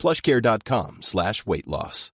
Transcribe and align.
plushcare.com 0.00 1.02
slash 1.02 1.46
weight 1.46 1.68
loss. 1.68 2.10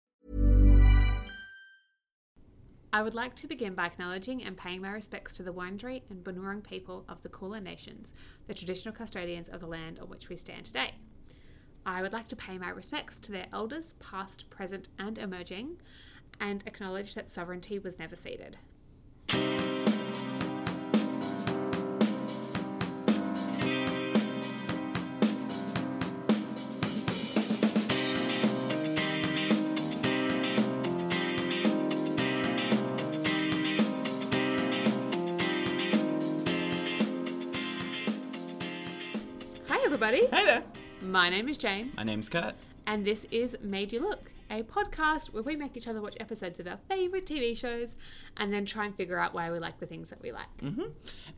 I 2.93 3.03
would 3.03 3.15
like 3.15 3.37
to 3.37 3.47
begin 3.47 3.75
by 3.75 3.87
acknowledging 3.87 4.43
and 4.43 4.57
paying 4.57 4.81
my 4.81 4.91
respects 4.91 5.35
to 5.35 5.43
the 5.43 5.53
Wurundjeri 5.53 6.01
and 6.09 6.25
Bunurong 6.25 6.67
people 6.67 7.05
of 7.11 7.23
the 7.23 7.29
Kulin 7.29 7.63
Nations, 7.63 8.13
the 8.47 8.55
traditional 8.55 8.95
custodians 8.95 9.49
of 9.51 9.61
the 9.61 9.67
land 9.67 9.99
on 9.99 10.09
which 10.09 10.31
we 10.31 10.37
stand 10.37 10.65
today. 10.65 10.95
I 11.85 12.01
would 12.01 12.15
like 12.15 12.27
to 12.29 12.37
pay 12.37 12.57
my 12.57 12.71
respects 12.71 13.19
to 13.23 13.33
their 13.33 13.47
elders, 13.53 13.95
past, 14.01 14.49
present, 14.49 14.89
and 14.99 15.19
emerging, 15.19 15.77
and 16.41 16.65
acknowledge 16.67 17.15
that 17.15 17.31
sovereignty 17.31 17.79
was 17.79 17.99
never 17.99 18.17
ceded. 18.17 18.57
Everybody. 39.97 40.27
Hey 40.27 40.45
there. 40.45 40.63
My 41.01 41.31
name 41.31 41.49
is 41.49 41.57
Jane, 41.57 41.91
My 41.97 42.03
name's 42.03 42.29
Kurt. 42.29 42.55
and 42.87 43.07
this 43.07 43.25
is 43.31 43.57
Made 43.63 43.95
You 43.95 44.01
Look, 44.01 44.31
a 44.51 44.63
podcast 44.63 45.27
where 45.27 45.43
we 45.43 45.57
make 45.57 45.77
each 45.77 45.89
other 45.89 46.01
watch 46.01 46.17
episodes 46.21 46.61
of 46.61 46.67
our 46.67 46.79
favourite 46.89 47.27
TV 47.27 47.57
shows 47.57 47.95
and 48.37 48.53
then 48.53 48.65
try 48.67 48.85
and 48.87 48.95
figure 48.97 49.19
out 49.19 49.35
why 49.35 49.51
we 49.51 49.59
like 49.59 49.79
the 49.81 49.87
things 49.87 50.11
that 50.11 50.21
we 50.23 50.33
like. 50.33 50.47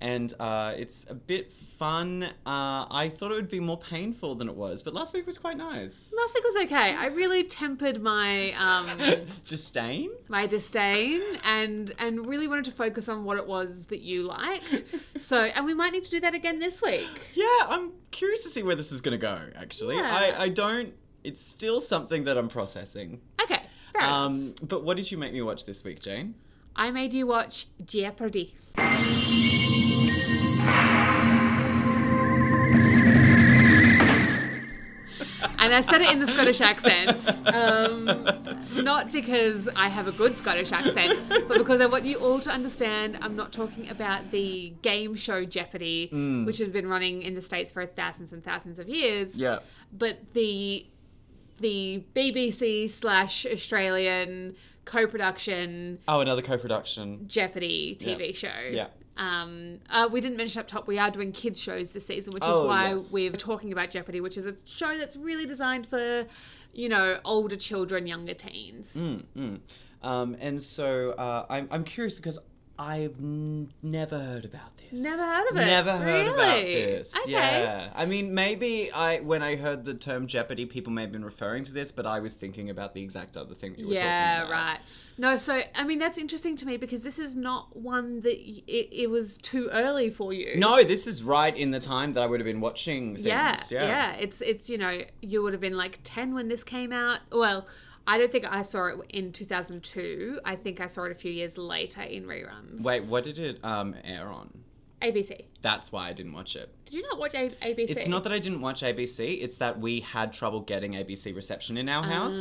And 0.01 0.35
uh, 0.41 0.75
it's 0.77 1.07
a 1.09 1.15
bit 1.15 1.53
fun. 1.79 2.25
Uh, 2.25 2.31
I 2.45 3.13
thought 3.17 3.31
it 3.31 3.35
would 3.35 3.49
be 3.51 3.61
more 3.61 3.79
painful 3.79 4.35
than 4.35 4.49
it 4.49 4.55
was, 4.55 4.83
but 4.83 4.95
last 4.95 5.15
week 5.15 5.27
was 5.27 5.39
quite 5.39 5.57
nice. 5.57 6.09
Last 6.17 6.35
week 6.35 6.45
was 6.45 6.65
okay. 6.65 6.95
I 6.95 7.07
really 7.07 7.45
tempered 7.45 8.03
my 8.03 8.53
um, 8.53 9.27
Disdain? 9.45 10.11
my 10.29 10.47
disdain 10.47 11.23
and 11.45 11.95
and 11.99 12.27
really 12.27 12.49
wanted 12.49 12.65
to 12.67 12.73
focus 12.73 13.09
on 13.09 13.25
what 13.25 13.39
it 13.39 13.47
was 13.47 13.85
that 13.87 14.03
you 14.03 14.23
liked. 14.25 14.85
So, 15.19 15.37
and 15.37 15.67
we 15.67 15.75
might 15.75 15.93
need 15.93 16.05
to 16.05 16.11
do 16.11 16.21
that 16.21 16.35
again 16.35 16.61
this 16.61 16.81
week. 16.81 17.09
Yeah, 17.35 17.45
I'm 17.67 17.91
curious 18.13 18.45
to 18.45 18.49
see 18.51 18.63
where 18.63 18.77
this 18.77 18.93
is 18.93 19.01
going 19.01 19.19
to 19.19 19.21
go, 19.21 19.41
actually. 19.57 19.97
Yeah. 19.97 20.03
I, 20.17 20.45
I 20.45 20.49
don't. 20.49 20.95
It's 21.29 21.45
still 21.45 21.79
something 21.83 22.25
that 22.25 22.39
I'm 22.39 22.49
processing. 22.49 23.21
Okay, 23.43 23.61
fair. 23.93 24.03
Um, 24.03 24.55
but 24.63 24.83
what 24.83 24.97
did 24.97 25.11
you 25.13 25.19
make 25.19 25.35
me 25.35 25.43
watch 25.43 25.67
this 25.67 25.85
week, 25.85 26.01
Jane? 26.01 26.35
I 26.75 26.91
made 26.91 27.13
you 27.13 27.27
watch 27.27 27.67
Jeopardy. 27.85 28.57
And 35.61 35.75
I 35.75 35.83
said 35.83 36.01
it 36.01 36.11
in 36.13 36.21
the 36.21 36.27
Scottish 36.29 36.61
accent, 36.61 37.29
um, 37.49 38.05
not 38.85 39.11
because 39.11 39.69
I 39.75 39.89
have 39.89 40.07
a 40.07 40.13
good 40.13 40.39
Scottish 40.39 40.71
accent, 40.71 41.29
but 41.29 41.59
because 41.59 41.81
I 41.81 41.87
want 41.87 42.05
you 42.05 42.17
all 42.19 42.39
to 42.41 42.51
understand 42.51 43.19
I'm 43.21 43.35
not 43.35 43.53
talking 43.53 43.89
about 43.89 44.31
the 44.31 44.73
game 44.83 45.17
show 45.17 45.45
Jeopardy, 45.45 46.09
which 46.47 46.59
has 46.59 46.73
been 46.73 46.87
running 46.89 47.23
in 47.23 47.35
the 47.35 47.43
States 47.43 47.73
for 47.73 47.85
thousands 47.87 48.33
and 48.33 48.45
thousands 48.45 48.79
of 48.79 48.89
years, 48.89 49.35
Yeah. 49.35 49.59
but 49.93 50.19
the 50.33 50.87
the 51.59 52.05
BBC 52.15 52.89
slash 52.91 53.47
Australian 53.47 54.55
co-production 54.85 55.99
Oh, 56.09 56.21
another 56.21 56.43
co-production. 56.43 57.25
Jeopardy 57.27 57.97
TV 58.01 58.27
Yeah. 58.29 58.33
show. 58.33 58.69
Yeah. 58.71 58.87
Um, 59.17 59.81
uh, 59.91 60.09
we 60.11 60.21
didn't 60.21 60.37
mention 60.37 60.61
up 60.61 60.69
top 60.69 60.87
we 60.87 60.97
are 60.99 61.11
doing 61.11 61.33
kids 61.33 61.61
shows 61.61 61.91
this 61.91 62.07
season, 62.07 62.33
which 62.33 62.45
is 62.45 62.49
Oh, 62.49 62.67
why 62.67 62.93
yes. 62.93 63.13
we're 63.13 63.33
talking 63.33 63.73
about 63.73 63.91
Jeopardy, 63.91 64.21
which 64.21 64.37
is 64.37 64.47
a 64.47 64.55
show 64.65 64.97
that's 64.97 65.17
really 65.17 65.45
designed 65.45 65.87
for, 65.89 66.27
you 66.73 66.89
know, 66.89 67.19
older 67.25 67.57
children, 67.57 68.07
younger 68.07 68.35
teens. 68.35 68.95
Mm, 68.97 69.25
mm. 69.37 69.59
Um, 70.07 70.37
and 70.41 70.63
so 70.63 71.11
uh, 71.13 71.47
I'm, 71.51 71.67
I'm 71.73 71.83
curious 71.83 72.15
because 72.15 72.39
I've 72.81 73.19
n- 73.19 73.73
never 73.83 74.19
heard 74.19 74.45
about 74.45 74.77
this. 74.79 75.01
Never 75.01 75.23
heard 75.27 75.51
of 75.51 75.57
it? 75.57 75.67
Never 75.67 75.97
heard 75.99 76.27
about 76.29 76.63
this. 76.65 77.13
Okay. 77.23 77.33
Yeah. 77.33 77.91
I 77.95 78.07
mean, 78.07 78.33
maybe 78.33 78.91
I 78.93 79.19
when 79.21 79.43
I 79.43 79.57
heard 79.57 79.85
the 79.85 79.95
term 79.95 80.27
Jeopardy, 80.29 80.65
people 80.65 80.93
may 80.93 81.03
have 81.03 81.11
been 81.13 81.25
referring 81.25 81.65
to 81.65 81.73
this, 81.73 81.91
but 81.91 82.07
I 82.07 82.21
was 82.21 82.35
thinking 82.35 82.71
about 82.71 82.95
the 82.95 83.03
exact 83.03 83.37
other 83.37 83.55
thing 83.55 83.73
that 83.73 83.81
you 83.81 83.89
were 83.89 83.95
Yeah, 83.95 84.37
talking 84.39 84.47
about. 84.47 84.57
Yeah, 84.57 84.71
right. 84.71 84.81
No, 85.19 85.37
so 85.39 85.61
I 85.75 85.83
mean 85.85 85.99
that's 85.99 86.17
interesting 86.19 86.57
to 86.59 86.67
me 86.67 86.77
because 86.77 87.01
this 87.01 87.19
is 87.19 87.35
not 87.35 87.77
one 87.77 88.21
that 88.21 88.39
y- 88.39 88.63
it, 88.69 88.89
it 88.93 89.11
was 89.11 89.37
too 89.39 89.69
early 89.73 90.09
for 90.11 90.33
you. 90.33 90.57
No, 90.57 90.85
this 90.85 91.07
is 91.09 91.23
right 91.23 91.55
in 91.57 91.73
the 91.73 91.81
time 91.81 92.13
that 92.15 92.23
I 92.23 92.27
would 92.27 92.39
have 92.39 92.47
been 92.47 92.61
watching 92.61 93.17
things. 93.17 93.27
Yeah, 93.27 93.61
Yeah. 93.71 93.83
yeah, 93.87 94.13
It's 94.13 94.41
it's 94.41 94.71
you 94.71 94.79
know 94.79 95.03
you 95.21 95.43
would 95.43 95.53
have 95.53 95.61
been 95.61 95.77
like 95.77 95.99
ten 96.05 96.33
when 96.35 96.47
this 96.49 96.63
came 96.63 96.93
out. 96.93 97.19
Well, 97.33 97.67
I 98.09 98.19
don't 98.19 98.33
think 98.33 98.47
I 98.47 98.63
saw 98.63 98.87
it 98.87 98.97
in 99.11 99.33
two 99.33 99.45
thousand 99.45 99.85
two. 99.85 100.41
I 100.45 100.57
think 100.57 100.81
I 100.81 100.87
saw 100.87 101.05
it 101.05 101.13
a 101.13 101.15
few 101.15 101.31
years 101.31 101.57
later 101.59 102.01
in 102.03 102.25
reruns. 102.25 102.83
Wait, 102.83 103.05
what 103.05 103.23
did 103.25 103.39
it 103.39 103.63
um, 103.65 103.95
air 104.03 104.29
on? 104.29 104.49
ABC. 105.03 105.45
That's 105.63 105.93
why 105.93 106.09
I 106.09 106.13
didn't 106.13 106.33
watch 106.33 106.57
it. 106.57 106.75
Did 106.87 106.95
you 106.95 107.03
not 107.03 107.21
watch 107.21 107.33
A- 107.35 107.55
ABC? 107.63 107.89
It's 107.91 108.09
not 108.09 108.25
that 108.25 108.33
I 108.33 108.41
didn't 108.41 108.61
watch 108.63 108.81
ABC, 108.83 109.41
it's 109.43 109.59
that 109.59 109.79
we 109.79 110.01
had 110.01 110.33
trouble 110.33 110.61
getting 110.61 110.95
ABC 110.95 111.37
reception 111.37 111.77
in 111.77 111.89
our 111.89 112.03
house. 112.03 112.33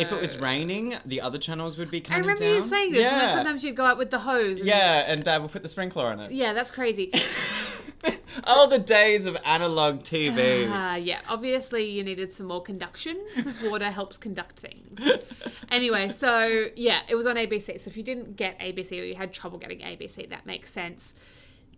if 0.00 0.10
it 0.10 0.18
was 0.18 0.38
raining, 0.38 0.94
the 1.04 1.20
other 1.20 1.36
channels 1.38 1.76
would 1.76 1.90
be 1.90 1.98
Oh. 1.98 2.06
I 2.06 2.08
kind 2.08 2.20
remember 2.22 2.44
of 2.44 2.48
down. 2.48 2.56
you 2.56 2.62
saying 2.62 2.92
this. 2.92 3.02
And 3.02 3.12
then 3.20 3.28
Yeah. 3.28 3.34
sometimes 3.34 3.62
you'd 3.64 3.76
go 3.76 3.84
out 3.84 3.98
with 3.98 4.10
the 4.10 4.20
hose. 4.20 4.58
And, 4.60 4.66
yeah, 4.68 5.04
and 5.12 5.22
Dad 5.22 5.42
would 5.42 5.50
put 5.50 5.62
the 5.62 5.68
sprinkler 5.68 6.06
on 6.06 6.20
it. 6.20 6.32
Yeah, 6.32 6.54
that's 6.54 6.70
crazy. 6.70 7.12
oh, 8.44 8.68
the 8.68 8.78
days 8.78 9.26
of 9.26 9.36
analog 9.44 10.00
TV. 10.00 10.68
Ah, 10.70 10.96
yeah. 10.96 11.20
Obviously, 11.28 11.90
you 11.90 12.02
needed 12.04 12.32
some 12.32 12.46
more 12.46 12.62
conduction 12.62 13.18
because 13.36 13.60
water 13.60 13.90
helps 13.90 14.16
conduct 14.16 14.60
things. 14.60 15.00
anyway, 15.70 16.08
so 16.08 16.66
yeah, 16.76 17.00
it 17.08 17.14
was 17.14 17.26
on 17.26 17.36
ABC. 17.36 17.80
So 17.80 17.88
if 17.88 17.96
you 17.96 18.02
didn't 18.02 18.36
get 18.36 18.58
ABC 18.58 18.92
or 18.92 19.04
you 19.04 19.14
had 19.14 19.32
trouble 19.32 19.58
getting 19.58 19.80
ABC, 19.80 20.28
that 20.30 20.46
makes 20.46 20.72
sense. 20.72 21.14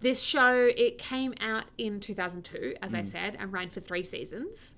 This 0.00 0.20
show 0.20 0.70
it 0.76 0.98
came 0.98 1.34
out 1.40 1.64
in 1.76 2.00
2002, 2.00 2.76
as 2.80 2.94
I 2.94 3.02
said, 3.02 3.36
and 3.38 3.52
ran 3.52 3.68
for 3.68 3.80
three 3.80 4.02
seasons. 4.02 4.72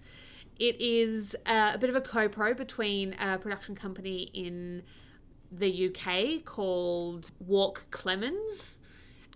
It 0.58 0.80
is 0.80 1.36
uh, 1.46 1.72
a 1.74 1.78
bit 1.78 1.90
of 1.90 1.96
a 1.96 2.00
co-pro 2.00 2.54
between 2.54 3.14
a 3.14 3.38
production 3.38 3.74
company 3.74 4.30
in 4.34 4.82
the 5.50 5.88
UK 5.88 6.44
called 6.44 7.30
Walk 7.38 7.84
Clemens 7.90 8.78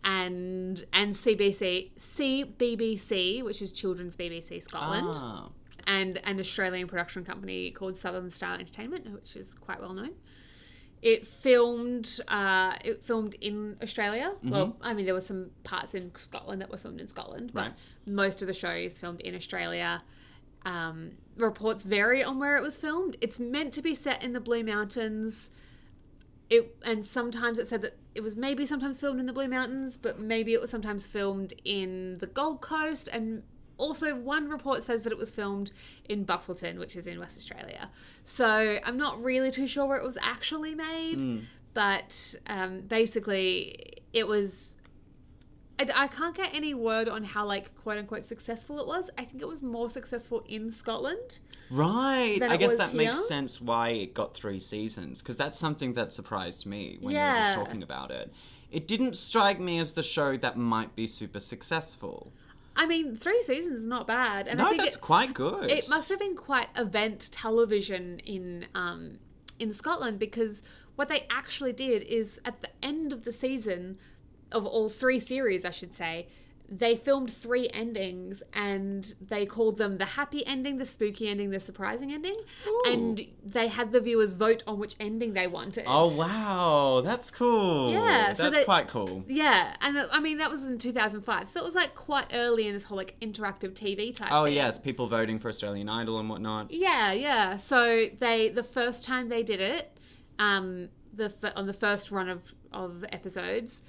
and 0.07 0.85
and 0.93 1.15
CBC 1.15 1.91
CBBC, 2.01 3.43
which 3.45 3.61
is 3.61 3.73
Children's 3.73 4.17
BBC 4.17 4.63
Scotland, 4.63 5.09
Ah. 5.11 5.49
and 5.87 6.19
an 6.25 6.39
Australian 6.39 6.87
production 6.87 7.25
company 7.25 7.73
called 7.73 7.99
Southern 7.99 8.31
Star 8.31 8.55
Entertainment, 8.55 9.13
which 9.13 9.37
is 9.37 9.53
quite 9.55 9.81
well 9.81 9.93
known. 9.93 10.13
It 11.03 11.27
filmed 11.27 12.21
uh, 12.29 12.75
it 12.85 13.03
filmed 13.05 13.35
in 13.41 13.77
Australia. 13.83 14.33
Well, 14.45 14.77
I 14.81 14.95
mean, 14.95 15.05
there 15.07 15.15
were 15.15 15.21
some 15.21 15.51
parts 15.65 15.93
in 15.95 16.13
Scotland 16.17 16.63
that 16.63 16.71
were 16.71 16.79
filmed 16.79 17.01
in 17.01 17.09
Scotland, 17.09 17.51
but 17.53 17.61
Right. 17.65 17.73
most 18.07 18.41
of 18.43 18.49
the 18.49 18.55
show 18.55 18.71
is 18.71 18.99
filmed 18.99 19.21
in 19.21 19.35
Australia. 19.35 20.03
Um, 20.65 21.13
reports 21.37 21.85
vary 21.85 22.25
on 22.25 22.39
where 22.39 22.57
it 22.57 22.63
was 22.63 22.77
filmed. 22.77 23.17
It's 23.21 23.39
meant 23.39 23.73
to 23.75 23.83
be 23.83 23.95
set 23.95 24.23
in 24.23 24.33
the 24.33 24.41
Blue 24.41 24.65
Mountains. 24.65 25.51
It 26.49 26.77
and 26.85 27.05
sometimes 27.05 27.59
it 27.59 27.67
said 27.69 27.83
that 27.83 27.97
it 28.15 28.23
was 28.23 28.37
maybe 28.37 28.65
sometimes 28.65 28.99
filmed 28.99 29.21
in 29.21 29.27
the 29.27 29.33
Blue 29.33 29.49
Mountains, 29.49 29.97
but 29.97 30.19
maybe 30.21 30.55
it 30.55 30.61
was 30.61 30.71
sometimes 30.71 31.07
filmed 31.07 31.53
in 31.65 32.19
the 32.19 32.27
Gold 32.27 32.61
Coast. 32.61 33.09
And 33.13 33.43
also, 33.79 34.15
one 34.15 34.49
report 34.49 34.85
says 34.85 35.03
that 35.03 35.13
it 35.13 35.19
was 35.19 35.29
filmed 35.31 35.71
in 36.09 36.25
Busselton, 36.25 36.79
which 36.79 36.97
is 36.97 37.07
in 37.07 37.19
West 37.19 37.37
Australia. 37.37 37.91
So 38.25 38.79
I'm 38.83 38.97
not 38.97 39.23
really 39.23 39.51
too 39.51 39.67
sure 39.67 39.85
where 39.87 39.99
it 39.99 40.05
was 40.05 40.17
actually 40.23 40.75
made, 40.75 41.47
but 41.75 42.35
um, 42.47 42.83
basically, 42.83 44.03
it 44.13 44.27
was. 44.27 44.76
I, 45.79 45.89
I 45.95 46.07
can't 46.09 46.37
get 46.37 46.51
any 46.55 46.75
word 46.75 47.09
on 47.09 47.25
how 47.25 47.47
like 47.47 47.75
quote 47.83 47.99
unquote 47.99 48.27
successful 48.27 48.81
it 48.81 48.87
was. 48.87 49.11
I 49.19 49.25
think 49.25 49.43
it 49.43 49.49
was 49.49 49.63
more 49.63 49.89
successful 49.89 50.45
in 50.49 50.71
Scotland. 50.71 51.39
Right. 51.71 52.41
I 52.43 52.57
guess 52.57 52.77
that 52.77 52.95
makes 52.95 53.27
sense 53.29 53.61
why 53.61 53.91
it 53.91 54.15
got 54.15 54.35
three 54.35 54.61
seasons 54.61 55.21
because 55.21 55.37
that's 55.37 55.59
something 55.59 55.95
that 55.95 56.13
surprised 56.13 56.67
me 56.67 56.99
when 57.01 57.15
you 57.15 57.21
were 57.21 57.33
just 57.33 57.55
talking 57.55 57.83
about 57.83 58.11
it. 58.11 58.33
It 58.71 58.89
didn't 58.89 59.17
strike 59.17 59.61
me 59.61 59.79
as 59.79 59.93
the 59.93 60.03
show 60.03 60.37
that 60.39 60.57
might 60.57 60.95
be 60.97 61.07
super 61.07 61.41
successful. 61.41 62.33
I 62.75 62.85
mean, 62.87 63.17
three 63.17 63.43
seasons 63.43 63.81
is 63.81 63.87
not 63.87 64.07
bad, 64.07 64.49
and 64.49 64.61
I 64.61 64.65
no, 64.65 64.71
think 64.71 64.83
that's 64.83 64.97
it, 64.97 65.01
quite 65.01 65.33
good. 65.33 65.71
it 65.71 65.89
must 65.89 66.11
have 66.11 66.19
been 66.19 66.37
quite 66.37 66.69
event 66.77 67.31
television 67.33 68.19
in 68.21 68.67
um, 68.75 69.19
in 69.59 69.73
Scotland 69.73 70.19
because 70.19 70.63
what 70.97 71.09
they 71.09 71.27
actually 71.31 71.73
did 71.73 72.03
is 72.03 72.41
at 72.45 72.61
the 72.61 72.69
end 72.83 73.13
of 73.13 73.25
the 73.25 73.33
season 73.33 73.99
of 74.53 74.65
all 74.67 74.89
three 74.89 75.21
series, 75.21 75.65
I 75.65 75.71
should 75.71 75.95
say, 75.95 76.29
they 76.69 76.97
filmed 76.97 77.33
three 77.33 77.69
endings 77.73 78.43
and 78.53 79.15
they 79.21 79.47
called 79.47 79.79
them 79.79 79.99
the 79.99 80.05
happy 80.05 80.45
ending, 80.47 80.79
the 80.79 80.85
spooky 80.85 81.29
ending, 81.29 81.51
the 81.51 81.61
surprising 81.61 82.13
ending. 82.13 82.37
And 82.87 83.25
they 83.45 83.69
had 83.69 83.93
the 83.93 84.01
viewers 84.01 84.33
vote 84.33 84.65
on 84.67 84.79
which 84.79 84.97
ending 84.99 85.33
they 85.35 85.47
wanted. 85.47 85.85
Oh 85.87 86.17
wow, 86.17 87.03
that's 87.05 87.31
cool. 87.31 87.93
Yeah, 87.93 88.33
so 88.33 88.43
that's 88.45 88.57
that- 88.57 88.65
quite 88.65 88.89
cool. 88.89 89.25
Yeah, 89.29 89.77
and 89.81 89.97
I 90.11 90.19
mean 90.19 90.39
that 90.39 90.51
was 90.51 90.65
in 90.65 90.79
2005, 90.79 91.47
so 91.47 91.53
that 91.55 91.65
was 91.65 91.75
like 91.75 91.95
quite 91.95 92.27
early 92.33 92.67
in 92.67 92.75
this 92.75 92.85
whole 92.85 92.97
like 92.97 93.15
interactive 93.21 93.75
TV 93.75 94.13
type. 94.15 94.29
Oh 94.33 94.45
thing. 94.47 94.55
yes, 94.55 94.79
people 94.79 95.07
voting 95.07 95.39
for 95.39 95.49
Australian 95.49 95.89
Idol 95.89 96.19
and 96.19 96.29
whatnot. 96.29 96.73
Yeah, 96.73 97.13
yeah. 97.13 97.59
So 97.59 98.09
they 98.19 98.49
the 98.49 98.65
first 98.65 99.05
time 99.05 99.29
they 99.29 99.45
did 99.45 99.61
it, 99.61 99.97
um, 100.41 100.89
the 101.15 101.33
on 101.55 101.67
the 101.67 101.73
first 101.73 102.11
run 102.11 102.29
of 102.29 102.55
of 102.73 103.05
episodes, 103.13 103.83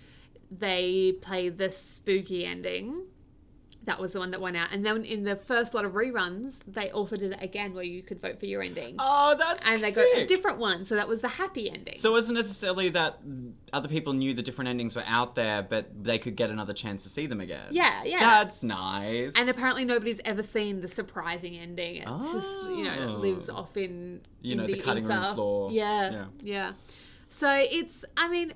they 0.52 1.14
play 1.22 1.50
the 1.50 1.70
spooky 1.70 2.46
ending. 2.46 3.04
That 3.86 4.02
was 4.02 4.12
the 4.12 4.20
one 4.20 4.32
that 4.32 4.42
went 4.42 4.58
out, 4.58 4.68
and 4.74 4.86
then 4.86 5.06
in 5.06 5.24
the 5.24 5.38
first 5.38 5.74
lot 5.74 5.86
of 5.86 5.94
reruns, 5.94 6.56
they 6.68 6.92
also 6.92 7.16
did 7.16 7.32
it 7.32 7.38
again, 7.42 7.74
where 7.74 7.86
you 7.86 8.04
could 8.04 8.22
vote 8.22 8.38
for 8.38 8.46
your 8.46 8.62
ending, 8.62 8.98
Oh, 9.00 9.34
that's 9.40 9.66
and 9.66 9.82
they 9.82 9.94
sick. 9.94 10.14
got 10.14 10.22
a 10.24 10.26
different 10.26 10.58
one. 10.60 10.84
So 10.84 10.96
that 10.96 11.08
was 11.08 11.22
the 11.22 11.30
happy 11.30 11.72
ending. 11.72 11.98
So 11.98 12.10
it 12.10 12.12
wasn't 12.12 12.36
necessarily 12.38 12.90
that 12.90 13.20
other 13.72 13.88
people 13.88 14.12
knew 14.12 14.34
the 14.34 14.42
different 14.42 14.68
endings 14.68 14.94
were 14.94 15.06
out 15.06 15.36
there, 15.36 15.62
but 15.64 16.04
they 16.04 16.20
could 16.20 16.36
get 16.36 16.50
another 16.50 16.74
chance 16.74 17.04
to 17.04 17.10
see 17.10 17.28
them 17.28 17.40
again. 17.40 17.68
yeah, 17.72 18.04
yeah. 18.04 18.20
That's 18.20 18.62
nice. 18.62 19.32
and 19.38 19.50
apparently 19.50 19.86
nobody's 19.86 20.20
ever 20.26 20.44
seen 20.44 20.82
the 20.82 20.90
surprising 20.90 21.56
ending. 21.58 22.04
It's 22.06 22.34
just 22.34 22.64
you 22.70 22.84
know 22.84 22.92
it 22.94 23.20
lives 23.20 23.50
Oh. 23.50 23.56
off 23.56 23.78
in 23.78 24.20
You 24.42 24.52
in 24.52 24.58
know, 24.58 24.68
the 24.68 24.80
cutting 24.82 25.06
room 25.06 25.18
ether. 25.24 25.34
floor. 25.34 25.72
Yeah, 25.72 26.12
Yeah. 26.12 26.26
yeah, 26.42 26.74
So 27.30 27.50
it's 27.54 28.04
I 28.18 28.28
mean 28.28 28.54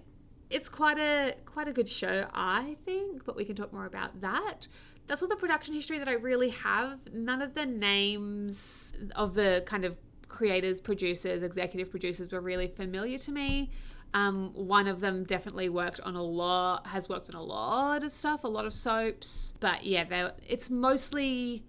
it's 0.51 0.69
quite 0.69 0.99
a 0.99 1.35
quite 1.45 1.67
a 1.67 1.73
good 1.73 1.89
show 1.89 2.27
I 2.33 2.75
think, 2.85 3.25
but 3.25 3.35
we 3.35 3.45
can 3.45 3.55
talk 3.55 3.73
more 3.73 3.85
about 3.85 4.21
that. 4.21 4.67
That's 5.07 5.21
all 5.21 5.27
the 5.27 5.35
production 5.35 5.73
history 5.73 5.99
that 5.99 6.07
I 6.07 6.13
really 6.13 6.49
have. 6.49 6.99
None 7.11 7.41
of 7.41 7.53
the 7.53 7.65
names 7.65 8.93
of 9.15 9.33
the 9.33 9.63
kind 9.65 9.83
of 9.83 9.97
creators, 10.27 10.79
producers, 10.79 11.43
executive 11.43 11.89
producers 11.89 12.31
were 12.31 12.39
really 12.41 12.67
familiar 12.67 13.17
to 13.19 13.31
me. 13.31 13.71
Um, 14.13 14.51
one 14.53 14.87
of 14.87 14.99
them 14.99 15.23
definitely 15.23 15.69
worked 15.69 15.99
on 16.01 16.15
a 16.15 16.23
lot, 16.23 16.87
has 16.87 17.07
worked 17.07 17.29
on 17.29 17.35
a 17.35 17.43
lot 17.43 18.03
of 18.03 18.11
stuff, 18.11 18.43
a 18.43 18.47
lot 18.47 18.65
of 18.65 18.73
soaps. 18.73 19.53
But 19.59 19.85
yeah, 19.85 20.31
it's 20.47 20.69
mostly 20.69 21.63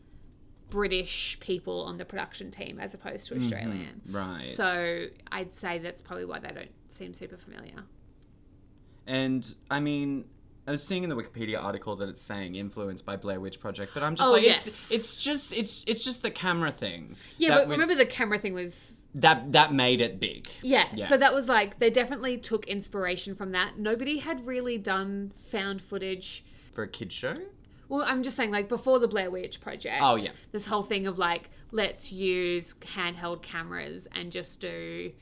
British 0.71 1.39
people 1.41 1.83
on 1.83 1.99
the 1.99 2.05
production 2.05 2.51
team 2.51 2.81
as 2.81 2.95
opposed 2.95 3.27
to 3.27 3.37
Australian. 3.37 4.01
right. 4.11 4.47
So 4.47 5.07
I'd 5.31 5.55
say 5.55 5.79
that's 5.79 6.03
probably 6.03 6.25
why 6.25 6.39
they 6.39 6.49
don't 6.49 6.71
seem 6.89 7.15
super 7.15 7.37
familiar. 7.37 7.85
And 9.07 9.55
I 9.71 9.81
mean, 9.81 10.25
I 10.67 10.71
was 10.71 10.83
seeing 10.87 11.03
in 11.03 11.11
the 11.11 11.17
Wikipedia 11.17 11.63
article 11.63 11.97
that 11.97 12.09
it's 12.09 12.23
saying 12.23 12.55
influenced 12.55 13.05
by 13.05 13.17
Blair 13.17 13.41
Witch 13.41 13.59
Project, 13.61 13.93
but 13.95 14.03
I'm 14.03 14.15
just 14.15 14.29
Oh, 14.29 14.33
like, 14.33 14.43
yes. 14.45 14.67
it's, 14.67 14.91
it's 14.93 15.17
just 15.17 15.53
it's 15.53 15.85
it's 15.87 16.05
just 16.05 16.23
the 16.23 16.31
camera 16.31 16.71
thing. 16.71 17.17
Yeah, 17.39 17.51
but 17.57 17.69
was- 17.69 17.79
remember 17.79 17.95
the 17.97 18.07
camera 18.07 18.39
thing 18.39 18.55
was 18.55 18.99
that 19.15 19.53
that 19.53 19.75
made 19.75 20.01
it 20.01 20.19
big. 20.21 20.49
yeah, 20.63 20.87
Yeah. 20.95 21.07
So 21.07 21.17
that 21.19 21.35
was 21.35 21.49
like 21.49 21.79
they 21.79 21.91
definitely 21.91 22.39
took 22.39 22.67
inspiration 22.67 23.35
from 23.35 23.53
that. 23.53 23.79
Nobody 23.79 24.19
had 24.19 24.47
really 24.47 24.79
done 24.79 25.33
found 25.51 25.83
footage. 25.83 26.45
For 26.75 26.85
a 26.85 26.89
kid 26.89 27.13
show? 27.13 27.35
Well, 27.89 28.05
I'm 28.07 28.23
just 28.23 28.37
saying, 28.37 28.51
like 28.51 28.71
before 28.71 28.99
the 29.01 29.09
Blair 29.09 29.31
Witch 29.31 29.61
Project. 29.61 29.99
Oh, 30.01 30.17
yeah. 30.17 30.31
This 30.53 30.65
whole 30.65 30.81
thing 30.81 31.07
of 31.07 31.19
like 31.19 31.51
let's 31.73 32.11
use 32.13 32.75
handheld 32.97 33.43
cameras 33.43 34.07
and 34.13 34.31
just 34.33 34.61
do. 34.61 35.13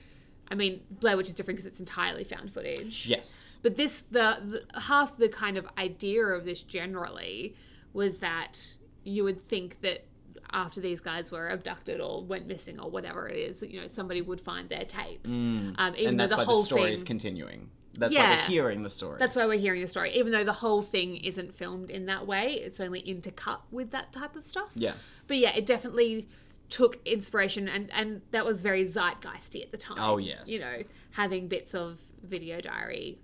I 0.50 0.55
mean, 0.56 0.81
Blair 0.91 1.17
Witch 1.17 1.29
is 1.29 1.35
different 1.35 1.58
because 1.58 1.70
it's 1.70 1.81
entirely 1.81 2.25
found 2.25 2.52
footage. 2.52 3.06
Yes. 3.06 3.58
But 3.62 3.76
this, 3.76 4.02
the, 4.11 4.62
the 4.73 4.81
half 4.81 5.17
the 5.17 5.29
kind 5.29 5.56
of 5.56 5.67
idea 5.79 6.23
of 6.25 6.44
this 6.44 6.62
generally 6.62 7.55
was 7.93 8.19
that 8.19 8.61
you 9.05 9.25
would 9.25 9.49
think 9.49 9.81
that 9.82 10.05
after 10.52 10.81
these 10.81 11.00
guys 11.00 11.31
were 11.31 11.49
abducted 11.49 12.00
or 12.00 12.25
went 12.25 12.47
missing 12.49 12.81
or 12.81 12.91
whatever 12.91 13.29
it 13.29 13.37
is, 13.37 13.58
that 13.61 13.70
you 13.70 13.81
know 13.81 13.87
somebody 13.87 14.20
would 14.23 14.41
find 14.41 14.69
their 14.69 14.85
tapes. 14.85 15.29
Um, 15.31 15.75
even 15.76 15.76
Mm. 15.76 16.08
and 16.08 16.20
though 16.20 16.26
the 16.26 16.37
why 16.38 16.44
whole 16.44 16.61
the 16.61 16.64
story 16.67 16.93
is 16.93 17.05
continuing. 17.05 17.70
That's 17.94 18.14
why 18.14 18.31
we're 18.31 18.43
hearing 18.49 18.82
the 18.85 18.91
story. 18.91 19.19
that's 19.19 19.35
why 19.35 19.47
we're 19.47 19.58
hearing 19.58 19.81
the 19.81 19.88
story. 19.88 20.12
Even 20.14 20.31
though 20.32 20.44
the 20.44 20.52
whole 20.52 20.81
thing 20.81 21.17
isn't 21.17 21.56
filmed 21.56 21.91
in 21.91 22.06
that 22.06 22.25
way, 22.26 22.55
it's 22.55 22.79
only 22.81 23.02
intercut 23.02 23.58
with 23.73 23.91
that 23.91 24.12
type 24.12 24.37
of 24.37 24.44
stuff. 24.44 24.70
yeah. 24.75 24.94
But 25.26 25.38
yeah, 25.38 25.50
it 25.56 25.67
definitely 25.67 26.29
took 26.70 26.99
inspiration, 27.05 27.69
and 27.69 27.90
and 27.93 28.22
that 28.31 28.44
was 28.46 28.62
very 28.62 28.84
zeitgeisty 28.87 29.62
at 29.62 29.70
the 29.70 29.76
time. 29.76 29.99
Oh, 30.00 30.17
yes. 30.19 30.49
you 30.49 30.61
know, 30.61 30.76
having 31.11 31.49
bits 31.49 31.75
of 31.75 31.99
video 32.22 32.61
diary, 32.61 33.19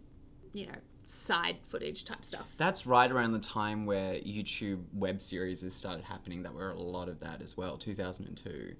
you 0.52 0.66
know, 0.66 0.74
side 1.06 1.56
footage 1.68 2.04
type 2.04 2.24
stuff. 2.24 2.46
That's 2.58 2.86
right 2.86 3.10
around 3.10 3.32
the 3.32 3.38
time 3.38 3.86
where 3.86 4.14
YouTube 4.14 4.82
web 4.92 5.20
series 5.20 5.62
has 5.62 5.74
started 5.74 6.04
happening. 6.04 6.42
That 6.42 6.54
were 6.54 6.70
a 6.70 6.78
lot 6.78 7.08
of 7.08 7.20
that 7.20 7.40
as 7.42 7.56
well. 7.56 7.76
2002. 7.76 8.74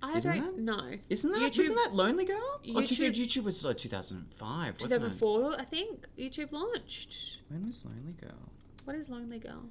I 0.00 0.16
Isn't 0.16 0.32
don't 0.36 0.56
that- 0.56 0.62
know. 0.62 0.94
Isn't 1.08 1.32
that 1.32 1.40
YouTube- 1.40 1.58
wasn't 1.58 1.76
that 1.78 1.94
Lonely 1.94 2.24
Girl? 2.24 2.60
YouTube- 2.64 3.12
YouTube, 3.12 3.16
YouTube 3.16 3.42
was 3.42 3.64
like 3.64 3.76
2005. 3.78 4.74
Wasn't 4.80 4.90
2004, 4.90 5.60
I 5.60 5.64
think 5.64 6.06
YouTube 6.16 6.52
launched. 6.52 7.40
When 7.48 7.66
was 7.66 7.84
Lonely 7.84 8.12
Girl? 8.12 8.52
What 8.84 8.94
is 8.94 9.08
Lonely 9.08 9.40
Girl? 9.40 9.64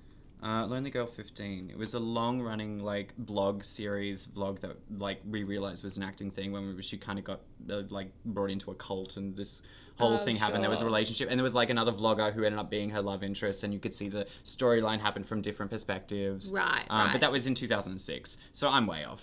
Uh, 0.44 0.66
Lonely 0.68 0.92
Girl 0.92 1.08
15. 1.08 1.70
It 1.72 1.78
was 1.78 1.96
a 1.96 2.00
long 2.00 2.42
running 2.42 2.80
like 2.80 3.14
blog 3.18 3.64
series 3.64 4.28
vlog 4.28 4.60
that 4.60 4.78
like 4.98 5.20
we 5.28 5.44
realized 5.44 5.84
was 5.84 5.98
an 5.98 6.04
acting 6.04 6.30
thing 6.30 6.52
when 6.52 6.76
we, 6.76 6.82
she 6.84 6.98
kind 6.98 7.18
of 7.18 7.26
got 7.26 7.40
uh, 7.72 7.82
like 7.90 8.12
brought 8.24 8.52
into 8.52 8.70
a 8.70 8.76
cult 8.76 9.18
and 9.18 9.36
this 9.36 9.62
whole 9.98 10.14
Oh, 10.22 10.24
thing 10.26 10.36
happened. 10.36 10.62
There 10.62 10.70
was 10.70 10.82
a 10.82 10.86
relationship 10.86 11.30
and 11.32 11.40
there 11.40 11.44
was 11.44 11.56
like 11.56 11.72
another 11.72 11.92
vlogger 11.92 12.32
who 12.32 12.44
ended 12.44 12.60
up 12.60 12.70
being 12.70 12.92
her 12.92 13.02
love 13.02 13.24
interest 13.24 13.64
and 13.64 13.74
you 13.74 13.80
could 13.80 13.96
see 13.96 14.10
the 14.10 14.28
storyline 14.46 15.00
happen 15.00 15.24
from 15.24 15.42
different 15.42 15.72
perspectives. 15.72 16.52
Right, 16.52 16.86
Um, 16.92 17.00
right. 17.06 17.12
But 17.14 17.22
that 17.22 17.32
was 17.32 17.48
in 17.48 17.56
2006, 17.56 18.38
so 18.54 18.68
I'm 18.68 18.86
way 18.86 19.06
off. 19.06 19.22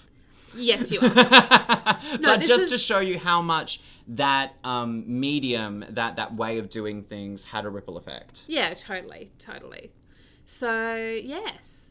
Yes, 0.56 0.90
you 0.90 0.98
are. 1.02 1.10
but 1.14 2.40
just 2.40 2.62
is- 2.64 2.70
to 2.70 2.78
show 2.78 2.98
you 2.98 3.20
how 3.20 3.40
much 3.40 3.80
that 4.08 4.54
um, 4.64 5.04
medium, 5.06 5.84
that 5.90 6.16
that 6.16 6.34
way 6.34 6.58
of 6.58 6.68
doing 6.70 7.02
things, 7.04 7.44
had 7.44 7.64
a 7.64 7.70
ripple 7.70 7.96
effect. 7.96 8.44
yeah, 8.48 8.74
totally, 8.74 9.30
totally. 9.38 9.92
So 10.46 10.96
yes, 11.22 11.88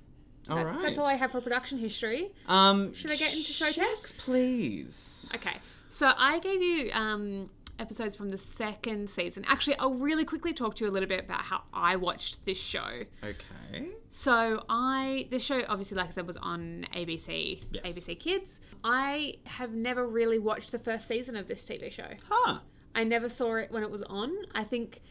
All 0.50 0.56
that's, 0.58 0.68
right. 0.68 0.82
that's 0.84 0.98
all 0.98 1.08
I 1.08 1.16
have 1.16 1.32
for 1.32 1.42
production 1.42 1.78
history. 1.78 2.32
Um, 2.48 2.94
Should 2.94 3.12
I 3.12 3.16
get 3.16 3.34
into 3.34 3.52
show 3.52 3.66
Yes, 3.68 3.76
text? 3.76 4.20
please. 4.20 5.30
Okay, 5.36 5.58
so 5.90 6.12
I 6.18 6.40
gave 6.40 6.62
you 6.62 6.92
um, 6.94 7.50
episodes 7.80 8.16
from 8.16 8.30
the 8.30 8.38
second 8.38 9.10
season. 9.10 9.44
Actually, 9.48 9.78
I'll 9.78 9.96
really 9.96 10.26
quickly 10.26 10.54
talk 10.54 10.76
to 10.76 10.86
you 10.86 10.90
a 10.90 10.94
little 10.94 11.10
bit 11.10 11.20
about 11.22 11.42
how 11.42 11.64
I 11.74 11.96
watched 11.96 12.46
this 12.46 12.58
show. 12.60 13.02
Okay. 13.24 13.88
So 14.10 14.64
I 14.70 15.28
this 15.32 15.42
show 15.44 15.64
obviously 15.68 15.98
like 15.98 16.10
I 16.10 16.12
said 16.12 16.28
was 16.28 16.38
on 16.38 16.86
ABC 16.96 17.64
Yes. 17.72 17.84
ABC 17.86 18.20
Kids. 18.20 18.60
I 18.84 19.36
have 19.46 19.74
never 19.74 20.08
really 20.08 20.38
watched 20.40 20.72
the 20.72 20.78
first 20.80 21.08
season 21.08 21.36
of 21.36 21.48
this 21.48 21.64
TV 21.68 21.92
show. 21.92 22.08
Huh. 22.30 22.60
I 22.94 23.04
never 23.04 23.28
saw 23.28 23.56
it 23.56 23.72
when 23.72 23.82
it 23.82 23.90
was 23.90 24.04
on. 24.04 24.32
I 24.54 24.64
think 24.64 25.02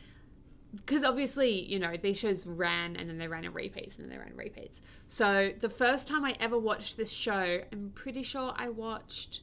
because 0.74 1.04
obviously, 1.04 1.50
you 1.64 1.78
know, 1.78 1.96
these 1.96 2.18
shows 2.18 2.46
ran 2.46 2.96
and 2.96 3.08
then 3.08 3.18
they 3.18 3.28
ran 3.28 3.44
in 3.44 3.52
repeats 3.52 3.96
and 3.96 4.04
then 4.04 4.10
they 4.10 4.18
ran 4.18 4.30
in 4.32 4.36
repeats. 4.36 4.80
So 5.06 5.52
the 5.60 5.68
first 5.68 6.08
time 6.08 6.24
I 6.24 6.34
ever 6.40 6.58
watched 6.58 6.96
this 6.96 7.10
show, 7.10 7.60
I'm 7.70 7.92
pretty 7.94 8.22
sure 8.22 8.54
I 8.56 8.70
watched 8.70 9.40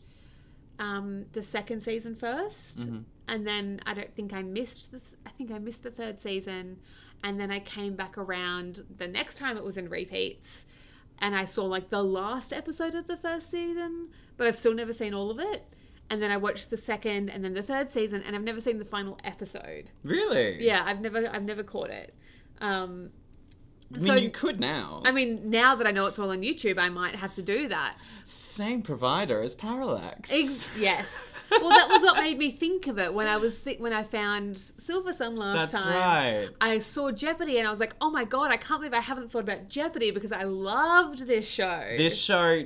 um, 0.79 1.25
the 1.33 1.43
second 1.43 1.81
season 1.83 2.15
1st 2.15 2.85
and 3.27 3.45
then 3.45 3.79
I 3.85 3.93
don't 3.93 4.13
think 4.15 4.33
I 4.33 4.41
missed 4.41 4.91
the. 4.91 4.99
Th- 4.99 5.13
I 5.25 5.29
think 5.29 5.51
I 5.51 5.59
missed 5.59 5.83
the 5.83 5.91
third 5.91 6.19
season, 6.21 6.77
and 7.23 7.39
then 7.39 7.51
I 7.51 7.59
came 7.59 7.95
back 7.95 8.17
around 8.17 8.83
the 8.97 9.07
next 9.07 9.37
time 9.37 9.55
it 9.55 9.63
was 9.63 9.77
in 9.77 9.87
repeats, 9.87 10.65
and 11.19 11.35
I 11.35 11.45
saw 11.45 11.65
like 11.65 11.89
the 11.89 12.01
last 12.01 12.51
episode 12.51 12.95
of 12.95 13.07
the 13.07 13.17
first 13.17 13.51
season, 13.51 14.09
but 14.35 14.47
I've 14.47 14.55
still 14.55 14.73
never 14.73 14.93
seen 14.93 15.13
all 15.13 15.29
of 15.29 15.39
it. 15.39 15.63
And 16.09 16.21
then 16.21 16.31
I 16.31 16.37
watched 16.37 16.69
the 16.69 16.77
second 16.77 17.29
and 17.29 17.43
then 17.43 17.53
the 17.53 17.61
third 17.61 17.91
season, 17.91 18.23
and 18.25 18.35
I've 18.35 18.43
never 18.43 18.59
seen 18.59 18.79
the 18.79 18.85
final 18.85 19.17
episode. 19.23 19.91
Really? 20.03 20.63
Yeah, 20.63 20.83
I've 20.85 21.01
never, 21.01 21.29
I've 21.29 21.43
never 21.43 21.63
caught 21.63 21.91
it. 21.91 22.15
Um, 22.61 23.11
I 23.93 23.97
mean, 23.97 24.05
so 24.05 24.13
you 24.15 24.29
could 24.29 24.59
now. 24.59 25.01
I 25.03 25.11
mean, 25.11 25.49
now 25.49 25.75
that 25.75 25.87
I 25.87 25.91
know 25.91 26.05
it's 26.05 26.19
all 26.19 26.29
on 26.29 26.41
YouTube, 26.41 26.77
I 26.77 26.89
might 26.89 27.15
have 27.15 27.33
to 27.35 27.41
do 27.41 27.67
that. 27.69 27.95
Same 28.25 28.81
provider 28.81 29.41
as 29.41 29.55
Parallax. 29.55 30.31
Ex- 30.31 30.67
yes. 30.77 31.07
Well, 31.51 31.69
that 31.69 31.89
was 31.89 32.03
what 32.03 32.17
made 32.17 32.37
me 32.37 32.51
think 32.51 32.85
of 32.85 32.99
it 32.99 33.11
when 33.11 33.25
I 33.25 33.37
was 33.37 33.57
th- 33.57 33.79
when 33.79 33.91
I 33.91 34.03
found 34.03 34.61
Silver 34.77 35.13
Sun 35.13 35.35
last 35.35 35.71
That's 35.71 35.83
time. 35.83 35.93
That's 35.93 36.49
right. 36.49 36.55
I 36.61 36.77
saw 36.77 37.11
Jeopardy 37.11 37.57
and 37.57 37.67
I 37.67 37.71
was 37.71 37.79
like, 37.79 37.95
oh 38.01 38.11
my 38.11 38.23
god, 38.23 38.51
I 38.51 38.57
can't 38.57 38.81
believe 38.81 38.93
I 38.93 39.01
haven't 39.01 39.31
thought 39.31 39.43
about 39.43 39.67
Jeopardy 39.67 40.11
because 40.11 40.31
I 40.31 40.43
loved 40.43 41.25
this 41.25 41.47
show. 41.47 41.95
This 41.97 42.15
show, 42.15 42.65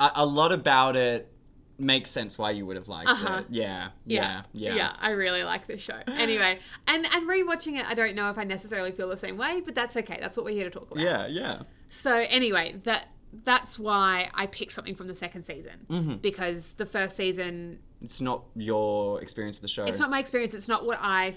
a, 0.00 0.10
a 0.16 0.26
lot 0.26 0.50
about 0.50 0.96
it 0.96 1.30
makes 1.78 2.10
sense 2.10 2.38
why 2.38 2.50
you 2.52 2.64
would 2.66 2.76
have 2.76 2.88
liked 2.88 3.08
Uh-huh. 3.10 3.38
it. 3.38 3.46
Yeah. 3.50 3.90
Yeah. 4.06 4.42
Yeah. 4.52 4.74
yeah 4.74 4.92
I 5.00 5.10
really 5.12 5.42
like 5.42 5.66
this 5.66 5.80
show. 5.80 5.98
Anyway, 6.08 6.58
and 6.86 7.06
and 7.06 7.28
rewatching 7.28 7.78
it, 7.78 7.86
I 7.86 7.94
don't 7.94 8.14
know 8.14 8.30
if 8.30 8.38
I 8.38 8.44
necessarily 8.44 8.92
feel 8.92 9.08
the 9.08 9.16
same 9.16 9.36
way, 9.36 9.60
but 9.64 9.74
that's 9.74 9.96
okay. 9.96 10.18
That's 10.20 10.36
what 10.36 10.44
we're 10.46 10.54
here 10.54 10.64
to 10.64 10.70
talk 10.70 10.90
about. 10.90 11.02
Yeah. 11.02 11.26
Yeah. 11.26 11.62
So 11.90 12.12
anyway, 12.14 12.76
that 12.84 13.08
that's 13.44 13.78
why 13.78 14.30
I 14.34 14.46
picked 14.46 14.72
something 14.72 14.94
from 14.94 15.08
the 15.08 15.14
second 15.14 15.44
season 15.44 15.86
Mm-hmm. 15.90 16.16
because 16.18 16.72
the 16.76 16.86
first 16.86 17.16
season 17.16 17.80
It's 18.00 18.20
not 18.20 18.44
your 18.54 19.20
experience 19.22 19.56
of 19.58 19.62
the 19.62 19.68
show. 19.68 19.84
it's 19.84 19.98
not 19.98 20.08
my 20.10 20.20
experience 20.20 20.54
it's 20.54 20.68
not 20.68 20.86
what 20.86 20.98
i 21.00 21.34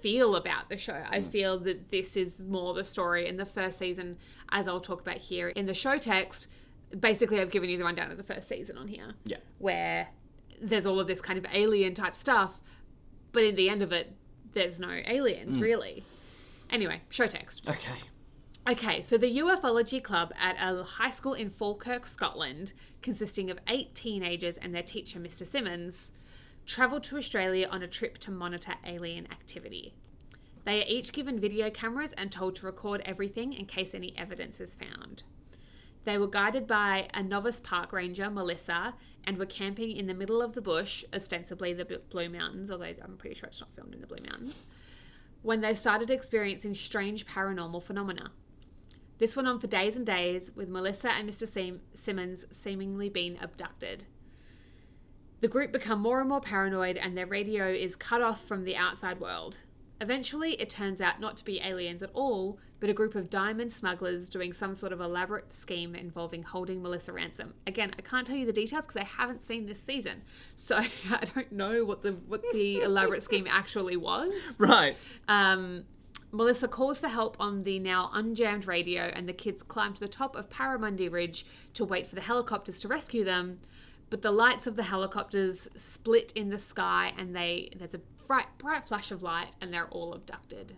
feel 0.00 0.34
about 0.36 0.68
the 0.68 0.76
show 0.76 0.92
Mm. 0.94 1.06
i 1.12 1.22
feel 1.22 1.58
that 1.60 1.88
this 1.90 2.16
is 2.16 2.34
more 2.40 2.74
the 2.74 2.82
story 2.84 3.28
in 3.28 3.36
the 3.36 3.46
first 3.46 3.78
season 3.78 4.16
as 4.50 4.66
i'll 4.66 4.80
talk 4.80 5.00
about 5.00 5.18
here 5.18 5.48
in 5.50 5.66
the 5.66 5.74
show 5.74 5.98
text 5.98 6.48
basically 7.00 7.40
i've 7.40 7.50
given 7.50 7.68
you 7.68 7.78
the 7.78 7.84
rundown 7.84 8.10
of 8.10 8.16
the 8.16 8.22
first 8.22 8.48
season 8.48 8.78
on 8.78 8.88
here 8.88 9.14
Yeah. 9.24 9.38
where 9.58 10.08
there's 10.60 10.86
all 10.86 11.00
of 11.00 11.06
this 11.06 11.20
kind 11.20 11.38
of 11.38 11.46
alien 11.52 11.94
type 11.94 12.16
stuff 12.16 12.60
but 13.32 13.44
in 13.44 13.56
the 13.56 13.68
end 13.68 13.82
of 13.82 13.92
it 13.92 14.14
there's 14.52 14.78
no 14.78 14.90
aliens 14.90 15.56
mm. 15.56 15.62
really 15.62 16.04
anyway 16.70 17.00
show 17.10 17.26
text 17.26 17.62
Okay. 17.68 18.00
Okay, 18.68 19.04
so 19.04 19.16
the 19.16 19.38
ufology 19.38 20.02
club 20.02 20.32
at 20.36 20.56
a 20.58 20.82
high 20.82 21.12
school 21.12 21.34
in 21.34 21.50
Falkirk, 21.50 22.04
Scotland, 22.04 22.72
consisting 23.00 23.48
of 23.48 23.60
eight 23.68 23.94
teenagers 23.94 24.56
and 24.56 24.74
their 24.74 24.82
teacher, 24.82 25.20
Mr. 25.20 25.46
Simmons, 25.46 26.10
travelled 26.66 27.04
to 27.04 27.16
Australia 27.16 27.68
on 27.70 27.84
a 27.84 27.86
trip 27.86 28.18
to 28.18 28.32
monitor 28.32 28.74
alien 28.84 29.28
activity. 29.30 29.94
They 30.64 30.82
are 30.82 30.86
each 30.88 31.12
given 31.12 31.38
video 31.38 31.70
cameras 31.70 32.12
and 32.18 32.32
told 32.32 32.56
to 32.56 32.66
record 32.66 33.02
everything 33.04 33.52
in 33.52 33.66
case 33.66 33.94
any 33.94 34.12
evidence 34.18 34.58
is 34.58 34.74
found. 34.74 35.22
They 36.06 36.18
were 36.18 36.28
guided 36.28 36.68
by 36.68 37.08
a 37.14 37.22
novice 37.22 37.58
park 37.58 37.92
ranger, 37.92 38.30
Melissa, 38.30 38.94
and 39.24 39.36
were 39.36 39.44
camping 39.44 39.90
in 39.90 40.06
the 40.06 40.14
middle 40.14 40.40
of 40.40 40.52
the 40.52 40.60
bush, 40.60 41.04
ostensibly 41.12 41.72
the 41.72 42.00
Blue 42.10 42.28
Mountains, 42.28 42.70
although 42.70 42.94
I'm 43.02 43.16
pretty 43.18 43.34
sure 43.34 43.48
it's 43.48 43.60
not 43.60 43.74
filmed 43.74 43.92
in 43.92 44.00
the 44.00 44.06
Blue 44.06 44.22
Mountains, 44.24 44.66
when 45.42 45.60
they 45.60 45.74
started 45.74 46.08
experiencing 46.08 46.76
strange 46.76 47.26
paranormal 47.26 47.82
phenomena. 47.82 48.30
This 49.18 49.34
went 49.34 49.48
on 49.48 49.58
for 49.58 49.66
days 49.66 49.96
and 49.96 50.06
days, 50.06 50.52
with 50.54 50.68
Melissa 50.68 51.10
and 51.10 51.28
Mr. 51.28 51.44
Sim- 51.44 51.80
Simmons 51.94 52.44
seemingly 52.52 53.08
being 53.08 53.36
abducted. 53.42 54.04
The 55.40 55.48
group 55.48 55.72
become 55.72 56.00
more 56.00 56.20
and 56.20 56.28
more 56.28 56.40
paranoid, 56.40 56.98
and 56.98 57.18
their 57.18 57.26
radio 57.26 57.68
is 57.68 57.96
cut 57.96 58.22
off 58.22 58.46
from 58.46 58.62
the 58.62 58.76
outside 58.76 59.18
world. 59.18 59.58
Eventually, 60.00 60.52
it 60.52 60.70
turns 60.70 61.00
out 61.00 61.18
not 61.20 61.36
to 61.38 61.44
be 61.44 61.60
aliens 61.64 62.04
at 62.04 62.10
all, 62.14 62.60
but 62.78 62.90
a 62.90 62.92
group 62.92 63.14
of 63.14 63.30
diamond 63.30 63.72
smugglers 63.72 64.28
doing 64.28 64.52
some 64.52 64.74
sort 64.74 64.92
of 64.92 65.00
elaborate 65.00 65.52
scheme 65.52 65.94
involving 65.94 66.42
holding 66.42 66.82
Melissa 66.82 67.12
ransom. 67.12 67.54
Again, 67.66 67.92
I 67.98 68.02
can't 68.02 68.26
tell 68.26 68.36
you 68.36 68.46
the 68.46 68.52
details 68.52 68.86
because 68.86 69.00
I 69.00 69.04
haven't 69.04 69.44
seen 69.44 69.66
this 69.66 69.80
season, 69.80 70.22
so 70.56 70.76
I 71.10 71.24
don't 71.34 71.52
know 71.52 71.84
what 71.84 72.02
the 72.02 72.12
what 72.12 72.42
the 72.52 72.80
elaborate 72.82 73.22
scheme 73.22 73.46
actually 73.48 73.96
was. 73.96 74.32
Right. 74.58 74.96
Um, 75.28 75.84
Melissa 76.32 76.66
calls 76.66 77.00
for 77.00 77.08
help 77.08 77.36
on 77.38 77.62
the 77.62 77.78
now 77.78 78.10
unjammed 78.14 78.66
radio, 78.66 79.04
and 79.04 79.28
the 79.28 79.32
kids 79.32 79.62
climb 79.62 79.94
to 79.94 80.00
the 80.00 80.08
top 80.08 80.34
of 80.34 80.48
Paramundi 80.50 81.10
Ridge 81.10 81.46
to 81.74 81.84
wait 81.84 82.06
for 82.06 82.14
the 82.14 82.20
helicopters 82.20 82.78
to 82.80 82.88
rescue 82.88 83.24
them. 83.24 83.60
But 84.10 84.22
the 84.22 84.30
lights 84.30 84.66
of 84.66 84.76
the 84.76 84.82
helicopters 84.82 85.68
split 85.76 86.32
in 86.34 86.48
the 86.50 86.58
sky, 86.58 87.12
and 87.16 87.34
they 87.34 87.70
there's 87.76 87.94
a 87.94 88.00
bright, 88.26 88.46
bright 88.58 88.86
flash 88.88 89.10
of 89.10 89.22
light, 89.22 89.54
and 89.60 89.72
they're 89.72 89.88
all 89.88 90.14
abducted. 90.14 90.74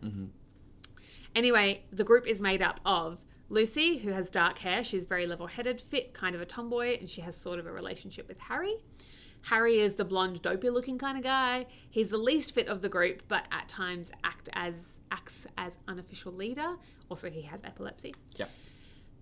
Anyway, 1.34 1.84
the 1.92 2.04
group 2.04 2.26
is 2.26 2.40
made 2.40 2.62
up 2.62 2.80
of 2.84 3.18
Lucy, 3.48 3.98
who 3.98 4.10
has 4.10 4.30
dark 4.30 4.58
hair. 4.58 4.84
She's 4.84 5.04
very 5.04 5.26
level 5.26 5.46
headed, 5.46 5.80
fit, 5.80 6.12
kind 6.12 6.34
of 6.34 6.40
a 6.40 6.46
tomboy, 6.46 6.98
and 6.98 7.08
she 7.08 7.20
has 7.22 7.36
sort 7.36 7.58
of 7.58 7.66
a 7.66 7.72
relationship 7.72 8.28
with 8.28 8.38
Harry. 8.38 8.74
Harry 9.42 9.80
is 9.80 9.94
the 9.94 10.04
blonde, 10.04 10.42
dopey 10.42 10.68
looking 10.68 10.98
kind 10.98 11.16
of 11.16 11.24
guy. 11.24 11.66
He's 11.90 12.08
the 12.08 12.18
least 12.18 12.54
fit 12.54 12.68
of 12.68 12.82
the 12.82 12.88
group, 12.88 13.22
but 13.28 13.44
at 13.52 13.68
times 13.68 14.10
act 14.24 14.48
as 14.52 14.74
acts 15.10 15.46
as 15.56 15.72
unofficial 15.86 16.32
leader. 16.32 16.76
Also, 17.08 17.30
he 17.30 17.42
has 17.42 17.60
epilepsy. 17.64 18.14
Yep. 18.36 18.50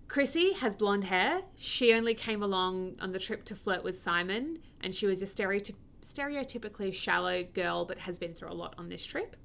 Chrissy 0.07 0.53
has 0.53 0.75
blonde 0.75 1.03
hair. 1.03 1.41
She 1.55 1.93
only 1.93 2.13
came 2.13 2.41
along 2.41 2.95
on 2.99 3.11
the 3.11 3.19
trip 3.19 3.45
to 3.45 3.55
flirt 3.55 3.83
with 3.83 4.01
Simon, 4.01 4.59
and 4.81 4.93
she 4.93 5.05
was 5.05 5.21
a 5.21 5.25
stereotyp- 5.25 5.75
stereotypically 6.03 6.93
shallow 6.93 7.43
girl, 7.43 7.85
but 7.85 7.97
has 7.99 8.17
been 8.17 8.33
through 8.33 8.51
a 8.51 8.53
lot 8.53 8.73
on 8.77 8.89
this 8.89 9.05
trip. 9.05 9.35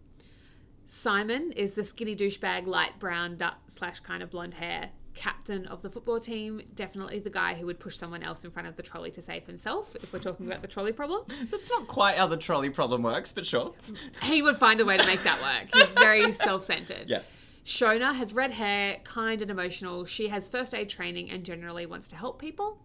Simon 0.93 1.53
is 1.53 1.73
the 1.73 1.83
skinny 1.83 2.15
douchebag, 2.15 2.67
light 2.67 2.97
brown 3.01 3.35
duck 3.37 3.57
slash 3.75 3.99
kind 4.01 4.23
of 4.23 4.31
blonde 4.31 4.53
hair 4.53 4.91
captain 5.15 5.67
of 5.67 5.81
the 5.83 5.91
football 5.91 6.21
team. 6.21 6.61
Definitely 6.75 7.19
the 7.19 7.31
guy 7.31 7.55
who 7.55 7.67
would 7.67 7.81
push 7.81 7.97
someone 7.97 8.23
else 8.23 8.45
in 8.45 8.51
front 8.51 8.69
of 8.69 8.77
the 8.77 8.83
trolley 8.83 9.11
to 9.13 9.23
save 9.23 9.45
himself. 9.47 9.97
If 9.97 10.13
we're 10.13 10.19
talking 10.21 10.47
about 10.47 10.61
the 10.61 10.69
trolley 10.69 10.93
problem, 10.93 11.25
That's 11.51 11.71
not 11.71 11.89
quite 11.89 12.19
how 12.19 12.27
the 12.27 12.37
trolley 12.37 12.69
problem 12.71 13.03
works, 13.03 13.33
but 13.33 13.47
sure. 13.47 13.73
he 14.23 14.43
would 14.43 14.59
find 14.59 14.81
a 14.81 14.85
way 14.85 14.99
to 14.99 15.07
make 15.07 15.25
that 15.25 15.41
work. 15.41 15.71
He's 15.75 15.93
very 15.95 16.31
self-centered. 16.45 17.07
Yes. 17.09 17.37
Shona 17.65 18.15
has 18.15 18.33
red 18.35 18.53
hair, 18.53 18.99
kind 19.03 19.41
and 19.41 19.51
emotional. 19.51 20.05
She 20.05 20.29
has 20.29 20.47
first 20.47 20.75
aid 20.75 20.91
training 20.91 21.31
and 21.31 21.43
generally 21.43 21.87
wants 21.87 22.07
to 22.09 22.17
help 22.17 22.39
people. 22.39 22.79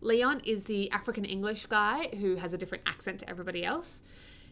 Leon 0.00 0.40
is 0.44 0.64
the 0.64 0.90
African 0.90 1.24
English 1.26 1.66
guy 1.66 2.08
who 2.20 2.36
has 2.36 2.52
a 2.54 2.58
different 2.58 2.84
accent 2.86 3.20
to 3.20 3.28
everybody 3.30 3.64
else. 3.64 4.00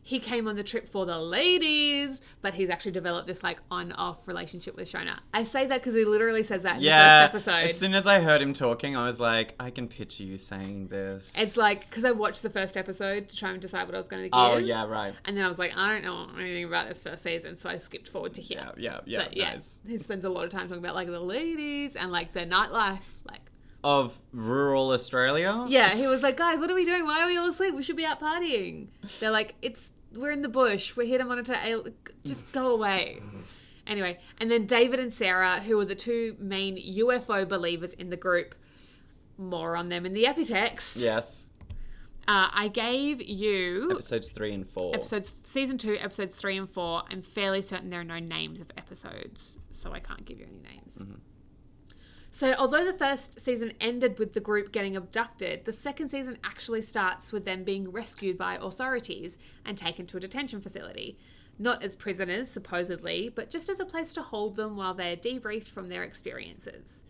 He 0.04 0.18
came 0.18 0.48
on 0.48 0.56
the 0.56 0.64
trip 0.64 0.90
for 0.90 1.06
the 1.06 1.16
ladies, 1.18 2.20
but 2.40 2.54
he's 2.54 2.70
actually 2.70 2.90
developed 2.90 3.28
this 3.28 3.42
like 3.42 3.58
on-off 3.70 4.18
relationship 4.26 4.74
with 4.76 4.90
Shona. 4.90 5.18
I 5.32 5.44
say 5.44 5.66
that 5.66 5.80
because 5.80 5.94
he 5.94 6.04
literally 6.04 6.42
says 6.42 6.62
that 6.62 6.76
in 6.78 6.82
Yeah. 6.82 7.28
the 7.28 7.32
first 7.38 7.46
episode. 7.46 7.70
As 7.70 7.78
soon 7.78 7.94
as 7.94 8.04
I 8.06 8.18
heard 8.20 8.42
him 8.42 8.52
talking, 8.52 8.96
I 8.96 9.06
was 9.06 9.20
like, 9.20 9.54
I 9.60 9.70
can 9.70 9.86
picture 9.86 10.24
you 10.24 10.38
saying 10.38 10.88
this. 10.88 11.32
It's 11.36 11.56
like 11.56 11.88
because 11.88 12.04
I 12.04 12.10
watched 12.10 12.42
the 12.42 12.50
first 12.50 12.76
episode 12.76 13.28
to 13.28 13.36
try 13.36 13.50
and 13.52 13.60
decide 13.60 13.86
what 13.86 13.94
I 13.94 13.98
was 13.98 14.08
going 14.08 14.28
to 14.28 14.36
oh, 14.36 14.56
give. 14.56 14.64
Oh 14.64 14.66
yeah, 14.66 14.86
right. 14.86 15.14
And 15.24 15.36
then 15.36 15.44
I 15.44 15.48
was 15.48 15.58
like, 15.58 15.72
I 15.76 15.92
don't 15.92 16.02
know 16.04 16.26
anything 16.36 16.64
about 16.64 16.88
this 16.88 17.00
first 17.00 17.22
season, 17.22 17.56
so 17.56 17.70
I 17.70 17.76
skipped 17.76 18.08
forward 18.08 18.34
to 18.34 18.42
here. 18.42 18.72
Yeah, 18.76 18.92
yeah, 18.94 19.00
yeah. 19.06 19.22
but 19.24 19.36
yeah, 19.36 19.52
nice. 19.52 19.78
he 19.86 19.98
spends 19.98 20.24
a 20.24 20.28
lot 20.28 20.44
of 20.44 20.50
time 20.50 20.66
talking 20.66 20.82
about 20.82 20.96
like 20.96 21.08
the 21.08 21.20
ladies 21.20 21.92
and 21.94 22.10
like 22.10 22.32
their 22.32 22.46
nightlife. 22.46 22.98
Like, 23.24 23.42
Of 23.84 24.18
rural 24.32 24.90
Australia. 24.90 25.64
yeah, 25.68 25.94
he 25.94 26.08
was 26.08 26.22
like, 26.22 26.36
guys, 26.36 26.58
what 26.58 26.70
are 26.70 26.74
we 26.74 26.84
doing? 26.84 27.04
Why 27.04 27.22
are 27.22 27.26
we 27.28 27.36
all 27.36 27.48
asleep? 27.48 27.74
We 27.74 27.84
should 27.84 27.96
be 27.96 28.04
out 28.04 28.20
partying. 28.20 28.88
They're 29.20 29.30
like, 29.30 29.54
it's 29.62 29.90
we're 30.16 30.30
in 30.30 30.42
the 30.42 30.48
bush. 30.48 30.96
We're 30.96 31.06
here 31.06 31.18
to 31.18 31.24
monitor. 31.24 31.56
Just 32.24 32.50
go 32.52 32.68
away. 32.68 33.20
Anyway, 33.86 34.18
and 34.38 34.50
then 34.50 34.66
David 34.66 35.00
and 35.00 35.12
Sarah, 35.12 35.60
who 35.60 35.78
are 35.80 35.84
the 35.84 35.94
two 35.94 36.36
main 36.38 36.76
UFO 36.76 37.48
believers 37.48 37.92
in 37.94 38.10
the 38.10 38.16
group. 38.16 38.54
More 39.38 39.76
on 39.76 39.88
them 39.88 40.06
in 40.06 40.12
the 40.14 40.24
epitext. 40.24 40.96
Yes. 40.96 41.48
Uh, 42.28 42.46
I 42.52 42.68
gave 42.68 43.20
you 43.20 43.88
Episodes 43.90 44.30
three 44.30 44.54
and 44.54 44.68
four. 44.68 44.94
episodes 44.94 45.32
season 45.42 45.76
two, 45.76 45.96
episodes 45.98 46.34
three 46.36 46.56
and 46.56 46.70
four. 46.70 47.02
I'm 47.10 47.22
fairly 47.22 47.62
certain 47.62 47.90
there 47.90 48.00
are 48.00 48.04
no 48.04 48.20
names 48.20 48.60
of 48.60 48.70
episodes, 48.76 49.56
so 49.72 49.92
I 49.92 49.98
can't 49.98 50.24
give 50.24 50.38
you 50.38 50.46
any 50.46 50.60
names. 50.60 50.96
So, 52.34 52.54
although 52.54 52.84
the 52.84 52.96
first 52.96 53.40
season 53.40 53.74
ended 53.78 54.18
with 54.18 54.32
the 54.32 54.40
group 54.40 54.72
getting 54.72 54.96
abducted, 54.96 55.66
the 55.66 55.72
second 55.72 56.10
season 56.10 56.38
actually 56.42 56.80
starts 56.80 57.30
with 57.30 57.44
them 57.44 57.62
being 57.62 57.92
rescued 57.92 58.38
by 58.38 58.56
authorities 58.56 59.36
and 59.66 59.76
taken 59.76 60.06
to 60.06 60.16
a 60.16 60.20
detention 60.20 60.62
facility. 60.62 61.18
Not 61.58 61.82
as 61.82 61.94
prisoners, 61.94 62.48
supposedly, 62.48 63.28
but 63.28 63.50
just 63.50 63.68
as 63.68 63.80
a 63.80 63.84
place 63.84 64.14
to 64.14 64.22
hold 64.22 64.56
them 64.56 64.76
while 64.76 64.94
they're 64.94 65.14
debriefed 65.14 65.68
from 65.68 65.90
their 65.90 66.04
experiences. 66.04 67.02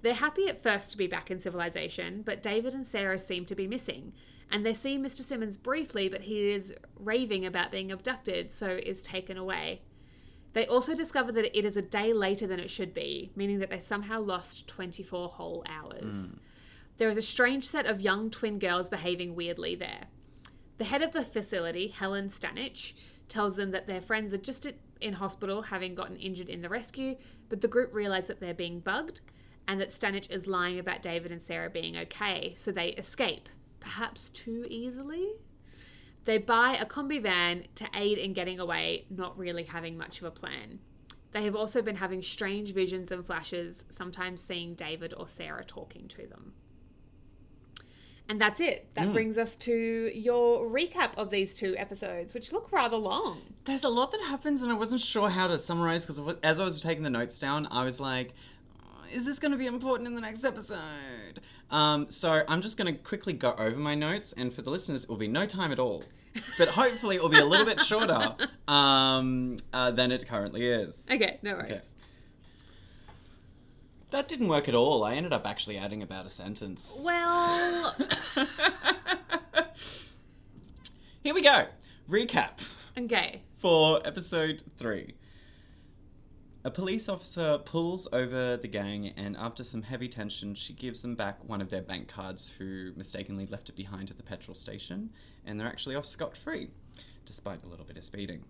They're 0.00 0.14
happy 0.14 0.48
at 0.48 0.62
first 0.62 0.90
to 0.90 0.96
be 0.96 1.06
back 1.06 1.30
in 1.30 1.38
civilization, 1.38 2.22
but 2.22 2.42
David 2.42 2.72
and 2.72 2.86
Sarah 2.86 3.18
seem 3.18 3.44
to 3.46 3.54
be 3.54 3.68
missing. 3.68 4.14
And 4.50 4.64
they 4.64 4.74
see 4.74 4.98
Mr. 4.98 5.18
Simmons 5.18 5.58
briefly, 5.58 6.08
but 6.08 6.22
he 6.22 6.50
is 6.50 6.74
raving 6.98 7.44
about 7.44 7.70
being 7.70 7.92
abducted, 7.92 8.50
so 8.50 8.80
is 8.82 9.02
taken 9.02 9.36
away. 9.36 9.82
They 10.52 10.66
also 10.66 10.94
discover 10.94 11.32
that 11.32 11.56
it 11.56 11.64
is 11.64 11.76
a 11.76 11.82
day 11.82 12.12
later 12.12 12.46
than 12.46 12.60
it 12.60 12.70
should 12.70 12.92
be, 12.92 13.32
meaning 13.34 13.58
that 13.60 13.70
they 13.70 13.78
somehow 13.78 14.20
lost 14.20 14.68
24 14.68 15.28
whole 15.28 15.64
hours. 15.68 16.26
Hmm. 16.26 16.34
There 16.98 17.08
is 17.08 17.16
a 17.16 17.22
strange 17.22 17.66
set 17.66 17.86
of 17.86 18.00
young 18.00 18.30
twin 18.30 18.58
girls 18.58 18.90
behaving 18.90 19.34
weirdly 19.34 19.74
there. 19.74 20.04
The 20.78 20.84
head 20.84 21.02
of 21.02 21.12
the 21.12 21.24
facility, 21.24 21.88
Helen 21.88 22.28
Stanich, 22.28 22.92
tells 23.28 23.56
them 23.56 23.70
that 23.70 23.86
their 23.86 24.02
friends 24.02 24.34
are 24.34 24.38
just 24.38 24.66
in 25.00 25.14
hospital 25.14 25.62
having 25.62 25.94
gotten 25.94 26.16
injured 26.16 26.48
in 26.48 26.60
the 26.60 26.68
rescue, 26.68 27.16
but 27.48 27.60
the 27.60 27.68
group 27.68 27.92
realize 27.94 28.26
that 28.26 28.40
they're 28.40 28.54
being 28.54 28.80
bugged 28.80 29.20
and 29.68 29.80
that 29.80 29.90
Stanich 29.90 30.30
is 30.30 30.46
lying 30.46 30.78
about 30.78 31.02
David 31.02 31.32
and 31.32 31.42
Sarah 31.42 31.70
being 31.70 31.96
okay, 31.96 32.54
so 32.56 32.70
they 32.70 32.90
escape, 32.90 33.48
perhaps 33.80 34.28
too 34.30 34.66
easily. 34.68 35.32
They 36.24 36.38
buy 36.38 36.76
a 36.76 36.86
combi 36.86 37.20
van 37.20 37.64
to 37.76 37.86
aid 37.94 38.18
in 38.18 38.32
getting 38.32 38.60
away, 38.60 39.06
not 39.10 39.36
really 39.36 39.64
having 39.64 39.98
much 39.98 40.18
of 40.18 40.24
a 40.24 40.30
plan. 40.30 40.78
They 41.32 41.44
have 41.44 41.56
also 41.56 41.82
been 41.82 41.96
having 41.96 42.22
strange 42.22 42.72
visions 42.72 43.10
and 43.10 43.26
flashes, 43.26 43.84
sometimes 43.88 44.42
seeing 44.42 44.74
David 44.74 45.14
or 45.16 45.26
Sarah 45.26 45.64
talking 45.64 46.06
to 46.08 46.26
them. 46.26 46.52
And 48.28 48.40
that's 48.40 48.60
it. 48.60 48.88
That 48.94 49.06
hmm. 49.06 49.12
brings 49.12 49.36
us 49.36 49.56
to 49.56 50.10
your 50.14 50.66
recap 50.68 51.14
of 51.16 51.30
these 51.30 51.54
two 51.54 51.74
episodes, 51.76 52.34
which 52.34 52.52
look 52.52 52.70
rather 52.70 52.96
long. 52.96 53.42
There's 53.64 53.84
a 53.84 53.88
lot 53.88 54.12
that 54.12 54.20
happens, 54.20 54.62
and 54.62 54.70
I 54.70 54.74
wasn't 54.74 55.00
sure 55.00 55.28
how 55.28 55.48
to 55.48 55.58
summarize 55.58 56.06
because 56.06 56.36
as 56.42 56.60
I 56.60 56.64
was 56.64 56.80
taking 56.80 57.02
the 57.02 57.10
notes 57.10 57.38
down, 57.38 57.66
I 57.70 57.84
was 57.84 57.98
like, 57.98 58.32
"Is 59.12 59.24
this 59.24 59.38
going 59.38 59.52
to 59.52 59.58
be 59.58 59.66
important 59.66 60.08
in 60.08 60.14
the 60.14 60.20
next 60.20 60.44
episode?" 60.44 61.40
Um, 61.70 62.10
so 62.10 62.42
I'm 62.48 62.62
just 62.62 62.76
going 62.76 62.92
to 62.92 63.00
quickly 63.00 63.32
go 63.32 63.54
over 63.58 63.76
my 63.76 63.94
notes, 63.94 64.34
and 64.36 64.52
for 64.52 64.62
the 64.62 64.70
listeners, 64.70 65.04
it 65.04 65.08
will 65.08 65.16
be 65.16 65.28
no 65.28 65.46
time 65.46 65.72
at 65.72 65.78
all. 65.78 66.04
But 66.58 66.68
hopefully, 66.68 67.16
it 67.16 67.22
will 67.22 67.28
be 67.28 67.38
a 67.38 67.44
little 67.44 67.66
bit 67.66 67.80
shorter 67.80 68.34
um, 68.68 69.58
uh, 69.72 69.90
than 69.90 70.12
it 70.12 70.28
currently 70.28 70.66
is. 70.66 71.06
Okay, 71.10 71.38
no 71.42 71.54
worries. 71.54 71.72
Okay. 71.72 71.80
That 74.10 74.28
didn't 74.28 74.48
work 74.48 74.68
at 74.68 74.74
all. 74.74 75.04
I 75.04 75.14
ended 75.14 75.32
up 75.32 75.46
actually 75.46 75.78
adding 75.78 76.02
about 76.02 76.26
a 76.26 76.30
sentence. 76.30 77.00
Well, 77.02 77.96
Here 81.22 81.34
we 81.34 81.40
go. 81.40 81.66
Recap 82.10 82.58
okay. 82.98 83.42
for 83.58 84.04
episode 84.04 84.62
three. 84.76 85.14
A 86.64 86.70
police 86.70 87.08
officer 87.08 87.58
pulls 87.58 88.06
over 88.12 88.56
the 88.56 88.68
gang, 88.68 89.08
and 89.16 89.36
after 89.36 89.64
some 89.64 89.82
heavy 89.82 90.06
tension, 90.06 90.54
she 90.54 90.72
gives 90.72 91.02
them 91.02 91.16
back 91.16 91.42
one 91.48 91.60
of 91.60 91.70
their 91.70 91.82
bank 91.82 92.06
cards 92.06 92.52
who 92.56 92.92
mistakenly 92.94 93.46
left 93.46 93.68
it 93.68 93.74
behind 93.74 94.10
at 94.10 94.16
the 94.16 94.22
petrol 94.22 94.54
station, 94.54 95.10
and 95.44 95.58
they're 95.58 95.66
actually 95.66 95.96
off 95.96 96.06
scot 96.06 96.36
free, 96.36 96.70
despite 97.26 97.64
a 97.64 97.66
little 97.66 97.84
bit 97.84 97.96
of 97.96 98.04
speeding. 98.04 98.44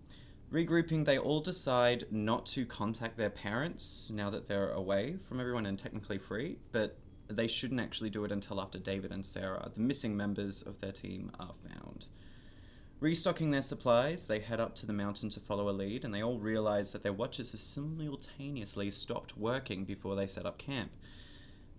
Regrouping, 0.51 1.03
they 1.03 1.17
all 1.17 1.41
decide 1.41 2.05
not 2.11 2.45
to 2.45 2.67
contact 2.67 3.17
their 3.17 3.31
parents 3.31 4.11
now 4.13 4.29
that 4.29 4.47
they're 4.47 4.73
away 4.73 5.17
from 5.27 5.39
everyone 5.39 5.65
and 5.65 5.79
technically 5.79 6.19
free, 6.19 6.59
but 6.71 6.95
they 7.29 7.47
shouldn't 7.47 7.81
actually 7.81 8.11
do 8.11 8.25
it 8.25 8.31
until 8.31 8.61
after 8.61 8.77
David 8.77 9.11
and 9.11 9.25
Sarah, 9.25 9.71
the 9.73 9.81
missing 9.81 10.15
members 10.15 10.61
of 10.61 10.79
their 10.81 10.91
team, 10.91 11.31
are 11.39 11.55
found. 11.67 12.05
Restocking 13.03 13.51
their 13.51 13.61
supplies, 13.61 14.27
they 14.27 14.39
head 14.39 14.61
up 14.61 14.77
to 14.77 14.85
the 14.85 14.93
mountain 14.93 15.27
to 15.31 15.41
follow 15.41 15.69
a 15.69 15.71
lead, 15.75 16.05
and 16.05 16.13
they 16.13 16.23
all 16.23 16.39
realize 16.39 16.93
that 16.93 17.03
their 17.03 17.11
watches 17.11 17.51
have 17.51 17.59
simultaneously 17.59 18.89
stopped 18.91 19.37
working 19.37 19.83
before 19.83 20.15
they 20.15 20.25
set 20.25 20.45
up 20.45 20.57
camp. 20.57 20.89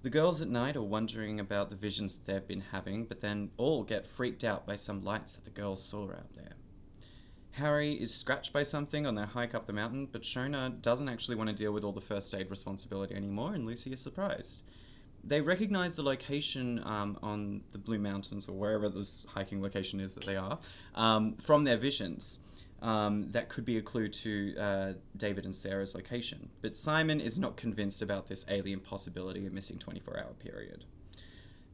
The 0.03 0.11
girls 0.11 0.43
at 0.43 0.51
night 0.51 0.77
are 0.77 0.83
wondering 0.83 1.41
about 1.41 1.71
the 1.71 1.77
visions 1.77 2.13
that 2.13 2.27
they've 2.27 2.47
been 2.47 2.61
having, 2.73 3.07
but 3.07 3.23
then 3.23 3.53
all 3.57 3.85
get 3.85 4.07
freaked 4.07 4.45
out 4.45 4.67
by 4.67 4.77
some 4.77 5.03
lights 5.03 5.35
that 5.35 5.47
the 5.47 5.51
girls 5.51 5.83
saw 5.83 6.11
out 6.11 6.35
there. 6.35 6.57
Harry 7.53 7.95
is 7.95 8.15
scratched 8.15 8.53
by 8.53 8.63
something 8.63 9.07
on 9.07 9.15
their 9.15 9.25
hike 9.25 9.55
up 9.55 9.67
the 9.67 9.73
mountain, 9.73 10.07
but 10.13 10.25
Shona 10.25 10.83
doesn't 10.83 11.09
actually 11.09 11.37
want 11.37 11.49
to 11.49 11.57
deal 11.57 11.73
with 11.73 11.85
all 11.85 11.93
the 11.93 12.03
first 12.03 12.35
aid 12.35 12.51
responsibility 12.51 13.15
anymore, 13.15 13.55
and 13.55 13.65
Lucy 13.65 13.95
is 13.95 14.01
surprised. 14.03 14.59
They 15.27 15.41
recognize 15.41 15.95
the 15.95 16.03
location 16.03 16.83
um, 16.85 17.19
on 17.23 17.63
the 17.73 17.79
Blue 17.79 17.99
Mountains, 17.99 18.49
or 18.49 18.53
wherever 18.53 18.89
this 18.89 19.25
hiking 19.27 19.63
location 19.63 20.01
is 20.01 20.15
that 20.15 20.25
they 20.25 20.37
are, 20.37 20.59
um, 20.95 21.37
from 21.37 21.65
their 21.65 21.79
visions. 21.79 22.39
Um, 22.83 23.31
that 23.31 23.49
could 23.49 23.65
be 23.65 23.79
a 23.79 23.83
clue 23.83 24.09
to 24.09 24.57
uh, 24.59 24.93
David 25.17 25.47
and 25.47 25.57
Sarah's 25.57 25.95
location. 25.95 26.51
But 26.61 26.77
Simon 26.77 27.19
is 27.19 27.39
not 27.39 27.57
convinced 27.57 28.03
about 28.03 28.29
this 28.29 28.45
alien 28.49 28.81
possibility 28.81 29.47
of 29.47 29.55
missing 29.55 29.79
24 29.79 30.19
hour 30.19 30.35
period. 30.35 30.85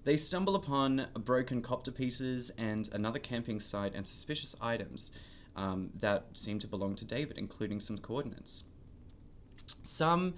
They 0.04 0.16
stumble 0.16 0.54
upon 0.54 1.08
broken 1.14 1.62
copter 1.62 1.90
pieces 1.90 2.52
and 2.56 2.88
another 2.92 3.18
camping 3.18 3.58
site 3.58 3.94
and 3.94 4.06
suspicious 4.06 4.54
items 4.60 5.10
um, 5.56 5.90
that 5.98 6.26
seem 6.32 6.58
to 6.60 6.68
belong 6.68 6.94
to 6.96 7.04
David, 7.04 7.38
including 7.38 7.80
some 7.80 7.98
coordinates. 7.98 8.62
Some 9.82 10.34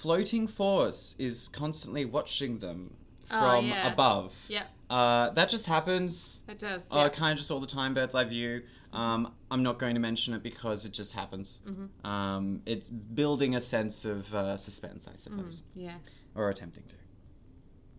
floating 0.00 0.46
force 0.48 1.14
is 1.18 1.48
constantly 1.48 2.04
watching 2.04 2.58
them 2.58 2.94
Oh, 3.32 3.38
from 3.38 3.68
yeah. 3.68 3.92
above. 3.92 4.34
Yeah, 4.48 4.64
Uh, 4.88 5.30
that 5.30 5.48
just 5.50 5.66
happens. 5.66 6.40
it 6.48 6.58
does. 6.58 6.82
Uh, 6.90 6.96
yeah. 6.96 7.08
kind 7.10 7.32
of 7.32 7.38
just 7.38 7.50
all 7.52 7.60
the 7.60 7.66
time, 7.66 7.94
bird's 7.94 8.14
eye 8.14 8.24
view. 8.24 8.62
Um, 8.92 9.32
I'm 9.52 9.62
not 9.62 9.78
going 9.78 9.94
to 9.94 10.00
mention 10.00 10.34
it 10.34 10.42
because 10.42 10.84
it 10.84 10.90
just 10.92 11.12
happens. 11.12 11.60
Mm-hmm. 11.64 12.04
Um, 12.06 12.62
it's 12.66 12.88
building 12.88 13.54
a 13.54 13.60
sense 13.60 14.04
of 14.04 14.34
uh, 14.34 14.56
suspense, 14.56 15.06
I 15.06 15.14
suppose, 15.16 15.62
yeah. 15.76 15.94
or 16.34 16.48
attempting 16.50 16.82
to. 16.88 16.96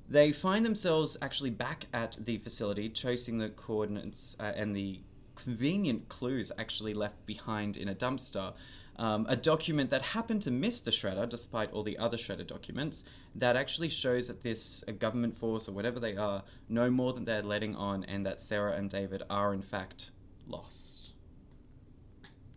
They 0.10 0.34
find 0.34 0.66
themselves 0.66 1.16
actually 1.22 1.52
back 1.52 1.86
at 1.94 2.18
the 2.20 2.38
facility, 2.40 2.90
chasing 2.90 3.38
the 3.38 3.50
coordinates 3.50 4.36
uh, 4.38 4.52
and 4.54 4.76
the 4.76 5.00
convenient 5.38 6.10
clues 6.10 6.52
actually 6.58 6.94
left 6.94 7.26
behind 7.26 7.78
in 7.78 7.88
a 7.88 7.96
dumpster. 7.96 8.54
Um, 8.98 9.26
a 9.30 9.36
document 9.36 9.90
that 9.90 10.02
happened 10.02 10.42
to 10.44 10.52
miss 10.52 10.82
the 10.82 10.92
shredder, 10.92 11.28
despite 11.28 11.72
all 11.72 11.84
the 11.84 11.98
other 11.98 12.18
shredder 12.18 12.46
documents, 12.46 13.04
that 13.36 13.56
actually 13.56 13.90
shows 13.90 14.28
that 14.28 14.44
this 14.44 14.84
government 15.00 15.38
force 15.38 15.68
or 15.68 15.72
whatever 15.72 16.00
they 16.00 16.16
are 16.16 16.44
know 16.70 16.90
more 16.90 17.14
than 17.14 17.26
they're 17.26 17.42
letting 17.42 17.76
on, 17.76 18.04
and 18.04 18.26
that 18.26 18.42
Sarah 18.42 18.74
and 18.74 18.90
David 18.90 19.24
are 19.30 19.54
in 19.54 19.62
fact 19.62 20.12
lost. 20.48 21.14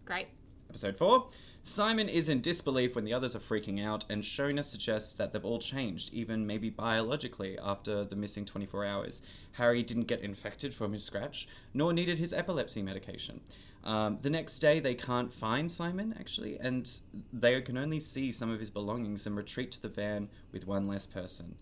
Great. 0.05 0.29
Episode 0.69 0.99
4. 0.99 1.29
Simon 1.67 2.11
is 2.11 2.29
in 2.29 2.43
disbelief 2.43 2.95
when 2.95 3.07
the 3.07 3.15
others 3.15 3.35
are 3.35 3.41
freaking 3.41 3.83
out, 3.83 4.05
and 4.11 4.23
Shona 4.23 4.63
suggests 4.63 5.15
that 5.15 5.33
they've 5.33 5.45
all 5.47 5.59
changed, 5.59 6.13
even 6.13 6.47
maybe 6.47 6.69
biologically, 6.69 7.59
after 7.59 8.05
the 8.05 8.17
missing 8.17 8.45
24 8.45 8.85
hours. 8.85 9.23
Harry 9.53 9.83
didn't 9.83 10.05
get 10.05 10.21
infected 10.21 10.75
from 10.75 10.93
his 10.93 11.03
scratch, 11.03 11.49
nor 11.73 11.95
needed 11.95 12.19
his 12.19 12.35
epilepsy 12.35 12.83
medication. 12.83 13.41
Um, 13.85 14.19
the 14.23 14.31
next 14.31 14.59
day, 14.61 14.81
they 14.81 14.95
can't 14.95 15.33
find 15.33 15.71
Simon, 15.71 16.15
actually, 16.19 16.59
and 16.59 16.91
they 17.33 17.61
can 17.61 17.77
only 17.77 18.01
see 18.01 18.33
some 18.33 18.51
of 18.51 18.59
his 18.59 18.71
belongings 18.71 19.27
and 19.27 19.37
retreat 19.37 19.71
to 19.73 19.83
the 19.83 19.89
van 19.89 20.31
with 20.53 20.67
one 20.67 20.89
less 20.89 21.07
person. 21.07 21.57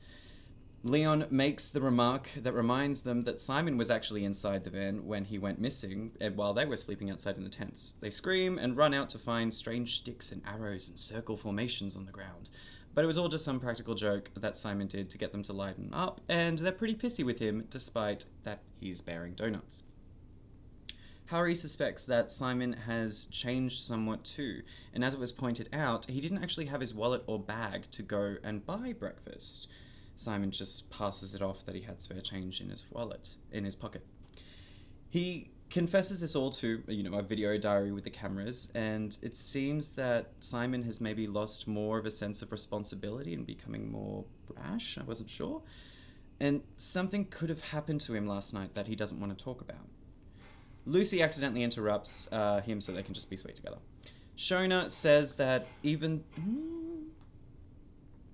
Leon 0.85 1.27
makes 1.31 1.69
the 1.69 1.81
remark 1.81 2.29
that 2.37 2.53
reminds 2.53 3.03
them 3.03 3.23
that 3.25 3.39
Simon 3.39 3.77
was 3.77 3.91
actually 3.91 4.25
inside 4.25 4.65
the 4.65 4.71
van 4.71 5.07
when 5.07 5.25
he 5.25 5.39
went 5.39 5.61
missing, 5.61 6.13
and 6.21 6.37
while 6.37 6.55
they 6.55 6.65
were 6.65 6.77
sleeping 6.77 7.11
outside 7.11 7.37
in 7.37 7.45
the 7.45 7.51
tents. 7.51 7.95
They 8.01 8.11
scream 8.11 8.59
and 8.59 8.77
run 8.77 8.95
out 8.95 9.11
to 9.11 9.19
find 9.19 9.53
strange 9.53 9.97
sticks 9.97 10.31
and 10.31 10.43
arrows 10.47 10.89
and 10.89 10.99
circle 10.99 11.37
formations 11.37 11.97
on 11.97 12.07
the 12.07 12.13
ground. 12.13 12.51
But 12.95 13.05
it 13.05 13.07
was 13.07 13.19
all 13.19 13.29
just 13.29 13.45
some 13.45 13.59
practical 13.59 13.95
joke 13.95 14.31
that 14.37 14.57
Simon 14.57 14.87
did 14.87 15.09
to 15.11 15.19
get 15.19 15.33
them 15.33 15.43
to 15.45 15.53
lighten 15.53 15.91
up, 15.93 16.21
and 16.29 16.59
they're 16.59 16.73
pretty 16.73 16.95
pissy 16.95 17.25
with 17.25 17.39
him 17.39 17.65
despite 17.71 18.27
that 18.45 18.63
he's 18.79 19.01
bearing 19.01 19.35
donuts. 19.35 19.83
Harry 21.33 21.55
suspects 21.55 22.05
that 22.05 22.31
Simon 22.31 22.75
has 22.75 23.25
changed 23.31 23.81
somewhat 23.81 24.23
too, 24.23 24.61
and 24.93 25.03
as 25.03 25.15
it 25.15 25.19
was 25.19 25.33
pointed 25.33 25.67
out, 25.73 26.05
he 26.05 26.21
didn't 26.21 26.45
actually 26.45 26.67
have 26.67 26.83
his 26.83 26.93
wallet 26.93 27.23
or 27.27 27.39
bag 27.39 27.91
to 27.91 28.03
go 28.03 28.37
and 28.45 28.67
buy 28.67 28.93
breakfast. 28.93 29.67
Simon 30.15 30.51
just 30.51 30.91
passes 30.91 31.33
it 31.33 31.41
off 31.41 31.65
that 31.65 31.75
he 31.75 31.81
had 31.81 32.03
spare 32.03 32.21
change 32.21 32.61
in 32.61 32.69
his 32.69 32.85
wallet, 32.91 33.31
in 33.51 33.65
his 33.65 33.75
pocket. 33.75 34.05
He 35.09 35.49
confesses 35.71 36.21
this 36.21 36.37
all 36.37 36.51
to, 36.51 36.83
you 36.87 37.03
know, 37.03 37.17
a 37.17 37.23
video 37.23 37.57
diary 37.57 37.93
with 37.93 38.05
the 38.05 38.11
cameras, 38.11 38.69
and 38.75 39.17
it 39.23 39.35
seems 39.35 39.93
that 39.93 40.33
Simon 40.41 40.83
has 40.83 41.01
maybe 41.01 41.27
lost 41.27 41.67
more 41.67 41.99
of 41.99 42.05
a 42.05 42.11
sense 42.11 42.43
of 42.43 42.53
responsibility 42.53 43.33
and 43.33 43.47
becoming 43.47 43.91
more 43.91 44.27
brash. 44.47 44.99
I 45.01 45.05
wasn't 45.05 45.31
sure. 45.31 45.63
And 46.41 46.61
something 46.77 47.25
could 47.25 47.49
have 47.49 47.63
happened 47.63 48.03
to 48.03 48.15
him 48.15 48.27
last 48.27 48.53
night 48.53 48.75
that 48.75 48.87
he 48.87 48.95
doesn't 48.95 49.19
want 49.19 49.39
to 49.39 49.43
talk 49.43 49.63
about. 49.63 49.87
Lucy 50.87 51.23
accidentally 51.23 51.63
interrupts 51.63 52.29
uh, 52.33 52.61
him 52.61 52.81
so 52.81 52.93
they 52.93 53.03
can 53.03 53.15
just 53.15 53.31
be 53.31 53.37
sweet 53.37 53.57
together. 53.57 53.79
Shona 54.37 54.91
says 54.91 55.35
that 55.37 55.67
even. 55.83 56.25
Hmm, 56.35 57.05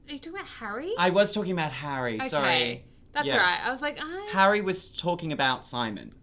Are 0.08 0.12
you 0.14 0.18
talking 0.18 0.34
about 0.34 0.46
Harry? 0.46 0.92
I 0.98 1.10
was 1.10 1.32
talking 1.34 1.52
about 1.52 1.72
Harry, 1.72 2.16
okay. 2.16 2.28
sorry. 2.28 2.84
That's 3.12 3.26
Yeah. 3.28 3.38
right. 3.38 3.60
I 3.64 3.70
was 3.70 3.82
like, 3.82 3.98
I. 4.00 4.30
Harry 4.32 4.60
was 4.60 4.88
talking 4.88 5.32
about 5.32 5.66
Simon 5.66 6.14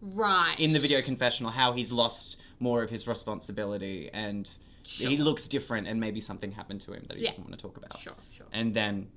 right. 0.00 0.54
in 0.58 0.72
the 0.72 0.78
video 0.78 1.02
confessional, 1.02 1.50
how 1.50 1.72
he's 1.72 1.90
lost 1.92 2.38
more 2.60 2.82
of 2.82 2.88
his 2.90 3.06
responsibility 3.06 4.10
and 4.12 4.48
he 4.84 5.16
looks 5.16 5.48
different 5.48 5.86
and 5.88 5.98
maybe 5.98 6.20
something 6.20 6.52
happened 6.52 6.80
to 6.82 6.92
him 6.92 7.04
that 7.08 7.16
he 7.16 7.24
Yeah. 7.24 7.30
doesn't 7.30 7.44
want 7.44 7.54
to 7.58 7.60
talk 7.60 7.76
about. 7.76 7.98
Sure, 7.98 8.14
sure. 8.36 8.46
And 8.52 8.74
then, 8.74 9.08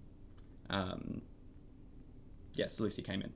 um, 0.70 1.22
yes, 2.56 2.80
Lucy 2.80 3.02
came 3.02 3.22
in. 3.22 3.32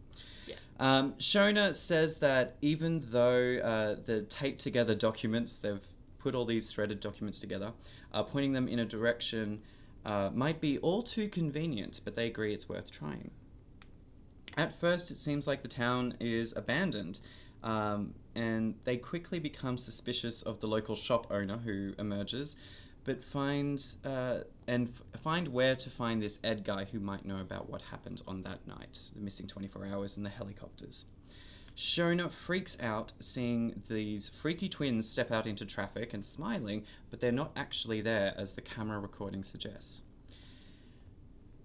Um, 0.81 1.13
Shona 1.19 1.75
says 1.75 2.17
that 2.17 2.57
even 2.63 3.03
though 3.11 3.59
uh, 3.59 4.01
the 4.03 4.23
taped 4.23 4.61
together 4.61 4.95
documents, 4.95 5.59
they've 5.59 5.85
put 6.17 6.33
all 6.33 6.43
these 6.43 6.71
threaded 6.71 6.99
documents 6.99 7.39
together, 7.39 7.71
uh, 8.11 8.23
pointing 8.23 8.51
them 8.51 8.67
in 8.67 8.79
a 8.79 8.85
direction 8.85 9.61
uh, 10.05 10.31
might 10.33 10.59
be 10.59 10.79
all 10.79 11.03
too 11.03 11.29
convenient, 11.29 12.01
but 12.03 12.15
they 12.15 12.25
agree 12.25 12.51
it's 12.51 12.67
worth 12.67 12.89
trying. 12.91 13.29
At 14.57 14.77
first, 14.79 15.11
it 15.11 15.19
seems 15.19 15.45
like 15.45 15.61
the 15.61 15.67
town 15.67 16.15
is 16.19 16.51
abandoned, 16.57 17.19
um, 17.63 18.15
and 18.33 18.73
they 18.83 18.97
quickly 18.97 19.37
become 19.37 19.77
suspicious 19.77 20.41
of 20.41 20.61
the 20.61 20.67
local 20.67 20.95
shop 20.95 21.27
owner 21.29 21.59
who 21.59 21.93
emerges, 21.99 22.55
but 23.03 23.23
find 23.23 23.83
uh, 24.05 24.39
and 24.67 24.89
f- 24.89 25.21
find 25.21 25.47
where 25.47 25.75
to 25.75 25.89
find 25.89 26.21
this 26.21 26.39
Ed 26.43 26.63
guy 26.63 26.85
who 26.85 26.99
might 26.99 27.25
know 27.25 27.39
about 27.39 27.69
what 27.69 27.81
happened 27.81 28.21
on 28.27 28.43
that 28.43 28.67
night, 28.67 28.99
the 29.15 29.21
missing 29.21 29.47
24 29.47 29.87
hours 29.87 30.17
and 30.17 30.25
the 30.25 30.29
helicopters. 30.29 31.05
Shona 31.75 32.31
freaks 32.31 32.77
out 32.79 33.13
seeing 33.19 33.81
these 33.87 34.29
freaky 34.29 34.69
twins 34.69 35.09
step 35.09 35.31
out 35.31 35.47
into 35.47 35.65
traffic 35.65 36.13
and 36.13 36.23
smiling, 36.23 36.83
but 37.09 37.19
they're 37.19 37.31
not 37.31 37.51
actually 37.55 38.01
there 38.01 38.33
as 38.37 38.53
the 38.53 38.61
camera 38.61 38.99
recording 38.99 39.43
suggests. 39.43 40.01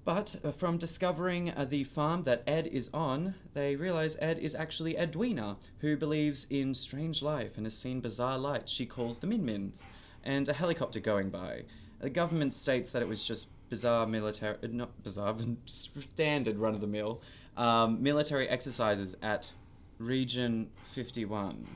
But 0.07 0.37
uh, 0.45 0.53
from 0.53 0.79
discovering 0.79 1.51
uh, 1.51 1.65
the 1.65 1.83
farm 1.83 2.23
that 2.23 2.45
Ed 2.47 2.69
is 2.69 2.89
on, 2.95 3.35
they 3.55 3.75
realize 3.75 4.17
Ed 4.21 4.39
is 4.39 4.55
actually 4.55 4.97
Edwina, 4.97 5.57
who 5.81 5.97
believes 5.97 6.47
in 6.49 6.75
strange 6.75 7.23
life 7.23 7.57
and 7.57 7.67
has 7.67 7.77
seen 7.77 8.01
bizarre 8.01 8.39
lights 8.39 8.71
she 8.71 8.87
calls 8.87 9.19
the 9.19 9.27
Min 9.27 9.45
Mins, 9.45 9.89
and 10.27 10.49
a 10.49 10.53
helicopter 10.53 11.01
going 11.01 11.31
by. 11.31 11.63
The 12.01 12.11
government 12.11 12.53
states 12.53 12.93
that 12.93 13.01
it 13.01 13.09
was 13.09 13.25
just 13.25 13.49
bizarre 13.71 14.07
military, 14.07 14.57
uh, 14.63 14.69
not 14.71 15.03
bizarre, 15.03 15.33
but 15.33 15.47
standard 15.67 16.59
run 16.59 16.75
of 16.75 16.83
the 16.83 16.87
mill 16.87 17.23
um, 17.57 18.03
military 18.03 18.49
exercises 18.49 19.17
at 19.23 19.51
Region 19.99 20.69
51. 20.95 21.67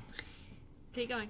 Keep 0.93 1.09
going. 1.09 1.29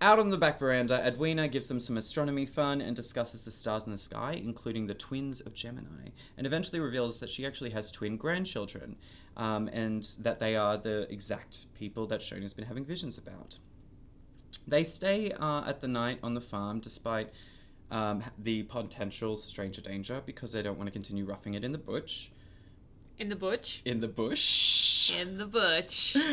out 0.00 0.18
on 0.18 0.30
the 0.30 0.36
back 0.36 0.58
veranda, 0.58 1.00
Edwina 1.06 1.48
gives 1.48 1.68
them 1.68 1.78
some 1.78 1.96
astronomy 1.96 2.46
fun 2.46 2.80
and 2.80 2.96
discusses 2.96 3.42
the 3.42 3.50
stars 3.50 3.84
in 3.84 3.92
the 3.92 3.98
sky, 3.98 4.40
including 4.42 4.86
the 4.86 4.94
twins 4.94 5.40
of 5.40 5.54
Gemini, 5.54 6.10
and 6.36 6.46
eventually 6.46 6.80
reveals 6.80 7.20
that 7.20 7.30
she 7.30 7.46
actually 7.46 7.70
has 7.70 7.90
twin 7.90 8.16
grandchildren, 8.16 8.96
um, 9.36 9.68
and 9.68 10.08
that 10.18 10.40
they 10.40 10.56
are 10.56 10.76
the 10.76 11.06
exact 11.12 11.66
people 11.74 12.06
that 12.08 12.20
Shona 12.20 12.42
has 12.42 12.54
been 12.54 12.66
having 12.66 12.84
visions 12.84 13.18
about. 13.18 13.58
They 14.66 14.84
stay 14.84 15.30
uh, 15.32 15.64
at 15.66 15.80
the 15.80 15.88
night 15.88 16.18
on 16.22 16.34
the 16.34 16.40
farm 16.40 16.80
despite 16.80 17.30
um, 17.90 18.22
the 18.38 18.62
potential 18.64 19.36
stranger 19.36 19.80
danger 19.80 20.22
because 20.24 20.52
they 20.52 20.62
don't 20.62 20.76
want 20.78 20.86
to 20.86 20.92
continue 20.92 21.24
roughing 21.24 21.54
it 21.54 21.64
in 21.64 21.72
the 21.72 21.78
bush. 21.78 22.28
In 23.16 23.28
the 23.28 23.36
butch. 23.36 23.80
In 23.84 24.00
the 24.00 24.08
bush. 24.08 25.12
In 25.12 25.38
the 25.38 25.46
butch. 25.46 26.16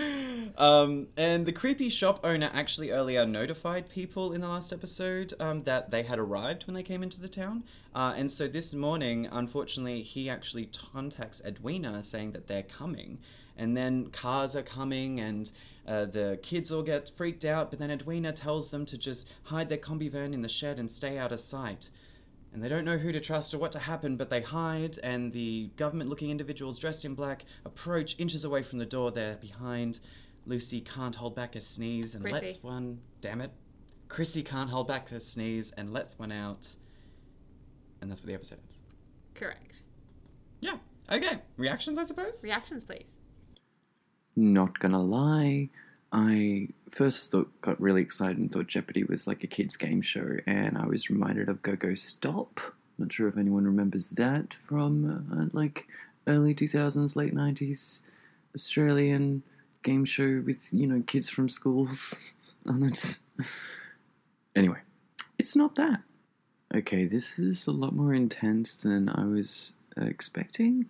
Um, 0.58 1.08
and 1.17 1.46
the 1.46 1.52
creepy 1.52 1.89
shop 1.89 2.22
owner 2.24 2.50
actually 2.54 2.89
earlier 2.91 3.26
notified 3.26 3.89
people 3.89 4.34
in 4.34 4.41
the 4.41 4.48
last 4.48 4.74
episode 4.74 5.34
um, 5.39 5.63
that 5.63 5.91
they 5.91 6.04
had 6.04 6.20
arrived 6.20 6.65
when 6.65 6.74
they 6.74 6.84
came 6.84 7.04
into 7.04 7.22
the 7.22 7.28
town. 7.28 7.63
Uh, 7.94 8.13
and 8.15 8.30
so 8.30 8.48
this 8.48 8.74
morning, 8.74 9.28
unfortunately, 9.32 10.02
he 10.02 10.30
actually 10.30 10.70
contacts 10.94 11.41
Edwina 11.46 12.02
saying 12.02 12.32
that 12.32 12.48
they're 12.48 12.63
coming. 12.63 13.20
And 13.58 13.78
then 13.78 14.08
cars 14.08 14.56
are 14.56 14.63
coming, 14.63 15.20
and 15.20 15.52
uh, 15.88 16.06
the 16.06 16.39
kids 16.44 16.72
all 16.72 16.84
get 16.84 17.12
freaked 17.15 17.46
out. 17.46 17.70
But 17.70 17.80
then 17.80 17.91
Edwina 17.91 18.34
tells 18.34 18.70
them 18.70 18.86
to 18.88 18.98
just 18.98 19.28
hide 19.44 19.70
their 19.70 19.78
combi 19.78 20.12
van 20.12 20.34
in 20.34 20.41
the 20.41 20.50
shed 20.50 20.80
and 20.80 20.89
stay 20.91 21.17
out 21.17 21.32
of 21.32 21.39
sight 21.39 21.89
and 22.54 22.62
they 22.62 22.70
don't 22.70 22.86
know 22.86 22.98
who 22.98 23.12
to 23.12 23.20
trust 23.20 23.54
or 23.54 23.60
what 23.60 23.72
to 23.72 23.80
happen, 23.80 24.17
but 24.17 24.30
they 24.30 24.41
hide, 24.41 25.00
and 25.04 25.32
the 25.32 25.70
government 25.78 26.10
looking 26.10 26.30
individuals 26.30 26.78
dressed 26.78 27.06
in 27.06 27.15
black 27.15 27.46
approach 27.65 28.15
inches 28.20 28.44
away 28.44 28.62
from 28.62 28.78
the 28.78 28.86
door. 28.86 29.12
They're 29.12 29.36
behind. 29.36 30.00
Lucy 30.46 30.82
can't 30.82 31.15
hold 31.15 31.36
back 31.36 31.56
a 31.56 31.62
sneeze 31.62 32.15
and 32.15 32.24
Chrissy. 32.24 32.46
lets 32.46 32.63
one. 32.63 33.00
Damn 33.22 33.41
it. 33.41 33.52
Chrissy 34.10 34.44
can't 34.44 34.70
hold 34.70 34.88
back 34.88 35.12
a 35.12 35.20
sneeze 35.20 35.72
and 35.78 35.94
lets 35.94 36.20
one 36.20 36.32
out. 36.32 36.67
And 38.02 38.10
that's 38.10 38.22
where 38.22 38.28
the 38.28 38.34
episode 38.34 38.60
ends. 38.60 38.80
Correct. 39.36 39.82
Yeah. 40.60 40.78
Okay. 41.10 41.39
Reactions, 41.58 41.98
I 41.98 42.04
suppose? 42.04 42.44
Reactions, 42.44 42.84
please. 42.84 43.06
Not 44.36 44.80
gonna 44.80 45.02
lie, 45.02 45.70
I 46.12 46.70
first 46.89 47.32
thought 47.32 47.50
got 47.62 47.80
really 47.80 48.02
excited 48.02 48.38
and 48.38 48.52
thought 48.52 48.67
Jeopardy 48.67 49.04
was 49.04 49.28
like 49.28 49.44
a 49.44 49.48
kids' 49.48 49.78
game 49.78 50.02
show, 50.02 50.38
and 50.46 50.78
I 50.78 50.86
was 50.86 51.10
reminded 51.10 51.50
of 51.50 51.62
Go 51.62 51.76
Go 51.76 51.96
Stop. 51.96 52.60
Not 52.98 53.13
sure 53.13 53.28
if 53.28 53.38
anyone 53.38 53.65
remembers 53.65 54.10
that 54.12 54.54
from 54.54 55.26
uh, 55.32 55.46
like 55.54 55.88
early 56.28 56.54
2000s, 56.54 57.15
late 57.15 57.34
90s 57.34 58.02
Australian 58.54 59.41
game 59.84 60.06
show 60.06 60.44
with 60.46 60.72
you 60.74 60.86
know 60.86 61.02
kids 61.08 61.30
from 61.30 61.50
schools 61.50 62.34
on 62.65 62.84
it. 62.84 63.17
Anyway, 64.56 64.80
it's 65.39 65.56
not 65.56 65.76
that. 65.76 66.02
Okay, 66.74 67.06
this 67.06 67.39
is 67.39 67.67
a 67.67 67.72
lot 67.72 67.94
more 67.94 68.13
intense 68.13 68.76
than 68.76 69.10
I 69.10 69.26
was 69.26 69.74
uh, 69.98 70.06
expecting. 70.06 70.86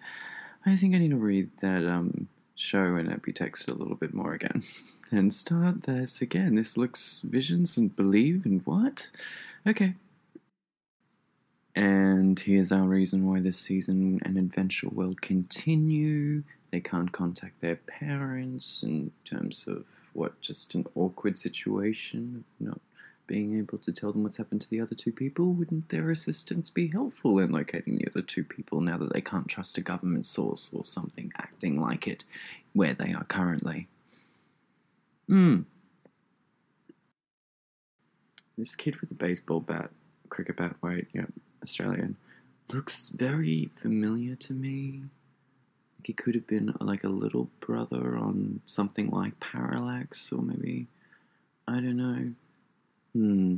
I 0.65 0.75
think 0.75 0.93
I 0.93 0.99
need 0.99 1.11
to 1.11 1.15
read 1.15 1.49
that 1.61 1.85
um, 1.85 2.27
show 2.61 2.95
and 2.95 3.09
epitext 3.09 3.69
a 3.69 3.73
little 3.73 3.95
bit 3.95 4.13
more 4.13 4.33
again. 4.33 4.63
and 5.11 5.33
start 5.33 5.83
this 5.83 6.21
again. 6.21 6.55
This 6.55 6.77
looks 6.77 7.21
visions 7.21 7.77
and 7.77 7.93
believe 7.95 8.45
and 8.45 8.65
what? 8.65 9.11
Okay. 9.67 9.95
And 11.75 12.39
here's 12.39 12.71
our 12.71 12.87
reason 12.87 13.25
why 13.25 13.39
this 13.39 13.57
season 13.57 14.19
and 14.23 14.37
adventure 14.37 14.89
will 14.89 15.15
continue. 15.21 16.43
They 16.71 16.81
can't 16.81 17.11
contact 17.11 17.61
their 17.61 17.77
parents 17.77 18.83
in 18.83 19.11
terms 19.25 19.65
of 19.67 19.85
what, 20.13 20.39
just 20.41 20.75
an 20.75 20.85
awkward 20.95 21.37
situation 21.37 22.43
not 22.59 22.79
being 23.31 23.57
able 23.57 23.77
to 23.77 23.93
tell 23.93 24.11
them 24.11 24.23
what's 24.23 24.35
happened 24.35 24.59
to 24.59 24.69
the 24.69 24.81
other 24.81 24.93
two 24.93 25.13
people. 25.13 25.53
Wouldn't 25.53 25.87
their 25.87 26.11
assistance 26.11 26.69
be 26.69 26.87
helpful 26.87 27.39
in 27.39 27.49
locating 27.49 27.97
the 27.97 28.07
other 28.07 28.21
two 28.21 28.43
people 28.43 28.81
now 28.81 28.97
that 28.97 29.13
they 29.13 29.21
can't 29.21 29.47
trust 29.47 29.77
a 29.77 29.81
government 29.81 30.25
source 30.25 30.69
or 30.73 30.83
something 30.83 31.31
acting 31.37 31.79
like 31.79 32.09
it 32.09 32.25
where 32.73 32.93
they 32.93 33.13
are 33.13 33.23
currently? 33.23 33.87
Hmm. 35.29 35.61
This 38.57 38.75
kid 38.75 38.99
with 38.99 39.07
the 39.07 39.15
baseball 39.15 39.61
bat, 39.61 39.91
cricket 40.27 40.57
bat, 40.57 40.75
wait, 40.81 41.07
yeah, 41.13 41.27
Australian, 41.63 42.17
looks 42.73 43.07
very 43.15 43.69
familiar 43.77 44.35
to 44.35 44.51
me. 44.51 45.03
He 46.03 46.11
could 46.11 46.35
have 46.35 46.47
been 46.47 46.75
like 46.81 47.05
a 47.05 47.09
little 47.09 47.47
brother 47.61 48.17
on 48.17 48.59
something 48.65 49.07
like 49.07 49.39
Parallax, 49.39 50.33
or 50.33 50.41
maybe, 50.41 50.87
I 51.65 51.75
don't 51.75 51.95
know. 51.95 52.33
Hmm. 53.13 53.57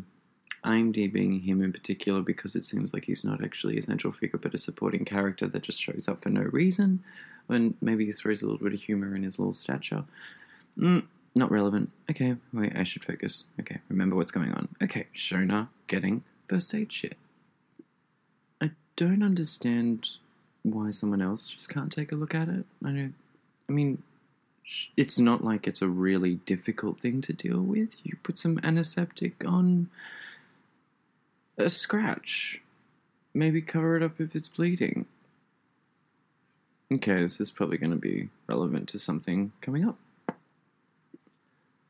IMDbing 0.64 1.44
him 1.44 1.62
in 1.62 1.74
particular 1.74 2.22
because 2.22 2.56
it 2.56 2.64
seems 2.64 2.94
like 2.94 3.04
he's 3.04 3.26
not 3.26 3.44
actually 3.44 3.78
a 3.78 3.82
central 3.82 4.14
figure 4.14 4.40
but 4.40 4.54
a 4.54 4.58
supporting 4.58 5.04
character 5.04 5.46
that 5.46 5.62
just 5.62 5.82
shows 5.82 6.08
up 6.08 6.24
for 6.24 6.30
no 6.30 6.44
reason. 6.44 7.04
And 7.50 7.76
maybe 7.82 8.06
he 8.06 8.14
throws 8.14 8.42
a 8.42 8.46
little 8.46 8.64
bit 8.64 8.74
of 8.74 8.82
humor 8.82 9.16
in 9.16 9.24
his 9.24 9.38
little 9.40 9.54
stature. 9.54 10.06
Hmm. 10.78 11.00
Not 11.36 11.52
relevant. 11.52 11.90
Okay, 12.10 12.36
wait, 12.54 12.76
I 12.76 12.84
should 12.84 13.04
focus. 13.04 13.46
Okay, 13.60 13.80
remember 13.90 14.16
what's 14.16 14.32
going 14.32 14.54
on. 14.54 14.68
Okay, 14.84 15.08
Shona 15.16 15.68
getting 15.88 16.24
first 16.48 16.74
aid 16.76 16.92
shit. 16.92 17.18
I 18.62 18.70
don't 18.96 19.24
understand 19.24 20.10
why 20.62 20.92
someone 20.92 21.22
else 21.22 21.50
just 21.50 21.70
can't 21.70 21.92
take 21.92 22.12
a 22.12 22.16
look 22.16 22.36
at 22.36 22.50
it. 22.50 22.66
I 22.86 22.90
don't. 22.90 23.16
I 23.68 23.72
mean, 23.72 24.04
it's 24.96 25.20
not 25.20 25.44
like 25.44 25.68
it's 25.68 25.82
a 25.82 25.88
really 25.88 26.36
difficult 26.36 27.00
thing 27.00 27.22
to 27.22 27.34
deal 27.34 27.62
with. 27.62 28.00
You 28.04 28.18
put 28.24 28.38
some 28.38 28.60
antiseptic 28.64 29.44
on 29.46 29.90
a 31.58 31.70
scratch. 31.70 32.62
Maybe 33.34 33.62
cover 33.62 33.98
it 33.98 34.04
up 34.04 34.20
if 34.20 34.36
it's 34.36 34.50
bleeding. 34.50 35.06
Okay, 36.92 37.22
this 37.22 37.42
is 37.42 37.50
probably 37.50 37.78
going 37.78 37.92
to 37.92 37.98
be 37.98 38.30
relevant 38.48 38.90
to 38.90 39.00
something 39.00 39.52
coming 39.62 39.88
up 39.88 39.98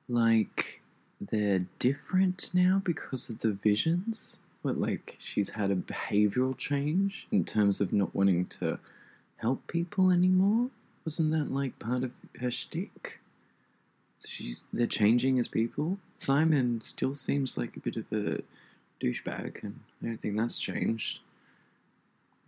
like 0.09 0.81
they're 1.19 1.65
different 1.79 2.49
now 2.53 2.81
because 2.83 3.29
of 3.29 3.39
the 3.39 3.51
visions. 3.51 4.37
What, 4.61 4.77
like 4.77 5.17
she's 5.19 5.49
had 5.49 5.71
a 5.71 5.75
behavioral 5.75 6.57
change 6.57 7.27
in 7.31 7.43
terms 7.43 7.81
of 7.81 7.91
not 7.91 8.15
wanting 8.15 8.45
to 8.59 8.79
help 9.37 9.67
people 9.67 10.11
anymore? 10.11 10.69
Wasn't 11.05 11.31
that 11.31 11.51
like 11.51 11.77
part 11.79 12.03
of 12.03 12.11
her 12.39 12.51
shtick? 12.51 13.19
She's 14.25 14.63
they're 14.71 14.87
changing 14.87 15.37
as 15.39 15.47
people. 15.47 15.97
Simon 16.17 16.79
still 16.81 17.15
seems 17.15 17.57
like 17.57 17.75
a 17.75 17.81
bit 17.81 17.97
of 17.97 18.05
a 18.11 18.41
douchebag, 19.01 19.63
and 19.63 19.79
I 20.01 20.07
don't 20.07 20.17
think 20.21 20.37
that's 20.37 20.57
changed. 20.57 21.19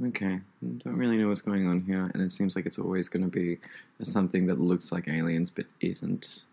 Okay, 0.04 0.40
don't 0.62 0.98
really 0.98 1.18
know 1.18 1.30
what's 1.30 1.42
going 1.42 1.68
on 1.68 1.82
here, 1.82 2.10
and 2.14 2.22
it 2.22 2.32
seems 2.32 2.56
like 2.56 2.66
it's 2.66 2.80
always 2.80 3.10
going 3.10 3.24
to 3.24 3.30
be 3.30 3.58
something 4.02 4.46
that 4.48 4.60
looks 4.60 4.92
like 4.92 5.08
aliens 5.08 5.50
but 5.50 5.66
isn't 5.82 6.44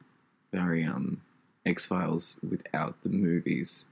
very 0.53 0.85
um 0.85 1.21
X 1.67 1.87
Files 1.87 2.37
without 2.49 3.01
the 3.03 3.09
movies. 3.09 3.85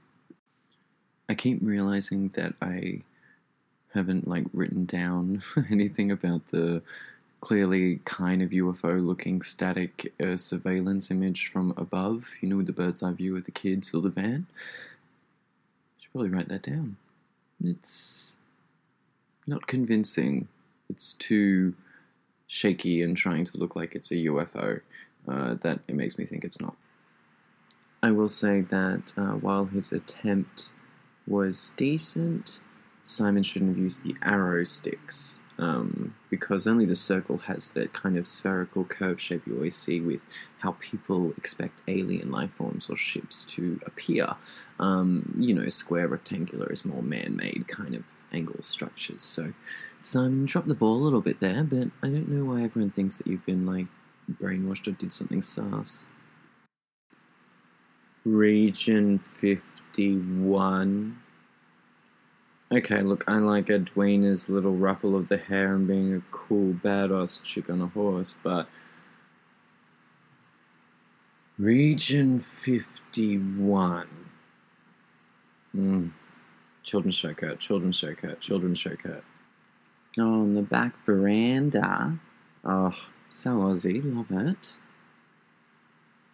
I 1.29 1.33
keep 1.33 1.59
realizing 1.61 2.29
that 2.29 2.53
I 2.61 3.01
haven't 3.93 4.27
like 4.27 4.45
written 4.53 4.85
down 4.85 5.41
anything 5.71 6.11
about 6.11 6.47
the 6.47 6.81
clearly 7.41 7.99
kind 8.05 8.41
of 8.41 8.51
UFO 8.51 9.03
looking 9.03 9.41
static 9.41 10.13
uh, 10.23 10.37
surveillance 10.37 11.09
image 11.11 11.51
from 11.51 11.73
above, 11.75 12.29
you 12.39 12.47
know, 12.47 12.57
with 12.57 12.67
the 12.67 12.71
bird's 12.71 13.03
eye 13.03 13.11
view 13.11 13.35
of 13.35 13.45
the 13.45 13.51
kids 13.51 13.93
or 13.93 14.01
the 14.01 14.09
van. 14.09 14.45
Should 15.97 16.11
probably 16.11 16.29
write 16.29 16.49
that 16.49 16.61
down. 16.61 16.97
It's 17.63 18.31
not 19.47 19.67
convincing. 19.67 20.47
It's 20.89 21.13
too 21.13 21.73
shaky 22.47 23.01
and 23.01 23.17
trying 23.17 23.45
to 23.45 23.57
look 23.57 23.75
like 23.75 23.95
it's 23.95 24.11
a 24.11 24.15
UFO 24.15 24.81
uh, 25.27 25.55
that 25.55 25.79
it 25.87 25.95
makes 25.95 26.17
me 26.17 26.25
think 26.25 26.43
it's 26.43 26.61
not. 26.61 26.75
I 28.03 28.11
will 28.11 28.29
say 28.29 28.61
that 28.61 29.13
uh, 29.17 29.33
while 29.33 29.65
his 29.65 29.91
attempt 29.91 30.71
was 31.27 31.71
decent, 31.75 32.61
Simon 33.03 33.43
shouldn't 33.43 33.71
have 33.71 33.77
used 33.77 34.03
the 34.03 34.15
arrow 34.23 34.63
sticks 34.63 35.40
um, 35.61 36.13
because 36.31 36.65
only 36.65 36.85
the 36.85 36.95
circle 36.95 37.37
has 37.37 37.69
that 37.71 37.93
kind 37.93 38.17
of 38.17 38.25
spherical 38.25 38.83
curve 38.83 39.21
shape 39.21 39.45
you 39.45 39.55
always 39.55 39.75
see 39.75 40.01
with 40.01 40.21
how 40.57 40.75
people 40.79 41.31
expect 41.37 41.83
alien 41.87 42.31
life 42.31 42.51
forms 42.55 42.89
or 42.89 42.95
ships 42.95 43.45
to 43.45 43.79
appear. 43.85 44.35
Um, 44.79 45.35
you 45.37 45.53
know, 45.53 45.67
square, 45.67 46.07
rectangular 46.07 46.71
is 46.73 46.83
more 46.83 47.03
man 47.03 47.35
made 47.35 47.67
kind 47.67 47.93
of 47.93 48.03
angle 48.33 48.63
structures. 48.63 49.21
So 49.21 49.53
Simon 49.99 50.45
dropped 50.45 50.67
the 50.67 50.73
ball 50.73 50.95
a 50.95 51.03
little 51.03 51.21
bit 51.21 51.39
there, 51.39 51.63
but 51.63 51.89
I 52.01 52.07
don't 52.07 52.27
know 52.27 52.45
why 52.45 52.63
everyone 52.63 52.89
thinks 52.89 53.17
that 53.17 53.27
you've 53.27 53.45
been 53.45 53.67
like 53.67 53.85
brainwashed 54.41 54.87
or 54.87 54.91
did 54.91 55.13
something 55.13 55.43
sus. 55.43 56.07
Region 58.25 59.19
51. 59.19 61.17
Okay, 62.73 63.01
look, 63.01 63.25
I 63.27 63.37
like 63.39 63.69
Edwina's 63.69 64.47
little 64.47 64.75
ruffle 64.75 65.13
of 65.17 65.27
the 65.27 65.37
hair 65.37 65.75
and 65.75 65.85
being 65.85 66.15
a 66.15 66.21
cool 66.31 66.73
badass 66.73 67.43
chick 67.43 67.69
on 67.69 67.81
a 67.81 67.87
horse, 67.87 68.35
but. 68.43 68.69
Region 71.59 72.39
51. 72.39 74.07
Mm. 75.75 76.11
Children's 76.83 77.21
Kurt, 77.21 77.59
children's 77.59 77.99
Kurt, 77.99 78.39
children's 78.39 78.79
show 78.79 78.95
Kurt. 78.95 79.23
Oh, 80.17 80.41
on 80.41 80.55
the 80.55 80.61
back 80.61 80.93
veranda. 81.05 82.17
Oh, 82.63 82.95
so 83.29 83.51
Aussie, 83.51 84.01
love 84.03 84.31
it. 84.47 84.79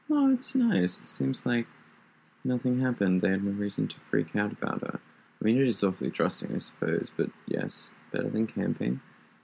Oh, 0.10 0.34
it's 0.34 0.56
nice. 0.56 1.00
It 1.00 1.06
seems 1.06 1.48
like 1.48 1.68
nothing 2.44 2.80
happened. 2.80 3.22
They 3.22 3.30
had 3.30 3.44
no 3.44 3.52
reason 3.52 3.88
to 3.88 4.00
freak 4.00 4.36
out 4.36 4.52
about 4.52 4.82
her. 4.82 5.00
I 5.40 5.46
mean, 5.46 5.62
it 5.62 5.68
is 5.68 5.84
awfully 5.84 6.10
trusting, 6.10 6.54
I 6.54 6.58
suppose, 6.58 7.12
but 7.16 7.30
yes, 7.48 7.92
better 8.12 8.30
than 8.30 8.48
camping. 8.48 9.00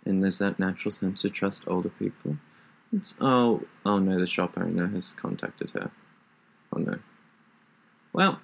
And 0.06 0.21
there's 0.21 0.39
that 0.39 0.60
natural 0.60 0.91
sense 0.91 1.21
to 1.21 1.29
trust 1.29 1.63
older 1.67 1.89
people. 1.89 2.38
It's 2.91 3.15
oh 3.21 3.63
oh 3.86 3.99
no, 3.99 4.19
the 4.19 4.27
shop 4.27 4.53
owner 4.58 4.88
has 4.88 5.13
contacted 5.13 5.71
her. 5.71 5.89
Oh 6.75 6.79
no. 6.79 6.99
Well, 8.12 8.39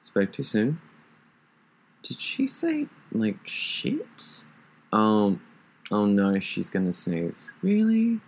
spoke 0.00 0.32
too 0.32 0.42
soon. 0.42 0.80
Did 2.02 2.18
she 2.18 2.46
say 2.46 2.86
like 3.12 3.38
shit? 3.44 4.44
Oh, 4.92 5.38
oh 5.90 6.06
no, 6.06 6.38
she's 6.38 6.70
gonna 6.70 6.92
sneeze. 6.92 7.52
Really, 7.62 8.20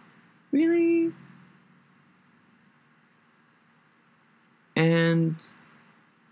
really. 0.51 1.13
And 4.75 5.37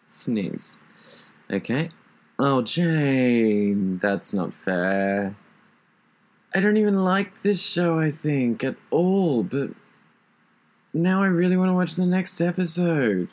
sneeze. 0.03 0.83
Okay. 1.51 1.91
Oh, 2.39 2.63
Jane, 2.63 3.99
that's 3.99 4.35
not 4.35 4.53
fair. 4.53 5.37
I 6.55 6.61
don't 6.61 6.77
even 6.77 7.05
like 7.05 7.43
this 7.43 7.63
show, 7.63 7.99
I 7.99 8.11
think, 8.11 8.65
at 8.65 8.77
all, 8.91 9.43
but 9.43 9.71
now 10.93 11.23
I 11.23 11.27
really 11.27 11.57
want 11.57 11.69
to 11.69 11.75
watch 11.75 11.97
the 11.97 12.07
next 12.07 12.41
episode. 12.41 13.29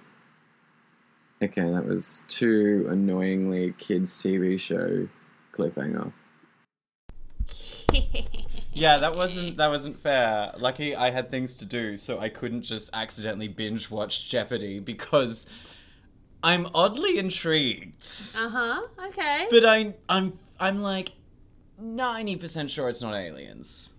Okay, 1.41 1.61
that 1.61 1.85
was 1.85 2.23
too 2.27 2.87
annoyingly 2.89 3.73
kids' 3.77 4.17
TV 4.17 4.59
show 4.59 5.07
cliffhanger. 5.53 6.11
Yeah, 8.75 8.97
that 8.97 9.15
wasn't 9.15 9.57
that 9.57 9.67
wasn't 9.67 9.99
fair. 9.99 10.51
Lucky 10.57 10.95
I 10.95 11.11
had 11.11 11.29
things 11.29 11.57
to 11.57 11.65
do, 11.65 11.95
so 11.95 12.19
I 12.19 12.29
couldn't 12.29 12.63
just 12.63 12.89
accidentally 12.93 13.47
binge 13.47 13.91
watch 13.91 14.29
Jeopardy 14.29 14.79
because 14.79 15.45
I'm 16.43 16.67
oddly 16.75 17.17
intrigued. 17.17 18.05
Uh 18.37 18.49
huh. 18.49 18.81
Okay. 19.07 19.47
But 19.49 19.65
I 19.65 19.93
I'm 20.09 20.37
I'm 20.59 20.81
like 20.81 21.13
90% 21.81 22.69
sure 22.69 22.89
it's 22.89 23.01
not 23.01 23.15
aliens. 23.15 23.93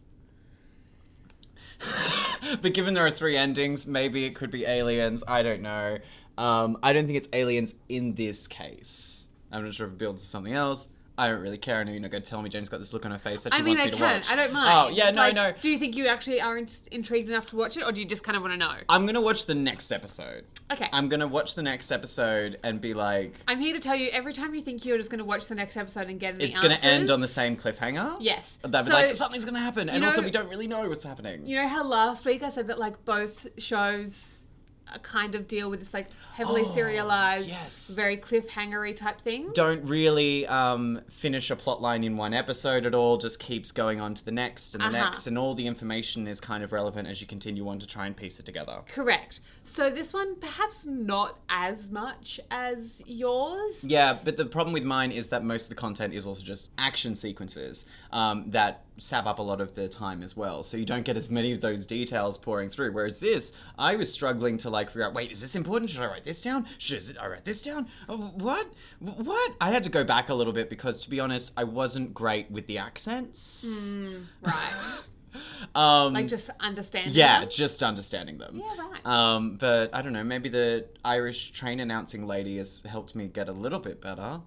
but 2.62 2.72
given 2.74 2.94
there 2.94 3.04
are 3.07 3.11
three 3.11 3.37
endings, 3.37 3.87
maybe 3.87 4.24
it 4.24 4.35
could 4.35 4.50
be 4.50 4.64
aliens. 4.64 5.24
I 5.26 5.42
don't 5.42 5.62
know. 5.62 5.98
Um, 6.37 6.78
I 6.83 6.92
don't 6.92 7.07
think 7.07 7.16
it's 7.16 7.28
aliens 7.33 7.74
in 7.88 8.14
this 8.14 8.46
case. 8.46 9.26
I'm 9.50 9.64
not 9.64 9.74
sure 9.74 9.87
if 9.87 9.92
it 9.92 9.98
builds 9.98 10.22
to 10.22 10.28
something 10.28 10.52
else. 10.52 10.87
I 11.16 11.29
don't 11.29 11.40
really 11.40 11.59
care. 11.59 11.79
I 11.79 11.85
know 11.85 11.92
you're 11.92 12.00
not 12.00 12.11
going 12.11 12.22
to 12.24 12.29
tell 12.29 12.42
me 12.42 12.50
Jane's 12.50 12.68
got 12.68 12.81
this 12.81 12.92
look 12.92 13.05
on 13.07 13.12
her 13.12 13.18
face 13.18 13.42
that 13.42 13.55
she 13.55 13.61
I 13.61 13.62
mean, 13.62 13.77
wants 13.77 13.83
I 13.83 13.85
me 13.85 13.90
to 13.92 13.96
can. 13.96 14.16
watch. 14.18 14.31
I 14.31 14.37
don't 14.37 14.50
oh, 14.50 14.53
mind. 14.53 14.92
Oh, 14.92 14.96
yeah, 14.96 15.11
no, 15.12 15.20
Like, 15.20 15.35
no. 15.35 15.53
Do 15.61 15.70
you 15.70 15.79
think 15.79 15.96
you 15.96 16.09
actually 16.09 16.40
are 16.40 16.59
in- 16.59 16.68
intrigued 16.90 17.29
enough 17.29 17.46
to 17.46 17.57
watch 17.57 17.77
it, 17.77 17.83
or 17.85 17.92
do 17.92 18.00
you 18.00 18.07
just 18.07 18.24
kind 18.24 18.35
of 18.37 18.42
want 18.42 18.53
to 18.55 18.57
know? 18.57 18.74
I'm 18.88 19.03
going 19.03 19.14
to 19.14 19.20
watch 19.20 19.46
the 19.46 19.55
next 19.55 19.92
episode. 19.92 20.44
Okay. 20.72 20.88
I'm 20.92 21.09
going 21.09 21.20
to 21.20 21.29
watch 21.29 21.55
the 21.55 21.62
next 21.62 21.92
episode 21.92 22.59
and 22.64 22.81
be 22.81 22.94
like, 22.94 23.33
I'm 23.46 23.61
here 23.61 23.74
to 23.74 23.81
tell 23.81 23.94
you 23.94 24.09
every 24.11 24.33
time 24.33 24.55
you 24.57 24.62
think 24.62 24.85
you're 24.85 24.98
just 24.98 25.11
going 25.11 25.18
to 25.20 25.24
watch 25.24 25.46
the 25.46 25.55
next 25.55 25.77
episode 25.77 26.09
and 26.09 26.18
get 26.18 26.35
any 26.35 26.46
it's 26.46 26.59
going 26.59 26.77
to 26.77 26.85
end 26.85 27.11
on 27.11 27.20
the 27.20 27.24
answers- 27.24 27.35
same 27.35 27.57
cliffhanger? 27.57 28.16
Yes. 28.18 28.59
They'll 28.62 28.83
be 28.83 28.90
So, 28.90 28.92
like, 28.96 29.14
something's 29.14 29.44
going 29.44 29.55
to 29.55 29.61
happen. 29.61 29.88
And 29.88 30.00
know- 30.03 30.09
also, 30.09 30.22
we 30.22 30.31
don't 30.33 30.48
really 30.48 30.66
know 30.66 30.88
what's 30.88 31.05
happening. 31.05 31.46
You 31.46 31.57
know 31.62 31.68
how 31.68 31.85
last 31.85 32.24
week 32.24 32.42
I 32.42 32.50
said 32.50 32.66
that 32.68 32.79
like 32.79 33.05
both 33.05 33.46
shows 33.59 34.34
uh, 34.92 34.99
kind 34.99 35.35
of 35.35 35.47
deal 35.49 35.70
with 35.70 35.81
this 35.81 35.92
like 35.94 36.09
heavily 36.35 36.62
Oh, 36.66 36.73
serialized, 36.75 37.49
yes. 37.49 37.88
very 37.94 38.16
cliffhangery 38.16 38.94
type 38.97 39.20
thing. 39.20 39.51
don't 39.55 39.85
really 39.85 40.47
um, 40.49 41.01
finish 41.09 41.51
a 41.51 41.57
plot 41.57 41.81
line 41.81 42.03
in 42.03 42.16
one 42.16 42.35
episode 42.35 42.87
at 42.87 42.94
all, 42.94 43.16
just 43.16 43.38
keeps 43.38 43.70
going 43.70 44.01
on 44.01 44.14
to 44.14 44.25
the 44.25 44.33
next 44.33 44.75
and 44.75 44.83
the 44.83 44.88
Uh-huh. 44.88 45.05
next, 45.05 45.27
and 45.29 45.38
all 45.38 45.55
the 45.55 45.66
information 45.66 46.27
is 46.27 46.40
kind 46.40 46.64
of 46.64 46.73
relevant 46.73 47.07
as 47.09 47.20
you 47.20 47.27
continue 47.27 47.68
on 47.68 47.79
to 47.79 47.87
try 47.87 48.07
and 48.07 48.16
piece 48.16 48.40
it 48.40 48.47
together. 48.47 48.81
Correct. 48.92 49.40
So 49.62 49.90
this 49.90 50.12
one 50.12 50.35
perhaps 50.37 50.85
not 50.85 51.38
as 51.49 51.90
much 51.90 52.40
as 52.51 53.01
yours. 53.07 53.85
Yeah, 53.85 54.18
but 54.25 54.37
the 54.37 54.44
problem 54.47 54.73
with 54.75 54.85
mine 54.85 55.12
is 55.12 55.29
that 55.29 55.44
most 55.44 55.64
of 55.64 55.68
the 55.70 55.75
content 55.77 56.14
is 56.14 56.27
also 56.27 56.42
just 56.42 56.70
action 56.79 57.14
sequences 57.14 57.85
um, 58.12 58.51
that 58.51 58.83
sap 58.99 59.27
up 59.27 59.38
a 59.38 59.42
lot 59.42 59.61
of 59.61 59.75
the 59.75 59.88
time 59.88 60.23
as 60.23 60.37
well. 60.37 60.62
So 60.62 60.77
you 60.77 60.85
don't 60.85 61.05
get 61.05 61.16
as 61.16 61.29
many 61.31 61.53
of 61.53 61.61
those 61.61 61.85
details 61.87 62.38
pouring 62.38 62.70
through. 62.70 62.92
Whereas 62.92 63.18
this, 63.18 63.53
I 63.79 63.97
was 63.97 64.12
struggling 64.12 64.57
to 64.59 64.70
like 64.75 64.89
figure 64.89 65.05
out, 65.05 65.15
wait, 65.15 65.33
is 65.33 65.41
this 65.41 65.57
important? 65.57 65.91
Should 65.91 66.03
I 66.03 66.07
write 66.07 66.25
this 66.25 66.43
down? 66.43 66.67
Should 66.79 67.17
I 67.19 67.27
write 67.27 67.45
this 67.45 67.63
down? 67.63 67.89
Oh, 68.09 68.17
what? 68.35 68.67
What? 69.01 69.53
I 69.61 69.71
had 69.71 69.83
to 69.85 69.91
go 69.91 70.05
back 70.05 70.29
a 70.29 70.35
little 70.35 70.53
bit 70.53 70.69
because, 70.69 71.03
to 71.03 71.11
be 71.11 71.21
honest, 71.21 71.53
I 71.57 71.65
wasn't 71.65 72.13
great 72.13 72.51
with 72.51 72.67
the 72.67 72.79
accents. 72.79 73.95
Right. 74.43 74.83
Um, 75.75 76.13
like 76.13 76.29
just 76.29 76.49
understanding. 76.61 77.13
yeah, 77.13 77.41
them. 77.41 77.49
just 77.51 77.83
understanding 77.83 78.39
them. 78.39 78.63
Yeah, 78.63 78.87
right. 78.89 79.05
Um, 79.05 79.57
but 79.57 79.91
I 79.93 80.01
don't 80.01 80.13
know. 80.13 80.23
Maybe 80.23 80.49
the 80.49 80.87
Irish 81.05 81.51
train 81.51 81.81
announcing 81.81 82.25
lady 82.25 82.59
has 82.59 82.83
helped 82.89 83.17
me 83.17 83.27
get 83.27 83.49
a 83.49 83.53
little 83.53 83.81
bit 83.81 84.01
better. 84.01 84.41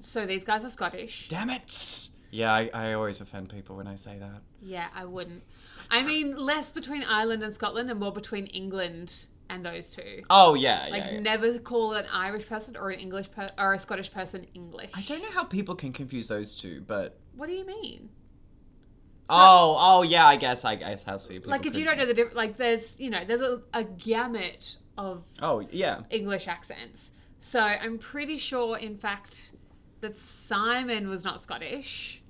So 0.00 0.26
these 0.26 0.42
guys 0.42 0.64
are 0.64 0.68
Scottish. 0.68 1.28
Damn 1.28 1.50
it! 1.50 2.08
Yeah, 2.30 2.52
I, 2.52 2.70
I 2.74 2.92
always 2.94 3.20
offend 3.20 3.50
people 3.50 3.76
when 3.76 3.86
I 3.86 3.94
say 3.94 4.18
that. 4.18 4.42
Yeah, 4.60 4.88
I 4.94 5.04
wouldn't. 5.04 5.42
I 5.90 6.02
mean, 6.02 6.36
less 6.36 6.72
between 6.72 7.04
Ireland 7.04 7.42
and 7.42 7.54
Scotland 7.54 7.90
and 7.90 8.00
more 8.00 8.12
between 8.12 8.46
England 8.46 9.26
and 9.48 9.64
those 9.64 9.88
two. 9.88 10.22
Oh 10.30 10.54
yeah, 10.54 10.88
Like, 10.90 11.04
yeah. 11.04 11.10
yeah. 11.12 11.20
never 11.20 11.58
call 11.58 11.92
an 11.94 12.04
Irish 12.12 12.46
person 12.46 12.76
or 12.76 12.90
an 12.90 12.98
English 13.00 13.30
per- 13.30 13.50
or 13.58 13.74
a 13.74 13.78
Scottish 13.78 14.12
person 14.12 14.46
English. 14.54 14.90
I 14.94 15.02
don't 15.02 15.22
know 15.22 15.30
how 15.30 15.44
people 15.44 15.74
can 15.74 15.92
confuse 15.92 16.28
those 16.28 16.54
two, 16.56 16.82
but 16.86 17.18
What 17.36 17.46
do 17.48 17.52
you 17.54 17.64
mean? 17.66 18.08
oh, 19.28 19.76
oh 19.78 20.02
yeah, 20.02 20.26
I 20.26 20.36
guess 20.36 20.64
I 20.64 20.76
guess 20.76 21.02
how 21.02 21.16
see 21.16 21.34
people. 21.34 21.50
Like, 21.50 21.66
if 21.66 21.74
you 21.76 21.84
don't 21.84 21.98
know 21.98 22.06
the 22.06 22.14
difference, 22.14 22.36
like, 22.36 22.56
there's 22.56 22.98
you 23.00 23.10
know, 23.10 23.24
there's 23.24 23.40
a, 23.40 23.60
a 23.74 23.84
gamut 23.84 24.76
of 24.98 25.22
Oh 25.42 25.60
yeah, 25.70 26.00
English 26.10 26.48
accents. 26.48 27.10
So 27.40 27.60
I'm 27.60 27.98
pretty 27.98 28.38
sure, 28.38 28.76
in 28.78 28.96
fact, 28.96 29.52
that 30.00 30.16
Simon 30.18 31.08
was 31.08 31.22
not 31.24 31.40
Scottish. 31.40 32.22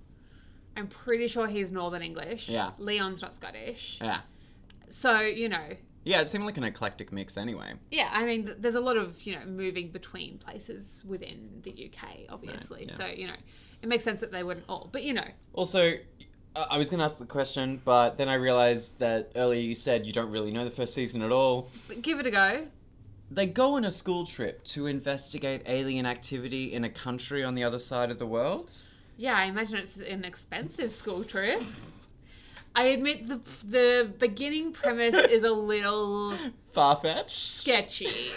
I'm 0.77 0.89
pretty 0.89 1.27
sure 1.27 1.47
he's 1.47 1.73
Northern 1.73 2.03
English. 2.03 2.49
Yeah. 2.51 2.73
Leon's 2.79 3.23
not 3.23 3.35
Scottish. 3.35 3.99
yeah, 4.03 4.21
So 4.91 5.21
you 5.21 5.49
know, 5.49 5.69
yeah. 6.07 6.21
It 6.23 6.29
seemed 6.31 6.45
like 6.45 6.57
an 6.57 6.65
eclectic 6.65 7.13
mix 7.13 7.37
anyway. 7.37 7.75
yeah. 7.91 8.09
I 8.13 8.25
mean, 8.25 8.47
th- 8.47 8.57
there's 8.61 8.75
a 8.77 8.81
lot 8.81 8.97
of 8.97 9.21
you 9.27 9.35
know 9.35 9.45
moving 9.45 9.91
between 9.91 10.39
places 10.39 11.03
within 11.07 11.61
the 11.65 11.73
UK, 11.93 12.21
obviously. 12.31 12.87
yeah. 12.89 12.95
So 12.95 13.07
you 13.07 13.27
know, 13.27 13.37
it 13.83 13.89
makes 13.89 14.05
sense 14.05 14.21
that 14.21 14.33
they 14.33 14.43
wouldn't 14.43 14.65
all. 14.69 14.89
But 14.91 15.03
you 15.03 15.13
know, 15.13 15.29
Also, 15.53 15.93
uh, 16.55 16.67
I 16.71 16.79
was 16.79 16.89
going 16.89 16.99
to 17.01 17.05
ask 17.05 17.19
the 17.19 17.27
question, 17.27 17.83
but 17.85 18.17
then 18.17 18.29
I 18.31 18.35
realized 18.35 18.99
that 19.01 19.33
earlier 19.37 19.61
you 19.61 19.75
said 19.75 20.07
you 20.07 20.13
don't 20.13 20.31
really 20.31 20.51
know 20.51 20.65
the 20.65 20.71
first 20.71 20.95
season 20.95 21.21
at 21.23 21.31
all. 21.33 21.69
but 21.89 22.01
give 22.01 22.19
it 22.19 22.27
a 22.27 22.31
go. 22.31 22.67
They 23.29 23.47
go 23.47 23.75
on 23.75 23.85
a 23.85 23.91
school 23.91 24.25
trip 24.25 24.63
to 24.67 24.87
investigate 24.87 25.63
alien 25.67 26.07
activity 26.07 26.73
in 26.73 26.85
a 26.85 26.89
country 26.91 27.43
on 27.43 27.57
the 27.57 27.65
other 27.65 27.81
side 27.81 28.11
of 28.13 28.19
the 28.21 28.27
world. 28.27 28.71
Yeah, 29.17 29.35
I 29.37 29.47
imagine 29.47 29.79
it's 29.79 29.97
an 29.97 30.25
expensive 30.25 30.93
school 30.93 31.25
trip. 31.25 31.61
I 32.77 32.85
admit 32.89 33.27
the 33.27 33.41
the 33.69 34.13
beginning 34.19 34.73
premise 34.73 35.15
is 35.15 35.43
a 35.43 35.51
little 35.51 36.37
Far 36.73 36.97
fetched. 37.01 37.59
sketchy. 37.61 38.31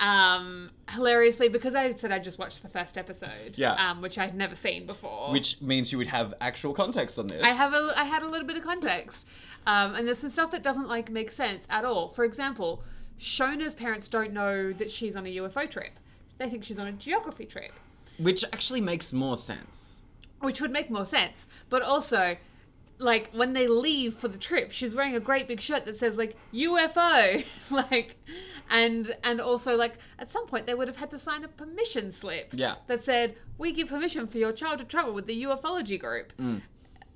Um, 0.00 0.70
hilariously, 0.88 1.50
because 1.50 1.74
I 1.74 1.92
said 1.92 2.10
I 2.10 2.18
just 2.18 2.38
watched 2.38 2.62
the 2.62 2.68
first 2.68 2.96
episode, 2.96 3.52
Yeah. 3.56 3.74
um, 3.74 4.00
which 4.00 4.16
I'd 4.18 4.34
never 4.34 4.54
seen 4.54 4.86
before. 4.86 5.30
Which 5.30 5.60
means 5.60 5.92
you 5.92 5.98
would 5.98 6.06
have 6.06 6.32
actual 6.40 6.72
context 6.72 7.18
on 7.18 7.26
this. 7.26 7.42
I 7.42 7.50
have 7.50 7.74
a, 7.74 7.92
I 7.94 8.04
had 8.04 8.22
a 8.22 8.26
little 8.26 8.46
bit 8.46 8.56
of 8.56 8.64
context, 8.64 9.26
um, 9.66 9.94
and 9.94 10.06
there's 10.08 10.18
some 10.18 10.30
stuff 10.30 10.50
that 10.52 10.62
doesn't 10.62 10.88
like 10.88 11.10
make 11.10 11.30
sense 11.30 11.64
at 11.68 11.84
all. 11.84 12.08
For 12.08 12.24
example, 12.24 12.82
Shona's 13.20 13.74
parents 13.74 14.08
don't 14.08 14.32
know 14.32 14.72
that 14.72 14.90
she's 14.90 15.14
on 15.16 15.26
a 15.26 15.36
UFO 15.36 15.68
trip; 15.68 15.92
they 16.38 16.48
think 16.48 16.64
she's 16.64 16.78
on 16.78 16.86
a 16.86 16.92
geography 16.92 17.44
trip, 17.44 17.72
Which 18.18 18.42
actually 18.44 18.80
makes 18.80 19.12
more 19.12 19.36
sense. 19.36 20.00
which 20.40 20.62
would 20.62 20.70
make 20.72 20.88
more 20.90 21.04
sense. 21.04 21.46
But 21.68 21.82
also, 21.82 22.36
like 23.00 23.30
when 23.32 23.54
they 23.54 23.66
leave 23.66 24.14
for 24.18 24.28
the 24.28 24.38
trip, 24.38 24.70
she's 24.72 24.94
wearing 24.94 25.16
a 25.16 25.20
great 25.20 25.48
big 25.48 25.60
shirt 25.60 25.84
that 25.86 25.98
says 25.98 26.16
like 26.16 26.36
UFO, 26.52 27.44
like, 27.70 28.16
and 28.68 29.16
and 29.24 29.40
also 29.40 29.74
like 29.76 29.94
at 30.18 30.30
some 30.30 30.46
point 30.46 30.66
they 30.66 30.74
would 30.74 30.86
have 30.86 30.96
had 30.96 31.10
to 31.10 31.18
sign 31.18 31.42
a 31.44 31.48
permission 31.48 32.12
slip 32.12 32.50
Yeah. 32.52 32.76
that 32.86 33.02
said 33.02 33.34
we 33.58 33.72
give 33.72 33.88
permission 33.88 34.26
for 34.26 34.38
your 34.38 34.52
child 34.52 34.78
to 34.78 34.84
travel 34.84 35.12
with 35.14 35.26
the 35.26 35.42
ufology 35.44 35.98
group. 35.98 36.32
Mm. 36.38 36.60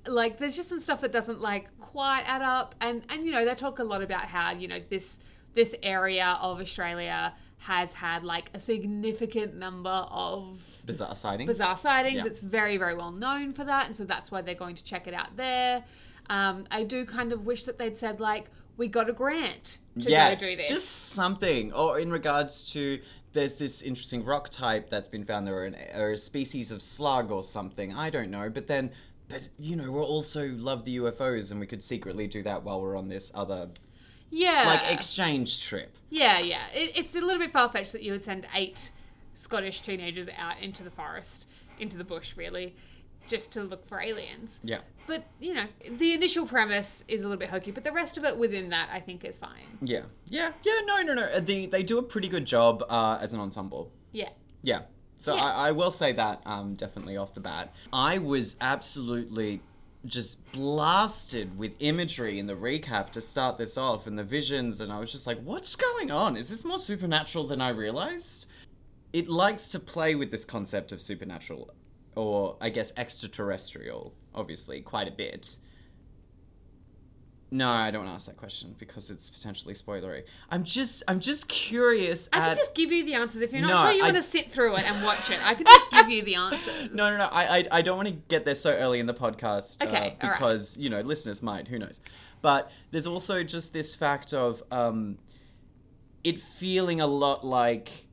Like 0.07 0.37
there's 0.39 0.55
just 0.55 0.69
some 0.69 0.79
stuff 0.79 1.01
that 1.01 1.11
doesn't 1.11 1.39
like 1.41 1.67
quite 1.79 2.23
add 2.25 2.41
up. 2.41 2.75
And 2.81 3.03
and 3.09 3.25
you 3.25 3.31
know 3.31 3.45
they 3.45 3.55
talk 3.55 3.79
a 3.79 3.83
lot 3.83 4.01
about 4.01 4.25
how 4.25 4.51
you 4.51 4.67
know 4.67 4.79
this 4.89 5.19
this 5.53 5.73
area 5.83 6.37
of 6.41 6.59
australia 6.59 7.33
has 7.59 7.93
had 7.93 8.23
like 8.25 8.49
a 8.53 8.59
significant 8.59 9.55
number 9.55 9.89
of 10.11 10.59
Bizarre 10.85 11.15
sightings. 11.15 11.47
bizarre 11.47 11.77
sightings. 11.77 12.17
Yeah. 12.17 12.25
It's 12.25 12.39
very, 12.39 12.77
very 12.77 12.95
well 12.95 13.11
known 13.11 13.53
for 13.53 13.63
that, 13.63 13.87
and 13.87 13.95
so 13.95 14.03
that's 14.03 14.31
why 14.31 14.41
they're 14.41 14.55
going 14.55 14.75
to 14.75 14.83
check 14.83 15.07
it 15.07 15.13
out 15.13 15.35
there. 15.35 15.83
Um, 16.29 16.65
I 16.71 16.83
do 16.83 17.05
kind 17.05 17.31
of 17.31 17.45
wish 17.45 17.65
that 17.65 17.77
they'd 17.77 17.97
said 17.97 18.19
like, 18.19 18.45
"We 18.77 18.87
got 18.87 19.09
a 19.09 19.13
grant 19.13 19.79
to 19.99 20.09
yes, 20.09 20.41
go 20.41 20.49
do 20.49 20.55
this. 20.55 20.69
just 20.69 20.89
something. 20.89 21.73
Or 21.73 21.99
in 21.99 22.11
regards 22.11 22.69
to 22.71 22.99
there's 23.33 23.55
this 23.55 23.81
interesting 23.81 24.23
rock 24.23 24.49
type 24.49 24.89
that's 24.89 25.07
been 25.07 25.25
found 25.25 25.47
there, 25.47 25.55
or, 25.55 25.65
an, 25.65 25.75
or 25.93 26.11
a 26.11 26.17
species 26.17 26.71
of 26.71 26.81
slug 26.81 27.31
or 27.31 27.43
something. 27.43 27.93
I 27.93 28.09
don't 28.09 28.31
know. 28.31 28.49
But 28.49 28.67
then, 28.67 28.91
but 29.27 29.41
you 29.59 29.75
know, 29.75 29.91
we 29.91 29.99
also 29.99 30.47
love 30.49 30.85
the 30.85 30.97
UFOs, 30.97 31.51
and 31.51 31.59
we 31.59 31.67
could 31.67 31.83
secretly 31.83 32.27
do 32.27 32.43
that 32.43 32.63
while 32.63 32.81
we're 32.81 32.97
on 32.97 33.09
this 33.09 33.31
other 33.33 33.69
yeah, 34.29 34.63
like 34.65 34.93
exchange 34.93 35.63
trip. 35.63 35.95
Yeah, 36.09 36.39
yeah. 36.39 36.67
It, 36.73 36.97
it's 36.97 37.15
a 37.15 37.19
little 37.19 37.39
bit 37.39 37.53
far 37.53 37.69
fetched 37.69 37.91
that 37.91 38.03
you 38.03 38.11
would 38.11 38.23
send 38.23 38.47
eight 38.53 38.91
Scottish 39.35 39.81
teenagers 39.81 40.27
out 40.37 40.59
into 40.61 40.83
the 40.83 40.89
forest, 40.89 41.47
into 41.79 41.97
the 41.97 42.03
bush, 42.03 42.35
really, 42.35 42.75
just 43.27 43.51
to 43.51 43.63
look 43.63 43.87
for 43.87 43.99
aliens. 43.99 44.59
Yeah. 44.63 44.79
But, 45.07 45.25
you 45.39 45.53
know, 45.53 45.65
the 45.97 46.13
initial 46.13 46.45
premise 46.47 47.03
is 47.07 47.21
a 47.21 47.23
little 47.25 47.39
bit 47.39 47.49
hokey, 47.49 47.71
but 47.71 47.83
the 47.83 47.91
rest 47.91 48.17
of 48.17 48.23
it 48.23 48.37
within 48.37 48.69
that, 48.69 48.89
I 48.91 48.99
think, 48.99 49.23
is 49.25 49.37
fine. 49.37 49.77
Yeah. 49.81 50.01
Yeah. 50.27 50.51
Yeah. 50.63 50.79
No. 50.85 51.01
No. 51.01 51.13
No. 51.13 51.23
Uh, 51.23 51.39
The, 51.39 51.67
they 51.67 51.83
do 51.83 51.97
a 51.97 52.03
pretty 52.03 52.27
good 52.29 52.45
job 52.45 52.83
uh, 52.89 53.19
as 53.21 53.33
an 53.33 53.39
ensemble. 53.39 53.91
Yeah. 54.11 54.29
Yeah. 54.63 54.81
So 55.17 55.35
Yeah. 55.35 55.43
I, 55.43 55.67
I 55.67 55.71
will 55.71 55.91
say 55.91 56.13
that 56.13 56.41
um, 56.45 56.75
definitely 56.75 57.17
off 57.17 57.33
the 57.33 57.39
bat. 57.39 57.73
I 57.91 58.17
was 58.19 58.55
absolutely 58.61 59.61
just 60.05 60.37
blasted 60.51 61.57
with 61.57 61.71
imagery 61.79 62.37
in 62.37 62.45
the 62.45 62.53
recap 62.53 63.09
to 63.11 63.21
start 63.21 63.57
this 63.57 63.75
off 63.75 64.05
and 64.05 64.19
the 64.19 64.23
visions, 64.23 64.79
and 64.79 64.91
I 64.93 64.99
was 64.99 65.11
just 65.11 65.25
like, 65.25 65.41
what's 65.41 65.75
going 65.75 66.11
on? 66.11 66.37
Is 66.37 66.47
this 66.49 66.63
more 66.63 66.77
supernatural 66.77 67.47
than 67.47 67.59
I 67.59 67.69
realized? 67.69 68.44
It 69.15 69.29
likes 69.29 69.69
to 69.71 69.79
play 69.79 70.13
with 70.13 70.29
this 70.29 70.43
concept 70.43 70.91
of 70.91 70.99
supernatural, 71.01 71.73
or 72.17 72.57
I 72.59 72.67
guess 72.67 72.91
extraterrestrial, 72.97 74.13
obviously, 74.33 74.81
quite 74.81 75.07
a 75.07 75.11
bit. 75.11 75.55
No, 77.49 77.69
I 77.69 77.91
don't 77.91 78.01
want 78.03 78.09
to 78.11 78.15
ask 78.15 78.25
that 78.25 78.35
question 78.35 78.75
because 78.77 79.09
it's 79.09 79.29
potentially 79.29 79.73
spoilery. 79.73 80.23
I'm 80.49 80.65
just, 80.65 81.01
I'm 81.07 81.21
just 81.21 81.47
curious. 81.47 82.27
I 82.33 82.39
at... 82.39 82.47
can 82.47 82.57
just 82.57 82.75
give 82.75 82.91
you 82.91 83.05
the 83.05 83.13
answers. 83.13 83.41
If 83.41 83.53
you're 83.53 83.61
not 83.61 83.69
No, 83.75 83.81
sure 83.83 83.91
you 83.93 84.03
I- 84.03 84.11
want 84.11 84.17
to 84.21 84.29
sit 84.29 84.51
through 84.51 84.75
it 84.75 84.83
and 84.83 85.01
watch 85.01 85.29
it, 85.29 85.39
I 85.41 85.53
can 85.53 85.65
just 85.65 85.91
give 85.91 86.09
you 86.09 86.21
the 86.23 86.35
answers. 86.47 86.89
No, 86.91 87.09
no, 87.11 87.17
no. 87.17 87.25
I, 87.27 87.59
I, 87.59 87.67
I 87.71 87.81
don't 87.83 87.95
want 87.95 88.09
to 88.09 88.15
get 88.27 88.43
there 88.43 88.55
so 88.55 88.71
early 88.71 88.99
in 88.99 89.05
the 89.05 89.13
podcast. 89.13 89.77
uh, 89.81 89.85
Okay, 89.85 90.17
right. 90.21 90.33
because 90.33 90.75
you 90.75 90.89
know 90.89 90.99
listeners 90.99 91.41
might. 91.41 91.69
Who 91.69 91.79
knows? 91.79 92.01
But 92.41 92.69
there's 92.91 93.07
also 93.07 93.43
just 93.43 93.71
this 93.71 93.95
fact 93.95 94.33
of 94.33 94.61
um, 94.71 95.19
it 96.25 96.41
feeling 96.41 96.99
a 96.99 97.07
lot 97.07 97.45
like 97.45 98.04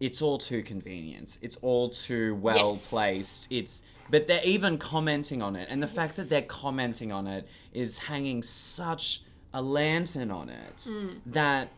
it's 0.00 0.22
all 0.22 0.38
too 0.38 0.62
convenient. 0.62 1.38
It's 1.42 1.56
all 1.56 1.90
too 1.90 2.34
well 2.36 2.72
Yes. 2.74 2.86
placed. 2.88 3.46
It's 3.50 3.82
but 4.08 4.26
they're 4.26 4.42
even 4.44 4.76
commenting 4.76 5.40
on 5.40 5.54
it, 5.54 5.68
and 5.70 5.80
the 5.80 5.86
fact 5.86 6.16
that 6.16 6.28
they're 6.28 6.42
commenting 6.42 7.12
on 7.12 7.28
it 7.28 7.46
is 7.72 7.96
hanging 7.98 8.42
such 8.42 9.22
a 9.54 9.62
lantern 9.62 10.32
on 10.32 10.48
it 10.48 10.82
Hmm. 10.84 11.08
that 11.26 11.70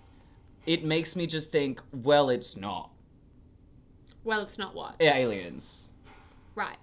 it 0.64 0.82
makes 0.84 1.14
me 1.14 1.26
just 1.26 1.50
think, 1.52 1.80
well, 1.92 2.30
it's 2.30 2.56
not 2.56 2.90
Well, 4.24 4.40
it's 4.40 4.56
not 4.56 4.74
what. 4.74 4.94
aliens. 5.00 5.88
Right. 6.54 6.78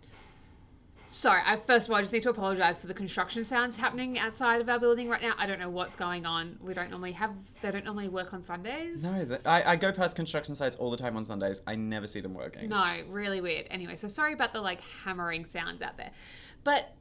Sorry, 1.12 1.42
I 1.44 1.56
first 1.56 1.88
of 1.88 1.92
all 1.92 1.98
I 1.98 2.02
just 2.02 2.14
need 2.14 2.22
to 2.22 2.30
apologise 2.30 2.78
for 2.78 2.86
the 2.86 2.94
construction 2.94 3.44
sounds 3.44 3.76
happening 3.76 4.20
outside 4.20 4.62
of 4.62 4.70
our 4.70 4.80
building 4.80 5.10
right 5.10 5.22
now. 5.24 5.34
I 5.40 5.48
don't 5.48 5.60
know 5.60 5.70
what's 5.70 5.96
going 5.96 6.28
on. 6.28 6.60
We 6.62 6.76
don't 6.76 6.92
normally 6.92 7.14
have 7.14 7.32
they 7.64 7.72
don't 7.72 7.84
normally 7.84 8.10
work 8.10 8.32
on 8.32 8.44
Sundays. 8.44 9.02
No, 9.02 9.26
th- 9.26 9.42
I, 9.44 9.72
I 9.72 9.76
go 9.76 9.92
past 9.92 10.16
construction 10.16 10.54
sites 10.54 10.76
all 10.76 10.92
the 10.92 10.98
time 10.98 11.18
on 11.18 11.26
Sundays. 11.26 11.62
I 11.66 11.74
never 11.74 12.06
see 12.06 12.22
them 12.22 12.36
working. 12.36 12.70
No, 12.70 13.02
really 13.08 13.42
weird. 13.42 13.66
Anyway, 13.72 13.96
so 13.96 14.08
sorry 14.08 14.34
about 14.34 14.54
the 14.54 14.62
like 14.62 14.82
hammering 15.04 15.48
sounds 15.48 15.82
out 15.82 15.98
there. 15.98 16.12
But 16.64 16.94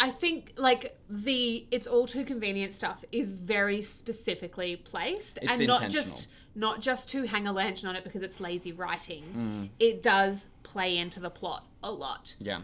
I 0.00 0.10
think 0.10 0.54
like 0.56 0.98
the 1.10 1.66
it's 1.70 1.86
all 1.86 2.06
too 2.06 2.24
convenient 2.24 2.72
stuff 2.72 3.04
is 3.12 3.32
very 3.32 3.82
specifically 3.82 4.76
placed 4.76 5.38
It's 5.42 5.58
and 5.58 5.66
not 5.66 5.90
just 5.90 6.28
not 6.56 6.80
just 6.80 7.08
to 7.10 7.24
hang 7.26 7.46
a 7.46 7.52
lantern 7.52 7.88
on 7.90 7.94
it 7.96 8.02
because 8.02 8.22
it's 8.22 8.40
lazy 8.40 8.72
writing. 8.72 9.22
Mm. 9.36 9.68
It 9.78 10.02
does 10.02 10.46
play 10.64 10.96
into 10.98 11.20
the 11.20 11.30
plot 11.30 11.66
a 11.84 11.90
lot. 11.92 12.34
Yeah. 12.40 12.62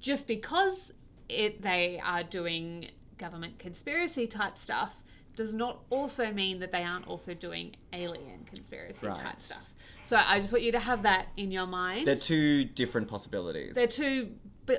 just 0.00 0.26
because 0.26 0.90
it 1.28 1.62
they 1.62 2.00
are 2.04 2.22
doing 2.24 2.90
government 3.16 3.58
conspiracy 3.58 4.26
type 4.26 4.58
stuff 4.58 4.92
does 5.36 5.52
not 5.52 5.80
also 5.90 6.30
mean 6.32 6.58
that 6.60 6.72
they 6.72 6.82
aren't 6.82 7.06
also 7.06 7.32
doing 7.34 7.74
alien 7.92 8.44
conspiracy 8.46 9.06
type 9.06 9.18
Right. 9.18 9.42
stuff. 9.42 9.64
So 10.06 10.16
I 10.16 10.38
just 10.40 10.52
want 10.52 10.62
you 10.64 10.72
to 10.72 10.78
have 10.80 11.02
that 11.04 11.28
in 11.36 11.50
your 11.50 11.66
mind. 11.66 12.06
They're 12.06 12.16
two 12.16 12.64
different 12.64 13.08
possibilities. 13.08 13.74
They're 13.74 13.86
two, 13.86 14.32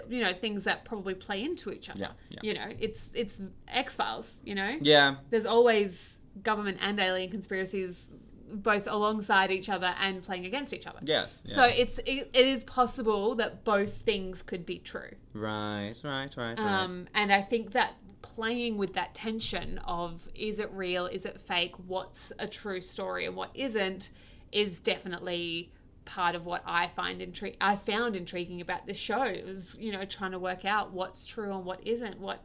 you 0.09 0.21
know, 0.21 0.33
things 0.33 0.63
that 0.65 0.85
probably 0.85 1.15
play 1.15 1.43
into 1.43 1.71
each 1.71 1.89
other. 1.89 1.99
Yeah, 1.99 2.11
yeah. 2.29 2.39
You 2.43 2.53
know, 2.53 2.67
it's 2.79 3.09
it's 3.13 3.41
X 3.67 3.95
Files. 3.95 4.39
You 4.43 4.53
know, 4.55 4.77
Yeah. 4.81 5.15
there's 5.31 5.45
always 5.47 6.19
government 6.43 6.77
and 6.81 6.99
alien 6.99 7.31
conspiracies 7.31 8.07
both 8.55 8.87
alongside 8.87 9.51
each 9.51 9.69
other 9.69 9.93
and 9.99 10.23
playing 10.23 10.45
against 10.45 10.73
each 10.73 10.87
other. 10.87 10.99
Yes. 11.03 11.41
So 11.45 11.63
it's 11.63 11.97
it, 11.99 12.29
it 12.33 12.47
is 12.47 12.63
possible 12.63 13.35
that 13.35 13.63
both 13.63 13.93
things 14.01 14.41
could 14.41 14.65
be 14.65 14.79
true. 14.79 15.11
Right, 15.33 15.95
right, 16.03 16.29
right, 16.35 16.57
right. 16.57 16.59
Um, 16.59 17.07
and 17.13 17.31
I 17.31 17.41
think 17.41 17.71
that 17.73 17.93
playing 18.21 18.77
with 18.77 18.93
that 18.93 19.13
tension 19.13 19.79
of 19.85 20.27
is 20.33 20.59
it 20.59 20.71
real, 20.71 21.05
is 21.05 21.25
it 21.25 21.39
fake, 21.39 21.75
what's 21.87 22.33
a 22.39 22.47
true 22.47 22.81
story 22.81 23.25
and 23.25 23.35
what 23.35 23.51
isn't, 23.53 24.09
is 24.51 24.77
definitely 24.79 25.71
part 26.05 26.35
of 26.35 26.45
what 26.45 26.63
I 26.65 26.87
find 26.95 27.21
intri- 27.21 27.57
I 27.59 27.75
found 27.75 28.15
intriguing 28.15 28.61
about 28.61 28.85
this 28.85 28.97
show. 28.97 29.23
It 29.23 29.45
was 29.45 29.77
you 29.79 29.91
know 29.91 30.05
trying 30.05 30.31
to 30.31 30.39
work 30.39 30.65
out 30.65 30.91
what's 30.91 31.25
true 31.25 31.53
and 31.53 31.65
what 31.65 31.85
isn't. 31.85 32.19
What 32.19 32.43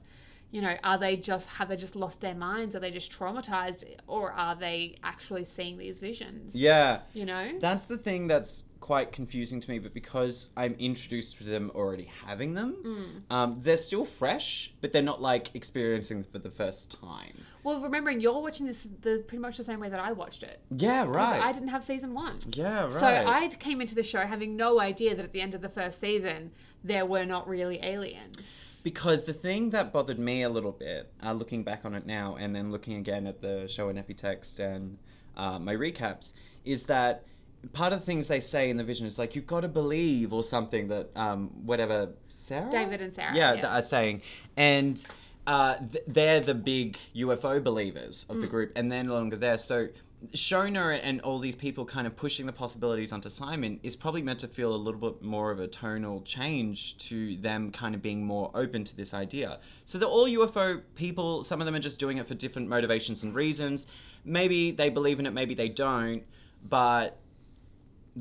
you 0.51 0.61
know 0.61 0.77
are 0.83 0.99
they 0.99 1.17
just 1.17 1.47
have 1.47 1.69
they 1.69 1.77
just 1.77 1.97
lost 1.97 2.21
their 2.21 2.35
minds? 2.35 2.75
Are 2.75 2.81
they 2.81 2.91
just 2.91 3.13
traumatized, 3.13 3.85
or 4.07 4.33
are 4.33 4.55
they 4.57 4.97
actually 5.03 5.45
seeing 5.45 5.79
these 5.79 5.99
visions? 5.99 6.55
yeah. 6.55 7.01
You 7.13 7.27
know. 7.27 7.53
That's 7.61 7.85
the 7.85 7.99
thing 7.99 8.27
that's 8.27 8.65
quite 8.91 9.13
confusing 9.13 9.61
to 9.61 9.71
me, 9.71 9.79
but 9.79 9.95
because 9.95 10.49
I'm 10.57 10.75
introduced 10.81 11.39
to 11.39 11.45
them 11.45 11.71
already 11.77 12.11
having 12.27 12.55
them, 12.55 12.75
Mm. 12.83 13.33
um, 13.33 13.61
they're 13.63 13.77
still 13.77 14.05
fresh, 14.05 14.73
but 14.81 14.93
they're 14.93 15.01
not 15.01 15.23
like 15.23 15.55
experiencing 15.55 16.25
for 16.25 16.41
the 16.41 16.51
first 16.51 16.91
time. 17.01 17.37
well, 17.63 17.81
remembering 17.81 18.19
you're 18.21 18.41
watching 18.41 18.67
this 18.67 18.89
the 19.03 19.23
pretty 19.29 19.41
much 19.41 19.59
the 19.59 19.63
same 19.63 19.79
way 19.79 19.89
that 19.89 20.01
I 20.01 20.11
watched 20.11 20.43
it. 20.43 20.61
Yeah, 20.77 21.05
right. 21.07 21.41
I 21.41 21.53
didn't 21.53 21.69
have 21.69 21.85
season 21.85 22.15
one. 22.15 22.41
Yeah, 22.53 22.85
right. 22.85 22.93
So 22.93 23.07
I 23.07 23.47
came 23.61 23.81
into 23.81 23.95
the 23.95 24.03
show 24.03 24.23
having 24.27 24.57
no 24.57 24.81
idea 24.81 25.15
that 25.15 25.25
at 25.25 25.33
the 25.33 25.41
end 25.41 25.55
of 25.55 25.61
the 25.61 25.69
first 25.69 26.01
season 26.01 26.51
there 26.83 27.07
were 27.07 27.25
not 27.25 27.47
really 27.47 27.79
aliens. 27.85 28.81
Because 28.83 29.25
the 29.25 29.35
thing 29.35 29.71
that 29.71 29.93
bothered 29.93 30.19
me 30.19 30.43
a 30.43 30.49
little 30.49 30.73
bit, 30.73 31.13
uh, 31.23 31.33
looking 31.33 31.63
back 31.63 31.85
on 31.85 31.95
it 31.95 32.07
now, 32.07 32.35
and 32.41 32.57
then 32.57 32.73
looking 32.73 32.97
again 32.97 33.29
at 33.29 33.41
the 33.41 33.69
show 33.69 33.89
in 33.89 33.97
Epitext 34.03 34.59
and 34.59 34.99
uh, 35.37 35.61
my 35.61 35.75
recaps, 35.77 36.33
is 36.65 36.85
that 36.85 37.25
part 37.73 37.93
of 37.93 38.01
the 38.01 38.07
things 38.07 38.29
they 38.29 38.41
say 38.41 38.71
in 38.71 38.77
the 38.77 38.85
vision 38.85 39.07
is 39.07 39.19
like 39.19 39.35
you've 39.35 39.47
got 39.47 39.61
to 39.61 39.69
believe 39.69 40.33
or 40.33 40.43
something 40.43 40.89
that 40.89 41.11
um, 41.17 41.49
whatever 41.65 42.11
Sarah, 42.29 42.71
David 42.71 43.01
and 43.03 43.15
Sarah, 43.15 43.35
yeah, 43.35 43.55
yeah. 43.55 43.61
that 43.63 43.69
are 43.71 43.83
saying, 43.83 44.23
and 44.57 45.05
uh, 45.47 45.77
th- 45.93 46.05
they're 46.09 46.41
the 46.41 46.55
big 46.55 46.97
UFO 47.17 47.63
believers 47.63 48.25
of 48.29 48.39
the 48.41 48.47
Mm. 48.47 48.51
group, 48.51 48.73
and 48.77 48.91
they're 48.91 49.05
no 49.05 49.15
longer 49.15 49.37
there. 49.37 49.59
So 49.59 49.89
Shona 50.35 51.01
and 51.03 51.21
all 51.23 51.39
these 51.39 51.55
people 51.57 51.85
kind 51.87 52.07
of 52.07 52.15
pushing 52.15 52.45
the 52.45 52.53
possibilities 52.53 53.11
onto 53.11 53.31
Simon 53.31 53.81
is 53.83 53.97
probably 53.97 54.21
meant 54.21 54.39
to 54.41 54.49
feel 54.49 54.75
a 54.75 54.77
little 54.77 55.01
bit 55.01 55.23
more 55.23 55.51
of 55.51 55.61
a 55.61 55.67
tonal 55.67 56.21
change 56.23 56.99
to 57.09 57.37
them 57.39 57.71
kind 57.73 57.95
of 57.95 58.03
being 58.03 58.25
more 58.25 58.51
open 58.55 58.85
to 58.85 58.95
this 58.97 59.15
idea. 59.15 59.59
So 59.87 59.97
they're 59.99 60.09
all 60.09 60.27
UFO 60.29 60.83
people. 60.95 61.43
Some 61.43 61.61
of 61.63 61.65
them 61.65 61.75
are 61.75 61.79
just 61.81 61.99
doing 61.99 62.19
it 62.19 62.29
for 62.29 62.35
different 62.35 62.69
motivations 62.69 63.23
and 63.23 63.35
reasons. 63.35 63.87
Maybe 64.25 64.73
they 64.73 64.91
believe 64.91 65.19
in 65.21 65.27
it, 65.27 65.31
maybe 65.33 65.55
they 65.55 65.71
don't. 65.71 66.23
But 66.69 67.17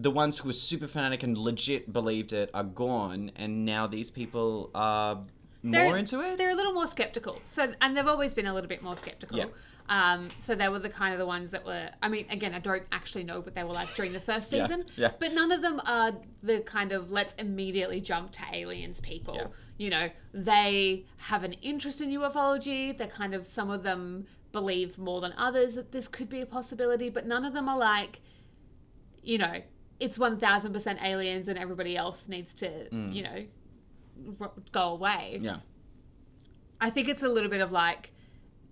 the 0.02 0.12
ones 0.12 0.38
who 0.40 0.48
were 0.48 0.54
super 0.54 0.88
fanatic 0.88 1.24
and 1.24 1.38
legit 1.38 1.92
believed 1.92 2.32
it 2.34 2.50
are 2.54 2.64
gone, 2.64 3.32
and 3.36 3.66
now 3.66 3.88
these 3.88 4.10
people 4.12 4.72
are 4.74 5.16
more 5.16 5.26
They're- 5.74 5.98
into 5.98 6.22
it. 6.22 6.38
They're 6.38 6.52
a 6.52 6.56
little 6.56 6.74
more 6.74 6.88
skeptical. 6.88 7.40
So 7.44 7.74
and 7.82 7.96
they've 7.96 8.08
always 8.08 8.34
been 8.34 8.48
a 8.48 8.54
little 8.54 8.70
bit 8.70 8.82
more 8.82 8.96
skeptical. 8.96 9.38
Yeah. 9.38 9.46
Um, 9.90 10.30
so 10.38 10.54
they 10.54 10.70
were 10.70 10.78
the 10.80 10.90
kind 10.90 11.14
of 11.14 11.20
the 11.20 11.26
ones 11.26 11.50
that 11.52 11.66
were. 11.66 11.90
I 12.02 12.08
mean, 12.08 12.28
again, 12.30 12.54
I 12.54 12.60
don't 12.60 12.84
actually 12.92 13.24
know 13.24 13.40
what 13.40 13.56
they 13.56 13.64
were 13.64 13.74
like 13.74 13.94
during 13.96 14.14
the 14.14 14.20
first 14.20 14.50
season. 14.50 14.86
Yeah, 14.96 15.08
yeah. 15.08 15.12
But 15.20 15.34
none 15.34 15.52
of 15.52 15.62
them 15.62 15.82
are 15.86 16.14
the 16.44 16.60
kind 16.62 16.92
of 16.92 17.12
let's 17.12 17.34
immediately 17.40 18.00
jump 18.00 18.32
to 18.34 18.42
aliens 18.54 19.02
people. 19.02 19.36
Yeah. 19.36 19.48
You 19.78 19.90
know, 19.90 20.10
they 20.34 21.06
have 21.18 21.44
an 21.44 21.54
interest 21.54 22.02
in 22.02 22.10
ufology. 22.12 22.96
They're 22.98 23.08
kind 23.08 23.34
of 23.34 23.48
some 23.48 23.70
of 23.72 23.82
them 23.84 24.28
believe 24.52 24.98
more 24.98 25.22
than 25.22 25.34
others 25.38 25.76
that 25.76 25.92
this 25.92 26.08
could 26.08 26.30
be 26.30 26.42
a 26.42 26.46
possibility, 26.46 27.10
but 27.10 27.26
none 27.26 27.44
of 27.44 27.54
them 27.54 27.68
are 27.68 27.78
like, 27.78 28.20
you 29.24 29.38
know, 29.38 29.62
it's 30.00 30.18
one 30.18 30.38
thousand 30.38 30.74
percent 30.74 31.00
aliens 31.04 31.48
and 31.48 31.58
everybody 31.58 31.98
else 31.98 32.28
needs 32.28 32.54
to, 32.56 32.70
mm. 32.90 33.14
you 33.14 33.24
know, 33.24 33.46
r- 34.40 34.52
go 34.72 34.82
away. 34.92 35.40
yeah. 35.42 35.58
I 36.82 36.90
think 36.90 37.10
it's 37.10 37.24
a 37.24 37.28
little 37.28 37.50
bit 37.50 37.62
of 37.62 37.72
like, 37.72 38.12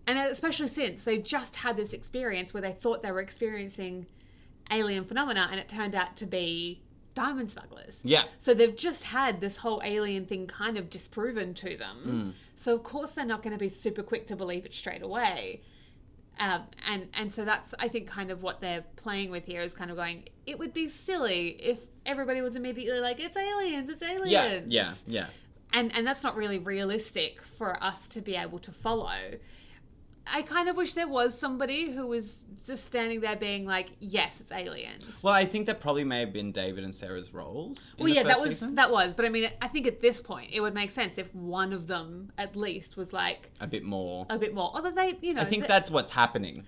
and 0.08 0.18
especially 0.18 0.68
since 0.68 1.04
they 1.04 1.18
just 1.18 1.58
had 1.58 1.76
this 1.76 1.92
experience 1.92 2.54
where 2.54 2.62
they 2.62 2.72
thought 2.72 3.04
they 3.04 3.12
were 3.12 3.20
experiencing 3.20 4.06
alien 4.72 5.04
phenomena 5.04 5.48
and 5.52 5.60
it 5.60 5.68
turned 5.68 5.94
out 5.94 6.16
to 6.18 6.26
be 6.26 6.82
diamond 7.16 7.52
smugglers. 7.52 8.00
Yeah. 8.04 8.26
So 8.40 8.54
they've 8.54 8.76
just 8.76 9.04
had 9.04 9.42
this 9.42 9.58
whole 9.58 9.82
alien 9.84 10.26
thing 10.26 10.48
kind 10.48 10.78
of 10.78 10.90
disproven 10.90 11.54
to 11.56 11.76
them. 11.76 11.98
Mm. 12.06 12.34
So 12.56 12.76
of 12.76 12.84
course 12.84 13.10
they're 13.12 13.26
not 13.26 13.44
going 13.44 13.54
to 13.54 13.60
be 13.60 13.70
super 13.70 14.04
quick 14.04 14.28
to 14.28 14.36
believe 14.36 14.66
it 14.66 14.74
straight 14.74 15.02
away. 15.02 15.62
Um, 16.40 16.64
and 16.88 17.08
and 17.14 17.34
so 17.34 17.46
that's 17.46 17.74
I 17.80 17.88
think 17.88 18.08
kind 18.08 18.32
of 18.32 18.44
what 18.44 18.62
they're 18.62 18.84
playing 18.96 19.32
with 19.32 19.46
here 19.46 19.62
is 19.62 19.74
kind 19.74 19.90
of 19.90 19.98
going. 19.98 20.26
It 20.46 20.60
would 20.60 20.74
be 20.74 20.88
silly 20.90 21.58
if 21.60 21.80
everybody 22.06 22.42
was 22.42 22.56
immediately 22.56 23.00
like, 23.00 23.20
"It's 23.20 23.36
aliens! 23.36 23.90
It's 23.90 24.04
aliens!" 24.04 24.32
Yeah, 24.32 24.62
yeah, 24.68 24.94
yeah. 25.08 25.28
and 25.74 25.96
and 25.96 26.06
that's 26.06 26.24
not 26.24 26.36
really 26.36 26.60
realistic 26.60 27.42
for 27.58 27.82
us 27.84 28.08
to 28.10 28.22
be 28.22 28.36
able 28.36 28.60
to 28.60 28.72
follow. 28.72 29.18
I 30.32 30.42
kind 30.42 30.70
of 30.70 30.76
wish 30.76 30.94
there 30.94 31.08
was 31.08 31.38
somebody 31.38 31.92
who 31.92 32.08
was 32.08 32.36
just 32.66 32.86
standing 32.86 33.22
there 33.22 33.36
being 33.36 33.66
like, 33.66 33.92
"Yes, 34.00 34.36
it's 34.40 34.52
aliens." 34.52 35.06
Well, 35.24 35.34
I 35.34 35.46
think 35.46 35.66
that 35.68 35.80
probably 35.80 36.04
may 36.04 36.20
have 36.20 36.34
been 36.34 36.52
David 36.52 36.84
and 36.84 36.94
Sarah's 36.94 37.34
roles. 37.34 37.96
Well, 37.98 38.08
the 38.08 38.14
yeah, 38.14 38.24
that 38.24 38.40
was 38.40 38.50
season. 38.50 38.76
that 38.76 38.92
was, 38.92 39.14
but 39.14 39.26
I 39.26 39.30
mean, 39.30 39.50
I 39.62 39.68
think 39.68 39.88
at 39.88 40.02
this 40.02 40.22
point 40.22 40.50
it 40.52 40.62
would 40.62 40.74
make 40.74 40.92
sense 40.92 41.18
if 41.18 41.34
one 41.34 41.74
of 41.74 41.88
them 41.88 42.32
at 42.38 42.56
least 42.56 42.98
was 42.98 43.14
like 43.14 43.52
a 43.60 43.68
bit 43.68 43.84
more. 43.84 44.26
a 44.30 44.38
bit 44.38 44.54
more. 44.54 44.72
Although 44.74 44.92
they, 44.92 45.18
you 45.22 45.34
know, 45.34 45.42
I 45.42 45.46
think 45.46 45.64
th- 45.64 45.68
that's 45.68 45.90
what's 45.90 46.12
happening, 46.12 46.66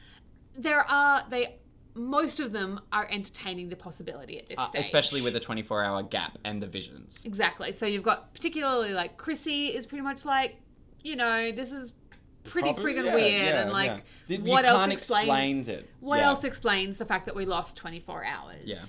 there 0.58 0.82
are 0.90 1.26
they 1.30 1.60
most 1.96 2.40
of 2.40 2.52
them 2.52 2.80
are 2.92 3.08
entertaining 3.12 3.68
the 3.68 3.76
possibility 3.76 4.40
at 4.40 4.48
this 4.48 4.58
uh, 4.58 4.68
stage, 4.68 4.86
especially 4.86 5.22
with 5.22 5.34
the 5.34 5.40
24-hour 5.40 6.04
gap 6.04 6.38
and 6.46 6.62
the 6.62 6.68
visions. 6.68 7.20
exactly. 7.26 7.74
So 7.74 7.86
you've 7.86 8.04
got 8.04 8.34
particularly 8.34 8.94
like 8.94 9.18
Chrissy 9.18 9.68
is 9.68 9.86
pretty 9.86 10.04
much 10.04 10.24
like, 10.24 10.56
you 11.04 11.16
know, 11.16 11.52
this 11.52 11.72
is 11.72 11.94
pretty 12.44 12.74
Probably- 12.74 12.94
friggin' 12.94 13.06
yeah, 13.06 13.16
weird, 13.16 13.46
yeah, 13.54 13.62
and 13.62 13.72
like, 13.72 14.04
yeah. 14.28 14.38
You 14.38 14.44
what 14.44 14.66
else 14.66 14.92
explain- 14.92 15.24
explain 15.24 15.70
it. 15.70 15.90
What 16.00 16.22
else 16.22 16.44
explains 16.44 16.98
the 16.98 17.06
fact 17.06 17.26
that 17.26 17.36
we 17.36 17.46
lost 17.46 17.76
24 17.78 18.24
hours? 18.26 18.62
Yeah. 18.66 18.84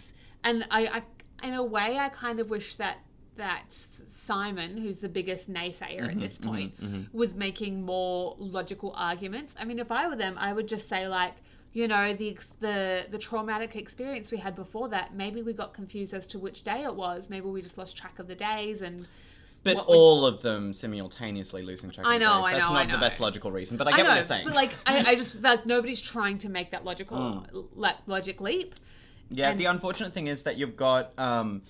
And 0.45 0.65
I, 0.71 1.03
I, 1.43 1.47
in 1.47 1.55
a 1.55 1.65
way, 1.65 1.99
I 1.99 2.09
kind 2.11 2.41
of 2.41 2.51
wish 2.51 2.75
that 2.77 2.99
that 3.37 3.65
Simon, 3.71 4.77
who's 4.77 4.99
the 4.99 5.09
biggest 5.09 5.51
naysayer 5.51 6.01
Mm-hmm, 6.01 6.11
at 6.11 6.21
this 6.21 6.37
point, 6.37 6.75
was 7.13 7.35
making 7.35 7.83
more 7.83 8.35
logical 8.39 8.93
arguments. 8.97 9.55
I 9.59 9.65
mean, 9.65 9.79
if 9.79 9.91
I 9.91 10.09
were 10.09 10.17
them, 10.17 10.37
I 10.39 10.53
would 10.53 10.67
just 10.69 10.89
say 10.89 11.09
like, 11.09 11.35
you 11.73 11.89
know, 11.89 12.13
the 12.15 12.37
the 12.61 13.07
the 13.11 13.17
traumatic 13.19 13.77
experience 13.77 14.31
we 14.31 14.37
had 14.39 14.55
before 14.55 14.89
that. 14.91 15.15
Maybe 15.15 15.43
we 15.43 15.53
got 15.55 15.73
confused 15.73 16.13
as 16.13 16.27
to 16.29 16.39
which 16.39 16.65
day 16.65 16.83
it 16.83 16.95
was. 16.95 17.31
Maybe 17.31 17.47
we 17.47 17.63
just 17.63 17.79
lost 17.79 17.97
track 17.97 18.19
of 18.19 18.27
the 18.29 18.35
days 18.35 18.83
and. 18.83 19.07
But 19.63 19.77
all 19.87 20.25
of 20.25 20.41
them 20.43 20.73
simultaneously 20.73 21.63
losing 21.63 21.91
track 21.91 22.07
of 22.07 22.13
I 22.13 22.17
know. 22.19 22.43
I 22.43 22.53
That's 22.53 22.71
not 22.71 22.89
I 22.89 22.93
the 22.93 22.99
best 22.99 23.21
logical 23.21 23.53
reason, 23.53 23.77
but 23.77 23.87
I 23.89 23.91
I 23.93 23.97
get 23.97 24.03
know, 24.05 24.09
what 24.11 24.15
you're 24.15 24.23
saying. 24.23 24.45
but 24.47 24.55
like, 24.55 24.73
I, 24.87 25.11
I 25.11 25.15
just 25.15 25.35
like 25.43 25.67
nobody's 25.67 26.01
trying 26.01 26.39
to 26.39 26.49
make 26.49 26.71
that 26.71 26.85
logical 26.85 27.47
like 27.75 27.97
logic 28.07 28.41
leap. 28.41 28.75
Yeah, 29.31 29.51
And- 29.51 29.61
the 29.61 29.67
unfortunate 29.67 30.13
thing 30.15 30.29
is 30.29 30.43
that 30.45 30.57
you've 30.57 30.77
got 30.77 31.17
um, 31.19 31.63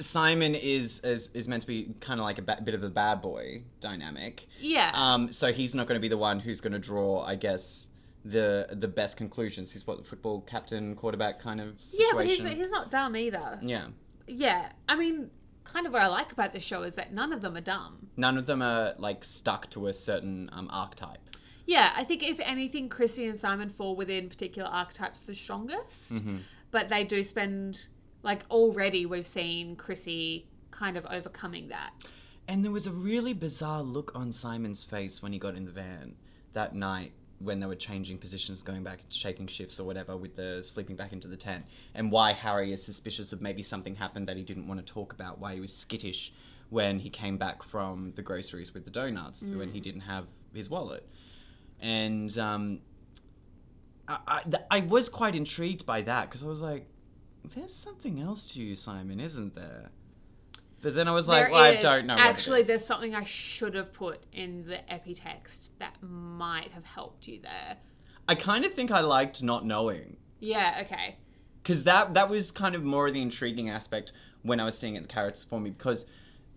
Simon 0.00 0.54
is, 0.54 1.00
is 1.00 1.30
is 1.34 1.46
meant 1.48 1.62
to 1.62 1.66
be 1.66 1.94
kind 2.00 2.20
of 2.20 2.24
like 2.24 2.38
a 2.38 2.42
ba- 2.42 2.60
bit 2.64 2.74
of 2.74 2.82
a 2.82 2.88
bad 2.88 3.20
boy 3.22 3.62
dynamic. 3.80 4.46
Yeah. 4.58 4.90
Um, 4.94 5.32
so 5.32 5.52
he's 5.52 5.74
not 5.74 5.86
going 5.86 5.96
to 5.98 6.00
be 6.02 6.08
the 6.08 6.18
one 6.18 6.40
who's 6.40 6.60
going 6.60 6.72
to 6.72 6.78
draw, 6.78 7.22
I 7.22 7.34
guess, 7.34 7.88
the 8.24 8.68
the 8.72 8.88
best 8.88 9.16
conclusions. 9.16 9.70
He's 9.72 9.86
what 9.86 9.98
the 9.98 10.04
football 10.04 10.40
captain, 10.42 10.94
quarterback 10.96 11.40
kind 11.40 11.60
of 11.60 11.74
Yeah, 11.92 12.10
but 12.14 12.26
he's 12.26 12.42
he's 12.44 12.70
not 12.70 12.90
dumb 12.90 13.14
either. 13.16 13.58
yeah. 13.62 13.88
Yeah, 14.26 14.70
I 14.88 14.94
mean, 14.96 15.28
kind 15.72 15.86
of 15.86 15.92
what 15.92 16.02
I 16.02 16.08
like 16.08 16.32
about 16.32 16.52
the 16.52 16.60
show 16.60 16.82
is 16.82 16.94
that 16.94 17.12
none 17.12 17.32
of 17.32 17.40
them 17.42 17.56
are 17.56 17.60
dumb. 17.60 18.08
None 18.16 18.36
of 18.36 18.46
them 18.46 18.62
are 18.62 18.94
like 18.98 19.24
stuck 19.24 19.70
to 19.70 19.86
a 19.88 19.94
certain 19.94 20.50
um, 20.52 20.68
archetype. 20.70 21.18
Yeah, 21.66 21.92
I 21.96 22.04
think 22.04 22.22
if 22.22 22.40
anything, 22.40 22.88
Chrissy 22.88 23.26
and 23.26 23.38
Simon 23.38 23.70
fall 23.70 23.94
within 23.94 24.28
particular 24.28 24.68
archetypes 24.68 25.20
the 25.20 25.34
strongest. 25.34 26.12
But 26.70 26.88
they 26.88 27.04
do 27.04 27.22
spend 27.22 27.86
like 28.22 28.44
already 28.50 29.06
we've 29.06 29.26
seen 29.26 29.76
Chrissy 29.76 30.46
kind 30.70 30.96
of 30.96 31.06
overcoming 31.06 31.68
that. 31.68 31.92
And 32.48 32.64
there 32.64 32.72
was 32.72 32.86
a 32.86 32.92
really 32.92 33.32
bizarre 33.32 33.82
look 33.82 34.12
on 34.14 34.32
Simon's 34.32 34.82
face 34.82 35.22
when 35.22 35.32
he 35.32 35.38
got 35.38 35.54
in 35.54 35.64
the 35.64 35.70
van 35.70 36.16
that 36.52 36.74
night 36.74 37.12
when 37.40 37.58
they 37.58 37.66
were 37.66 37.74
changing 37.74 38.18
positions, 38.18 38.62
going 38.62 38.82
back 38.82 39.00
shaking 39.08 39.46
shifts 39.46 39.80
or 39.80 39.84
whatever 39.84 40.16
with 40.16 40.36
the 40.36 40.62
sleeping 40.62 40.94
back 40.94 41.12
into 41.12 41.26
the 41.26 41.36
tent, 41.36 41.64
and 41.94 42.12
why 42.12 42.32
Harry 42.32 42.72
is 42.72 42.82
suspicious 42.82 43.32
of 43.32 43.40
maybe 43.40 43.62
something 43.62 43.94
happened 43.94 44.28
that 44.28 44.36
he 44.36 44.42
didn't 44.42 44.68
want 44.68 44.84
to 44.84 44.92
talk 44.92 45.12
about, 45.12 45.38
why 45.38 45.54
he 45.54 45.60
was 45.60 45.74
skittish 45.74 46.32
when 46.68 46.98
he 46.98 47.10
came 47.10 47.36
back 47.36 47.62
from 47.62 48.12
the 48.14 48.22
groceries 48.22 48.72
with 48.74 48.84
the 48.84 48.90
donuts 48.90 49.42
when 49.58 49.70
he 49.70 49.80
didn't 49.80 50.02
have 50.02 50.26
his 50.54 50.70
wallet. 50.70 51.08
And 51.80 52.36
um, 52.38 52.80
I, 54.06 54.18
I, 54.26 54.42
th- 54.42 54.62
I 54.70 54.80
was 54.80 55.08
quite 55.08 55.34
intrigued 55.34 55.86
by 55.86 56.02
that 56.02 56.28
because 56.28 56.42
I 56.44 56.46
was 56.46 56.60
like, 56.60 56.86
there's 57.56 57.74
something 57.74 58.20
else 58.20 58.46
to 58.48 58.60
you, 58.60 58.76
Simon, 58.76 59.18
isn't 59.18 59.54
there? 59.54 59.90
But 60.82 60.94
then 60.94 61.08
I 61.08 61.12
was 61.12 61.28
like, 61.28 61.50
well, 61.50 61.60
I 61.60 61.76
don't 61.76 62.06
know. 62.06 62.16
Actually, 62.16 62.62
there's 62.62 62.84
something 62.84 63.14
I 63.14 63.24
should 63.24 63.74
have 63.74 63.92
put 63.92 64.22
in 64.32 64.64
the 64.66 64.78
epitext 64.90 65.68
that 65.78 65.94
might 66.02 66.70
have 66.72 66.84
helped 66.84 67.28
you 67.28 67.40
there. 67.40 67.76
I 68.28 68.34
kind 68.34 68.64
of 68.64 68.72
think 68.72 68.90
I 68.90 69.00
liked 69.00 69.42
not 69.42 69.66
knowing 69.66 70.16
Yeah, 70.38 70.84
okay. 70.86 71.16
because 71.62 71.82
that 71.84 72.14
that 72.14 72.30
was 72.30 72.52
kind 72.52 72.74
of 72.76 72.84
more 72.84 73.08
of 73.08 73.12
the 73.12 73.20
intriguing 73.20 73.70
aspect 73.70 74.12
when 74.42 74.60
I 74.60 74.64
was 74.64 74.78
seeing 74.78 74.94
it 74.94 75.02
the 75.02 75.08
characters 75.08 75.42
for 75.42 75.58
me 75.60 75.70
because 75.70 76.06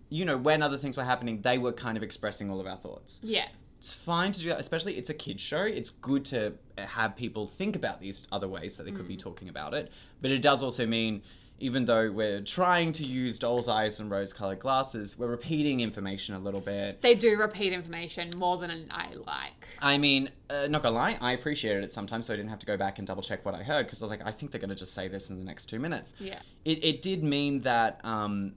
you 0.08 0.24
know 0.24 0.36
when 0.36 0.62
other 0.62 0.78
things 0.78 0.96
were 0.96 1.02
happening 1.02 1.42
they 1.42 1.58
were 1.58 1.72
kind 1.72 1.96
of 1.96 2.04
expressing 2.04 2.48
all 2.48 2.60
of 2.60 2.66
our 2.68 2.76
thoughts. 2.76 3.18
Yeah. 3.22 3.48
It's 3.80 3.92
fine 3.92 4.32
to 4.32 4.40
do 4.40 4.48
that, 4.50 4.60
especially 4.60 4.96
it's 4.96 5.10
a 5.10 5.14
kids 5.14 5.42
show. 5.42 5.64
It's 5.64 5.90
good 5.90 6.24
to 6.26 6.54
eh, 6.78 6.86
have 6.86 7.16
people 7.16 7.48
think 7.48 7.74
about 7.76 8.00
these 8.00 8.26
other 8.30 8.48
ways 8.48 8.76
that 8.76 8.84
they 8.84 8.92
could 8.92 9.08
be 9.08 9.16
mm. 9.16 9.22
talking 9.22 9.48
about 9.48 9.74
it, 9.74 9.90
but 10.22 10.30
it 10.30 10.38
does 10.38 10.62
also 10.62 10.86
mean. 10.86 11.22
Even 11.60 11.84
though 11.84 12.10
we're 12.10 12.40
trying 12.40 12.92
to 12.92 13.06
use 13.06 13.38
doll's 13.38 13.68
eyes 13.68 14.00
and 14.00 14.10
rose-colored 14.10 14.58
glasses, 14.58 15.16
we're 15.16 15.28
repeating 15.28 15.80
information 15.80 16.34
a 16.34 16.38
little 16.38 16.60
bit. 16.60 17.00
They 17.00 17.14
do 17.14 17.36
repeat 17.38 17.72
information 17.72 18.30
more 18.36 18.58
than 18.58 18.86
I 18.90 19.14
like. 19.14 19.68
I 19.80 19.96
mean, 19.96 20.30
uh, 20.50 20.66
not 20.66 20.82
gonna 20.82 20.96
lie, 20.96 21.16
I 21.20 21.32
appreciated 21.32 21.84
it 21.84 21.92
sometimes, 21.92 22.26
so 22.26 22.34
I 22.34 22.36
didn't 22.36 22.50
have 22.50 22.58
to 22.58 22.66
go 22.66 22.76
back 22.76 22.98
and 22.98 23.06
double 23.06 23.22
check 23.22 23.44
what 23.44 23.54
I 23.54 23.62
heard 23.62 23.86
because 23.86 24.02
I 24.02 24.06
was 24.06 24.10
like, 24.10 24.26
I 24.26 24.32
think 24.32 24.50
they're 24.50 24.60
gonna 24.60 24.74
just 24.74 24.94
say 24.94 25.06
this 25.06 25.30
in 25.30 25.38
the 25.38 25.44
next 25.44 25.66
two 25.66 25.78
minutes. 25.78 26.12
Yeah. 26.18 26.40
It, 26.64 26.84
it 26.84 27.02
did 27.02 27.22
mean 27.22 27.60
that 27.60 28.00
um, 28.04 28.54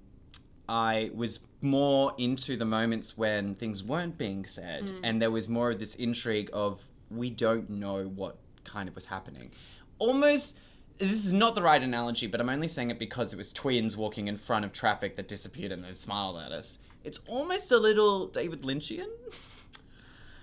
I 0.68 1.12
was 1.14 1.40
more 1.62 2.14
into 2.18 2.58
the 2.58 2.66
moments 2.66 3.16
when 3.16 3.54
things 3.56 3.84
weren't 3.84 4.18
being 4.18 4.46
said, 4.46 4.92
and 5.04 5.22
there 5.22 5.32
was 5.32 5.48
more 5.48 5.72
of 5.72 5.80
this 5.80 5.94
intrigue 5.96 6.50
of 6.52 6.84
we 7.12 7.30
don't 7.30 7.70
know 7.70 8.06
what 8.08 8.38
kind 8.64 8.90
of 8.90 8.96
was 8.96 9.06
happening. 9.06 9.52
Almost. 10.00 10.58
This 10.98 11.26
is 11.26 11.32
not 11.34 11.54
the 11.56 11.62
right 11.62 11.82
analogy, 11.82 12.28
but 12.28 12.40
I'm 12.42 12.50
only 12.50 12.68
saying 12.68 12.90
it 12.90 12.98
because 13.00 13.34
it 13.34 13.38
was 13.38 13.52
twins 13.52 13.96
walking 13.96 14.28
in 14.28 14.38
front 14.38 14.66
of 14.66 14.74
traffic 14.74 15.16
that 15.18 15.28
disappeared 15.28 15.72
and 15.72 15.84
they 15.84 15.92
smiled 15.92 16.38
at 16.38 16.52
us. 16.52 16.80
It's 17.04 17.20
almost 17.28 17.72
a 17.72 17.78
little 17.78 18.28
David 18.28 18.64
Lynchian. 18.64 19.06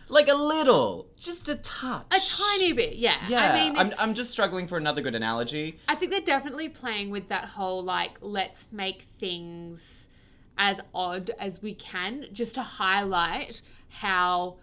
like 0.08 0.28
a 0.28 0.34
little, 0.34 1.06
just 1.18 1.48
a 1.48 1.56
touch. 1.56 2.06
A 2.12 2.20
tiny 2.20 2.72
bit, 2.72 2.96
yeah. 2.96 3.26
Yeah, 3.28 3.52
I 3.52 3.54
mean, 3.64 3.76
I'm, 3.76 3.86
it's- 3.88 4.00
I'm 4.00 4.14
just 4.14 4.30
struggling 4.30 4.68
for 4.68 4.76
another 4.78 5.00
good 5.02 5.14
analogy. 5.14 5.78
I 5.88 5.94
think 5.96 6.12
they're 6.12 6.20
definitely 6.20 6.68
playing 6.68 7.10
with 7.10 7.28
that 7.28 7.46
whole 7.46 7.82
like 7.82 8.12
let's 8.20 8.68
make 8.70 9.06
things 9.18 10.08
as 10.56 10.78
odd 10.94 11.30
as 11.40 11.60
we 11.62 11.74
can 11.74 12.26
just 12.32 12.54
to 12.54 12.62
highlight 12.62 13.60
how 13.88 14.56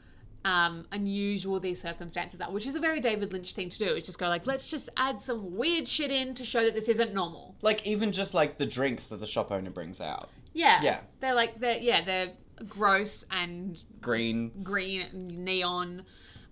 um, 0.43 0.85
unusual 0.91 1.59
these 1.59 1.81
circumstances 1.81 2.41
are, 2.41 2.51
which 2.51 2.65
is 2.65 2.75
a 2.75 2.79
very 2.79 2.99
David 2.99 3.31
Lynch 3.31 3.53
thing 3.53 3.69
to 3.69 3.77
do. 3.77 3.85
Is 3.95 4.03
just 4.03 4.17
go 4.17 4.27
like 4.27 4.47
let's 4.47 4.67
just 4.67 4.89
add 4.97 5.21
some 5.21 5.55
weird 5.55 5.87
shit 5.87 6.11
in 6.11 6.33
to 6.35 6.45
show 6.45 6.63
that 6.63 6.73
this 6.73 6.89
isn't 6.89 7.13
normal. 7.13 7.55
Like 7.61 7.85
even 7.87 8.11
just 8.11 8.33
like 8.33 8.57
the 8.57 8.65
drinks 8.65 9.07
that 9.07 9.19
the 9.19 9.27
shop 9.27 9.51
owner 9.51 9.69
brings 9.69 10.01
out. 10.01 10.29
Yeah, 10.53 10.81
Yeah. 10.81 10.99
They're 11.19 11.35
like 11.35 11.59
they're 11.59 11.77
yeah 11.77 12.03
they're 12.03 12.31
gross 12.67 13.23
and 13.31 13.77
Green. 14.01 14.51
green 14.63 15.01
and 15.01 15.45
neon. 15.45 16.03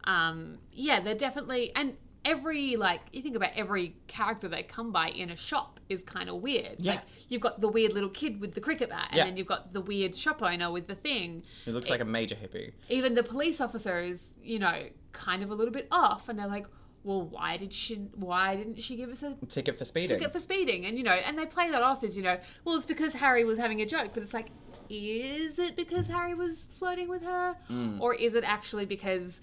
Um, 0.06 0.58
yeah, 0.72 1.00
they're 1.02 1.16
definitely 1.16 1.72
and 1.76 1.96
every 2.26 2.76
like 2.76 3.02
you 3.12 3.22
think 3.22 3.36
about 3.36 3.52
every 3.56 3.96
character 4.08 4.48
they 4.48 4.64
come 4.64 4.92
by 4.92 5.10
in 5.10 5.30
a 5.30 5.36
shop 5.36 5.79
is 5.90 6.04
kind 6.04 6.30
of 6.30 6.36
weird. 6.38 6.76
Yeah. 6.78 6.94
Like 6.94 7.02
you've 7.28 7.42
got 7.42 7.60
the 7.60 7.68
weird 7.68 7.94
little 7.94 8.10
kid 8.10 8.40
with 8.40 8.54
the 8.54 8.62
cricket 8.62 8.90
bat, 8.90 9.08
and 9.10 9.18
Yeah. 9.18 9.26
then 9.26 9.36
you've 9.38 9.48
got 9.48 9.74
the 9.74 9.82
weird 9.82 10.16
shop 10.16 10.42
owner 10.42 10.72
with 10.72 10.88
the 10.88 10.96
thing. 10.96 11.44
It 11.66 11.72
looks 11.74 11.90
like 11.90 12.00
a 12.02 12.06
major 12.06 12.36
hippie. 12.36 12.72
Even 12.90 13.16
the 13.16 13.24
police 13.24 13.60
officer 13.60 14.00
is, 14.00 14.34
you 14.44 14.60
know, 14.60 14.86
kind 15.12 15.44
of 15.44 15.50
a 15.50 15.56
little 15.56 15.74
bit 15.74 15.88
off, 15.92 16.30
and 16.30 16.38
they're 16.38 16.48
like, 16.48 16.68
"Well, 17.04 17.24
why 17.24 17.58
did 17.58 17.74
she? 17.74 17.96
Why 18.16 18.56
didn't 18.56 18.80
she 18.82 18.96
give 18.96 19.10
us 19.10 19.24
a 19.24 19.36
Ticket 19.48 19.78
for 19.78 19.86
speeding. 19.86 20.18
ticket 20.20 20.32
for 20.32 20.40
speeding?" 20.40 20.86
And 20.86 20.98
you 20.98 21.04
know, 21.04 21.12
and 21.14 21.38
they 21.38 21.46
play 21.48 21.70
that 21.72 21.82
off 21.82 22.04
as 22.04 22.16
you 22.16 22.22
know, 22.24 22.38
well, 22.64 22.76
it's 22.76 22.86
because 22.86 23.14
Harry 23.14 23.44
was 23.44 23.58
having 23.58 23.82
a 23.82 23.86
joke, 23.86 24.12
but 24.14 24.22
it's 24.24 24.34
like, 24.34 24.48
is 24.90 25.58
it 25.60 25.76
because 25.76 26.08
Harry 26.08 26.36
was 26.36 26.68
flirting 26.78 27.08
with 27.10 27.24
her, 27.24 27.56
Mm. 27.70 28.00
or 28.00 28.14
is 28.14 28.36
it 28.36 28.44
actually 28.44 28.86
because 28.86 29.42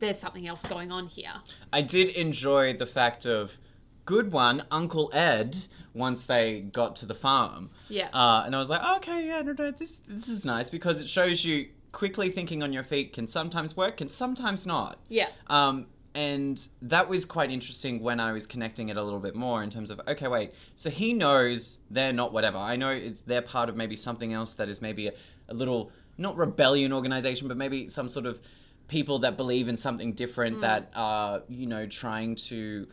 there's 0.00 0.18
something 0.18 0.46
else 0.46 0.64
going 0.66 0.90
on 0.92 1.06
here? 1.06 1.32
I 1.72 1.80
did 1.82 2.10
enjoy 2.10 2.74
the 2.76 2.86
fact 2.86 3.24
of 3.24 3.52
good 4.10 4.32
one, 4.32 4.64
Uncle 4.72 5.08
Ed. 5.12 5.56
Once 5.94 6.26
they 6.26 6.60
got 6.72 6.94
to 6.96 7.04
the 7.06 7.14
farm, 7.14 7.68
Yeah. 7.88 8.08
uh, 8.12 8.44
and 8.46 8.54
I 8.54 8.58
was 8.60 8.68
like, 8.68 8.80
oh, 8.84 8.96
okay, 8.98 9.26
yeah, 9.26 9.42
no, 9.42 9.52
no, 9.58 9.70
this 9.72 10.00
this 10.06 10.28
is 10.28 10.44
nice 10.44 10.70
because 10.70 11.00
it 11.00 11.08
shows 11.08 11.44
you 11.44 11.66
quickly 11.92 12.30
thinking 12.30 12.62
on 12.62 12.72
your 12.72 12.84
feet 12.84 13.12
can 13.12 13.26
sometimes 13.26 13.76
work, 13.76 13.96
can 13.96 14.08
sometimes 14.08 14.66
not. 14.66 14.98
Yeah. 15.08 15.28
Um, 15.48 15.86
and 16.14 16.56
that 16.82 17.08
was 17.08 17.24
quite 17.24 17.50
interesting 17.50 18.00
when 18.00 18.18
I 18.20 18.30
was 18.32 18.46
connecting 18.46 18.88
it 18.88 18.96
a 18.96 19.02
little 19.02 19.18
bit 19.28 19.34
more 19.34 19.62
in 19.64 19.70
terms 19.70 19.90
of 19.90 20.00
okay, 20.12 20.28
wait, 20.28 20.52
so 20.76 20.90
he 20.90 21.12
knows 21.12 21.80
they're 21.90 22.12
not 22.22 22.32
whatever. 22.32 22.58
I 22.58 22.76
know 22.76 22.90
it's 22.90 23.20
they're 23.22 23.42
part 23.56 23.68
of 23.68 23.74
maybe 23.76 23.96
something 23.96 24.32
else 24.32 24.52
that 24.54 24.68
is 24.68 24.80
maybe 24.80 25.08
a, 25.08 25.12
a 25.48 25.54
little 25.54 25.90
not 26.18 26.36
rebellion 26.36 26.92
organization, 26.92 27.48
but 27.48 27.56
maybe 27.56 27.88
some 27.88 28.08
sort 28.08 28.26
of 28.26 28.38
people 28.86 29.18
that 29.20 29.36
believe 29.36 29.66
in 29.68 29.76
something 29.76 30.12
different 30.12 30.60
that 30.60 30.90
are, 30.94 31.42
you 31.48 31.66
know, 31.66 31.86
trying 31.86 32.34
to 32.36 32.86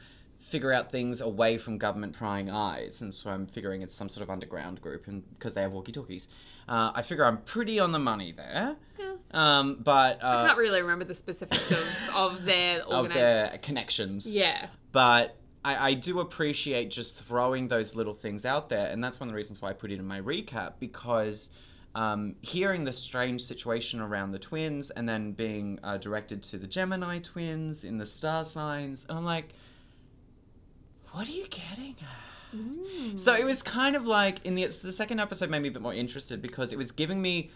figure 0.48 0.72
out 0.72 0.92
things 0.92 1.20
away 1.20 1.58
from 1.58 1.78
government 1.78 2.14
prying 2.14 2.50
eyes. 2.50 3.02
And 3.02 3.14
so 3.14 3.30
I'm 3.30 3.46
figuring 3.46 3.82
it's 3.82 3.94
some 3.94 4.08
sort 4.08 4.24
of 4.24 4.30
underground 4.30 4.82
group 4.82 5.08
and 5.08 5.24
because 5.38 5.54
they 5.54 5.62
have 5.62 5.74
walkie 5.74 5.92
talkies. 5.92 6.28
Uh, 6.70 6.92
I 6.96 7.02
figure 7.02 7.26
I'm 7.26 7.40
pretty 7.40 7.80
on 7.80 7.92
the 7.92 8.00
money 8.00 8.32
there. 8.32 8.76
Yeah. 8.98 9.16
Um, 9.32 9.80
but 9.84 10.24
uh, 10.24 10.28
I 10.28 10.48
can't 10.48 10.58
really 10.58 10.82
remember 10.82 11.04
the 11.04 11.16
specifics 11.16 11.70
of, 11.72 11.86
of 12.16 12.46
their 12.46 12.82
of 12.88 13.10
their 13.10 13.58
connections. 13.62 14.26
Yeah. 14.26 14.68
But 14.94 15.36
I, 15.66 15.90
I 15.90 15.94
do 15.96 16.22
appreciate 16.22 16.92
just 16.92 17.16
throwing 17.16 17.68
those 17.68 17.94
little 17.94 18.14
things 18.14 18.46
out 18.46 18.70
there, 18.70 18.88
and 18.88 19.04
that's 19.04 19.20
one 19.20 19.28
of 19.28 19.34
the 19.34 19.38
reasons 19.38 19.62
why 19.62 19.70
I 19.70 19.74
put 19.74 19.92
it 19.92 20.00
in 20.00 20.06
my 20.06 20.22
recap 20.22 20.74
because 20.80 21.50
um, 21.94 22.36
hearing 22.42 22.86
the 22.86 22.94
strange 22.94 23.44
situation 23.44 24.00
around 24.00 24.32
the 24.32 24.40
twins 24.40 24.92
and 24.92 25.08
then 25.08 25.34
being 25.34 25.80
uh, 25.84 25.98
directed 25.98 26.42
to 26.44 26.58
the 26.58 26.68
Gemini 26.68 27.20
twins 27.20 27.84
in 27.84 27.98
the 27.98 28.06
star 28.06 28.46
signs, 28.46 29.06
and 29.10 29.18
I'm 29.18 29.26
like, 29.26 29.54
what 31.18 31.28
are 31.28 31.32
you 31.32 31.48
getting 31.48 31.96
at? 32.02 32.56
Mm. 32.58 33.20
So 33.20 33.34
it 33.34 33.44
was 33.44 33.62
kind 33.64 33.96
of 33.96 34.06
like 34.06 34.46
in 34.46 34.56
the 34.56 34.66
the 34.68 34.92
second 34.92 35.20
episode 35.20 35.50
made 35.50 35.62
me 35.64 35.70
a 35.70 35.72
bit 35.72 35.82
more 35.82 35.94
interested 35.94 36.42
because 36.42 36.72
it 36.72 36.78
was 36.78 36.92
giving 36.92 37.22
me 37.22 37.50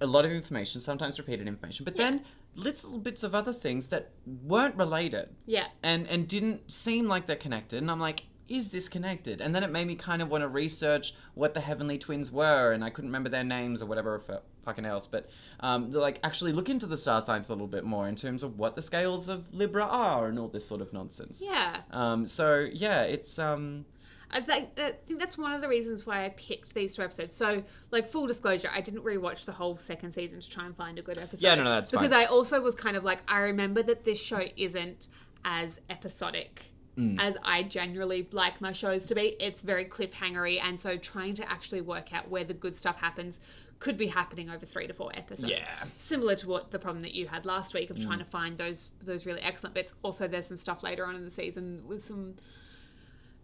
a 0.00 0.06
lot 0.06 0.24
of 0.24 0.30
information, 0.30 0.80
sometimes 0.80 1.18
repeated 1.18 1.46
information, 1.46 1.84
but 1.84 1.96
then 1.96 2.22
little 2.54 2.98
bits 2.98 3.22
of 3.22 3.34
other 3.34 3.52
things 3.52 3.86
that 3.88 4.10
weren't 4.44 4.76
related 4.76 5.28
Yeah. 5.46 5.66
and 5.82 6.06
and 6.08 6.26
didn't 6.26 6.70
seem 6.72 7.06
like 7.06 7.26
they're 7.26 7.36
connected 7.36 7.78
and 7.78 7.88
i'm 7.90 8.00
like 8.00 8.24
is 8.50 8.68
this 8.68 8.88
connected 8.88 9.40
and 9.40 9.54
then 9.54 9.62
it 9.64 9.70
made 9.70 9.86
me 9.86 9.94
kind 9.94 10.20
of 10.20 10.28
want 10.28 10.42
to 10.42 10.48
research 10.48 11.14
what 11.34 11.54
the 11.54 11.60
heavenly 11.60 11.96
twins 11.96 12.30
were 12.30 12.72
and 12.72 12.84
i 12.84 12.90
couldn't 12.90 13.08
remember 13.08 13.30
their 13.30 13.44
names 13.44 13.80
or 13.80 13.86
whatever 13.86 14.18
for 14.18 14.40
fucking 14.64 14.84
else 14.84 15.06
but 15.06 15.30
um 15.60 15.90
like 15.92 16.18
actually 16.24 16.52
look 16.52 16.68
into 16.68 16.84
the 16.86 16.96
star 16.96 17.20
signs 17.22 17.48
a 17.48 17.52
little 17.52 17.66
bit 17.66 17.84
more 17.84 18.08
in 18.08 18.16
terms 18.16 18.42
of 18.42 18.58
what 18.58 18.74
the 18.74 18.82
scales 18.82 19.28
of 19.28 19.44
libra 19.54 19.84
are 19.84 20.26
and 20.26 20.38
all 20.38 20.48
this 20.48 20.66
sort 20.66 20.80
of 20.80 20.92
nonsense 20.92 21.40
Yeah. 21.42 21.80
um 21.92 22.26
so 22.26 22.66
yeah 22.72 23.02
it's 23.02 23.38
um 23.38 23.86
I 24.32 24.40
think, 24.40 24.78
I 24.78 24.92
think 25.08 25.18
that's 25.18 25.36
one 25.36 25.52
of 25.54 25.60
the 25.60 25.66
reasons 25.66 26.06
why 26.06 26.24
I 26.24 26.28
picked 26.28 26.72
these 26.72 26.94
two 26.94 27.02
episodes. 27.02 27.34
So, 27.34 27.64
like, 27.90 28.12
full 28.12 28.28
disclosure, 28.28 28.70
I 28.72 28.80
didn't 28.80 29.02
rewatch 29.02 29.44
the 29.44 29.50
whole 29.50 29.76
second 29.76 30.12
season 30.14 30.38
to 30.40 30.48
try 30.48 30.66
and 30.66 30.76
find 30.76 31.00
a 31.00 31.02
good 31.02 31.18
episode. 31.18 31.42
Yeah, 31.42 31.56
no, 31.56 31.64
no, 31.64 31.70
that's 31.70 31.90
Because 31.90 32.10
fine. 32.10 32.20
I 32.20 32.26
also 32.26 32.60
was 32.60 32.76
kind 32.76 32.96
of 32.96 33.02
like, 33.02 33.22
I 33.26 33.38
remember 33.40 33.82
that 33.82 34.04
this 34.04 34.20
show 34.20 34.40
isn't 34.56 35.08
as 35.44 35.80
episodic 35.90 36.69
Mm. 36.98 37.16
as 37.20 37.36
I 37.44 37.62
generally 37.62 38.26
like 38.32 38.60
my 38.60 38.72
shows 38.72 39.04
to 39.04 39.14
be. 39.14 39.36
It's 39.38 39.62
very 39.62 39.84
cliffhangery, 39.84 40.60
and 40.60 40.78
so 40.78 40.96
trying 40.96 41.34
to 41.36 41.50
actually 41.50 41.80
work 41.80 42.12
out 42.12 42.28
where 42.28 42.44
the 42.44 42.54
good 42.54 42.74
stuff 42.74 42.96
happens 42.96 43.38
could 43.78 43.96
be 43.96 44.06
happening 44.06 44.50
over 44.50 44.66
three 44.66 44.86
to 44.86 44.92
four 44.92 45.10
episodes. 45.14 45.50
Yeah. 45.50 45.64
Mm. 45.64 45.88
Similar 45.96 46.36
to 46.36 46.48
what 46.48 46.70
the 46.70 46.78
problem 46.78 47.02
that 47.02 47.14
you 47.14 47.26
had 47.26 47.46
last 47.46 47.74
week 47.74 47.90
of 47.90 47.98
trying 48.00 48.18
to 48.18 48.24
find 48.24 48.58
those 48.58 48.90
those 49.02 49.26
really 49.26 49.40
excellent 49.40 49.74
bits. 49.74 49.94
Also, 50.02 50.28
there's 50.28 50.46
some 50.46 50.56
stuff 50.56 50.82
later 50.82 51.06
on 51.06 51.16
in 51.16 51.24
the 51.24 51.30
season 51.30 51.82
with 51.86 52.04
some 52.04 52.34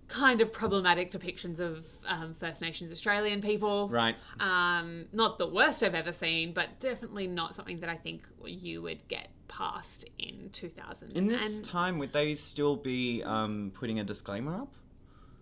kind 0.09 0.41
of 0.41 0.53
problematic 0.53 1.11
depictions 1.11 1.59
of 1.59 1.85
um, 2.07 2.35
First 2.39 2.63
Nations 2.63 2.93
Australian 2.93 3.41
people. 3.43 3.89
right 3.89 4.15
Um, 4.41 5.07
not 5.13 5.39
the 5.39 5.49
worst 5.49 5.83
I've 5.83 5.95
ever 5.95 6.13
seen, 6.13 6.53
but 6.53 6.79
definitely 6.81 7.27
not 7.27 7.55
something 7.55 7.81
that 7.81 7.89
I 7.91 7.97
think 7.97 8.23
you 8.45 8.83
would 8.83 9.07
get 9.09 9.29
past 9.49 10.05
in 10.19 10.51
2000. 10.53 11.17
in 11.17 11.27
this 11.27 11.57
and 11.57 11.65
time 11.65 11.99
would 11.99 12.13
they 12.13 12.35
still 12.35 12.77
be 12.77 13.23
um 13.25 13.71
putting 13.75 14.01
a 14.01 14.05
disclaimer 14.05 14.55
up 14.63 14.73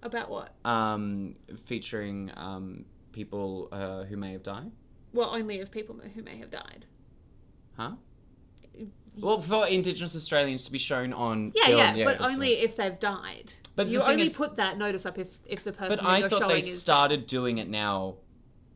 about 0.02 0.30
what? 0.30 0.54
um 0.64 1.34
featuring 1.66 2.30
um 2.36 2.84
people 3.12 3.68
uh, 3.72 4.04
who 4.04 4.16
may 4.16 4.32
have 4.32 4.42
died 4.42 4.70
Well, 5.12 5.30
only 5.34 5.60
of 5.60 5.70
people 5.70 5.96
who 6.14 6.22
may 6.22 6.36
have 6.38 6.50
died. 6.50 6.84
Huh? 7.76 7.92
Well, 9.20 9.40
for 9.40 9.66
Indigenous 9.68 10.16
Australians 10.16 10.64
to 10.64 10.72
be 10.72 10.78
shown 10.78 11.12
on 11.12 11.52
Yeah, 11.54 11.66
film, 11.66 11.96
yeah, 11.96 12.04
but 12.04 12.20
only 12.20 12.54
if 12.54 12.74
they've 12.76 12.98
died. 12.98 13.52
But 13.76 13.88
you 13.88 14.00
only 14.02 14.26
is- 14.26 14.34
put 14.34 14.56
that 14.56 14.78
notice 14.78 15.04
up 15.06 15.18
if 15.18 15.38
if 15.46 15.64
the 15.64 15.72
person 15.72 15.96
But 15.96 16.04
I 16.04 16.28
thought 16.28 16.48
they 16.48 16.58
is 16.58 16.78
started 16.78 17.26
doing 17.26 17.58
it 17.58 17.68
now 17.68 18.16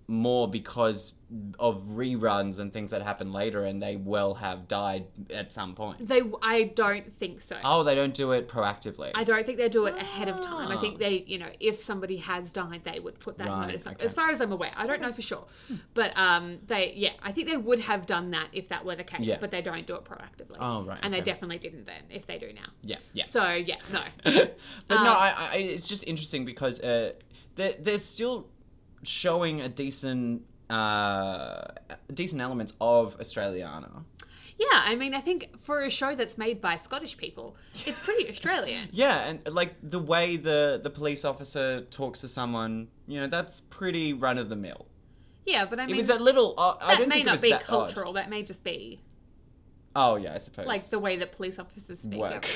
more 0.09 0.49
because 0.49 1.13
of 1.59 1.83
reruns 1.89 2.59
and 2.59 2.73
things 2.73 2.89
that 2.91 3.03
happen 3.03 3.33
later, 3.35 3.65
and 3.65 3.83
they 3.83 3.97
will 3.97 4.33
have 4.35 4.67
died 4.67 5.05
at 5.29 5.53
some 5.53 5.75
point. 5.75 6.09
They, 6.09 6.23
I 6.43 6.63
don't 6.75 7.19
think 7.19 7.43
so. 7.43 7.57
Oh, 7.63 7.85
they 7.85 7.95
don't 7.95 8.15
do 8.15 8.33
it 8.33 8.49
proactively. 8.49 9.11
I 9.15 9.25
don't 9.25 9.45
think 9.45 9.59
they 9.59 9.69
do 9.69 9.85
it 9.85 9.97
ahead 9.99 10.29
of 10.29 10.41
time. 10.41 10.73
I 10.73 10.77
Ah. 10.77 10.81
think 10.81 10.99
they, 10.99 11.25
you 11.27 11.39
know, 11.39 11.51
if 11.61 11.83
somebody 11.83 12.17
has 12.17 12.51
died, 12.51 12.81
they 12.85 12.99
would 12.99 13.21
put 13.21 13.37
that 13.39 13.49
Right, 13.49 13.67
notice 13.69 13.87
up. 13.87 13.93
okay. 13.97 14.07
As 14.07 14.15
far 14.15 14.31
as 14.31 14.41
I'm 14.41 14.53
aware, 14.53 14.73
I 14.75 14.87
don't 14.87 15.03
know 15.03 15.13
for 15.13 15.21
sure, 15.21 15.45
but 15.93 16.17
um, 16.17 16.59
they, 16.67 16.95
yeah, 16.97 17.13
I 17.23 17.31
think 17.33 17.47
they 17.49 17.59
would 17.59 17.81
have 17.81 18.07
done 18.07 18.31
that 18.31 18.49
if 18.55 18.71
that 18.71 18.85
were 18.85 18.97
the 18.97 19.05
case. 19.05 19.21
Yeah. 19.21 19.37
But 19.39 19.51
they 19.51 19.61
don't 19.61 19.87
do 19.87 19.97
it 19.97 20.05
proactively. 20.05 20.57
Oh, 20.59 20.83
right, 20.85 20.99
And 21.03 21.13
they 21.13 21.19
okay. 21.19 21.33
definitely 21.33 21.59
didn't 21.59 21.85
then. 21.85 22.03
If 22.09 22.27
they 22.27 22.39
do 22.39 22.53
now. 22.55 22.69
yeah, 22.83 22.97
yeah. 23.13 23.25
So 23.25 23.53
yeah, 23.53 23.77
no. 23.93 24.03
but 24.25 24.55
no, 24.89 24.97
Um, 24.97 25.07
I, 25.07 25.49
I, 25.53 25.57
it's 25.59 25.87
just 25.89 26.05
interesting 26.05 26.47
because 26.47 26.81
uh, 26.81 27.13
they're, 27.57 27.75
they're 27.79 27.99
still 27.99 28.49
showing 29.03 29.61
a 29.61 29.69
decent, 29.69 30.43
uh, 30.71 31.69
decent 32.13 32.41
elements 32.41 32.73
of 32.81 33.19
Australiana. 33.19 34.05
yeah, 34.59 34.67
I 34.73 34.95
mean, 34.97 35.15
I 35.15 35.21
think 35.21 35.61
for 35.63 35.83
a 35.83 35.91
show 35.91 36.15
that's 36.15 36.37
made 36.39 36.61
by 36.61 36.77
Scottish 36.79 37.17
people, 37.17 37.57
it's 37.87 37.99
pretty 38.01 38.29
Australian. 38.33 38.89
Yeah, 38.93 39.25
and 39.29 39.41
like 39.55 39.75
the 39.83 39.99
way 39.99 40.37
the 40.37 40.81
the 40.83 40.91
police 40.91 41.25
officer 41.25 41.83
talks 41.91 42.21
to 42.21 42.29
someone, 42.29 42.89
you 43.07 43.21
know, 43.21 43.27
that's 43.29 43.61
pretty 43.71 44.13
run 44.13 44.39
of 44.39 44.49
the 44.49 44.57
mill. 44.57 44.87
Yeah, 45.47 45.65
but 45.65 45.81
I 45.81 45.87
mean, 45.87 45.95
It 45.95 45.99
was 45.99 46.11
a 46.11 46.19
little. 46.19 46.55
Uh, 46.59 46.75
I 46.81 46.97
that 46.99 47.09
may 47.09 47.15
think 47.15 47.23
it 47.23 47.27
not 47.27 47.33
was 47.33 47.41
be 47.41 47.51
that 47.51 47.63
odd. 47.63 47.67
cultural. 47.67 48.13
That 48.15 48.29
may 48.29 48.43
just 48.43 48.63
be 48.63 49.01
Oh 49.97 50.17
yeah, 50.17 50.35
I 50.35 50.39
suppose. 50.39 50.67
like 50.67 50.91
the 50.91 50.99
way 50.99 51.17
that 51.17 51.33
police 51.33 51.59
officers 51.59 52.01
speak 52.01 52.21
Work. 52.21 52.47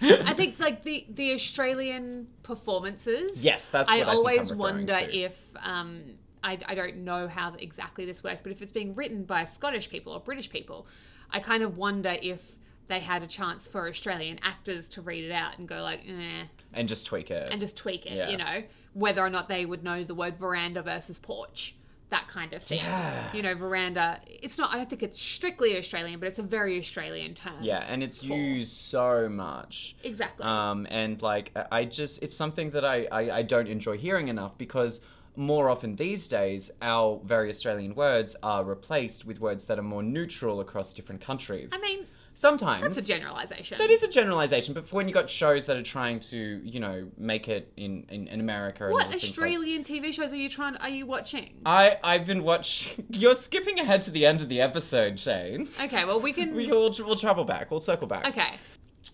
everywhere. 0.00 0.22
I 0.30 0.34
think 0.34 0.60
like 0.60 0.84
the 0.84 1.06
the 1.08 1.32
Australian 1.32 2.26
performances. 2.42 3.42
Yes, 3.42 3.68
that's 3.70 3.90
I 3.90 3.98
what 4.00 4.08
I 4.08 4.12
always 4.12 4.52
wonder 4.52 4.92
to. 4.92 5.16
if 5.16 5.34
um 5.62 6.02
I, 6.44 6.58
I 6.66 6.74
don't 6.74 6.98
know 6.98 7.26
how 7.26 7.54
exactly 7.58 8.04
this 8.04 8.22
worked, 8.22 8.42
but 8.42 8.52
if 8.52 8.60
it's 8.62 8.70
being 8.72 8.94
written 8.94 9.24
by 9.24 9.44
Scottish 9.46 9.88
people 9.88 10.12
or 10.12 10.20
British 10.20 10.50
people, 10.50 10.86
I 11.30 11.40
kind 11.40 11.62
of 11.62 11.76
wonder 11.78 12.16
if 12.22 12.40
they 12.86 13.00
had 13.00 13.22
a 13.22 13.26
chance 13.26 13.66
for 13.66 13.88
Australian 13.88 14.38
actors 14.42 14.86
to 14.88 15.00
read 15.00 15.24
it 15.24 15.32
out 15.32 15.58
and 15.58 15.66
go 15.66 15.80
like, 15.82 16.00
eh, 16.06 16.44
and 16.74 16.86
just 16.86 17.06
tweak 17.06 17.30
it. 17.30 17.48
and 17.50 17.60
just 17.60 17.76
tweak 17.76 18.04
it, 18.06 18.12
Yeah. 18.12 18.28
you 18.28 18.36
know, 18.36 18.62
whether 18.92 19.22
or 19.22 19.30
not 19.30 19.48
they 19.48 19.64
would 19.64 19.82
know 19.82 20.04
the 20.04 20.14
word 20.14 20.38
veranda 20.38 20.82
versus 20.82 21.18
porch, 21.18 21.74
that 22.10 22.28
kind 22.28 22.54
of 22.54 22.62
thing. 22.62 22.78
Yeah. 22.78 23.32
You 23.32 23.40
know, 23.42 23.54
veranda. 23.54 24.20
It's 24.26 24.58
not. 24.58 24.70
I 24.72 24.76
don't 24.76 24.90
think 24.90 25.02
it's 25.02 25.18
strictly 25.20 25.78
Australian, 25.78 26.20
but 26.20 26.28
it's 26.28 26.38
a 26.38 26.42
very 26.44 26.78
Australian 26.78 27.32
term. 27.34 27.54
yeah, 27.62 27.78
and 27.88 28.02
it's 28.02 28.18
For- 28.20 28.36
used 28.36 28.72
so 28.76 29.28
much. 29.30 29.96
Exactly. 30.04 30.44
Um, 30.44 30.86
and 30.90 31.20
like 31.22 31.52
I- 31.72 31.86
just, 31.86 32.22
it's 32.22 32.36
something 32.36 32.70
that 32.72 32.84
I, 32.84 33.06
I 33.10 33.38
I 33.38 33.42
don't 33.42 33.66
enjoy 33.66 33.96
hearing 33.96 34.28
enough 34.28 34.58
because 34.58 35.00
more 35.36 35.68
often 35.68 35.96
these 35.96 36.28
days 36.28 36.70
our 36.82 37.20
very 37.24 37.50
Australian 37.50 37.94
words 37.94 38.36
are 38.42 38.64
replaced 38.64 39.24
with 39.24 39.40
words 39.40 39.64
that 39.66 39.78
are 39.78 39.82
more 39.82 40.02
neutral 40.02 40.60
across 40.60 40.92
different 40.92 41.20
countries. 41.20 41.70
I 41.72 41.78
mean, 41.80 42.06
sometimes 42.34 42.82
that's 42.96 42.98
a 42.98 43.02
generalization. 43.12 43.78
That 43.78 43.90
is 43.90 44.02
a 44.02 44.08
generalization, 44.08 44.74
but 44.74 44.86
for 44.88 44.96
when 44.96 45.08
you 45.08 45.14
got 45.14 45.28
shows 45.28 45.66
that 45.66 45.76
are 45.76 45.82
trying 45.82 46.20
to, 46.20 46.60
you 46.64 46.80
know, 46.80 47.08
make 47.18 47.48
it 47.48 47.72
in 47.76 48.06
in, 48.10 48.28
in 48.28 48.40
America. 48.40 48.88
What 48.88 49.06
other 49.06 49.12
things 49.12 49.22
like- 49.24 49.30
Australian 49.30 49.82
TV 49.82 50.12
shows 50.12 50.32
are 50.32 50.36
you 50.36 50.48
trying? 50.48 50.76
Are 50.76 50.88
you 50.88 51.06
watching? 51.06 51.60
I 51.66 51.98
I've 52.04 52.26
been 52.26 52.44
watching. 52.44 53.04
You're 53.10 53.34
skipping 53.34 53.80
ahead 53.80 54.02
to 54.02 54.10
the 54.10 54.26
end 54.26 54.40
of 54.40 54.48
the 54.48 54.60
episode, 54.60 55.18
Shane. 55.18 55.68
Okay, 55.80 56.04
well 56.04 56.20
we 56.20 56.32
can. 56.32 56.54
We 56.54 56.68
will 56.68 56.94
we'll 57.00 57.16
travel 57.16 57.44
back. 57.44 57.70
We'll 57.70 57.80
circle 57.80 58.06
back. 58.06 58.26
Okay. 58.26 58.56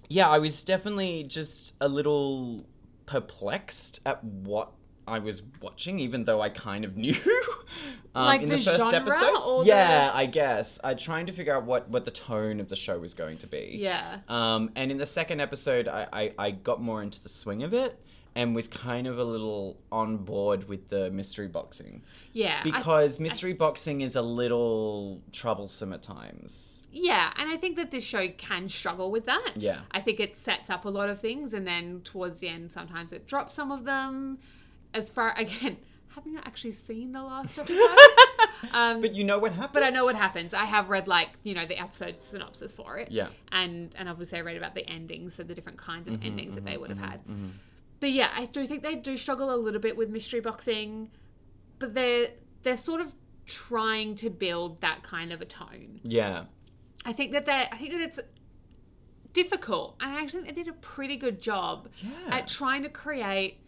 Yeah, 0.08 0.28
I 0.28 0.38
was 0.38 0.64
definitely 0.64 1.24
just 1.24 1.74
a 1.80 1.88
little 1.88 2.66
perplexed 3.06 4.00
at 4.06 4.22
what 4.22 4.72
I 5.07 5.18
was 5.18 5.42
watching, 5.61 5.98
even 5.98 6.24
though 6.24 6.40
I 6.40 6.48
kind 6.51 6.84
of 6.84 6.96
knew. 7.05 7.16
um, 8.14 8.24
Like 8.26 8.42
in 8.42 8.48
the 8.48 8.57
the, 8.57 8.62
first 8.62 8.78
genre 8.78 9.12
episode. 9.14 9.64
yeah, 9.66 10.09
the- 10.11 10.16
I 10.16 10.26
guess. 10.26 10.78
I 10.84 10.94
trying 10.94 11.26
to 11.26 11.32
figure 11.32 11.55
out 11.57 11.64
what 11.64 11.88
what 11.88 12.05
the 12.05 12.11
tone 12.11 12.61
of 12.61 12.68
the 12.68 12.76
show 12.76 12.98
was 12.98 13.14
going 13.14 13.38
to 13.38 13.46
be. 13.46 13.76
Yeah. 13.80 14.18
Um, 14.28 14.70
and 14.76 14.90
in 14.90 14.98
the 14.98 15.07
second 15.07 15.40
episode, 15.40 15.88
I, 15.88 16.07
I, 16.12 16.32
I 16.38 16.51
got 16.53 16.80
more 16.80 17.03
into 17.03 17.20
the 17.22 17.28
swing 17.28 17.62
of 17.62 17.72
it 17.74 17.98
and 18.36 18.55
was 18.55 18.68
kind 18.68 19.09
of 19.09 19.18
a 19.18 19.24
little 19.24 19.76
on 19.90 20.18
board 20.18 20.68
with 20.68 20.88
the 20.88 21.11
mystery 21.11 21.48
boxing. 21.48 22.03
Yeah. 22.32 22.61
I- 22.61 22.70
Because 22.70 23.18
mystery 23.18 23.53
boxing 23.55 24.03
is 24.03 24.14
a 24.14 24.22
little 24.22 25.20
troublesome 25.32 25.92
at 25.92 26.03
times. 26.03 26.84
yeah, 26.92 27.32
and 27.36 27.48
I 27.51 27.57
think 27.57 27.76
that 27.76 27.90
this 27.90 28.05
show 28.05 28.28
can 28.38 28.68
struggle 28.68 29.11
with 29.11 29.26
that. 29.26 29.53
Yeah. 29.57 29.80
I 29.90 30.01
think 30.01 30.20
it 30.20 30.36
sets 30.36 30.70
up 30.70 30.84
a 30.84 30.88
lot 30.88 31.09
of 31.09 31.20
things, 31.20 31.53
and 31.55 31.66
then 31.66 32.03
towards 32.05 32.40
the 32.40 32.48
end, 32.48 32.70
sometimes 32.70 33.12
it 33.12 33.26
drops 33.26 33.55
some 33.55 33.72
of 33.72 33.84
them. 33.84 34.38
As 34.95 35.11
far 35.11 35.34
again, 35.38 35.76
having 36.09 36.34
not 36.34 36.47
actually 36.47 36.72
seen 36.72 37.12
the 37.12 37.22
last 37.22 37.59
episode, 37.59 37.78
um, 38.72 39.01
But 39.01 39.14
you 39.14 39.24
know 39.24 39.38
what 39.38 39.53
happens? 39.53 39.70
but 39.72 39.82
I 39.82 39.91
know 39.91 40.05
what 40.05 40.16
happens. 40.16 40.53
I 40.55 40.64
have 40.64 40.88
read 40.91 41.07
like 41.09 41.28
you 41.45 41.55
know 41.55 41.66
the 41.66 41.78
episode 41.80 42.22
synopsis 42.22 42.74
for 42.74 42.99
it. 42.99 43.11
Yeah. 43.11 43.28
and 43.53 43.95
and 43.97 44.09
obviously 44.09 44.38
I 44.38 44.43
read 44.43 44.57
about 44.57 44.74
the 44.74 44.88
endings, 44.88 45.34
so 45.34 45.43
the 45.43 45.55
different 45.55 45.78
kinds 45.78 46.07
Mm-hmm, 46.07 46.14
of 46.16 46.22
endings 46.24 46.55
that 46.55 46.64
they 46.64 46.76
would 46.76 46.91
have 46.91 46.99
had. 46.99 47.20
But 48.01 48.12
yeah, 48.12 48.30
I 48.34 48.47
do 48.47 48.66
think 48.66 48.82
they 48.82 48.95
do 48.97 49.16
struggle 49.16 49.55
a 49.55 49.57
little 49.57 49.80
bit 49.80 49.97
with 49.97 50.09
mystery 50.09 50.41
boxing, 50.41 51.11
but 51.78 51.95
they're 51.95 52.28
they're 52.62 52.76
sort 52.76 53.01
of 53.01 53.12
trying 53.47 54.14
to 54.16 54.30
build 54.30 54.80
that 54.80 55.03
kind 55.03 55.32
of 55.32 55.41
a 55.41 55.45
tone. 55.45 56.01
Yeah. 56.05 56.45
I 57.05 57.12
think 57.12 57.32
that 57.32 57.47
they're. 57.47 57.68
I 57.72 57.76
think 57.78 57.93
that 57.93 58.01
it's 58.01 58.20
difficult, 59.32 59.97
and 60.01 60.11
I 60.16 60.20
actually 60.22 60.43
think 60.43 60.57
they 60.57 60.62
did 60.64 60.72
a 60.72 60.76
pretty 60.78 61.16
good 61.16 61.41
job 61.41 61.88
Yeah. 62.03 62.36
at 62.36 62.49
trying 62.49 62.82
to 62.82 62.88
create 62.88 63.59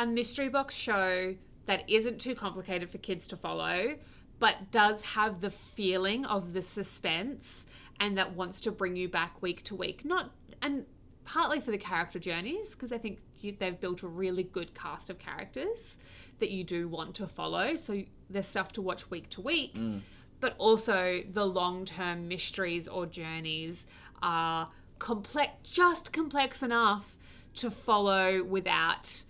a 0.00 0.06
mystery 0.06 0.48
box 0.48 0.74
show 0.74 1.34
that 1.66 1.88
isn't 1.88 2.18
too 2.18 2.34
complicated 2.34 2.90
for 2.90 2.96
kids 2.98 3.26
to 3.26 3.36
follow, 3.36 3.96
but 4.38 4.70
does 4.70 5.02
have 5.02 5.42
the 5.42 5.50
feeling 5.50 6.24
of 6.24 6.54
the 6.54 6.62
suspense 6.62 7.66
and 8.00 8.16
that 8.16 8.34
wants 8.34 8.60
to 8.60 8.72
bring 8.72 8.96
you 8.96 9.10
back 9.10 9.40
week 9.42 9.62
to 9.62 9.76
week. 9.76 10.02
Not 10.02 10.30
and 10.62 10.86
partly 11.26 11.60
for 11.60 11.70
the 11.70 11.78
character 11.78 12.18
journeys 12.18 12.70
because 12.70 12.92
I 12.92 12.98
think 12.98 13.18
you, 13.40 13.54
they've 13.58 13.78
built 13.78 14.02
a 14.02 14.08
really 14.08 14.42
good 14.42 14.74
cast 14.74 15.10
of 15.10 15.18
characters 15.18 15.98
that 16.38 16.50
you 16.50 16.64
do 16.64 16.88
want 16.88 17.14
to 17.16 17.26
follow. 17.26 17.76
So 17.76 18.02
there's 18.30 18.46
stuff 18.46 18.72
to 18.72 18.82
watch 18.82 19.10
week 19.10 19.28
to 19.30 19.42
week, 19.42 19.74
mm. 19.74 20.00
but 20.40 20.54
also 20.56 21.22
the 21.30 21.44
long-term 21.44 22.26
mysteries 22.26 22.88
or 22.88 23.04
journeys 23.04 23.86
are 24.22 24.66
complex, 24.98 25.52
just 25.62 26.10
complex 26.10 26.62
enough 26.62 27.14
to 27.56 27.70
follow 27.70 28.42
without 28.42 29.22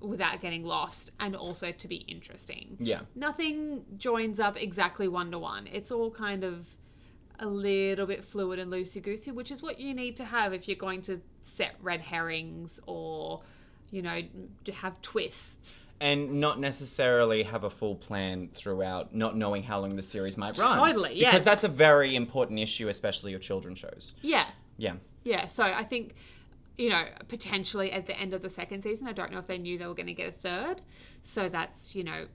without 0.00 0.40
getting 0.40 0.64
lost 0.64 1.10
and 1.18 1.34
also 1.34 1.72
to 1.72 1.88
be 1.88 1.96
interesting. 2.08 2.76
Yeah. 2.78 3.00
Nothing 3.14 3.84
joins 3.96 4.38
up 4.38 4.56
exactly 4.56 5.08
one 5.08 5.30
to 5.32 5.38
one. 5.38 5.66
It's 5.66 5.90
all 5.90 6.10
kind 6.10 6.44
of 6.44 6.66
a 7.40 7.46
little 7.46 8.06
bit 8.06 8.24
fluid 8.24 8.58
and 8.58 8.72
loosey 8.72 9.02
goosey, 9.02 9.30
which 9.30 9.50
is 9.50 9.62
what 9.62 9.78
you 9.80 9.94
need 9.94 10.16
to 10.16 10.24
have 10.24 10.52
if 10.52 10.68
you're 10.68 10.76
going 10.76 11.02
to 11.02 11.20
set 11.44 11.74
red 11.82 12.00
herrings 12.00 12.80
or, 12.86 13.42
you 13.90 14.02
know, 14.02 14.20
to 14.64 14.72
have 14.72 15.00
twists. 15.02 15.84
and 16.00 16.40
not 16.40 16.60
necessarily 16.60 17.42
have 17.42 17.64
a 17.64 17.70
full 17.70 17.94
plan 17.94 18.48
throughout, 18.54 19.14
not 19.14 19.36
knowing 19.36 19.62
how 19.62 19.80
long 19.80 19.96
the 19.96 20.02
series 20.02 20.36
might 20.36 20.56
run. 20.58 20.78
Totally, 20.78 21.14
yeah. 21.14 21.30
Because 21.30 21.44
that's 21.44 21.64
a 21.64 21.68
very 21.68 22.14
important 22.14 22.58
issue, 22.60 22.88
especially 22.88 23.34
of 23.34 23.40
children's 23.40 23.78
shows. 23.78 24.12
Yeah. 24.22 24.46
Yeah. 24.76 24.94
Yeah. 25.24 25.46
So 25.46 25.64
I 25.64 25.84
think, 25.84 26.14
you 26.78 26.88
know, 26.88 27.04
potentially 27.26 27.92
at 27.92 28.06
the 28.06 28.18
end 28.18 28.32
of 28.32 28.40
the 28.40 28.48
second 28.48 28.82
season, 28.82 29.06
I 29.08 29.12
don't 29.12 29.32
know 29.32 29.38
if 29.38 29.46
they 29.48 29.58
knew 29.58 29.76
they 29.76 29.86
were 29.86 29.94
going 29.94 30.06
to 30.06 30.14
get 30.14 30.28
a 30.28 30.32
third. 30.32 30.80
So 31.22 31.48
that's, 31.48 31.94
you 31.94 32.04
know, 32.04 32.26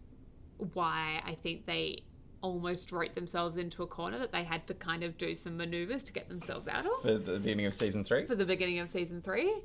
why 0.74 1.22
I 1.26 1.36
think 1.36 1.66
they 1.66 2.04
almost 2.41 2.91
wrote 2.91 3.16
themselves 3.16 3.56
into 3.56 3.84
a 3.84 3.88
corner 3.88 4.20
that 4.20 4.34
they 4.34 4.44
had 4.44 4.68
to 4.68 4.74
kind 4.74 5.02
of 5.02 5.18
do 5.18 5.34
some 5.34 5.56
maneuvers 5.56 6.04
to 6.04 6.12
get 6.12 6.28
themselves 6.28 6.68
out 6.68 6.86
of. 6.86 6.91
For 7.02 7.18
the 7.18 7.39
beginning 7.39 7.66
of 7.66 7.74
season 7.74 8.04
three. 8.04 8.26
for 8.26 8.36
the 8.36 8.46
beginning 8.46 8.80
of 8.80 8.89
season 8.89 9.22
three. 9.22 9.62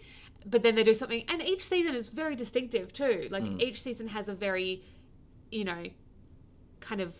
But 0.46 0.62
then 0.62 0.76
they 0.76 0.84
do 0.84 0.94
something, 0.94 1.24
and 1.28 1.42
each 1.42 1.64
season 1.66 1.96
is 1.96 2.08
very 2.08 2.36
distinctive 2.36 2.92
too. 2.92 3.26
Like 3.32 3.42
Hmm. 3.42 3.60
each 3.60 3.82
season 3.82 4.06
has 4.06 4.28
a 4.28 4.34
very, 4.34 4.84
you 5.50 5.64
know, 5.64 5.86
kind 6.78 7.00
of 7.00 7.14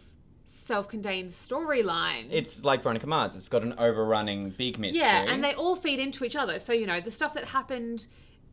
self-contained 0.68 1.30
storyline. 1.30 2.28
It's 2.30 2.62
like 2.62 2.82
Veronica 2.82 3.06
Mars. 3.06 3.34
It's 3.34 3.48
got 3.48 3.62
an 3.62 3.74
overrunning 3.78 4.50
big 4.50 4.78
mystery. 4.78 5.00
yeah, 5.00 5.24
and 5.26 5.42
they 5.42 5.54
all 5.54 5.74
feed 5.74 5.98
into 5.98 6.24
each 6.24 6.36
other. 6.36 6.60
So 6.60 6.72
you 6.72 6.86
know, 6.86 7.00
the 7.00 7.10
stuff 7.10 7.34
that 7.34 7.46
happened 7.46 8.06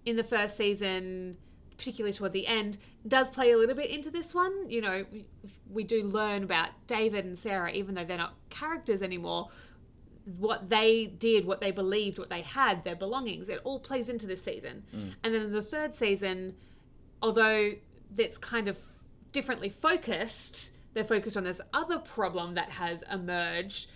in 0.06 0.16
the 0.16 0.24
first 0.24 0.58
season, 0.58 1.38
particularly 1.78 2.14
toward 2.14 2.32
the 2.32 2.48
end, 2.48 2.78
does 3.08 3.30
play 3.30 3.52
a 3.52 3.58
little 3.58 3.76
bit 3.76 3.92
into 3.92 4.10
this 4.10 4.34
one. 4.34 4.68
You 4.70 4.82
know, 4.82 5.06
we, 5.12 5.26
we 5.70 5.84
do 5.84 6.04
learn 6.04 6.44
about 6.44 6.70
David 6.88 7.26
and 7.26 7.38
Sarah, 7.38 7.72
even 7.72 7.94
though 7.94 8.06
they're 8.06 8.18
not 8.18 8.34
characters 8.50 9.02
anymore. 9.02 9.50
What 10.38 10.70
they 10.70 11.06
did, 11.06 11.46
what 11.46 11.60
they 11.60 11.70
believed, 11.70 12.18
what 12.18 12.30
they 12.30 12.42
had, 12.42 12.84
their 12.84 12.96
belongings, 12.96 13.50
it 13.50 13.60
all 13.64 13.80
plays 13.80 14.10
into 14.10 14.26
this 14.26 14.42
season. 14.44 14.84
Mm. 14.96 15.14
And 15.24 15.34
then 15.34 15.42
in 15.44 15.52
the 15.52 15.62
third 15.62 15.96
season, 15.96 16.56
although 17.22 17.74
it's 18.18 18.38
kind 18.40 18.68
of 18.68 18.80
differently 19.34 19.70
focused, 19.70 20.72
they're 20.96 21.04
focused 21.04 21.38
on 21.38 21.44
this 21.44 21.62
other 21.74 22.00
problem 22.00 22.56
that 22.56 22.72
has 22.72 23.04
emerged 23.12 23.88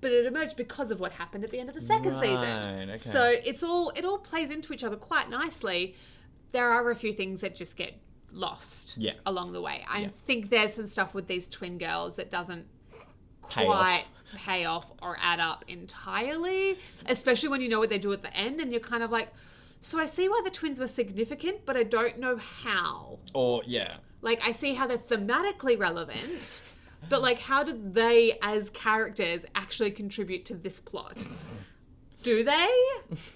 but 0.00 0.12
it 0.12 0.26
emerged 0.26 0.56
because 0.56 0.92
of 0.92 1.00
what 1.00 1.10
happened 1.10 1.42
at 1.42 1.50
the 1.50 1.58
end 1.58 1.68
of 1.68 1.74
the 1.74 1.80
second 1.80 2.12
Right, 2.12 2.20
season. 2.22 2.90
okay. 2.90 3.10
So 3.10 3.24
it's 3.44 3.64
all 3.64 3.90
it 3.96 4.04
all 4.04 4.18
plays 4.18 4.48
into 4.50 4.72
each 4.72 4.84
other 4.84 4.94
quite 4.94 5.28
nicely. 5.28 5.96
There 6.52 6.70
are 6.70 6.88
a 6.92 6.94
few 6.94 7.12
things 7.12 7.40
that 7.40 7.56
just 7.56 7.76
get 7.76 7.94
lost 8.30 8.94
Yeah. 8.96 9.14
along 9.26 9.52
the 9.52 9.60
way. 9.60 9.84
I 9.88 10.02
Yeah. 10.02 10.08
think 10.26 10.50
there's 10.50 10.74
some 10.74 10.86
stuff 10.86 11.14
with 11.14 11.26
these 11.26 11.48
twin 11.48 11.78
girls 11.78 12.14
that 12.14 12.30
doesn't 12.30 12.66
Pay 13.50 13.64
quite 13.64 14.02
off. 14.02 14.36
pay 14.36 14.66
off 14.66 14.86
or 15.02 15.16
add 15.20 15.40
up 15.40 15.64
entirely, 15.66 16.78
especially 17.06 17.48
when 17.48 17.60
you 17.60 17.68
know 17.68 17.80
what 17.80 17.88
they 17.88 17.98
do 17.98 18.12
at 18.12 18.22
the 18.22 18.32
end 18.36 18.60
and 18.60 18.70
you're 18.70 18.80
kind 18.80 19.02
of 19.02 19.10
like 19.10 19.30
so 19.80 19.98
I 19.98 20.06
see 20.06 20.28
why 20.28 20.40
the 20.44 20.50
twins 20.50 20.78
were 20.80 20.88
significant, 20.88 21.64
but 21.64 21.76
I 21.76 21.82
don't 21.84 22.18
know 22.18 22.36
how. 22.36 23.18
Or, 23.32 23.62
yeah. 23.64 23.98
Like 24.20 24.40
I 24.44 24.52
see 24.52 24.74
how 24.74 24.86
they're 24.86 24.98
thematically 24.98 25.78
relevant, 25.78 26.60
but 27.08 27.22
like 27.22 27.38
how 27.38 27.62
did 27.62 27.94
they 27.94 28.38
as 28.42 28.70
characters 28.70 29.42
actually 29.54 29.90
contribute 29.90 30.44
to 30.46 30.54
this 30.54 30.80
plot? 30.80 31.18
Do 32.22 32.42
they? 32.42 32.68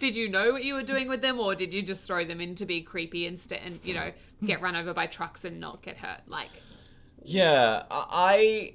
Did 0.01 0.17
you 0.17 0.29
know 0.29 0.53
what 0.53 0.65
you 0.65 0.75
were 0.75 0.83
doing 0.83 1.09
with 1.09 1.23
them, 1.23 1.39
or 1.39 1.55
did 1.55 1.73
you 1.73 1.83
just 1.83 2.01
throw 2.01 2.25
them 2.25 2.41
in 2.41 2.57
to 2.57 2.67
be 2.67 2.83
creepy 2.83 3.27
instead 3.27 3.61
and 3.65 3.81
you 3.85 3.95
know 3.95 4.11
get 4.45 4.61
run 4.61 4.75
over 4.75 4.93
by 4.93 5.07
trucks 5.07 5.45
and 5.45 5.61
not 5.61 5.83
get 5.83 5.97
hurt? 5.97 6.21
Like, 6.27 6.51
Yeah, 7.23 7.85
I. 7.91 8.75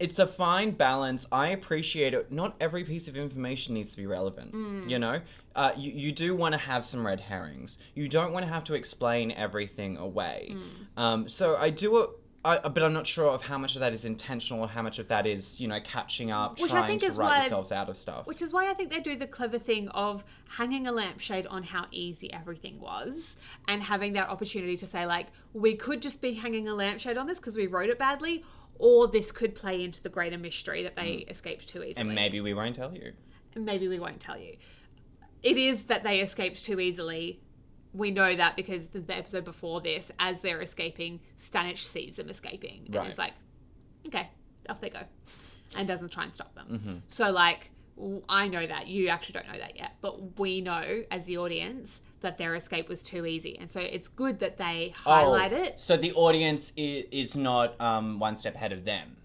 It's 0.00 0.18
a 0.18 0.26
fine 0.26 0.70
balance. 0.72 1.26
I 1.30 1.50
appreciate 1.50 2.14
it. 2.14 2.32
Not 2.32 2.56
every 2.58 2.84
piece 2.84 3.06
of 3.06 3.16
information 3.16 3.74
needs 3.74 3.90
to 3.92 3.96
be 3.98 4.06
relevant. 4.06 4.54
You 4.88 4.98
know, 4.98 5.20
uh, 5.54 5.72
you 5.76 5.92
you 5.92 6.10
do 6.10 6.34
want 6.34 6.54
to 6.54 6.58
have 6.58 6.84
some 6.86 7.06
red 7.06 7.20
herrings. 7.20 7.76
You 7.94 8.08
don't 8.08 8.32
want 8.32 8.46
to 8.46 8.52
have 8.52 8.64
to 8.64 8.74
explain 8.74 9.30
everything 9.30 9.96
away. 9.98 10.56
Um, 10.96 11.28
so 11.28 11.54
I 11.56 11.70
do 11.70 11.98
it. 12.00 12.10
I, 12.42 12.56
but 12.70 12.82
I'm 12.82 12.94
not 12.94 13.06
sure 13.06 13.26
of 13.28 13.42
how 13.42 13.58
much 13.58 13.74
of 13.74 13.80
that 13.80 13.92
is 13.92 14.06
intentional 14.06 14.62
or 14.62 14.68
how 14.68 14.80
much 14.80 14.98
of 14.98 15.08
that 15.08 15.26
is, 15.26 15.60
you 15.60 15.68
know, 15.68 15.78
catching 15.84 16.30
up, 16.30 16.58
Which 16.58 16.70
I 16.72 16.76
trying 16.76 16.88
think 16.88 17.00
to 17.02 17.08
is 17.08 17.18
write 17.18 17.28
why- 17.28 17.40
yourselves 17.40 17.70
out 17.70 17.90
of 17.90 17.98
stuff. 17.98 18.26
which 18.26 18.40
is 18.40 18.50
why 18.50 18.70
I 18.70 18.72
think 18.72 18.88
they 18.90 19.00
do 19.00 19.14
the 19.14 19.26
clever 19.26 19.58
thing 19.58 19.90
of 19.90 20.24
hanging 20.48 20.86
a 20.86 20.92
lampshade 20.92 21.46
on 21.48 21.62
how 21.62 21.84
easy 21.90 22.32
everything 22.32 22.80
was, 22.80 23.36
and 23.68 23.82
having 23.82 24.14
that 24.14 24.30
opportunity 24.30 24.74
to 24.78 24.86
say 24.86 25.04
like, 25.04 25.26
we 25.52 25.74
could 25.74 26.00
just 26.00 26.22
be 26.22 26.32
hanging 26.32 26.66
a 26.66 26.74
lampshade 26.74 27.18
on 27.18 27.26
this 27.26 27.38
because 27.38 27.56
we 27.56 27.66
wrote 27.66 27.90
it 27.90 27.98
badly. 27.98 28.42
Or 28.82 29.06
this 29.06 29.30
could 29.30 29.54
play 29.54 29.84
into 29.84 30.02
the 30.02 30.08
greater 30.08 30.38
mystery 30.38 30.82
that 30.84 30.96
they 30.96 31.26
escaped 31.28 31.68
too 31.68 31.82
easily. 31.84 32.00
and 32.00 32.14
maybe 32.14 32.40
we 32.40 32.54
won't 32.54 32.74
tell 32.74 32.94
you. 32.94 33.12
maybe 33.54 33.88
we 33.88 34.00
won't 34.00 34.20
tell 34.20 34.38
you. 34.38 34.56
It 35.42 35.58
is 35.58 35.84
that 35.84 36.02
they 36.02 36.20
escaped 36.20 36.64
too 36.64 36.80
easily. 36.80 37.40
We 37.92 38.10
know 38.10 38.34
that 38.34 38.56
because 38.56 38.86
the, 38.86 39.00
the 39.00 39.14
episode 39.16 39.44
before 39.44 39.82
this, 39.82 40.10
as 40.18 40.40
they're 40.40 40.62
escaping, 40.62 41.20
Stanich 41.38 41.84
sees 41.84 42.16
them 42.16 42.30
escaping 42.30 42.84
and 42.86 42.94
Right. 42.94 43.10
is 43.10 43.18
like, 43.18 43.34
"Okay, 44.06 44.30
off 44.70 44.80
they 44.80 44.88
go," 44.90 45.02
and 45.76 45.86
doesn't 45.86 46.10
try 46.10 46.24
and 46.24 46.32
stop 46.32 46.54
them. 46.54 46.66
Mm-hmm. 46.70 46.94
So, 47.08 47.30
like, 47.30 47.70
I 48.30 48.48
know 48.48 48.66
that 48.66 48.86
you 48.86 49.08
actually 49.08 49.34
don't 49.34 49.48
know 49.52 49.58
that 49.58 49.76
yet, 49.76 49.92
but 50.00 50.38
we 50.38 50.62
know 50.62 51.02
as 51.10 51.26
the 51.26 51.36
audience 51.36 52.00
that 52.20 52.38
their 52.38 52.54
escape 52.54 52.88
was 52.88 53.02
too 53.02 53.26
easy, 53.26 53.58
and 53.58 53.68
so 53.68 53.80
it's 53.80 54.08
good 54.08 54.38
that 54.40 54.58
they 54.58 54.92
highlight 54.96 55.52
Oh, 55.52 55.56
it. 55.62 55.80
So 55.80 55.96
the 55.96 56.12
audience 56.12 56.72
is, 56.76 57.04
is 57.10 57.36
not 57.36 57.80
um, 57.80 58.18
one 58.18 58.36
step 58.36 58.54
ahead 58.54 58.72
of 58.72 58.84
them, 58.84 59.16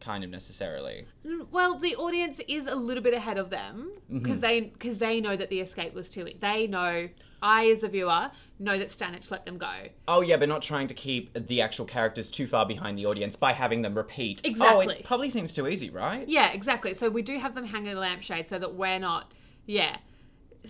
kind 0.00 0.24
of 0.24 0.30
necessarily. 0.30 1.06
Mm, 1.26 1.46
Well, 1.50 1.78
the 1.78 1.94
audience 1.96 2.40
is 2.48 2.66
a 2.66 2.74
little 2.74 3.02
bit 3.02 3.14
ahead 3.14 3.38
of 3.38 3.50
them 3.50 3.90
because 4.12 4.32
Mm-hmm. 4.32 4.40
they 4.40 4.60
because 4.60 4.98
they 4.98 5.20
know 5.20 5.36
that 5.36 5.50
the 5.50 5.60
escape 5.60 5.94
was 5.94 6.08
too. 6.08 6.28
They 6.40 6.66
know. 6.66 7.08
I, 7.42 7.70
as 7.70 7.82
a 7.82 7.88
viewer, 7.88 8.30
know 8.58 8.78
that 8.78 8.88
Stanich 8.88 9.30
let 9.30 9.46
them 9.46 9.56
go. 9.56 9.72
Oh 10.06 10.20
yeah, 10.20 10.36
but 10.36 10.46
not 10.50 10.60
trying 10.60 10.88
to 10.88 10.94
keep 10.94 11.32
the 11.48 11.62
actual 11.62 11.86
characters 11.86 12.30
too 12.30 12.46
far 12.46 12.66
behind 12.66 12.98
the 12.98 13.06
audience 13.06 13.34
by 13.34 13.54
having 13.54 13.80
them 13.80 13.94
repeat. 13.94 14.42
Oh, 14.44 14.48
Exactly. 14.50 14.96
it 14.96 15.04
probably 15.04 15.30
seems 15.30 15.50
too 15.50 15.66
easy, 15.66 15.88
right? 15.88 16.28
Yeah, 16.28 16.50
exactly. 16.52 16.92
So 16.92 17.08
we 17.08 17.22
do 17.22 17.38
have 17.38 17.54
them 17.54 17.64
hanging 17.64 17.94
a 17.94 17.98
lampshade 17.98 18.46
so 18.46 18.58
that 18.58 18.74
we're 18.74 18.98
not, 18.98 19.32
yeah, 19.64 19.96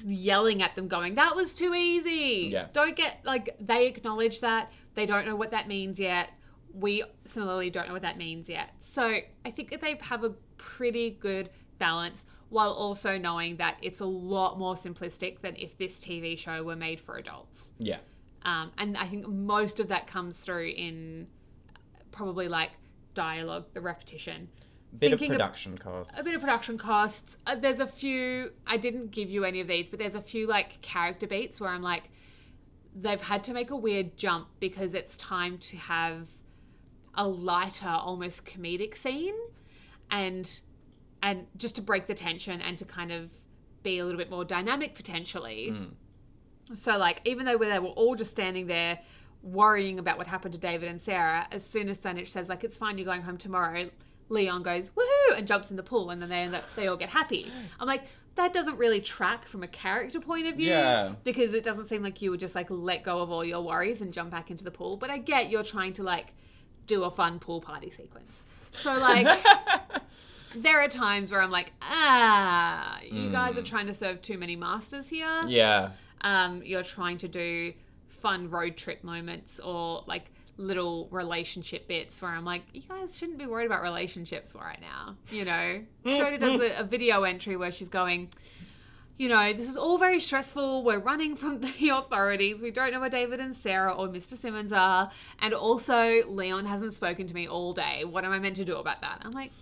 yelling 0.05 0.63
at 0.63 0.75
them, 0.75 0.89
going, 0.89 1.15
"That 1.15 1.35
was 1.35 1.53
too 1.53 1.75
easy." 1.75 2.51
Yeah. 2.53 2.69
Don't 2.73 2.97
get 2.97 3.21
like 3.25 3.57
they 3.61 3.87
acknowledge 3.87 4.41
that 4.41 4.73
they 4.95 5.07
don't 5.07 5.27
know 5.27 5.37
what 5.37 5.51
that 5.51 5.69
means 5.69 5.99
yet. 5.99 6.31
We 6.73 7.03
similarly 7.27 7.71
don't 7.71 7.89
know 7.89 7.95
what 7.95 8.03
that 8.03 8.19
means 8.19 8.49
yet. 8.49 8.75
So 8.81 9.19
I 9.45 9.51
think 9.51 9.71
that 9.71 9.81
they 9.81 9.99
have 10.03 10.25
a 10.25 10.31
pretty 10.57 11.11
good 11.11 11.51
balance 11.79 12.25
while 12.51 12.73
also 12.73 13.17
knowing 13.17 13.57
that 13.57 13.77
it's 13.81 14.01
a 14.01 14.05
lot 14.05 14.59
more 14.59 14.75
simplistic 14.75 15.41
than 15.41 15.57
if 15.57 15.79
this 15.79 15.99
TV 15.99 16.37
show 16.37 16.63
were 16.63 16.77
made 16.77 17.01
for 17.01 17.17
adults. 17.17 17.73
Yeah. 17.79 17.99
Um, 18.43 18.73
and 18.79 18.97
I 18.97 19.07
think 19.07 19.27
most 19.29 19.81
of 19.81 19.89
that 19.89 20.07
comes 20.07 20.39
through 20.39 20.69
in 20.69 21.27
probably 22.11 22.49
like 22.49 22.71
dialogue, 23.15 23.67
the 23.73 23.81
repetition. 23.81 24.49
Bit 24.99 25.13
of 25.13 25.23
of- 25.23 25.29
production 25.29 25.79
costs. 25.79 26.19
A 26.19 26.25
bit 26.25 26.35
of 26.35 26.41
production 26.41 26.77
costs. 26.79 27.37
Uh, 27.47 27.55
there's 27.55 27.81
a 27.81 27.87
few, 27.87 28.53
I 28.67 28.77
didn't 28.77 29.11
give 29.11 29.31
you 29.31 29.45
any 29.45 29.61
of 29.61 29.69
these, 29.69 29.89
but 29.89 29.99
there's 29.99 30.15
a 30.15 30.21
few 30.21 30.47
like 30.47 30.81
character 30.83 31.27
beats 31.27 31.61
where 31.61 31.71
I'm 31.71 31.83
like, 31.83 32.11
they've 32.95 33.21
had 33.21 33.45
to 33.45 33.53
make 33.53 33.71
a 33.71 33.77
weird 33.77 34.17
jump 34.17 34.49
because 34.59 34.95
it's 34.95 35.17
time 35.17 35.59
to 35.59 35.77
have 35.77 36.27
a 37.15 37.27
lighter, 37.27 37.89
almost 37.89 38.45
comedic 38.45 38.97
scene. 38.97 39.35
And 40.11 40.61
and 41.23 41.47
just 41.57 41.77
to 41.77 41.83
break 41.83 42.07
the 42.07 42.15
tension 42.15 42.61
and 42.63 42.79
to 42.79 42.85
kind 42.85 43.13
of 43.13 43.31
be 43.83 43.99
a 43.99 44.05
little 44.05 44.19
bit 44.19 44.31
more 44.31 44.45
dynamic 44.45 44.95
potentially. 44.95 45.73
So 46.75 46.97
like 46.99 47.21
even 47.25 47.47
though 47.47 47.59
they 47.59 47.79
were 47.79 47.89
all 47.89 48.15
just 48.17 48.31
standing 48.31 48.67
there 48.67 48.99
worrying 49.43 49.99
about 49.99 50.19
what 50.19 50.27
happened 50.27 50.55
to 50.55 50.61
David 50.61 50.89
and 50.89 51.01
Sarah, 51.01 51.47
as 51.53 51.65
soon 51.65 51.89
as 51.89 51.99
Stanich 51.99 52.29
says 52.29 52.49
like 52.49 52.65
it's 52.65 52.77
fine, 52.77 52.99
you're 52.99 53.05
going 53.05 53.23
home 53.23 53.37
tomorrow, 53.37 53.89
Leon 54.31 54.63
goes 54.63 54.91
woohoo 54.91 55.37
and 55.37 55.47
jumps 55.47 55.71
in 55.71 55.77
the 55.77 55.83
pool, 55.83 56.11
and 56.11 56.21
then 56.23 56.29
they 56.29 56.37
end 56.41 56.55
up, 56.55 56.65
they 56.77 56.87
all 56.89 56.97
get 56.97 57.09
happy. 57.11 57.51
I'm 57.79 57.87
like, 57.87 58.03
that 58.37 58.53
doesn't 58.53 58.79
really 58.79 59.01
track 59.01 59.47
from 59.47 59.63
a 59.63 59.69
character 59.69 60.21
point 60.21 60.47
of 60.47 60.57
view, 60.57 60.69
Yeah. 60.71 61.13
because 61.25 61.53
it 61.53 61.65
doesn't 61.65 61.89
seem 61.89 62.03
like 62.03 62.23
you 62.23 62.31
would 62.31 62.41
just 62.41 62.55
like 62.55 62.69
let 62.71 63.03
go 63.03 63.21
of 63.21 63.31
all 63.31 63.45
your 63.45 63.61
worries 63.63 64.01
and 64.01 64.13
jump 64.13 64.31
back 64.31 64.51
into 64.51 64.65
the 64.65 64.71
pool. 64.71 64.97
But 64.97 65.11
I 65.11 65.19
get 65.19 65.51
you're 65.51 65.65
trying 65.65 65.93
to 65.95 66.03
like 66.03 66.33
do 66.87 67.05
a 67.05 67.11
fun 67.11 67.39
pool 67.39 67.61
party 67.61 67.91
sequence. 67.91 68.43
So 68.73 68.93
like. 68.99 69.27
There 70.53 70.81
are 70.83 70.89
times 70.89 71.31
where 71.31 71.41
I'm 71.41 71.53
like, 71.53 71.71
ah, 71.81 72.99
you 73.09 73.31
guys 73.31 73.57
are 73.57 73.63
trying 73.63 73.87
to 73.87 73.95
serve 73.95 74.21
too 74.21 74.37
many 74.37 74.57
masters 74.57 75.09
here 75.09 75.41
yeah. 75.47 75.91
um, 76.23 76.61
you're 76.65 76.83
trying 76.83 77.19
to 77.19 77.29
do 77.29 77.73
fun 78.09 78.51
road 78.51 78.77
trip 78.77 79.05
moments 79.05 79.61
or 79.61 80.03
like 80.09 80.25
little 80.61 81.09
relationship 81.11 81.89
bits 81.89 82.21
where 82.21 82.31
I'm 82.31 82.45
like, 82.45 82.63
you 82.73 82.83
guys 82.89 83.17
shouldn't 83.17 83.39
be 83.39 83.47
worried 83.47 83.67
about 83.67 83.83
relationships 83.83 84.55
right 84.55 84.81
now. 84.81 85.17
You 85.31 85.45
know, 85.45 85.83
Shona 86.05 86.39
does 86.39 86.61
a, 86.61 86.81
a 86.81 86.85
video 86.85 87.25
entry 87.25 87.57
where 87.57 87.73
she's 87.73 87.89
going, 87.89 88.29
you 89.17 89.29
know, 89.29 89.53
this 89.53 89.69
is 89.69 89.77
all 89.77 89.99
very 89.99 90.21
stressful. 90.21 90.85
We're 90.85 90.99
running 90.99 91.37
from 91.37 91.61
the 91.81 91.89
authorities. 91.91 92.61
We 92.61 92.71
don't 92.71 92.93
know 92.93 93.01
where 93.01 93.11
David 93.11 93.41
and 93.41 93.55
Sarah 93.55 93.93
or 93.93 94.09
Mr. 94.09 94.37
Simmons 94.37 94.73
are. 94.73 95.11
And 95.41 95.55
also, 95.55 96.23
Leon 96.29 96.67
hasn't 96.67 96.95
spoken 96.95 97.27
to 97.27 97.35
me 97.35 97.49
all 97.49 97.73
day. 97.73 98.05
What 98.05 98.25
am 98.25 98.33
I 98.33 98.39
meant 98.39 98.57
to 98.57 98.65
do 98.65 98.77
about 98.77 99.01
that? 99.01 99.23
I'm 99.23 99.33
like, 99.33 99.53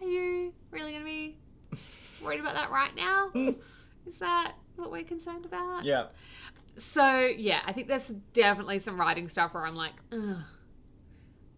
are 0.00 0.06
you 0.06 0.52
really 0.70 0.92
going 0.92 1.02
to 1.02 1.06
be 1.06 1.36
worried 2.22 2.40
about 2.40 2.54
that 2.54 2.70
right 2.70 2.94
now? 2.94 3.30
Is 4.06 4.14
that 4.20 4.54
what 4.76 4.90
we're 4.92 5.04
concerned 5.04 5.44
about? 5.44 5.84
Yeah. 5.84 6.06
So 6.78 7.26
yeah, 7.36 7.60
I 7.64 7.72
think 7.72 7.88
there's 7.88 8.12
definitely 8.32 8.78
some 8.80 9.00
writing 9.00 9.28
stuff 9.28 9.54
where 9.54 9.64
I'm 9.66 9.76
like, 9.76 9.94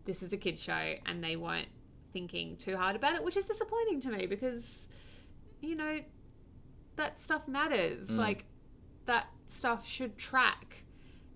this 0.04 0.22
is 0.22 0.32
a 0.32 0.36
kids 0.36 0.62
show, 0.62 0.94
and 1.06 1.22
they 1.22 1.36
weren't 1.36 1.68
thinking 2.12 2.56
too 2.56 2.76
hard 2.76 2.96
about 2.96 3.14
it, 3.14 3.22
which 3.22 3.36
is 3.36 3.44
disappointing 3.44 4.00
to 4.02 4.10
me 4.10 4.26
because, 4.26 4.86
you 5.60 5.74
know, 5.74 6.00
that 6.96 7.20
stuff 7.20 7.46
matters. 7.48 8.08
Like 8.10 8.44
that 9.06 9.26
stuff 9.48 9.86
should 9.86 10.16
track. 10.18 10.84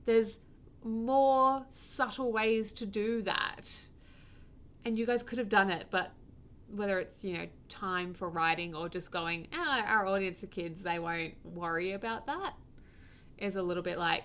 There's 0.05 0.39
more 0.85 1.65
subtle 1.71 2.33
ways 2.33 2.73
to 2.75 2.87
do 2.87 3.23
that, 3.23 3.75
and 4.85 4.97
you 4.97 5.07
guys 5.07 5.23
could 5.23 5.39
have 5.39 5.49
done 5.49 5.71
it, 5.71 5.87
but 5.91 6.13
whether 6.75 6.99
it's 6.99 7.23
you 7.23 7.37
know 7.37 7.47
time 7.69 8.15
for 8.15 8.31
writing 8.31 8.75
or 8.75 8.89
just 8.89 9.11
going, 9.11 9.49
ah, 9.53 9.85
our 9.87 10.07
audience 10.07 10.43
are 10.43 10.49
kids, 10.49 10.83
they 10.83 10.99
won't 10.99 11.35
worry 11.45 11.93
about 11.93 12.27
that 12.27 12.55
is 13.43 13.57
a 13.57 13.63
little 13.63 13.83
bit 13.83 13.99
like 13.99 14.25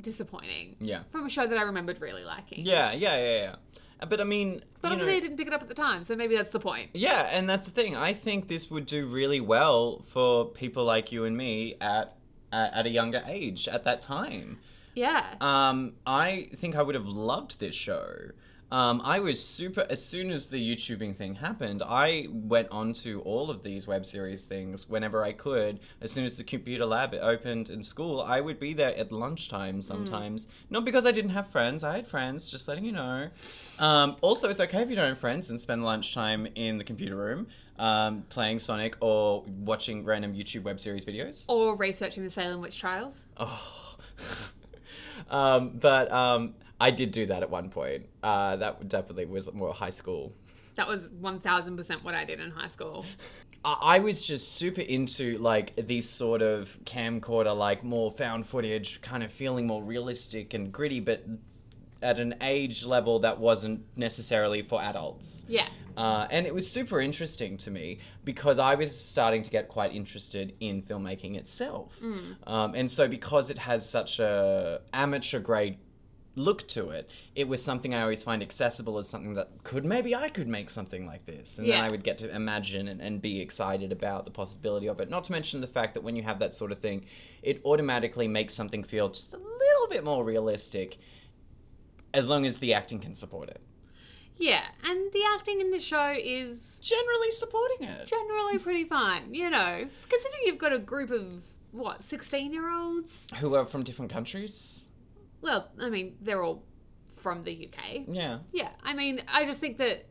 disappointing 0.00 0.76
Yeah. 0.80 1.02
from 1.10 1.26
a 1.26 1.30
show 1.30 1.46
that 1.46 1.56
I 1.56 1.62
remembered 1.62 2.00
really 2.00 2.24
liking. 2.24 2.64
Yeah, 2.64 2.92
yeah, 2.92 3.16
yeah, 3.16 3.36
yeah. 3.42 3.54
Uh, 4.00 4.06
But 4.06 4.20
I 4.20 4.24
mean, 4.24 4.62
But 4.80 4.88
you 4.90 4.96
know, 4.96 5.02
obviously 5.02 5.16
I 5.16 5.20
didn't 5.20 5.36
pick 5.36 5.46
it 5.46 5.52
up 5.52 5.62
at 5.62 5.68
the 5.68 5.74
time, 5.74 6.04
so 6.04 6.16
maybe 6.16 6.36
that's 6.36 6.50
the 6.50 6.58
point. 6.60 6.90
yeah, 6.94 7.28
and 7.30 7.48
that's 7.48 7.64
the 7.66 7.70
thing. 7.70 7.94
I 7.94 8.12
think 8.12 8.48
this 8.48 8.70
would 8.70 8.86
do 8.86 9.06
really 9.06 9.40
well 9.40 10.02
for 10.08 10.46
people 10.46 10.84
like 10.84 11.12
you 11.12 11.24
and 11.24 11.36
me 11.36 11.76
at 11.80 12.16
at, 12.52 12.72
at 12.74 12.86
a 12.86 12.90
younger 12.90 13.22
age 13.26 13.66
at 13.68 13.82
that 13.84 14.00
time. 14.00 14.58
Yeah. 14.94 15.34
Um, 15.40 15.94
I 16.06 16.50
think 16.54 16.76
I 16.76 16.82
would 16.82 16.94
have 16.94 17.06
loved 17.06 17.58
this 17.58 17.74
show. 17.74 18.30
Um, 18.70 19.00
I 19.04 19.20
was 19.20 19.42
super. 19.42 19.86
As 19.88 20.04
soon 20.04 20.30
as 20.30 20.46
the 20.46 20.56
YouTubing 20.56 21.16
thing 21.16 21.36
happened, 21.36 21.82
I 21.84 22.26
went 22.30 22.68
on 22.70 22.92
to 22.94 23.20
all 23.22 23.50
of 23.50 23.62
these 23.62 23.86
web 23.86 24.04
series 24.04 24.42
things 24.42 24.88
whenever 24.88 25.22
I 25.24 25.32
could. 25.32 25.80
As 26.00 26.10
soon 26.10 26.24
as 26.24 26.36
the 26.36 26.44
computer 26.44 26.84
lab 26.84 27.14
opened 27.14 27.70
in 27.70 27.82
school, 27.84 28.20
I 28.20 28.40
would 28.40 28.58
be 28.58 28.74
there 28.74 28.96
at 28.96 29.12
lunchtime 29.12 29.82
sometimes. 29.82 30.46
Not 30.70 30.84
because 30.84 31.06
I 31.06 31.12
didn't 31.12 31.30
have 31.30 31.48
friends, 31.48 31.84
I 31.84 31.96
had 31.96 32.08
friends, 32.08 32.50
just 32.50 32.66
letting 32.66 32.84
you 32.84 32.92
know. 32.92 33.28
Um, 33.78 34.16
also, 34.22 34.48
it's 34.48 34.60
okay 34.60 34.82
if 34.82 34.90
you 34.90 34.96
don't 34.96 35.08
have 35.08 35.18
friends 35.18 35.50
and 35.50 35.60
spend 35.60 35.84
lunchtime 35.84 36.48
in 36.54 36.78
the 36.78 36.84
computer 36.84 37.16
room 37.16 37.46
um, 37.78 38.24
playing 38.28 38.58
Sonic 38.58 38.96
or 39.00 39.44
watching 39.46 40.04
random 40.04 40.34
YouTube 40.34 40.62
web 40.62 40.80
series 40.80 41.04
videos. 41.04 41.44
or 41.48 41.76
researching 41.76 42.24
the 42.24 42.30
Salem 42.30 42.60
witch 42.60 42.78
trials. 42.78 43.26
Oh. 43.36 43.96
um, 45.30 45.72
but 45.80 46.10
um, 46.10 46.54
I 46.80 46.90
did 46.90 47.12
do 47.12 47.26
that 47.26 47.42
at 47.42 47.50
one 47.50 47.70
point. 47.70 48.06
Uh, 48.22 48.56
that 48.56 48.88
definitely 48.88 49.26
was 49.26 49.52
more 49.52 49.72
high 49.72 49.90
school. 49.90 50.32
That 50.76 50.88
was 50.88 51.04
1000% 51.08 52.02
what 52.02 52.14
I 52.14 52.24
did 52.24 52.40
in 52.40 52.50
high 52.50 52.68
school. 52.68 53.04
I 53.64 53.76
I 53.82 53.98
was 53.98 54.20
just 54.20 54.54
super 54.54 54.82
into 54.82 55.38
like 55.38 55.74
these 55.86 56.08
sort 56.08 56.42
of 56.42 56.76
camcorder, 56.84 57.56
like 57.56 57.82
more 57.82 58.10
found 58.10 58.46
footage, 58.46 59.00
kind 59.00 59.22
of 59.22 59.32
feeling 59.32 59.66
more 59.66 59.82
realistic 59.82 60.52
and 60.52 60.70
gritty, 60.70 61.00
but 61.00 61.24
at 62.02 62.18
an 62.18 62.34
age 62.42 62.84
level 62.84 63.20
that 63.20 63.40
wasn't 63.40 63.82
necessarily 63.96 64.60
for 64.60 64.82
adults. 64.82 65.46
Yeah. 65.48 65.68
Uh, 65.96 66.26
and 66.30 66.46
it 66.46 66.52
was 66.52 66.70
super 66.70 67.00
interesting 67.00 67.56
to 67.56 67.70
me 67.70 68.00
because 68.24 68.58
I 68.58 68.74
was 68.74 68.98
starting 68.98 69.42
to 69.42 69.50
get 69.50 69.68
quite 69.68 69.94
interested 69.94 70.54
in 70.60 70.82
filmmaking 70.82 71.36
itself. 71.36 71.96
Um, 72.46 72.74
and 72.74 72.90
so 72.90 73.08
because 73.08 73.48
it 73.48 73.58
has 73.58 73.88
such 73.88 74.18
a 74.18 74.82
amateur 74.92 75.38
grade 75.40 75.78
look 76.36 76.66
to 76.68 76.90
it, 76.90 77.08
it 77.34 77.46
was 77.46 77.62
something 77.62 77.94
I 77.94 78.02
always 78.02 78.22
find 78.22 78.42
accessible 78.42 78.98
as 78.98 79.08
something 79.08 79.34
that 79.34 79.62
could 79.62 79.84
maybe 79.84 80.14
I 80.14 80.28
could 80.28 80.48
make 80.48 80.68
something 80.70 81.06
like 81.06 81.26
this. 81.26 81.58
And 81.58 81.68
then 81.68 81.80
I 81.80 81.90
would 81.90 82.02
get 82.04 82.18
to 82.18 82.34
imagine 82.34 82.88
and, 82.88 83.00
and 83.00 83.22
be 83.22 83.40
excited 83.40 83.92
about 83.92 84.24
the 84.24 84.30
possibility 84.30 84.88
of 84.88 85.00
it. 85.00 85.08
Not 85.10 85.24
to 85.24 85.32
mention 85.32 85.60
the 85.60 85.66
fact 85.66 85.94
that 85.94 86.02
when 86.02 86.16
you 86.16 86.22
have 86.24 86.40
that 86.40 86.54
sort 86.54 86.72
of 86.72 86.78
thing, 86.80 87.06
it 87.42 87.60
automatically 87.64 88.26
makes 88.28 88.54
something 88.54 88.82
feel 88.84 89.08
just 89.08 89.34
a 89.34 89.38
little 89.38 89.88
bit 89.90 90.04
more 90.04 90.24
realistic 90.24 90.98
as 92.12 92.28
long 92.28 92.46
as 92.46 92.58
the 92.58 92.74
acting 92.74 93.00
can 93.00 93.14
support 93.14 93.48
it. 93.48 93.60
Yeah, 94.36 94.64
and 94.82 95.12
the 95.12 95.22
acting 95.34 95.60
in 95.60 95.70
the 95.70 95.78
show 95.78 96.12
is 96.16 96.78
Generally 96.82 97.30
supporting 97.30 97.86
it. 97.86 98.06
generally 98.06 98.58
pretty 98.58 98.84
fine, 98.84 99.32
you 99.32 99.48
know, 99.48 99.86
considering 100.08 100.40
you've 100.44 100.58
got 100.58 100.72
a 100.72 100.78
group 100.78 101.10
of, 101.10 101.42
what, 101.70 102.02
16 102.02 102.52
year 102.52 102.68
olds? 102.68 103.28
Who 103.38 103.54
are 103.54 103.64
from 103.64 103.84
different 103.84 104.10
countries. 104.12 104.83
Well, 105.44 105.68
I 105.78 105.90
mean, 105.90 106.16
they're 106.22 106.42
all 106.42 106.64
from 107.16 107.44
the 107.44 107.68
UK. 107.68 108.04
Yeah. 108.08 108.38
Yeah, 108.52 108.70
I 108.82 108.94
mean, 108.94 109.22
I 109.28 109.44
just 109.44 109.60
think 109.60 109.76
that. 109.78 110.06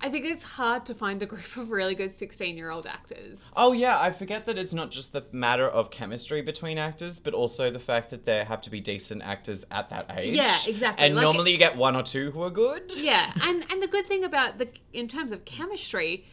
I 0.00 0.10
think 0.10 0.26
it's 0.26 0.44
hard 0.44 0.86
to 0.86 0.94
find 0.94 1.20
a 1.24 1.26
group 1.26 1.56
of 1.56 1.70
really 1.70 1.96
good 1.96 2.12
16 2.12 2.56
year 2.56 2.70
old 2.70 2.86
actors. 2.86 3.50
Oh 3.56 3.72
yeah, 3.72 4.00
I 4.00 4.12
forget 4.12 4.46
that 4.46 4.56
it's 4.56 4.72
not 4.72 4.92
just 4.92 5.12
the 5.12 5.24
matter 5.32 5.66
of 5.68 5.90
chemistry 5.90 6.40
between 6.40 6.78
actors, 6.78 7.18
but 7.18 7.34
also 7.34 7.68
the 7.70 7.80
fact 7.80 8.10
that 8.10 8.24
there 8.24 8.44
have 8.44 8.60
to 8.62 8.70
be 8.70 8.80
decent 8.80 9.22
actors 9.22 9.64
at 9.72 9.90
that 9.90 10.06
age. 10.16 10.36
Yeah, 10.36 10.56
exactly. 10.68 11.04
And 11.04 11.16
Like- 11.16 11.22
normally 11.24 11.50
you 11.50 11.58
get 11.58 11.76
one 11.76 11.96
or 11.96 12.04
two 12.04 12.30
who 12.30 12.42
are 12.44 12.50
good. 12.50 12.92
Yeah, 12.94 13.32
and 13.42 13.66
and 13.70 13.82
the 13.82 13.88
good 13.88 14.06
thing 14.06 14.22
about 14.24 14.58
the 14.58 14.68
in 14.92 15.08
terms 15.08 15.32
of 15.32 15.44
chemistry, 15.44 16.24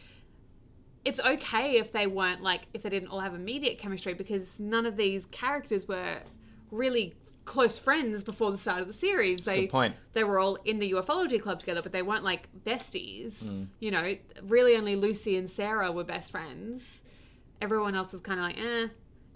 it's 1.04 1.18
okay 1.18 1.76
if 1.78 1.90
they 1.92 2.06
weren't 2.06 2.42
like 2.42 2.68
if 2.72 2.84
they 2.84 2.88
didn't 2.90 3.08
all 3.08 3.20
have 3.20 3.34
immediate 3.34 3.78
chemistry 3.78 4.14
because 4.14 4.60
none 4.60 4.86
of 4.86 4.96
these 4.96 5.26
characters 5.26 5.88
were 5.88 6.20
really 6.70 7.14
close 7.46 7.78
friends 7.78 8.22
before 8.22 8.50
the 8.50 8.58
start 8.58 8.82
of 8.82 8.88
the 8.88 8.92
series. 8.92 9.40
a 9.40 9.44
they 9.44 9.60
good 9.62 9.70
point. 9.70 9.96
they 10.12 10.24
were 10.24 10.38
all 10.38 10.58
in 10.64 10.78
the 10.78 10.92
ufology 10.92 11.40
club 11.40 11.60
together, 11.60 11.80
but 11.80 11.92
they 11.92 12.02
weren't 12.02 12.24
like 12.24 12.48
besties. 12.64 13.38
Hmm. 13.38 13.64
You 13.80 13.92
know, 13.92 14.16
really 14.42 14.76
only 14.76 14.96
Lucy 14.96 15.36
and 15.36 15.48
Sarah 15.48 15.90
were 15.90 16.04
best 16.04 16.30
friends. 16.30 17.02
Everyone 17.62 17.94
else 17.94 18.12
was 18.12 18.20
kind 18.20 18.38
of 18.38 18.46
like, 18.46 18.58
eh. 18.58 18.88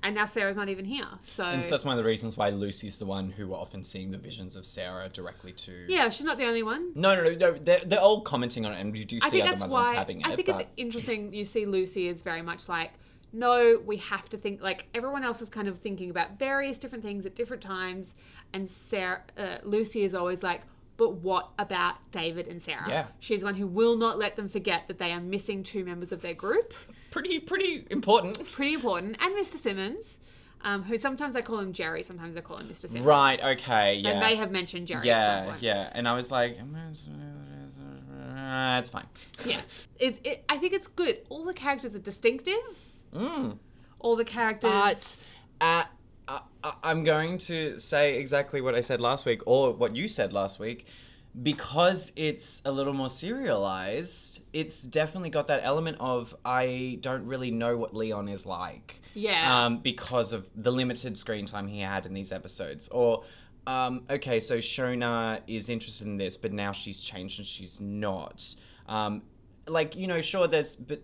And 0.03 0.15
now 0.15 0.25
Sarah's 0.25 0.57
not 0.57 0.71
even 0.71 0.87
here, 0.87 1.07
so, 1.23 1.45
And 1.45 1.63
so 1.63 1.69
that's 1.69 1.85
one 1.85 1.93
of 1.93 2.03
the 2.03 2.09
reasons 2.09 2.35
why 2.35 2.49
Lucy's 2.49 2.97
the 2.97 3.05
one 3.05 3.31
who 3.31 3.49
we're 3.49 3.59
often 3.59 3.85
seeing 3.85 4.11
the 4.11 4.17
visions 4.17 4.57
of 4.57 4.65
Sarah 4.65 5.05
directly 5.13 5.53
to. 5.53 5.85
yeah, 5.89 6.09
she's 6.09 6.25
not 6.25 6.39
the 6.39 6.47
only 6.47 6.63
one. 6.63 6.93
No, 6.95 7.15
no, 7.15 7.25
no, 7.25 7.35
no. 7.35 7.59
They're, 7.59 7.81
they're 7.85 8.01
all 8.01 8.23
commenting 8.23 8.65
on 8.65 8.73
it, 8.73 8.81
and 8.81 8.97
you 8.97 9.05
do 9.05 9.21
see 9.21 9.27
I 9.27 9.29
think 9.29 9.43
other 9.43 9.51
that's 9.51 9.61
mothers 9.61 9.73
why 9.73 9.95
having 9.95 10.21
it. 10.23 10.27
I 10.27 10.37
think 10.37 10.47
but... 10.47 10.61
it's 10.63 10.71
interesting. 10.79 11.35
You 11.35 11.45
see, 11.45 11.67
Lucy 11.67 12.09
is 12.09 12.23
very 12.23 12.41
much 12.41 12.67
like, 12.67 12.93
no, 13.33 13.81
we 13.85 13.97
have 13.99 14.29
to 14.31 14.37
think 14.37 14.63
like 14.63 14.87
everyone 14.95 15.25
else 15.25 15.41
is 15.41 15.49
kind 15.49 15.69
of 15.69 15.79
thinking 15.79 16.11
about 16.11 16.39
various 16.39 16.79
different 16.79 17.05
things 17.05 17.27
at 17.27 17.35
different 17.35 17.63
times, 17.63 18.15
and 18.53 18.69
Sarah, 18.69 19.23
uh, 19.37 19.59
Lucy 19.63 20.03
is 20.03 20.15
always 20.15 20.43
like, 20.43 20.63
but 20.97 21.15
what 21.15 21.51
about 21.59 21.97
David 22.11 22.49
and 22.49 22.63
Sarah? 22.63 22.87
Yeah. 22.89 23.07
she's 23.21 23.41
the 23.41 23.47
one 23.47 23.55
who 23.55 23.67
will 23.67 23.97
not 23.97 24.19
let 24.19 24.37
them 24.37 24.49
forget 24.49 24.89
that 24.89 24.99
they 24.99 25.13
are 25.13 25.21
missing 25.21 25.63
two 25.63 25.85
members 25.85 26.13
of 26.13 26.21
their 26.21 26.35
group. 26.35 26.75
pretty, 27.11 27.39
pretty 27.39 27.87
important. 27.91 28.51
Pretty 28.53 28.75
important, 28.75 29.17
and 29.21 29.35
Mr. 29.35 29.55
Simmons. 29.55 30.19
Um, 30.63 30.83
who 30.83 30.99
sometimes 30.99 31.37
I 31.37 31.41
call 31.41 31.59
him 31.59 31.73
Jerry, 31.73 32.03
sometimes 32.03 32.37
I 32.37 32.43
call 32.43 32.59
him 32.59 32.69
Mr. 32.69 32.83
Simmons. 32.83 33.07
Right. 33.07 33.43
Okay. 33.43 33.95
Yeah. 33.95 34.11
And 34.11 34.23
they 34.23 34.37
have 34.37 34.51
mentioned 34.51 34.89
Jerry 34.89 35.07
Yeah. 35.07 35.57
Yeah. 35.59 35.89
And 35.91 36.07
I 36.07 36.15
was 36.15 36.31
like, 36.31 36.59
uh, 36.59 38.79
it's 38.79 38.91
fine. 38.91 39.07
Yeah. 39.47 39.63
It, 39.99 40.21
it, 40.23 40.45
I 40.51 40.59
think 40.59 40.75
it's 40.75 40.87
good. 40.87 41.21
All 41.31 41.47
the 41.47 41.55
characters 41.55 41.95
are 41.95 41.99
distinctive. 41.99 42.59
Mm. 43.15 43.59
All 43.99 44.17
the 44.17 44.25
characters. 44.25 44.71
But 44.71 45.17
uh, 45.61 45.85
I, 46.29 46.41
I- 46.65 46.75
I'm 46.83 47.05
going 47.05 47.39
to 47.39 47.79
say 47.79 48.19
exactly 48.19 48.61
what 48.61 48.75
I 48.75 48.81
said 48.81 49.01
last 49.01 49.27
week, 49.27 49.43
or 49.47 49.73
what 49.73 49.97
you 49.97 50.09
said 50.09 50.33
last 50.33 50.59
week, 50.59 50.87
because 51.43 52.13
it's 52.17 52.63
a 52.65 52.73
little 52.73 52.93
more 52.93 53.11
serialized. 53.11 54.43
It's 54.53 54.83
definitely 54.83 55.31
got 55.31 55.49
that 55.49 55.61
element 55.63 55.97
of 56.01 56.35
I 56.45 56.99
don't 57.01 57.27
really 57.27 57.51
know 57.51 57.77
what 57.77 57.95
Leon 57.95 58.29
is 58.29 58.47
like. 58.47 58.97
Yeah. 59.15 59.65
Um, 59.67 59.79
because 59.79 60.33
of 60.33 60.49
the 60.55 60.71
limited 60.71 61.19
screen 61.19 61.47
time 61.47 61.67
he 61.67 61.81
had 61.81 62.07
in 62.07 62.15
these 62.15 62.31
episodes, 62.33 62.89
or 62.89 63.25
um, 63.67 64.03
okay, 64.09 64.41
so 64.41 64.59
Shona 64.59 65.41
is 65.47 65.69
interested 65.69 66.07
in 66.07 66.17
this, 66.17 66.37
but 66.37 66.53
now 66.53 66.73
she's 66.73 67.01
changed 67.01 67.39
and 67.39 67.47
she's 67.47 67.79
not. 67.81 68.55
Um, 68.89 69.23
like, 69.67 69.95
you 69.95 70.07
know, 70.07 70.21
sure, 70.21 70.49
there's, 70.49 70.75
but 70.77 70.99
uh, 70.99 71.01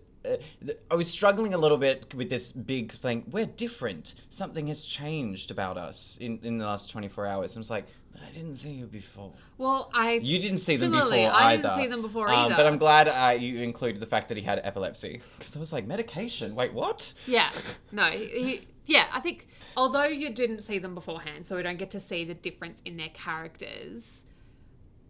I 0.91 0.95
was 0.95 1.09
struggling 1.09 1.53
a 1.53 1.57
little 1.57 1.77
bit 1.77 2.13
with 2.13 2.29
this 2.29 2.51
big 2.51 2.91
thing. 2.91 3.23
We're 3.31 3.45
different. 3.45 4.13
Something 4.29 4.67
has 4.67 4.85
changed 4.85 5.51
about 5.51 5.77
us 5.77 6.17
in, 6.19 6.39
in 6.43 6.57
the 6.57 6.65
last 6.65 6.89
24 6.91 7.25
hours. 7.27 7.55
I 7.55 7.59
was 7.59 7.69
like, 7.69 7.85
but 8.11 8.21
I 8.23 8.31
didn't 8.31 8.55
see 8.55 8.71
you 8.71 8.85
before. 8.85 9.33
Well, 9.57 9.89
I 9.93 10.13
You 10.13 10.39
didn't 10.39 10.57
see 10.59 10.75
them 10.75 10.91
before 10.91 11.07
I 11.31 11.57
didn't 11.57 11.75
see 11.77 11.87
them 11.87 12.01
before 12.01 12.29
Um, 12.29 12.45
either. 12.45 12.55
But 12.55 12.65
I'm 12.65 12.77
glad 12.77 13.07
uh, 13.07 13.37
you 13.39 13.61
included 13.61 14.01
the 14.01 14.07
fact 14.07 14.29
that 14.29 14.37
he 14.37 14.43
had 14.43 14.59
epilepsy. 14.63 15.21
Because 15.37 15.55
I 15.55 15.59
was 15.59 15.71
like, 15.71 15.85
medication? 15.85 16.55
Wait, 16.55 16.73
what? 16.73 17.13
Yeah. 17.25 17.51
No, 17.91 18.09
he- 18.09 18.67
yeah, 18.85 19.07
I 19.11 19.19
think 19.19 19.47
although 19.75 20.05
you 20.05 20.29
didn't 20.29 20.61
see 20.61 20.79
them 20.79 20.95
beforehand, 20.95 21.45
so 21.45 21.55
we 21.57 21.61
don't 21.63 21.77
get 21.77 21.91
to 21.91 21.99
see 21.99 22.23
the 22.23 22.33
difference 22.33 22.81
in 22.85 22.95
their 22.97 23.09
characters, 23.09 24.21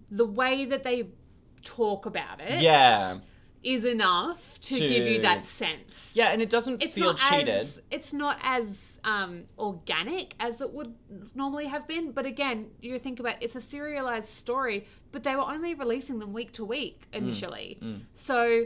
the 0.09 0.25
way 0.25 0.65
that 0.65 0.83
they 0.83 1.09
talk 1.63 2.05
about 2.05 2.39
it 2.41 2.61
Yeah. 2.61 3.15
Is 3.63 3.85
enough 3.85 4.59
to, 4.61 4.79
give 4.79 5.05
you 5.07 5.21
that 5.21 5.45
sense. 5.45 6.11
Yeah, 6.13 6.29
and 6.29 6.41
it 6.41 6.49
doesn't 6.49 6.81
It's 6.81 6.95
feel 6.95 7.13
not 7.13 7.17
cheated. 7.17 7.49
as 7.49 7.81
it's 7.91 8.13
not 8.13 8.37
as 8.41 8.99
um, 9.03 9.43
organic 9.57 10.35
as 10.39 10.61
it 10.61 10.71
would 10.71 10.93
normally 11.35 11.65
have 11.67 11.87
been. 11.87 12.11
But 12.11 12.25
again, 12.25 12.67
you 12.81 12.97
think 12.99 13.19
about 13.19 13.35
it's 13.41 13.55
a 13.55 13.61
serialized 13.61 14.29
story, 14.29 14.85
but 15.11 15.23
they 15.23 15.35
were 15.35 15.41
only 15.41 15.73
releasing 15.73 16.19
them 16.19 16.33
week 16.33 16.53
to 16.53 16.65
week 16.65 17.07
Mm, 17.11 17.17
initially. 17.17 17.79
So 18.13 18.65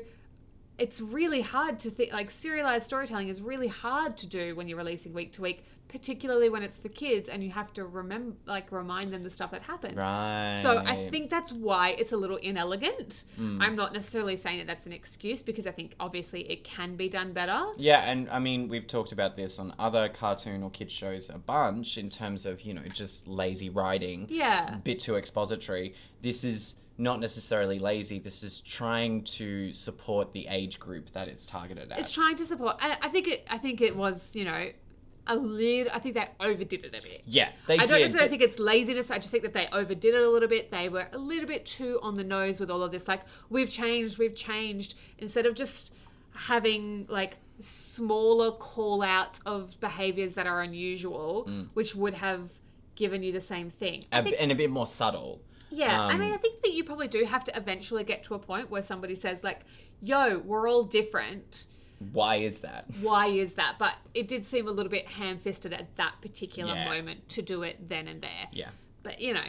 it's 0.77 0.99
really 1.01 1.41
hard 1.41 1.79
to 1.81 1.91
think 1.91 2.11
like 2.11 2.31
serialized 2.31 2.85
storytelling 2.85 3.27
is 3.29 3.41
really 3.41 3.67
hard 3.67 4.17
to 4.17 4.27
do 4.27 4.55
when 4.55 4.67
you're 4.67 4.77
releasing 4.77 5.13
week 5.13 5.31
to 5.33 5.41
week, 5.41 5.63
particularly 5.91 6.47
when 6.47 6.63
it's 6.63 6.77
for 6.77 6.87
kids 6.89 7.27
and 7.27 7.43
you 7.43 7.51
have 7.51 7.73
to 7.73 7.85
remember 7.85 8.33
like 8.45 8.71
remind 8.71 9.11
them 9.11 9.23
the 9.23 9.29
stuff 9.29 9.51
that 9.51 9.61
happened. 9.61 9.97
Right. 9.97 10.61
So 10.63 10.77
I 10.77 11.09
think 11.09 11.29
that's 11.29 11.51
why 11.51 11.89
it's 11.89 12.13
a 12.13 12.17
little 12.17 12.37
inelegant. 12.37 13.25
Hmm. 13.35 13.61
I'm 13.61 13.75
not 13.75 13.91
necessarily 13.91 14.37
saying 14.37 14.59
that 14.59 14.67
that's 14.67 14.85
an 14.85 14.93
excuse 14.93 15.41
because 15.41 15.67
I 15.67 15.71
think 15.71 15.95
obviously 15.99 16.49
it 16.49 16.63
can 16.63 16.95
be 16.95 17.09
done 17.09 17.33
better. 17.33 17.65
Yeah, 17.77 18.09
and 18.09 18.29
I 18.29 18.39
mean, 18.39 18.69
we've 18.69 18.87
talked 18.87 19.11
about 19.11 19.35
this 19.35 19.59
on 19.59 19.73
other 19.77 20.07
cartoon 20.07 20.63
or 20.63 20.69
kid 20.69 20.89
shows 20.89 21.29
a 21.29 21.37
bunch 21.37 21.97
in 21.97 22.09
terms 22.09 22.45
of, 22.45 22.61
you 22.61 22.73
know, 22.73 22.83
just 22.93 23.27
lazy 23.27 23.69
writing. 23.69 24.27
Yeah. 24.29 24.75
A 24.75 24.77
bit 24.77 24.99
too 24.99 25.17
expository. 25.17 25.93
This 26.21 26.45
is 26.45 26.75
not 26.97 27.19
necessarily 27.19 27.79
lazy. 27.79 28.19
This 28.19 28.43
is 28.43 28.61
trying 28.61 29.23
to 29.23 29.73
support 29.73 30.31
the 30.31 30.47
age 30.47 30.79
group 30.79 31.11
that 31.11 31.27
it's 31.27 31.45
targeted 31.45 31.91
at. 31.91 31.99
It's 31.99 32.11
trying 32.11 32.37
to 32.37 32.45
support. 32.45 32.77
I, 32.79 32.97
I 33.01 33.09
think 33.09 33.27
it. 33.27 33.45
I 33.49 33.57
think 33.57 33.81
it 33.81 33.95
was. 33.95 34.35
You 34.35 34.45
know, 34.45 34.69
a 35.27 35.35
little. 35.35 35.91
I 35.93 35.99
think 35.99 36.15
they 36.15 36.27
overdid 36.39 36.83
it 36.83 36.87
a 36.87 37.01
bit. 37.01 37.21
yeah, 37.25 37.49
they 37.67 37.75
I 37.75 37.85
don't 37.85 37.99
did. 37.99 38.05
necessarily 38.07 38.27
but- 38.29 38.39
think 38.39 38.51
it's 38.51 38.59
laziness. 38.59 39.11
I 39.11 39.17
just 39.17 39.29
think 39.31 39.43
that 39.43 39.53
they 39.53 39.67
overdid 39.71 40.15
it 40.15 40.21
a 40.21 40.29
little 40.29 40.49
bit. 40.49 40.71
They 40.71 40.89
were 40.89 41.07
a 41.11 41.17
little 41.17 41.47
bit 41.47 41.65
too 41.65 41.99
on 42.01 42.15
the 42.15 42.23
nose 42.23 42.59
with 42.59 42.69
all 42.71 42.81
of 42.83 42.91
this. 42.91 43.07
Like 43.07 43.21
we've 43.49 43.69
changed, 43.69 44.17
we've 44.17 44.35
changed. 44.35 44.95
Instead 45.19 45.45
of 45.45 45.55
just 45.55 45.93
having 46.33 47.05
like 47.09 47.37
smaller 47.59 48.51
call 48.51 49.03
outs 49.03 49.39
of 49.45 49.79
behaviors 49.79 50.33
that 50.35 50.47
are 50.47 50.61
unusual, 50.61 51.45
Mm. 51.47 51.67
which 51.73 51.95
would 51.95 52.15
have 52.15 52.49
given 52.95 53.21
you 53.23 53.31
the 53.31 53.41
same 53.41 53.69
thing. 53.69 54.03
I 54.11 54.19
a, 54.19 54.23
think 54.23 54.35
and 54.39 54.51
a 54.51 54.55
bit 54.55 54.69
more 54.69 54.87
subtle. 54.87 55.41
Yeah, 55.69 56.01
I 56.07 56.13
Um, 56.13 56.19
mean, 56.19 56.33
I 56.33 56.37
think 56.37 56.61
that 56.63 56.73
you 56.73 56.83
probably 56.83 57.07
do 57.07 57.23
have 57.23 57.43
to 57.45 57.55
eventually 57.57 58.03
get 58.03 58.23
to 58.25 58.33
a 58.33 58.39
point 58.39 58.69
where 58.69 58.81
somebody 58.81 59.15
says, 59.15 59.43
like, 59.43 59.61
yo, 60.01 60.39
we're 60.39 60.67
all 60.69 60.83
different. 60.83 61.65
Why 62.11 62.37
is 62.37 62.59
that? 62.59 62.85
Why 63.01 63.27
is 63.27 63.53
that? 63.53 63.75
But 63.77 63.93
it 64.13 64.27
did 64.27 64.47
seem 64.47 64.67
a 64.67 64.71
little 64.71 64.89
bit 64.89 65.07
ham 65.07 65.37
fisted 65.39 65.73
at 65.73 65.95
that 65.97 66.15
particular 66.21 66.73
Yeah. 66.73 66.89
moment 66.89 67.29
to 67.29 67.41
do 67.41 67.63
it 67.63 67.87
then 67.87 68.07
and 68.07 68.21
there. 68.21 68.47
Yeah. 68.51 68.69
But, 69.03 69.19
you 69.21 69.33
know, 69.33 69.43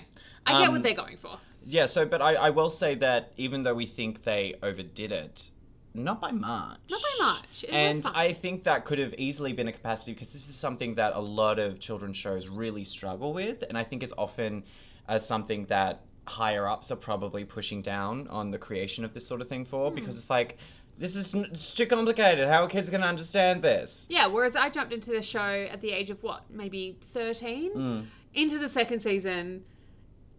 I 0.47 0.59
get 0.61 0.69
Um, 0.69 0.73
what 0.75 0.83
they're 0.83 0.95
going 0.95 1.17
for. 1.17 1.39
Yeah, 1.65 1.87
so, 1.87 2.05
but 2.05 2.21
I, 2.21 2.35
I 2.35 2.51
will 2.51 2.71
say 2.71 2.95
that 2.97 3.33
even 3.37 3.63
though 3.63 3.75
we 3.75 3.87
think 3.87 4.25
they 4.25 4.55
overdid 4.63 5.13
it, 5.13 5.51
not 5.95 6.21
by 6.21 6.31
much. 6.33 6.79
Not 6.91 7.01
by 7.03 7.25
much. 7.25 7.65
It 7.65 7.71
and. 7.71 8.07
I 8.15 8.33
think 8.33 8.65
that 8.65 8.85
could 8.87 8.99
have 8.99 9.15
easily 9.19 9.53
been 9.53 9.69
a 9.69 9.73
capacity 9.73 10.13
because 10.15 10.31
this 10.31 10.49
is 10.49 10.55
something 10.57 10.95
that 10.97 11.15
a 11.15 11.21
lot 11.21 11.59
of 11.59 11.79
children's 11.81 12.17
shows 12.17 12.49
really 12.49 12.83
struggle 12.85 13.33
with, 13.35 13.63
and 13.69 13.77
I 13.79 13.85
think 13.85 14.03
is 14.03 14.13
often 14.17 14.65
uh, 15.09 15.19
something 15.19 15.67
that 15.67 16.01
higher 16.27 16.67
ups 16.69 16.91
are 16.91 16.97
probably 16.97 17.45
pushing 17.45 17.83
down 17.83 18.27
on 18.29 18.51
the 18.53 18.59
creation 18.59 19.05
of 19.05 19.13
this 19.13 19.27
sort 19.27 19.41
of 19.43 19.49
thing 19.49 19.65
for 19.67 19.91
Hmm. 19.91 19.95
because 19.97 20.17
it's 20.17 20.31
like 20.31 20.57
this 20.99 21.17
is 21.17 21.35
it's 21.35 21.75
too 21.75 21.87
complicated. 21.87 22.49
How 22.49 22.65
are 22.65 22.69
kids 22.69 22.91
going 22.91 23.01
to 23.01 23.07
understand 23.07 23.63
this? 23.63 24.07
Yeah, 24.09 24.27
whereas 24.27 24.55
I 24.57 24.69
jumped 24.69 24.93
into 24.93 25.11
the 25.11 25.23
show 25.23 25.67
at 25.71 25.81
the 25.81 25.91
age 25.91 26.11
of 26.11 26.23
what, 26.23 26.45
maybe 26.51 26.99
13? 27.13 27.73
Mm. 27.75 28.07
Into 28.35 28.59
the 28.59 28.69
second 28.69 29.01
season, 29.01 29.65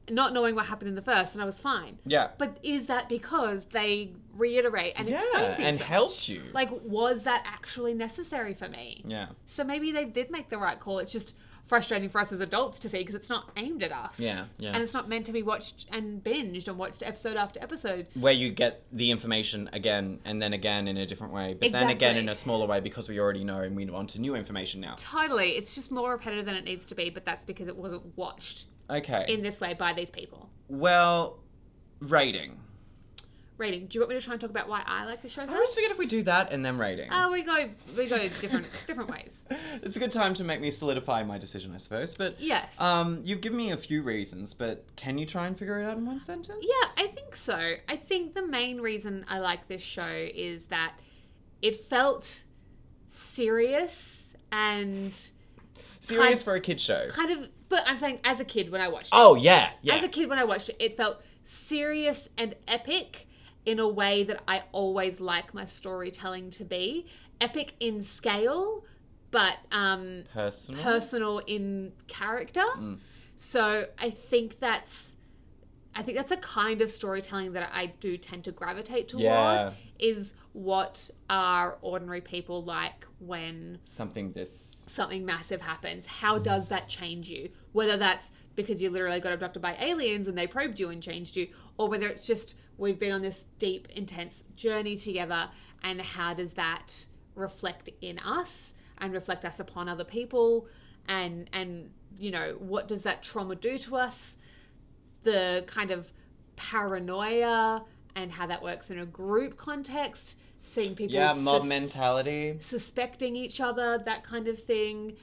not 0.10 0.34
knowing 0.34 0.56
what 0.56 0.66
happened 0.66 0.89
in 0.89 0.95
the 0.95 1.01
first, 1.01 1.34
and 1.34 1.41
I 1.41 1.45
was 1.45 1.60
fine. 1.60 1.97
Yeah. 2.06 2.30
But 2.38 2.58
is 2.64 2.88
that 2.88 3.08
because 3.08 3.66
they 3.72 4.14
reiterate 4.36 4.93
and 4.97 5.10
explain 5.10 5.43
Yeah, 5.43 5.56
things 5.56 5.68
and 5.68 5.78
so 5.78 5.84
helped 5.84 6.28
you. 6.28 6.43
Like, 6.54 6.70
was 6.84 7.24
that 7.24 7.43
actually 7.45 7.93
necessary 7.93 8.54
for 8.54 8.68
me? 8.68 9.04
Yeah. 9.06 9.28
So 9.47 9.64
maybe 9.64 9.91
they 9.91 10.06
did 10.06 10.32
make 10.32 10.49
the 10.49 10.58
right 10.58 10.80
call. 10.80 10.99
It's 10.99 11.12
just 11.12 11.36
frustrating 11.68 12.09
for 12.09 12.20
us 12.22 12.32
as 12.32 12.39
adults 12.39 12.78
to 12.80 12.89
see 12.89 12.99
because 12.99 13.16
it's 13.16 13.30
not 13.30 13.49
aimed 13.57 13.84
at 13.84 13.91
us. 13.91 14.20
Yeah, 14.20 14.45
yeah. 14.57 14.72
And 14.74 14.84
it's 14.84 14.93
not 14.93 15.07
meant 15.09 15.26
to 15.28 15.32
be 15.32 15.43
watched 15.43 15.86
and 15.91 16.24
binged 16.24 16.68
and 16.68 16.78
watched 16.78 17.01
episode 17.03 17.36
after 17.38 17.59
episode. 17.61 18.07
Where 18.16 18.34
you 18.34 18.51
get 18.51 18.84
the 18.91 19.09
information 19.11 19.70
again 19.74 20.20
and 20.26 20.41
then 20.41 20.53
again 20.53 20.88
in 20.88 20.97
a 20.97 21.05
different 21.05 21.34
way, 21.34 21.55
but 21.59 21.72
then 21.72 21.89
again 21.89 22.18
in 22.18 22.30
a 22.30 22.36
smaller 22.36 22.68
way 22.68 22.80
because 22.80 23.07
we 23.09 23.20
already 23.20 23.43
know 23.43 23.59
and 23.61 23.76
we 23.76 23.86
want 23.86 24.18
new 24.20 24.36
information 24.36 24.82
now. 24.82 24.95
Totally. 24.97 25.51
It's 25.51 25.74
just 25.74 25.89
more 25.91 26.11
repetitive 26.11 26.45
than 26.45 26.55
it 26.55 26.66
needs 26.66 26.86
to 26.88 26.95
be, 26.95 27.09
but 27.09 27.26
that's 27.26 27.45
because 27.45 27.68
it 27.68 27.76
wasn't 27.78 28.03
watched 28.18 28.66
Okay. 28.89 29.26
in 29.30 29.41
this 29.41 29.59
way 29.61 29.74
by 29.74 29.93
these 29.93 30.11
people. 30.11 30.49
well, 30.68 31.39
rating. 31.99 32.59
Rating. 33.58 33.86
Do 33.86 33.95
you 33.97 34.01
want 34.01 34.10
me 34.10 34.16
to 34.20 34.22
try 34.26 34.34
and 34.34 34.41
talk 34.41 34.49
about 34.49 34.68
why 34.68 34.82
I 34.86 35.06
like 35.06 35.22
the 35.22 35.30
show 35.30 35.43
I 35.43 35.47
always 35.47 35.72
forget 35.74 35.91
if 35.91 35.97
we 35.99 36.08
do 36.08 36.24
that 36.24 36.51
and 36.51 36.66
then 36.66 36.78
rating. 36.78 37.10
Oh, 37.12 37.32
we 37.32 37.43
go 37.43 37.70
we 37.95 38.08
go 38.08 38.18
different 38.41 38.66
different 38.88 39.10
ways. 39.12 39.32
It's 39.84 39.95
a 39.95 39.99
good 39.99 40.12
time 40.12 40.34
to 40.36 40.43
make 40.43 40.60
me 40.60 40.72
solidify 40.72 41.24
my 41.24 41.38
decision, 41.38 41.72
I 41.74 41.78
suppose. 41.78 42.16
But 42.16 42.41
Yes. 42.41 42.80
um, 42.82 43.22
you've 43.24 43.41
given 43.41 43.58
me 43.58 43.72
a 43.72 43.78
few 43.78 44.01
reasons, 44.01 44.54
but 44.56 44.86
can 44.95 45.18
you 45.20 45.26
try 45.28 45.45
and 45.47 45.58
figure 45.58 45.80
it 45.80 45.86
out 45.86 45.97
in 45.97 46.06
one 46.06 46.20
sentence? 46.20 46.58
Yeah, 46.62 47.04
I 47.06 47.08
think 47.08 47.36
so. 47.36 47.76
I 47.88 47.95
think 47.95 48.34
the 48.34 48.45
main 48.45 48.82
reason 48.82 49.24
I 49.30 49.38
like 49.39 49.68
this 49.68 49.84
show 49.84 50.08
is 50.34 50.66
that 50.66 50.95
it 51.62 51.86
felt 51.89 52.43
serious 53.08 54.34
and 54.51 55.14
serious 55.99 56.26
kind- 56.26 56.41
for 56.43 56.56
a 56.56 56.60
kid 56.60 56.82
show. 56.82 57.10
kind 57.12 57.32
of 57.32 57.49
but 57.70 57.84
I'm 57.88 57.97
saying 57.97 58.20
as 58.24 58.39
a 58.39 58.45
kid 58.45 58.70
when 58.72 58.82
I 58.82 58.88
watched 58.88 59.08
it. 59.08 59.14
Oh 59.14 59.36
yeah, 59.36 59.72
yeah. 59.82 59.95
As 59.95 60.04
a 60.04 60.08
kid 60.08 60.28
when 60.30 60.38
I 60.38 60.43
watched 60.43 60.70
it, 60.70 60.76
it 60.80 60.97
felt 60.97 61.22
serious 61.43 62.28
and 62.38 62.56
epic 62.68 63.28
in 63.66 63.80
a 63.80 63.88
way 63.88 64.24
that 64.26 64.41
I 64.47 64.64
always 64.72 65.20
like 65.20 65.53
my 65.53 65.66
storytelling 65.66 66.49
to 66.51 66.66
be. 66.66 67.05
Epic 67.41 67.74
in 67.80 68.03
scale, 68.03 68.84
but 69.32 69.55
um 69.72 70.24
Personal. 70.34 70.84
personal 70.84 71.38
in 71.39 71.91
character. 72.07 72.64
Mm. 72.78 72.99
So 73.36 73.88
I 73.99 74.09
think 74.09 74.59
that's 74.59 75.11
I 75.95 76.01
think 76.01 76.18
that's 76.18 76.32
a 76.32 76.38
kind 76.38 76.82
of 76.82 76.89
storytelling 76.89 77.53
that 77.53 77.70
I 77.72 77.88
do 77.99 78.18
tend 78.18 78.45
to 78.45 78.51
gravitate 78.51 79.09
toward 79.09 79.24
Yeah. 79.24 79.72
is 79.99 80.34
what 80.53 81.09
are 81.30 81.78
ordinary 81.82 82.22
people 82.22 82.64
like 82.64 83.05
when 83.20 83.78
Something 83.86 84.32
this. 84.32 84.86
something 84.88 85.24
massive 85.24 85.61
happens. 85.61 86.05
How 86.07 86.39
does 86.39 86.68
that 86.70 86.88
change 86.89 87.28
you? 87.30 87.49
Whether 87.74 87.97
that's 87.97 88.32
because 88.55 88.82
you 88.82 88.89
literally 88.89 89.20
got 89.20 89.34
abducted 89.34 89.61
by 89.61 89.76
aliens 89.80 90.28
and 90.28 90.38
they 90.38 90.47
probed 90.47 90.80
you 90.80 90.89
and 90.89 91.01
changed 91.01 91.36
you, 91.36 91.47
or 91.78 91.89
whether 91.89 92.07
it's 92.07 92.26
just 92.26 92.55
we've 92.84 92.99
been 92.99 93.13
on 93.13 93.21
this 93.21 93.45
deep, 93.59 93.88
intense 93.95 94.43
journey 94.55 94.97
together, 94.97 95.49
and 95.84 95.99
how 96.01 96.34
does 96.34 96.53
that 96.53 96.93
reflect 97.36 97.89
in 98.01 98.19
us 98.19 98.73
and 98.99 99.13
reflect 99.13 99.45
us 99.45 99.59
upon 99.59 99.89
other 99.89 100.03
people, 100.03 100.67
and 101.07 101.49
and 101.53 101.89
you 102.17 102.29
know 102.29 102.55
what 102.59 102.88
does 102.88 103.01
that 103.01 103.23
trauma 103.23 103.55
do 103.55 103.77
to 103.79 103.95
us? 103.95 104.36
The 105.23 105.63
kind 105.65 105.89
of 105.91 106.11
paranoia 106.55 107.84
and 108.15 108.31
how 108.31 108.45
that 108.45 108.61
works 108.61 108.91
in 108.91 108.99
a 108.99 109.05
group 109.05 109.57
context, 109.57 110.38
seeing 110.61 110.93
people 110.93 111.15
Yeah, 111.15 111.34
mob 111.34 111.61
sus- 111.61 111.69
mentality. 111.69 112.59
suspecting 112.61 113.36
each 113.36 113.59
other, 113.59 113.97
that 114.05 114.23
kind 114.23 114.47
of 114.47 114.61
thing. 114.61 115.15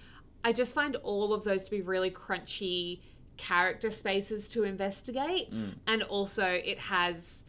I 0.43 0.53
just 0.53 0.75
find 0.75 0.97
all 0.97 1.33
of 1.33 1.45
those 1.45 1.65
to 1.67 1.71
be 1.71 1.83
really 1.83 2.11
crunchy 2.11 3.01
character 3.37 3.91
spaces 3.91 4.49
to 4.49 4.65
investigate. 4.65 5.53
Mm. 5.53 5.75
And 5.87 6.03
also, 6.03 6.45
it 6.47 6.79
has 6.79 7.40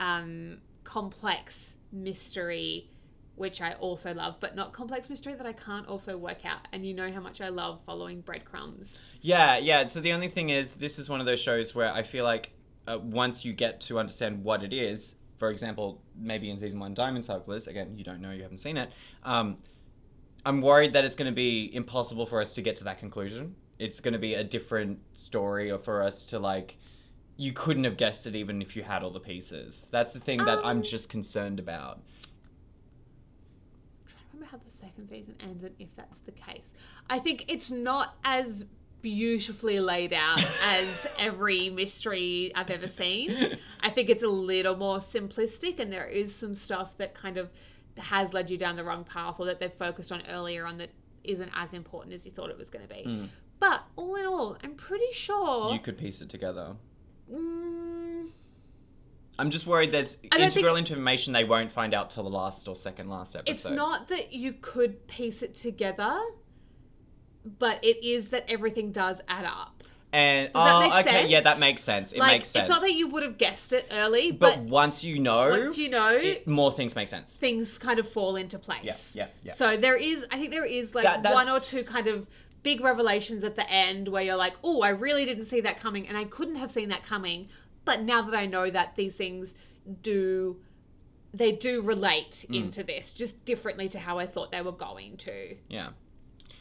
um, 0.00 0.58
complex 0.82 1.74
mystery, 1.92 2.90
which 3.36 3.60
I 3.60 3.74
also 3.74 4.12
love, 4.12 4.36
but 4.40 4.56
not 4.56 4.72
complex 4.72 5.08
mystery 5.08 5.34
that 5.34 5.46
I 5.46 5.52
can't 5.52 5.86
also 5.86 6.16
work 6.16 6.44
out. 6.44 6.66
And 6.72 6.84
you 6.84 6.94
know 6.94 7.12
how 7.12 7.20
much 7.20 7.40
I 7.40 7.48
love 7.48 7.80
following 7.86 8.20
breadcrumbs. 8.20 9.02
Yeah, 9.20 9.58
yeah. 9.58 9.86
So 9.86 10.00
the 10.00 10.12
only 10.12 10.28
thing 10.28 10.50
is, 10.50 10.74
this 10.74 10.98
is 10.98 11.08
one 11.08 11.20
of 11.20 11.26
those 11.26 11.40
shows 11.40 11.74
where 11.74 11.92
I 11.92 12.02
feel 12.02 12.24
like 12.24 12.52
uh, 12.88 12.98
once 12.98 13.44
you 13.44 13.52
get 13.52 13.80
to 13.82 13.98
understand 13.98 14.42
what 14.42 14.62
it 14.62 14.72
is, 14.72 15.14
for 15.38 15.50
example, 15.50 16.02
maybe 16.18 16.50
in 16.50 16.58
season 16.58 16.80
one, 16.80 16.94
Diamond 16.94 17.24
Cyclist, 17.24 17.66
again, 17.66 17.96
you 17.96 18.04
don't 18.04 18.20
know, 18.20 18.30
you 18.30 18.42
haven't 18.42 18.58
seen 18.58 18.76
it, 18.76 18.90
um, 19.22 19.58
I'm 20.44 20.62
worried 20.62 20.94
that 20.94 21.04
it's 21.04 21.16
going 21.16 21.30
to 21.30 21.34
be 21.34 21.70
impossible 21.74 22.26
for 22.26 22.40
us 22.40 22.54
to 22.54 22.62
get 22.62 22.76
to 22.76 22.84
that 22.84 22.98
conclusion. 22.98 23.56
It's 23.78 24.00
going 24.00 24.12
to 24.12 24.18
be 24.18 24.34
a 24.34 24.44
different 24.44 25.00
story 25.14 25.70
or 25.70 25.78
for 25.78 26.02
us 26.02 26.24
to 26.26 26.38
like 26.38 26.76
you 27.40 27.52
couldn't 27.54 27.84
have 27.84 27.96
guessed 27.96 28.26
it 28.26 28.36
even 28.36 28.60
if 28.60 28.76
you 28.76 28.82
had 28.82 29.02
all 29.02 29.10
the 29.10 29.18
pieces. 29.20 29.86
That's 29.90 30.12
the 30.12 30.20
thing 30.20 30.44
that 30.44 30.58
I'm 30.58 30.78
Um, 30.78 30.82
just 30.82 31.08
concerned 31.08 31.58
about. 31.58 32.00
trying 34.06 34.18
to 34.18 34.26
remember 34.34 34.50
how 34.50 34.58
the 34.58 34.76
second 34.76 35.08
season 35.08 35.34
ends 35.40 35.64
and 35.64 35.74
if 35.78 35.88
that's 35.96 36.18
the 36.26 36.32
case. 36.32 36.74
I 37.08 37.18
think 37.18 37.46
it's 37.48 37.70
not 37.70 38.16
as 38.24 38.66
beautifully 39.00 39.80
laid 39.80 40.12
out 40.12 40.44
as 40.62 40.86
every 41.18 41.70
mystery 41.70 42.52
I've 42.54 42.68
ever 42.68 42.88
seen. 42.88 43.56
I 43.80 43.88
think 43.88 44.10
it's 44.10 44.22
a 44.22 44.28
little 44.28 44.76
more 44.76 44.98
simplistic 44.98 45.78
and 45.80 45.90
there 45.90 46.06
is 46.06 46.34
some 46.34 46.54
stuff 46.54 46.98
that 46.98 47.14
kind 47.14 47.38
of 47.38 47.48
has 47.96 48.32
led 48.34 48.50
you 48.50 48.58
down 48.58 48.76
the 48.76 48.84
wrong 48.84 49.04
path 49.04 49.36
or 49.38 49.46
that 49.46 49.58
they've 49.60 49.72
focused 49.72 50.12
on 50.12 50.22
earlier 50.28 50.66
on 50.66 50.76
that 50.76 50.90
isn't 51.24 51.50
as 51.54 51.72
important 51.72 52.14
as 52.14 52.26
you 52.26 52.32
thought 52.32 52.50
it 52.50 52.58
was 52.58 52.68
going 52.68 52.86
to 52.86 52.94
be. 52.94 53.30
But 53.58 53.82
all 53.96 54.14
in 54.16 54.26
all, 54.26 54.56
I'm 54.62 54.74
pretty 54.74 55.12
sure. 55.12 55.72
You 55.72 55.80
could 55.80 55.96
piece 55.98 56.20
it 56.20 56.28
together. 56.28 56.76
Mm, 57.32 58.28
I'm 59.38 59.50
just 59.50 59.66
worried 59.66 59.92
there's 59.92 60.16
I 60.32 60.38
don't 60.38 60.46
think- 60.48 60.56
integral 60.56 60.76
information 60.76 61.32
they 61.32 61.44
won't 61.44 61.70
find 61.72 61.94
out 61.94 62.10
till 62.10 62.24
the 62.24 62.30
last 62.30 62.68
or 62.68 62.76
second 62.76 63.08
last 63.08 63.34
episode. 63.36 63.50
It's 63.52 63.68
not 63.68 64.08
that 64.08 64.32
you 64.32 64.52
could 64.52 65.06
piece 65.06 65.42
it 65.42 65.54
together, 65.56 66.20
but 67.58 67.82
it 67.84 68.04
is 68.04 68.28
that 68.28 68.44
everything 68.48 68.92
does 68.92 69.18
add 69.28 69.44
up. 69.44 69.82
And 70.12 70.52
Does 70.52 70.92
oh, 70.92 70.98
okay, 71.00 71.28
yeah, 71.28 71.40
that 71.42 71.60
makes 71.60 71.82
sense. 71.84 72.10
It 72.10 72.18
like 72.18 72.38
makes 72.38 72.48
sense. 72.48 72.64
it's 72.64 72.68
not 72.68 72.80
that 72.80 72.94
you 72.94 73.06
would 73.06 73.22
have 73.22 73.38
guessed 73.38 73.72
it 73.72 73.86
early, 73.92 74.32
but, 74.32 74.56
but, 74.56 74.64
once 74.64 75.04
you 75.04 75.20
know, 75.20 75.50
once 75.50 75.78
you 75.78 75.88
know, 75.88 76.08
it, 76.08 76.48
more 76.48 76.72
things 76.72 76.96
make 76.96 77.06
sense. 77.06 77.36
things 77.36 77.78
kind 77.78 78.00
of 78.00 78.08
fall 78.10 78.34
into 78.34 78.58
place. 78.58 78.80
Yeah, 78.82 78.96
yeah, 79.14 79.26
yeah. 79.44 79.52
So 79.52 79.76
there 79.76 79.96
is, 79.96 80.24
I 80.32 80.38
think 80.38 80.50
there 80.50 80.64
is 80.64 80.96
like 80.96 81.04
That- 81.04 81.32
one 81.32 81.48
or 81.48 81.60
two 81.60 81.84
kind 81.84 82.08
of 82.08 82.26
big 82.62 82.80
revelations 82.82 83.42
at 83.44 83.56
the 83.56 83.68
end 83.70 84.08
where 84.08 84.22
you're 84.22 84.36
like, 84.36 84.54
oh, 84.62 84.82
I 84.82 84.90
really 84.90 85.24
didn't 85.24 85.46
see 85.46 85.60
that 85.62 85.80
coming, 85.80 86.06
and 86.08 86.16
I 86.16 86.24
couldn't 86.24 86.56
have 86.56 86.70
seen 86.70 86.88
that 86.90 87.04
coming. 87.04 87.48
But 87.84 88.02
now 88.02 88.22
that 88.22 88.34
I 88.36 88.46
know 88.46 88.70
that 88.70 88.96
these 88.96 89.14
things 89.14 89.54
do, 90.02 90.56
they 91.32 91.52
do 91.52 91.82
relate 91.82 92.44
Mm. 92.50 92.56
into 92.64 92.82
this 92.82 93.12
just 93.12 93.42
differently 93.44 93.88
to 93.90 93.98
how 93.98 94.18
I 94.18 94.26
thought 94.26 94.50
they 94.52 94.60
were 94.62 94.72
going 94.72 95.16
to. 95.18 95.56
Yeah, 95.68 95.90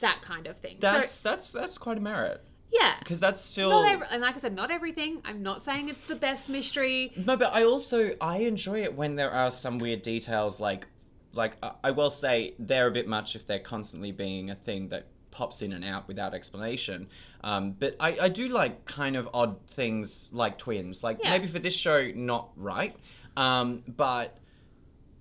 That 0.01 0.21
kind 0.21 0.47
of 0.47 0.57
thing. 0.57 0.77
that's 0.79 1.11
so, 1.11 1.29
that's 1.29 1.51
that's 1.51 1.77
quite 1.77 1.97
a 1.97 2.01
merit 2.01 2.43
yeah. 2.71 2.95
because 2.99 3.19
that's 3.19 3.41
still 3.41 3.69
Not 3.69 3.89
every, 3.91 4.07
and 4.09 4.21
like 4.21 4.37
I 4.37 4.39
said, 4.39 4.55
not 4.55 4.71
everything. 4.71 5.21
I'm 5.25 5.43
not 5.43 5.61
saying 5.61 5.89
it's 5.89 6.07
the 6.07 6.15
best 6.15 6.47
mystery. 6.47 7.11
No, 7.17 7.35
but 7.35 7.53
I 7.53 7.63
also 7.63 8.11
I 8.21 8.37
enjoy 8.37 8.83
it 8.83 8.95
when 8.95 9.15
there 9.15 9.31
are 9.31 9.51
some 9.51 9.77
weird 9.79 10.01
details 10.03 10.59
like 10.59 10.87
like 11.33 11.57
I- 11.61 11.73
I 11.85 11.91
will 11.91 12.09
say 12.09 12.53
they're 12.57 12.87
a 12.87 12.91
bit 12.91 13.07
much 13.07 13.35
if 13.35 13.45
they're 13.45 13.59
constantly 13.59 14.11
being 14.11 14.49
a 14.49 14.55
thing 14.55 14.87
that 14.89 15.07
pops 15.39 15.61
in 15.61 15.71
and 15.71 15.85
out 15.85 16.05
without 16.09 16.33
explanation. 16.33 17.07
Um, 17.45 17.71
but 17.71 17.95
I, 17.97 18.17
I 18.25 18.29
do 18.29 18.49
like 18.49 18.83
kind 18.83 19.15
of 19.15 19.29
odd 19.33 19.55
things 19.67 20.27
like 20.33 20.57
twins. 20.57 21.01
Like 21.01 21.17
Yeah. 21.23 21.31
maybe 21.31 21.47
for 21.47 21.59
this 21.59 21.73
show 21.73 22.11
not 22.13 22.49
right. 22.57 22.93
Um, 23.37 23.83
but 23.87 24.37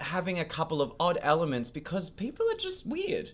having 0.00 0.40
a 0.40 0.44
couple 0.44 0.82
of 0.82 0.92
odd 0.98 1.18
elements 1.22 1.70
because 1.70 2.10
people 2.10 2.44
are 2.50 2.56
just 2.56 2.84
weird. 2.84 3.30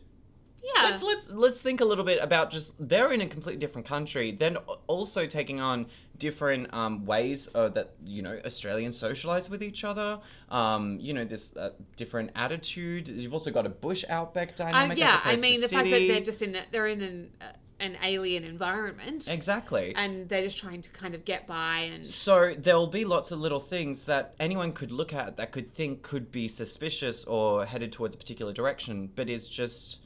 Yeah. 0.65 0.85
Let's 0.85 1.03
let's 1.03 1.31
let's 1.31 1.61
think 1.61 1.81
a 1.81 1.85
little 1.85 2.05
bit 2.05 2.19
about 2.23 2.51
just 2.51 2.73
they're 2.79 3.13
in 3.13 3.21
a 3.21 3.27
completely 3.27 3.61
different 3.61 3.87
country, 3.87 4.33
then 4.33 4.57
also 4.87 5.27
taking 5.27 5.61
on 5.61 5.87
different 6.19 6.73
um, 6.73 7.05
ways 7.05 7.49
uh, 7.55 7.69
that 7.71 7.95
you 8.05 8.23
know 8.23 8.41
Australians 8.45 8.97
socialize 8.99 9.51
with 9.51 9.63
each 9.63 9.85
other. 9.85 10.21
Um, 10.49 10.99
you 11.01 11.13
know 11.13 11.25
this 11.25 11.55
uh, 11.57 11.71
different 11.97 12.31
attitude. 12.35 13.09
You've 13.09 13.35
also 13.35 13.51
got 13.51 13.67
a 13.67 13.71
bush 13.71 14.05
outback 14.09 14.57
dynamic. 14.57 14.99
yeah, 14.99 15.21
as 15.25 15.39
I 15.39 15.43
mean 15.43 15.61
the 15.61 15.69
fact 15.69 15.91
that 15.91 16.09
they're 16.09 16.21
just 16.21 16.43
in 16.43 16.55
a, 16.55 16.63
they're 16.71 16.89
in 16.89 17.03
an 17.03 17.31
uh, 17.41 17.45
an 17.81 17.97
alien 18.03 18.45
environment, 18.45 19.27
exactly. 19.29 19.93
and 19.97 20.29
they're 20.29 20.45
just 20.45 20.57
trying 20.57 20.81
to 20.81 20.91
kind 20.91 21.15
of 21.15 21.25
get 21.25 21.47
by 21.47 21.91
and 21.93 22.07
So 22.07 22.55
there'll 22.57 22.87
be 22.87 23.05
lots 23.05 23.31
of 23.31 23.41
little 23.41 23.61
things 23.61 24.05
that 24.05 24.35
anyone 24.39 24.73
could 24.73 24.93
look 24.93 25.13
at 25.13 25.37
that 25.37 25.53
could 25.53 25.75
think 25.75 26.03
could 26.03 26.31
be 26.31 26.47
suspicious 26.47 27.25
or 27.25 27.67
headed 27.67 27.93
towards 27.93 28.15
a 28.15 28.19
particular 28.19 28.53
direction, 28.53 29.11
but 29.15 29.29
is 29.29 29.49
just 29.49 29.99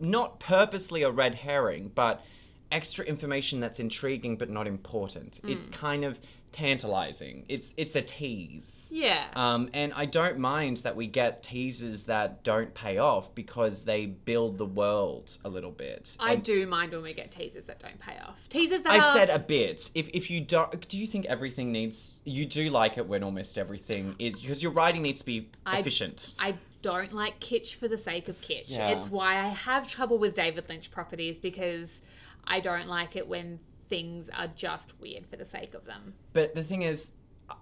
not 0.00 0.40
purposely 0.40 1.02
a 1.02 1.10
red 1.10 1.34
herring, 1.34 1.90
but 1.94 2.24
extra 2.72 3.04
information 3.04 3.60
that's 3.60 3.78
intriguing 3.78 4.36
but 4.36 4.50
not 4.50 4.66
important. 4.66 5.40
It's 5.44 5.68
kind 5.68 6.04
of 6.04 6.18
tantalizing. 6.50 7.44
It's 7.48 7.74
it's 7.76 7.94
a 7.94 8.02
tease. 8.02 8.88
yeah. 8.90 9.26
Um, 9.34 9.68
and 9.74 9.92
I 9.92 10.06
don't 10.06 10.38
mind 10.38 10.78
that 10.78 10.96
we 10.96 11.06
get 11.06 11.42
teasers 11.42 12.04
that 12.04 12.42
don't 12.42 12.72
pay 12.74 12.98
off 12.98 13.34
because 13.34 13.84
they 13.84 14.06
build 14.06 14.58
the 14.58 14.66
world 14.66 15.36
a 15.44 15.48
little 15.48 15.70
bit. 15.70 16.16
I 16.18 16.34
And- 16.34 16.42
do 16.44 16.66
mind 16.66 16.92
when 16.92 17.02
we 17.02 17.12
get 17.12 17.30
teasers 17.30 17.64
that 17.66 17.80
don't 17.80 17.98
pay 18.00 18.16
off. 18.24 18.36
Teasers 18.48 18.82
that 18.82 18.92
I 18.92 18.98
are, 18.98 19.12
said 19.12 19.30
a 19.30 19.38
bit. 19.38 19.90
If 19.94 20.08
if 20.12 20.30
you 20.30 20.40
don't, 20.40 20.88
do 20.88 20.98
you 20.98 21.06
think 21.06 21.26
everything 21.26 21.70
needs? 21.70 22.18
You 22.24 22.46
do 22.46 22.70
like 22.70 22.98
it 22.98 23.06
when 23.06 23.22
almost 23.22 23.58
everything 23.58 24.14
is 24.18 24.40
because 24.40 24.62
your 24.62 24.72
writing 24.72 25.02
needs 25.02 25.20
to 25.20 25.26
be 25.26 25.50
I- 25.66 25.78
efficient. 25.80 26.32
I 26.38 26.54
don't 26.84 27.14
like 27.14 27.40
kitsch 27.40 27.76
for 27.76 27.88
the 27.88 27.96
sake 27.96 28.28
of 28.28 28.38
kitsch. 28.42 28.68
Yeah. 28.68 28.88
It's 28.90 29.08
why 29.08 29.42
I 29.42 29.48
have 29.48 29.88
trouble 29.88 30.18
with 30.18 30.34
David 30.34 30.68
Lynch 30.68 30.90
properties 30.90 31.40
because 31.40 32.02
I 32.46 32.60
don't 32.60 32.88
like 32.88 33.16
it 33.16 33.26
when 33.26 33.58
things 33.88 34.28
are 34.36 34.48
just 34.48 35.00
weird 35.00 35.26
for 35.26 35.36
the 35.36 35.46
sake 35.46 35.72
of 35.72 35.86
them. 35.86 36.12
But 36.34 36.54
the 36.54 36.62
thing 36.62 36.82
is, 36.82 37.10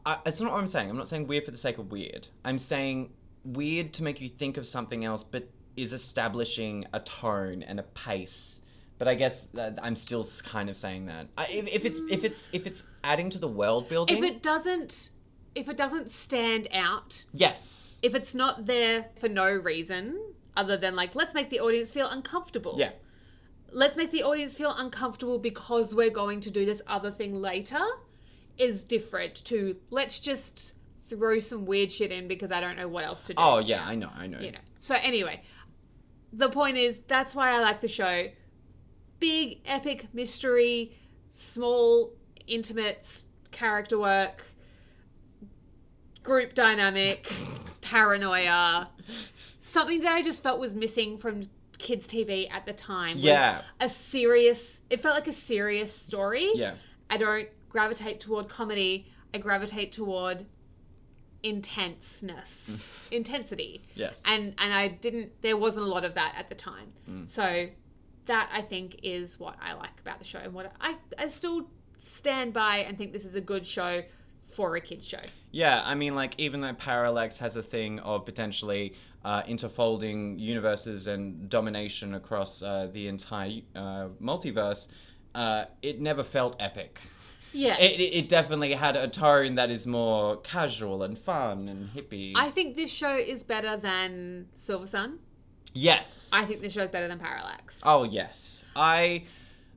I, 0.05 0.19
it's 0.27 0.41
not 0.41 0.51
what 0.51 0.59
I'm 0.59 0.67
saying. 0.67 0.91
I'm 0.91 0.97
not 0.97 1.09
saying 1.09 1.29
weird 1.29 1.45
for 1.45 1.53
the 1.53 1.57
sake 1.57 1.79
of 1.79 1.93
weird. 1.93 2.27
I'm 2.45 2.59
saying 2.59 3.13
weird 3.45 3.93
to 3.95 4.03
make 4.03 4.21
you 4.21 4.29
think 4.29 4.57
of 4.57 4.67
something 4.67 5.05
else, 5.05 5.23
but 5.23 5.49
is 5.77 5.93
establishing 5.93 6.87
a 6.93 6.99
tone 6.99 7.63
and 7.63 7.79
a 7.79 7.85
pace. 7.85 8.61
But 8.99 9.07
I 9.07 9.15
guess 9.15 9.47
that 9.55 9.79
I'm 9.83 9.95
still 9.95 10.27
kind 10.43 10.69
of 10.69 10.77
saying 10.77 11.07
that. 11.07 11.29
I, 11.39 11.47
if, 11.47 11.69
if 11.69 11.85
it's 11.85 12.01
if 12.11 12.25
it's 12.25 12.49
if 12.53 12.67
it's 12.67 12.83
adding 13.05 13.31
to 13.31 13.39
the 13.39 13.49
world 13.49 13.89
building, 13.89 14.19
If 14.19 14.25
it 14.25 14.43
doesn't 14.43 15.11
if 15.55 15.69
it 15.69 15.77
doesn't 15.77 16.11
stand 16.11 16.69
out, 16.73 17.25
yes, 17.33 17.99
if 18.03 18.15
it's 18.15 18.35
not 18.35 18.67
there 18.67 19.07
for 19.21 19.29
no 19.29 19.51
reason 19.51 20.19
other 20.57 20.77
than 20.77 20.95
like 20.95 21.15
let's 21.15 21.35
make 21.35 21.51
the 21.51 21.61
audience 21.61 21.91
feel 21.91 22.09
uncomfortable. 22.09 22.77
yeah, 22.79 22.91
let's 23.71 23.97
make 23.97 24.11
the 24.11 24.23
audience 24.23 24.55
feel 24.55 24.75
uncomfortable 24.77 25.39
because 25.39 25.95
we're 25.95 26.11
going 26.11 26.41
to 26.41 26.51
do 26.51 26.65
this 26.65 26.81
other 26.87 27.11
thing 27.11 27.41
later 27.41 27.85
is 28.59 28.83
different 28.83 29.45
to 29.45 29.77
let's 29.91 30.19
just 30.19 30.75
throw 31.09 31.39
some 31.39 31.65
weird 31.67 31.91
shit 31.91 32.13
in 32.13 32.29
because 32.29 32.51
I 32.53 32.61
don't 32.61 32.77
know 32.77 32.89
what 32.89 33.05
else 33.05 33.23
to 33.25 33.29
do. 33.29 33.35
oh 33.39 33.59
yeah, 33.59 33.85
I 33.85 33.95
know, 33.95 34.11
I 34.15 34.27
know. 34.27 34.41
You 34.41 34.53
know. 34.53 34.59
So 34.79 34.95
anyway, 34.95 35.43
the 36.33 36.49
point 36.49 36.77
is 36.77 36.97
that's 37.09 37.35
why 37.35 37.51
I 37.51 37.61
like 37.61 37.81
the 37.81 37.89
show. 37.89 38.29
Big 39.21 39.61
epic 39.67 40.09
mystery, 40.13 40.97
small 41.33 42.13
intimate 42.47 43.23
character 43.53 43.99
work, 43.99 44.45
group 46.23 46.55
dynamic, 46.55 47.31
paranoia. 47.81 48.89
Something 49.59 50.01
that 50.03 50.13
I 50.13 50.23
just 50.23 50.43
felt 50.43 50.61
was 50.61 50.75
missing 50.75 51.19
from 51.19 51.49
kids 51.79 52.07
TV 52.07 52.49
at 52.53 52.65
the 52.65 52.73
time 52.73 53.17
Yeah. 53.19 53.63
a 53.81 53.89
serious 53.89 54.81
it 54.89 55.03
felt 55.03 55.15
like 55.17 55.27
a 55.27 55.33
serious 55.33 55.93
story. 55.93 56.51
Yeah. 56.55 56.75
I 57.11 57.17
don't 57.17 57.49
gravitate 57.69 58.21
toward 58.21 58.49
comedy. 58.49 59.09
I 59.35 59.39
gravitate 59.39 59.93
toward 59.93 60.47
intenseness, 61.43 62.83
intensity. 63.11 63.83
Yes. 63.95 64.23
And 64.25 64.55
and 64.59 64.73
I 64.73 64.89
didn't. 64.89 65.33
There 65.43 65.57
wasn't 65.57 65.85
a 65.87 65.89
lot 65.89 66.05
of 66.05 66.15
that 66.15 66.35
at 66.37 66.49
the 66.49 66.55
time. 66.55 66.93
Mm. 67.11 67.29
So 67.29 67.69
that 68.27 68.51
I 68.53 68.63
think 68.63 69.01
is 69.03 69.41
what 69.41 69.57
I 69.61 69.73
like 69.75 69.99
about 70.01 70.19
the 70.19 70.25
show, 70.25 70.39
and 70.39 70.53
what 70.55 70.73
I 70.81 70.97
I 71.19 71.29
still 71.29 71.69
stand 72.01 72.53
by 72.53 72.79
and 72.79 72.97
think 72.97 73.13
this 73.13 73.25
is 73.25 73.35
a 73.35 73.41
good 73.41 73.67
show 73.67 74.03
for 74.51 74.77
a 74.77 74.81
kids 74.81 75.07
show. 75.07 75.21
Yeah, 75.53 75.83
I 75.85 75.95
mean, 75.95 76.15
like, 76.15 76.35
even 76.39 76.63
though 76.63 76.73
Parallax 76.73 77.39
has 77.39 77.57
a 77.57 77.63
thing 77.63 77.99
of 78.01 78.25
potentially 78.25 78.95
uh, 79.25 79.43
interfolding 79.43 80.41
universes 80.41 81.07
and 81.07 81.49
domination 81.49 82.15
across 82.15 82.63
uh, 82.63 82.89
the 82.91 83.07
entire 83.07 83.61
uh, 83.77 84.09
multiverse, 84.21 84.89
uh, 85.35 85.67
it 85.83 86.01
never 86.01 86.25
felt 86.25 86.57
epic. 86.59 86.99
Yeah. 87.53 87.77
It, 87.79 88.01
it, 88.01 88.15
it 88.15 88.29
definitely 88.31 88.73
had 88.73 88.97
a 88.97 89.09
tone 89.09 89.57
that 89.57 89.71
is 89.71 89.87
more 89.87 90.39
casual 90.39 91.03
and 91.03 91.19
fun 91.19 91.69
and 91.69 91.91
hippie. 91.91 92.33
I 92.35 92.51
think 92.51 92.75
this 92.75 92.91
show 92.91 93.15
is 93.15 93.43
better 93.43 93.77
than 93.77 94.47
Silver 94.55 94.87
Sun. 94.87 95.19
yes. 95.75 96.31
I 96.33 96.45
think 96.47 96.61
this 96.61 96.73
show 96.73 96.83
is 96.85 96.91
better 96.91 97.09
than 97.09 97.19
Parallax. 97.19 97.81
Oh 97.85 98.05
yes, 98.05 98.65
I 98.75 99.25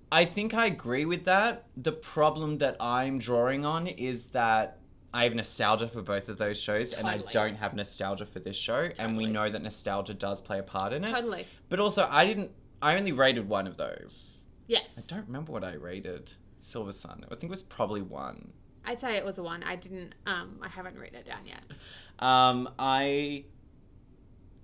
I 0.10 0.24
think 0.24 0.54
I 0.54 0.68
agree 0.68 1.04
with 1.06 1.26
that. 1.26 1.66
The 1.76 1.92
problem 1.92 2.60
that 2.60 2.78
I'm 2.80 3.20
drawing 3.20 3.66
on 3.66 3.88
is 3.88 4.28
that 4.28 4.78
I 5.16 5.24
have 5.24 5.34
nostalgia 5.34 5.88
for 5.88 6.02
both 6.02 6.28
of 6.28 6.38
those 6.38 6.60
shows, 6.60 6.92
and 6.92 7.08
I 7.08 7.20
don't 7.32 7.56
have 7.56 7.74
nostalgia 7.74 8.26
for 8.26 8.40
this 8.40 8.58
show. 8.58 8.90
And 9.00 9.16
we 9.16 9.28
know 9.28 9.50
that 9.50 9.64
nostalgia 9.64 10.14
does 10.14 10.42
play 10.42 10.60
a 10.60 10.64
part 10.64 10.92
in 10.92 11.06
it. 11.06 11.10
Totally. 11.10 11.48
But 11.70 11.80
also, 11.80 12.06
I 12.12 12.26
didn't. 12.26 12.52
I 12.82 12.98
only 12.98 13.14
rated 13.14 13.48
one 13.48 13.66
of 13.66 13.78
those. 13.78 14.40
Yes. 14.68 14.84
I 14.98 15.02
don't 15.08 15.26
remember 15.26 15.54
what 15.54 15.64
I 15.64 15.76
rated. 15.76 16.34
Silver 16.58 16.92
Sun. 16.92 17.24
I 17.26 17.30
think 17.30 17.44
it 17.44 17.50
was 17.50 17.64
probably 17.64 18.02
one. 18.02 18.52
I'd 18.84 19.00
say 19.00 19.16
it 19.16 19.24
was 19.24 19.38
a 19.38 19.44
one. 19.44 19.64
I 19.64 19.78
didn't. 19.78 20.16
Um, 20.26 20.60
I 20.62 20.68
haven't 20.68 20.98
written 20.98 21.18
it 21.18 21.26
down 21.26 21.46
yet. 21.48 21.62
Um, 22.18 22.70
I 22.80 23.44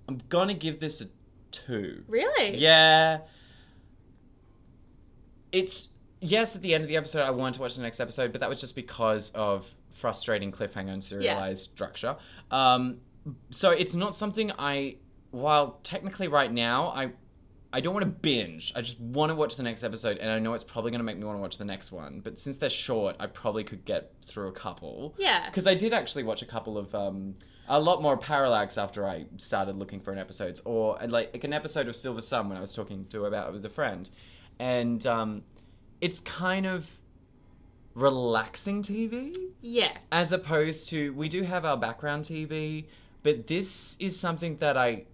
I'm 0.08 0.22
gonna 0.30 0.54
give 0.54 0.80
this 0.80 1.02
a 1.02 1.08
two. 1.50 2.02
Really? 2.08 2.56
Yeah. 2.56 3.18
It's 5.52 5.90
yes, 6.18 6.56
at 6.56 6.62
the 6.62 6.74
end 6.74 6.82
of 6.82 6.88
the 6.88 6.96
episode 6.96 7.20
I 7.20 7.30
wanted 7.30 7.56
to 7.56 7.60
watch 7.60 7.74
the 7.74 7.82
next 7.82 8.00
episode, 8.00 8.32
but 8.32 8.40
that 8.40 8.48
was 8.48 8.58
just 8.58 8.74
because 8.74 9.28
of 9.34 9.66
frustrating 10.02 10.52
cliffhanger 10.52 10.92
and 10.92 11.02
serialized 11.02 11.62
structure. 11.62 12.16
Um 12.50 12.98
so 13.50 13.70
it's 13.70 13.94
not 13.94 14.14
something 14.14 14.52
I 14.58 14.96
while 15.30 15.80
technically 15.82 16.28
right 16.28 16.52
now 16.52 16.88
I 16.88 17.12
I 17.74 17.80
don't 17.80 17.94
want 17.94 18.04
to 18.04 18.10
binge. 18.10 18.70
I 18.76 18.82
just 18.82 19.00
want 19.00 19.30
to 19.30 19.34
watch 19.34 19.56
the 19.56 19.62
next 19.62 19.82
episode, 19.82 20.18
and 20.18 20.30
I 20.30 20.38
know 20.38 20.52
it's 20.52 20.62
probably 20.62 20.90
going 20.90 20.98
to 20.98 21.04
make 21.04 21.16
me 21.16 21.24
want 21.24 21.38
to 21.38 21.40
watch 21.40 21.56
the 21.56 21.64
next 21.64 21.90
one. 21.90 22.20
But 22.22 22.38
since 22.38 22.58
they're 22.58 22.68
short, 22.68 23.16
I 23.18 23.26
probably 23.26 23.64
could 23.64 23.86
get 23.86 24.12
through 24.26 24.48
a 24.48 24.52
couple. 24.52 25.14
Yeah. 25.18 25.46
Because 25.46 25.66
I 25.66 25.74
did 25.74 25.94
actually 25.94 26.24
watch 26.24 26.42
a 26.42 26.46
couple 26.46 26.76
of 26.76 26.94
um, 26.94 27.34
a 27.68 27.80
lot 27.80 28.02
more 28.02 28.18
Parallax 28.18 28.76
after 28.76 29.08
I 29.08 29.24
started 29.38 29.76
looking 29.76 30.00
for 30.00 30.12
an 30.12 30.18
episodes, 30.18 30.60
or 30.66 31.02
uh, 31.02 31.08
like, 31.08 31.42
an 31.44 31.54
episode 31.54 31.88
of 31.88 31.96
Silver 31.96 32.20
Sun 32.20 32.50
when 32.50 32.58
I 32.58 32.60
was 32.60 32.74
talking 32.74 33.06
to 33.06 33.24
about 33.24 33.48
it 33.48 33.52
with 33.54 33.64
a 33.64 33.70
friend, 33.70 34.10
and 34.58 35.06
um, 35.06 35.42
it's 36.02 36.20
kind 36.20 36.66
of 36.66 36.86
relaxing 37.94 38.82
TV 38.82 39.34
Yeah. 39.60 39.96
as 40.10 40.32
opposed 40.32 40.88
to 40.90 41.12
we 41.14 41.28
do 41.28 41.42
have 41.42 41.64
our 41.64 41.76
background 41.76 42.24
TV, 42.24 42.86
but 43.22 43.46
this 43.46 43.96
is 43.98 44.18
something 44.18 44.56
that 44.58 44.76
I 44.76 45.04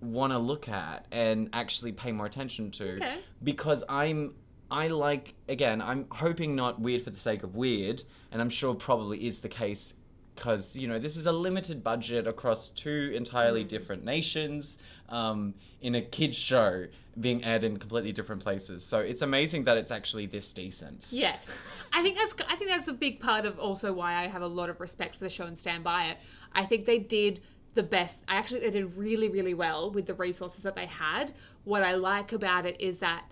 want 0.00 0.32
to 0.32 0.38
look 0.38 0.68
at 0.68 1.06
and 1.10 1.48
actually 1.52 1.92
pay 1.92 2.12
more 2.12 2.26
attention 2.26 2.70
to 2.72 2.96
Okay. 2.96 3.18
because 3.42 3.82
I'm 3.88 4.34
I 4.70 4.88
like 4.88 5.34
again 5.48 5.80
I'm 5.80 6.06
hoping 6.10 6.54
not 6.54 6.80
weird 6.80 7.02
for 7.04 7.10
the 7.10 7.18
sake 7.18 7.42
of 7.42 7.54
weird 7.54 8.02
and 8.30 8.42
I'm 8.42 8.50
sure 8.50 8.74
probably 8.74 9.26
is 9.26 9.40
the 9.40 9.48
case 9.48 9.94
because 10.36 10.76
you 10.76 10.86
know 10.86 10.98
this 10.98 11.16
is 11.16 11.26
a 11.26 11.32
limited 11.32 11.82
budget 11.82 12.26
across 12.26 12.68
two 12.68 13.12
entirely 13.14 13.64
Mm. 13.64 13.68
different 13.68 14.04
nations 14.04 14.78
um, 15.08 15.54
in 15.80 15.94
a 15.94 16.02
kids 16.02 16.36
show 16.36 16.86
being 17.18 17.42
aired 17.44 17.64
in 17.64 17.78
completely 17.78 18.12
different 18.12 18.42
places 18.42 18.84
so 18.84 18.98
it's 18.98 19.22
amazing 19.22 19.64
that 19.64 19.76
it's 19.78 19.90
actually 19.90 20.26
this 20.26 20.52
decent 20.52 21.06
Yes, 21.10 21.46
I 21.92 22.02
think 22.02 22.16
that's 22.18 22.34
I 22.48 22.56
think 22.56 22.70
that's 22.70 22.88
a 22.88 22.92
big 22.92 23.18
part 23.20 23.44
of 23.46 23.58
also 23.58 23.92
why 23.92 24.14
I 24.22 24.26
have 24.28 24.42
a 24.42 24.46
lot 24.46 24.68
of 24.68 24.80
respect 24.80 25.16
for 25.16 25.24
the 25.24 25.30
show 25.30 25.44
and 25.44 25.58
stand 25.58 25.82
by 25.82 26.06
it. 26.08 26.18
I 26.52 26.64
think 26.66 26.84
they 26.86 26.98
did 26.98 27.40
the 27.74 27.82
best. 27.82 28.16
I 28.28 28.36
actually 28.36 28.60
they 28.60 28.70
did 28.70 28.96
really 28.96 29.28
really 29.28 29.54
well 29.54 29.90
with 29.90 30.06
the 30.06 30.14
resources 30.14 30.62
that 30.64 30.74
they 30.76 30.86
had. 30.86 31.32
What 31.64 31.82
I 31.82 31.94
like 31.94 32.32
about 32.32 32.66
it 32.66 32.78
is 32.80 32.98
that 32.98 33.24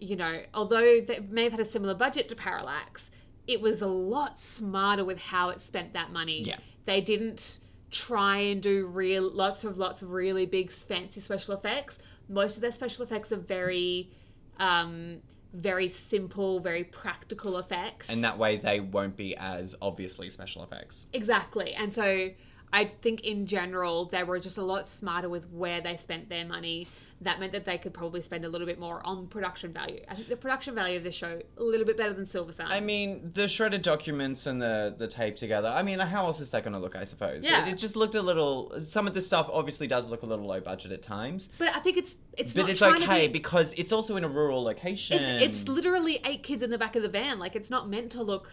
you 0.00 0.16
know 0.16 0.40
although 0.54 1.00
they 1.06 1.20
may 1.28 1.44
have 1.44 1.52
had 1.52 1.60
a 1.60 1.64
similar 1.70 1.94
budget 1.94 2.28
to 2.30 2.36
Parallax, 2.36 3.10
it 3.46 3.60
was 3.60 3.82
a 3.82 3.86
lot 3.86 4.38
smarter 4.38 5.04
with 5.04 5.18
how 5.18 5.50
it 5.50 5.62
spent 5.62 5.92
that 5.92 6.12
money. 6.12 6.42
Yeah. 6.44 6.58
they 6.84 7.00
didn't 7.00 7.60
try 7.90 8.38
and 8.38 8.60
do 8.62 8.86
real 8.86 9.30
lots 9.30 9.64
of 9.64 9.78
lots 9.78 10.02
of 10.02 10.10
really 10.10 10.44
big 10.46 10.70
fancy 10.70 11.20
special 11.20 11.54
effects. 11.54 11.98
Most 12.28 12.56
of 12.56 12.62
their 12.62 12.72
special 12.72 13.04
effects 13.04 13.32
are 13.32 13.36
very 13.36 14.10
um 14.58 15.18
very 15.52 15.88
simple, 15.90 16.60
very 16.60 16.84
practical 16.84 17.56
effects. 17.58 18.08
and 18.10 18.22
that 18.24 18.36
way 18.36 18.56
they 18.56 18.80
won't 18.80 19.16
be 19.16 19.36
as 19.36 19.74
obviously 19.80 20.28
special 20.30 20.62
effects 20.62 21.06
exactly. 21.12 21.72
And 21.74 21.92
so 21.92 22.30
I 22.72 22.84
think 22.84 23.20
in 23.20 23.46
general 23.46 24.06
they 24.06 24.24
were 24.24 24.40
just 24.40 24.58
a 24.58 24.62
lot 24.62 24.88
smarter 24.88 25.28
with 25.28 25.48
where 25.50 25.80
they 25.80 25.96
spent 25.96 26.28
their 26.28 26.44
money. 26.44 26.88
That 27.22 27.40
meant 27.40 27.52
that 27.52 27.64
they 27.64 27.78
could 27.78 27.94
probably 27.94 28.20
spend 28.20 28.44
a 28.44 28.48
little 28.48 28.66
bit 28.66 28.78
more 28.78 29.00
on 29.06 29.26
production 29.28 29.72
value. 29.72 30.00
I 30.08 30.14
think 30.14 30.28
the 30.28 30.36
production 30.36 30.74
value 30.74 30.98
of 30.98 31.02
this 31.02 31.14
show 31.14 31.40
a 31.56 31.62
little 31.62 31.86
bit 31.86 31.96
better 31.96 32.12
than 32.12 32.26
Silver 32.26 32.52
Sun. 32.52 32.66
I 32.66 32.80
mean, 32.80 33.30
the 33.32 33.48
shredded 33.48 33.80
documents 33.82 34.44
and 34.46 34.60
the 34.60 34.94
the 34.96 35.08
tape 35.08 35.36
together. 35.36 35.68
I 35.68 35.82
mean, 35.82 35.98
how 35.98 36.26
else 36.26 36.40
is 36.40 36.50
that 36.50 36.62
going 36.62 36.74
to 36.74 36.78
look? 36.78 36.94
I 36.94 37.04
suppose. 37.04 37.44
Yeah. 37.44 37.66
It, 37.66 37.72
it 37.72 37.76
just 37.76 37.96
looked 37.96 38.14
a 38.14 38.22
little. 38.22 38.80
Some 38.84 39.06
of 39.06 39.14
this 39.14 39.26
stuff 39.26 39.48
obviously 39.50 39.86
does 39.86 40.08
look 40.08 40.22
a 40.22 40.26
little 40.26 40.46
low 40.46 40.60
budget 40.60 40.92
at 40.92 41.02
times, 41.02 41.48
but 41.58 41.74
I 41.74 41.80
think 41.80 41.96
it's 41.96 42.16
it's 42.34 42.52
but 42.52 42.62
not 42.62 42.70
it's 42.70 42.82
okay 42.82 43.26
to 43.26 43.28
be, 43.28 43.32
because 43.32 43.72
it's 43.78 43.92
also 43.92 44.16
in 44.16 44.24
a 44.24 44.28
rural 44.28 44.62
location. 44.62 45.18
it's, 45.18 45.42
it's 45.42 45.68
literally 45.68 46.20
eight 46.24 46.42
kids 46.42 46.62
in 46.62 46.70
the 46.70 46.78
back 46.78 46.96
of 46.96 47.02
the 47.02 47.08
van. 47.08 47.38
Like 47.38 47.56
it's 47.56 47.70
not 47.70 47.88
meant 47.88 48.12
to 48.12 48.22
look 48.22 48.50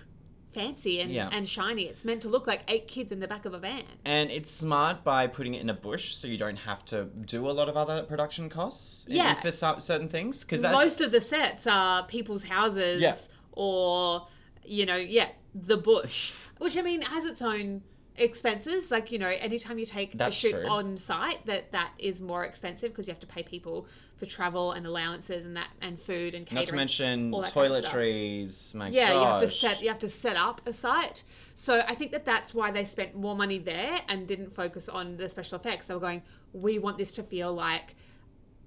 fancy 0.53 0.99
and, 1.01 1.11
Yeah. 1.11 1.29
and 1.31 1.47
shiny. 1.47 1.83
It's 1.83 2.05
meant 2.05 2.21
to 2.23 2.29
look 2.29 2.47
like 2.47 2.61
eight 2.67 2.87
kids 2.87 3.11
in 3.11 3.19
the 3.19 3.27
back 3.27 3.45
of 3.45 3.53
a 3.53 3.59
van. 3.59 3.83
and 4.05 4.29
it's 4.31 4.49
smart 4.51 5.03
by 5.03 5.27
putting 5.27 5.53
it 5.53 5.61
in 5.61 5.69
a 5.69 5.73
bush, 5.73 6.13
so 6.15 6.27
you 6.27 6.37
don't 6.37 6.57
have 6.57 6.83
to 6.85 7.05
do 7.05 7.49
a 7.49 7.51
lot 7.51 7.69
of 7.69 7.75
other 7.77 8.03
production 8.03 8.49
costs. 8.49 9.05
Yeah. 9.07 9.41
for 9.41 9.51
certain 9.51 10.09
things, 10.09 10.41
because 10.41 10.61
Most 10.61 11.01
of 11.01 11.11
the 11.11 11.21
sets 11.21 11.67
are 11.67 12.05
people's 12.05 12.43
houses 12.43 13.01
Yeah. 13.01 13.15
or, 13.51 14.27
you 14.65 14.85
know, 14.85 14.95
yeah, 14.95 15.29
the 15.53 15.77
bush, 15.77 16.31
which 16.59 16.77
I 16.77 16.81
mean 16.81 17.01
has 17.01 17.25
its 17.25 17.41
own 17.41 17.81
expenses. 18.15 18.91
Like, 18.91 19.11
you 19.11 19.19
know, 19.19 19.27
anytime 19.27 19.79
you 19.79 19.85
take 19.85 20.17
That's 20.17 20.35
a 20.35 20.39
shoot 20.39 20.51
true. 20.51 20.67
on 20.67 20.97
site, 20.97 21.45
that 21.45 21.71
that 21.71 21.91
is 21.99 22.21
more 22.21 22.43
expensive 22.45 22.91
because 22.91 23.07
you 23.07 23.13
have 23.13 23.19
to 23.21 23.27
pay 23.27 23.43
people 23.43 23.87
for 24.24 24.30
travel 24.30 24.71
and 24.71 24.86
allowances 24.86 25.45
and 25.45 25.55
that 25.55 25.69
and 25.82 25.99
food 26.01 26.34
and 26.34 26.45
catering. 26.45 26.61
not 26.61 26.67
to 26.67 26.76
mention 26.76 27.32
that 27.32 27.53
kind 27.53 27.74
of 27.74 27.84
toiletries. 27.84 28.93
Yeah, 28.93 29.13
you 29.13 29.26
have 29.26 29.41
to 29.41 29.47
set 29.47 29.82
you 29.82 29.89
have 29.89 29.99
to 29.99 30.09
set 30.09 30.36
up 30.36 30.61
a 30.65 30.74
site. 30.74 31.24
So 31.55 31.84
I 31.88 31.95
think 31.95 32.11
that 32.11 32.26
that's 32.26 32.53
why 32.53 32.71
they 32.71 32.86
spent 32.86 33.15
more 33.15 33.36
money 33.36 33.59
there 33.59 33.99
and 34.07 34.28
didn't 34.28 34.55
focus 34.55 34.89
on 34.89 35.17
the 35.17 35.30
special 35.30 35.59
effects. 35.59 35.88
They 35.88 35.93
were 35.93 35.99
going, 35.99 36.24
we 36.51 36.80
want 36.80 36.97
this 36.97 37.11
to 37.13 37.24
feel 37.24 37.53
like 37.53 37.95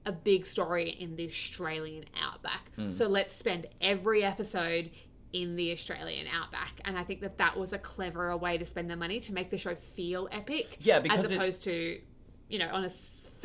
a 0.05 0.13
big 0.13 0.47
story 0.47 0.91
in 0.91 1.17
the 1.17 1.25
Australian 1.27 2.05
outback. 2.23 2.71
Hmm. 2.77 2.91
So 2.91 3.09
let's 3.09 3.35
spend 3.35 3.67
every 3.81 4.23
episode 4.23 4.91
in 5.33 5.57
the 5.57 5.73
Australian 5.73 6.29
outback. 6.29 6.81
And 6.85 6.97
I 6.97 7.03
think 7.03 7.21
that 7.23 7.39
that 7.39 7.57
was 7.59 7.73
a 7.73 7.79
cleverer 7.79 8.37
way 8.37 8.57
to 8.57 8.65
spend 8.65 8.89
the 8.89 8.97
money 8.97 9.19
to 9.21 9.33
make 9.33 9.51
the 9.51 9.59
show 9.59 9.75
feel 9.97 10.29
epic. 10.31 10.79
Yeah, 10.81 11.01
because 11.01 11.25
as 11.25 11.31
it- 11.33 11.35
opposed 11.35 11.63
to, 11.65 12.01
you 12.49 12.59
know, 12.61 12.69
on 12.73 12.85
a 12.85 12.91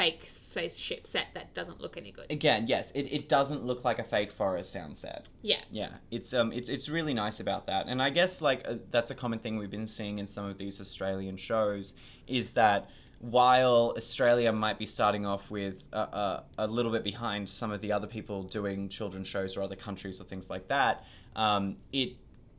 fake 0.02 0.30
spaceship 0.34 1.08
set 1.08 1.28
that 1.34 1.54
doesn't 1.54 1.80
look 1.80 1.96
any 1.96 2.12
good. 2.12 2.26
Again, 2.30 2.66
yes, 2.68 2.92
it, 2.94 3.04
it 3.12 3.30
doesn't 3.30 3.64
look 3.64 3.84
like 3.86 4.00
a 4.00 4.04
fake 4.04 4.32
forest 4.32 4.72
sound 4.72 4.98
set. 4.98 5.30
Yeah. 5.42 5.62
Yeah, 5.70 5.92
it's 6.10 6.34
um, 6.34 6.52
it's 6.52 6.70
it's 6.70 6.90
really 6.90 7.14
nice 7.14 7.40
about 7.40 7.68
that, 7.68 7.88
and 7.88 8.02
I 8.02 8.10
guess 8.10 8.42
like 8.42 8.62
uh, 8.68 8.76
that's 8.90 9.12
a 9.12 9.16
common 9.16 9.40
thing 9.40 9.58
we've 9.58 9.72
been 9.72 9.88
seeing 9.88 10.20
in 10.20 10.28
some 10.28 10.46
of 10.46 10.58
these 10.58 10.82
Australian 10.82 11.38
shows 11.38 11.94
is 12.28 12.54
that 12.54 12.90
while 13.20 13.94
Australia 13.96 14.52
might 14.52 14.80
be 14.80 14.86
starting 14.88 15.28
off 15.28 15.52
with 15.52 15.76
a, 15.94 16.00
a, 16.00 16.44
a 16.58 16.68
little 16.68 16.92
bit 16.92 17.04
behind 17.04 17.48
some 17.48 17.72
of 17.72 17.80
the 17.82 17.92
other 17.92 18.08
people 18.08 18.42
doing 18.44 18.90
children's 18.90 19.28
shows 19.28 19.56
or 19.56 19.62
other 19.62 19.76
countries 19.76 20.20
or 20.20 20.24
things 20.24 20.50
like 20.50 20.68
that, 20.70 21.04
um, 21.36 21.76
it 21.94 22.16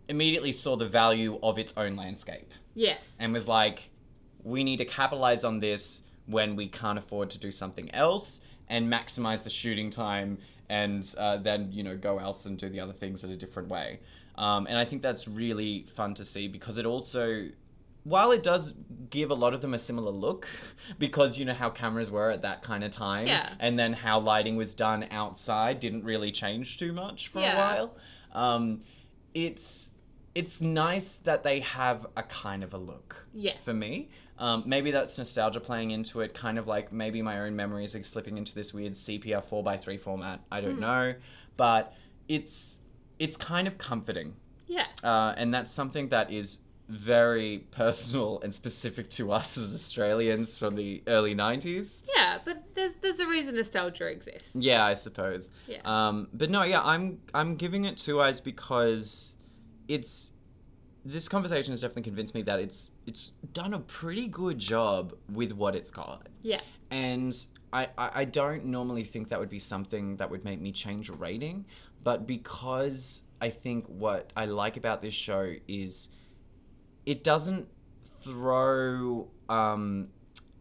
immediately 0.09 0.53
saw 0.53 0.77
the 0.77 0.87
value 0.87 1.37
of 1.43 1.59
its 1.59 1.73
own 1.77 1.97
landscape 1.97 2.53
Yes. 2.75 3.03
and 3.19 3.33
was 3.33 3.49
like, 3.49 3.91
we 4.45 4.63
need 4.63 4.77
to 4.77 4.85
capitalize 4.85 5.43
on 5.43 5.59
this 5.59 6.03
when 6.33 6.57
we 6.57 6.67
can't 6.69 6.99
afford 6.99 7.31
to 7.31 7.39
do 7.39 7.53
something 7.53 7.91
else 7.95 8.41
and 8.69 8.91
maximize 8.93 9.43
the 9.45 9.51
shooting 9.51 9.91
time 9.91 10.39
and 10.69 11.15
uh, 11.19 11.37
then, 11.37 11.71
you 11.73 11.83
know, 11.83 11.97
go 11.97 12.19
else 12.19 12.47
and 12.47 12.57
do 12.59 12.69
the 12.69 12.81
other 12.81 12.93
things 12.95 13.23
in 13.25 13.31
a 13.31 13.37
different 13.37 13.69
way. 13.69 14.01
Um, 14.37 14.67
and 14.67 14.79
I 14.79 14.85
think 14.87 15.03
that's 15.03 15.29
really 15.29 15.87
fun 15.95 16.15
to 16.15 16.25
see 16.25 16.49
because 16.49 16.79
it 16.79 16.87
also, 16.87 17.49
while 18.05 18.33
it 18.33 18.43
does 18.43 18.73
give 19.11 19.31
a 19.31 19.35
lot 19.35 19.53
of 19.53 19.61
them 19.61 19.75
a 19.75 19.79
similar 19.79 20.11
look, 20.11 20.47
because 20.99 21.37
you 21.37 21.45
know 21.45 21.53
how 21.53 21.69
cameras 21.69 22.11
were 22.11 22.31
at 22.31 22.41
that 22.43 22.63
kind 22.63 22.83
of 22.83 22.91
time, 22.91 23.27
Yeah. 23.27 23.53
and 23.61 23.79
then 23.79 23.93
how 23.93 24.19
lighting 24.21 24.57
was 24.57 24.75
done 24.75 25.07
outside 25.11 25.79
didn't 25.81 26.05
really 26.05 26.33
change 26.33 26.79
too 26.79 26.93
much 26.93 27.29
for 27.29 27.41
Yeah. 27.41 27.55
a 27.55 27.59
while. 27.59 27.97
Um, 28.33 28.83
it's 29.35 29.91
it's 30.35 30.63
nice 30.63 31.17
that 31.17 31.43
they 31.43 31.61
have 31.61 32.07
a 32.17 32.23
kind 32.23 32.65
of 32.65 32.73
a 32.73 32.79
look 32.79 33.27
Yeah. 33.35 33.53
for 33.63 33.75
me. 33.75 34.09
Um, 34.39 34.65
maybe 34.67 34.91
that's 34.91 35.17
nostalgia 35.19 35.61
playing 35.61 35.91
into 35.93 36.21
it, 36.21 36.35
kind 36.35 36.59
of 36.59 36.67
like 36.67 36.93
maybe 36.93 37.23
my 37.23 37.41
own 37.41 37.55
memories 37.55 37.95
are 37.95 38.03
slipping 38.03 38.39
into 38.39 38.55
this 38.55 38.73
weird 38.73 38.95
CRT 38.95 39.49
4x3 39.49 40.01
format. 40.01 40.41
I 40.51 40.61
don't 40.61 40.81
know. 40.81 41.15
But 41.57 41.95
it's 42.29 42.79
it's 43.19 43.37
kind 43.37 43.69
of 43.69 43.79
comforting. 43.79 44.35
Yeah. 44.67 44.87
Uh, 45.05 45.35
and 45.37 45.53
that's 45.53 45.71
something 45.71 46.09
that 46.09 46.33
is 46.33 46.59
very 46.89 47.67
personal 47.71 48.41
and 48.43 48.55
specific 48.55 49.09
to 49.11 49.33
us 49.33 49.57
as 49.57 49.75
Australians 49.75 50.57
from 50.57 50.75
the 50.77 51.03
early 51.07 51.35
90s. 51.35 52.03
Yeah, 52.15 52.39
but 52.45 52.63
there's 52.75 52.93
there's 53.01 53.21
a 53.21 53.27
reason 53.27 53.55
nostalgia 53.57 54.07
exists. 54.07 54.55
Yeah, 54.55 54.85
I 54.85 54.95
suppose. 54.95 55.51
Yeah. 55.67 55.81
Um, 55.85 56.29
but 56.33 56.51
no, 56.51 56.63
yeah, 56.63 56.83
I'm 56.83 57.21
I'm 57.35 57.57
giving 57.57 57.85
it 57.85 57.97
two 57.97 58.21
eyes 58.21 58.41
because 58.41 59.35
it's 59.89 60.31
this 61.05 61.29
conversation 61.29 61.73
has 61.73 61.81
definitely 61.81 62.03
convinced 62.03 62.35
me 62.35 62.43
that 62.43 62.61
it's 62.61 62.91
it's 63.07 63.33
done 63.53 63.75
a 63.75 63.81
pretty 63.81 64.29
good 64.29 64.59
job 64.59 65.15
with 65.31 65.53
what 65.53 65.75
it's 65.75 65.91
got. 65.91 66.29
Yeah. 66.43 66.61
And 66.91 67.35
I, 67.73 67.89
I, 67.99 68.11
I 68.15 68.25
don't 68.25 68.67
normally 68.67 69.05
think 69.05 69.29
that 69.31 69.41
would 69.41 69.49
be 69.49 69.59
something 69.59 70.17
that 70.17 70.31
would 70.31 70.45
make 70.45 70.61
me 70.61 70.73
change 70.73 71.09
a 71.09 71.15
rating, 71.15 71.65
but 72.05 72.27
because 72.27 73.23
I 73.41 73.51
think 73.51 73.87
what 73.87 74.33
I 74.37 74.45
like 74.47 74.77
about 74.77 75.03
this 75.03 75.15
show 75.15 75.55
is 75.67 76.09
it 77.07 77.25
doesn't 77.25 77.67
throw 78.23 79.29
um, 79.49 80.09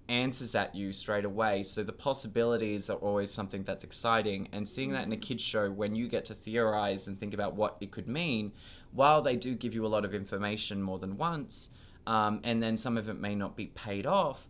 answers 0.09 0.55
at 0.55 0.73
you 0.76 0.91
straight 0.93 1.26
away. 1.26 1.63
So 1.63 1.84
the 1.84 1.93
possibilities 1.93 2.89
are 2.89 2.97
always 2.97 3.31
something 3.31 3.63
that's 3.63 3.84
exciting. 3.84 4.49
And 4.51 4.68
seeing 4.68 4.91
that 4.91 5.05
in 5.05 5.11
a 5.11 5.18
kids 5.18 5.43
show, 5.43 5.69
when 5.69 5.95
you 5.95 6.07
get 6.07 6.26
to 6.26 6.34
theorize 6.34 7.07
and 7.07 7.19
think 7.19 7.34
about 7.34 7.55
what 7.55 7.77
it 7.81 7.91
could 7.91 8.07
mean, 8.07 8.51
while 8.93 9.22
they 9.22 9.35
do 9.35 9.55
give 9.55 9.73
you 9.73 9.85
a 9.85 9.88
lot 9.88 10.03
of 10.03 10.13
information 10.13 10.81
more 10.81 10.99
than 10.99 11.18
once, 11.18 11.69
um, 12.07 12.40
and 12.44 12.61
then 12.61 12.78
some 12.78 12.98
of 12.98 13.10
it 13.10 13.19
may 13.19 13.36
not 13.36 13.56
be 13.56 13.68
paid 13.68 14.06
off, 14.06 14.48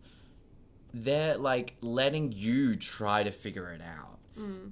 they're 0.93 1.37
like 1.37 1.75
letting 1.81 2.31
you 2.31 2.75
try 2.75 3.23
to 3.23 3.31
figure 3.31 3.71
it 3.71 3.81
out. 3.81 4.19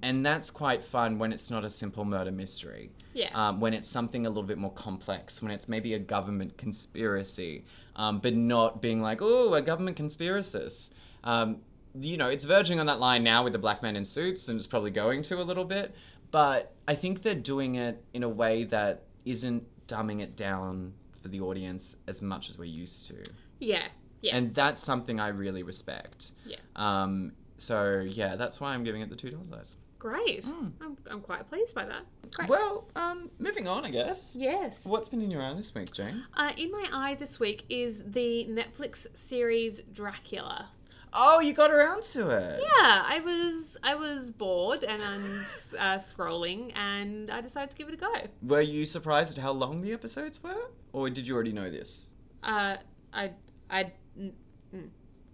And 0.02 0.26
that's 0.26 0.50
quite 0.50 0.84
fun 0.84 1.20
when 1.20 1.34
it's 1.34 1.50
not 1.50 1.66
a 1.66 1.70
simple 1.70 2.06
murder 2.06 2.32
mystery. 2.32 2.92
Yeah. 3.14 3.30
Um, 3.34 3.60
when 3.60 3.74
it's 3.74 3.88
something 3.88 4.26
a 4.26 4.30
little 4.30 4.44
bit 4.44 4.58
more 4.58 4.72
complex, 4.74 5.42
when 5.42 5.52
it's 5.52 5.68
maybe 5.68 5.94
a 5.94 6.00
government 6.00 6.58
conspiracy, 6.58 7.66
um, 7.96 8.20
but 8.20 8.34
not 8.34 8.82
being 8.82 9.02
like, 9.02 9.22
oh, 9.22 9.54
a 9.54 9.62
government 9.62 9.98
conspiracist. 9.98 10.92
Um, 11.24 11.58
you 12.00 12.18
know, 12.18 12.30
it's 12.30 12.46
verging 12.46 12.80
on 12.80 12.86
that 12.86 13.00
line 13.00 13.24
now 13.24 13.44
with 13.44 13.54
the 13.54 13.60
black 13.60 13.82
men 13.82 13.96
in 13.96 14.06
suits, 14.06 14.48
and 14.48 14.58
it's 14.58 14.68
probably 14.68 14.92
going 14.92 15.22
to 15.24 15.42
a 15.42 15.44
little 15.44 15.66
bit. 15.66 15.94
But 16.32 16.74
I 16.88 16.96
think 16.96 17.22
they're 17.22 17.36
doing 17.36 17.76
it 17.76 18.04
in 18.14 18.24
a 18.24 18.30
way 18.30 18.64
that 18.66 19.04
isn't 19.26 19.64
dumbing 19.88 20.22
it 20.22 20.36
down 20.36 20.94
for 21.22 21.28
the 21.30 21.40
audience 21.42 21.96
as 22.08 22.22
much 22.22 22.50
as 22.50 22.58
we're 22.58 22.66
used 22.66 23.08
to. 23.08 23.16
Yeah. 23.60 23.88
Yeah. 24.22 24.36
And 24.36 24.54
that's 24.54 24.84
something 24.84 25.20
I 25.20 25.30
really 25.30 25.64
respect. 25.64 26.32
yeah. 26.46 26.58
Um, 26.76 27.32
so 27.58 28.00
yeah, 28.00 28.36
that's 28.36 28.60
why 28.60 28.74
I'm 28.74 28.84
giving 28.84 29.02
it 29.02 29.10
the 29.10 29.16
two 29.16 29.32
dollars. 29.32 29.76
Great. 29.98 30.46
I'm, 30.46 30.98
I'm 31.12 31.20
quite 31.20 31.50
pleased 31.50 31.76
by 31.76 31.84
that. 31.84 32.04
Great. 32.32 32.48
Well, 32.48 32.88
um, 32.96 33.30
moving 33.38 33.68
on, 33.68 33.84
I 33.84 33.92
guess. 33.92 34.32
yes. 34.34 34.80
What's 34.84 35.10
been 35.10 35.22
in 35.22 35.30
your 35.30 35.42
eye 35.42 35.54
this 35.56 35.76
week, 35.76 35.92
Jane? 35.92 36.24
Uh, 36.38 36.54
in 36.58 36.72
my 36.72 36.88
eye 36.94 37.16
this 37.16 37.38
week 37.38 37.66
is 37.68 38.02
the 38.06 38.48
Netflix 38.50 39.08
series 39.14 39.82
Dracula. 39.94 40.70
Oh, 41.14 41.40
you 41.40 41.54
got 41.54 41.72
around 41.72 42.04
to 42.04 42.30
it. 42.30 42.60
Yeah, 42.62 43.04
I 43.06 43.20
was 43.24 43.78
I 43.84 43.96
was 43.96 44.32
bored 44.32 44.84
and 44.84 45.02
I'm 45.02 45.46
uh, 45.78 45.98
scrolling, 45.98 46.72
and 46.76 47.32
I 47.32 47.42
decided 47.42 47.72
to 47.72 47.76
give 47.76 47.88
it 47.88 47.96
a 47.96 47.98
go. 47.98 48.14
Were 48.44 48.62
you 48.62 48.86
surprised 48.86 49.38
at 49.38 49.42
how 49.42 49.52
long 49.52 49.82
the 49.82 49.94
episodes 49.94 50.42
were, 50.44 50.70
or 50.94 51.10
did 51.10 51.28
you 51.28 51.34
already 51.36 51.54
know 51.54 51.70
this? 51.70 52.08
Uh, 52.44 52.78
I 53.14 53.32
I 53.70 53.92
mm, 54.20 54.32
mm, 54.76 54.88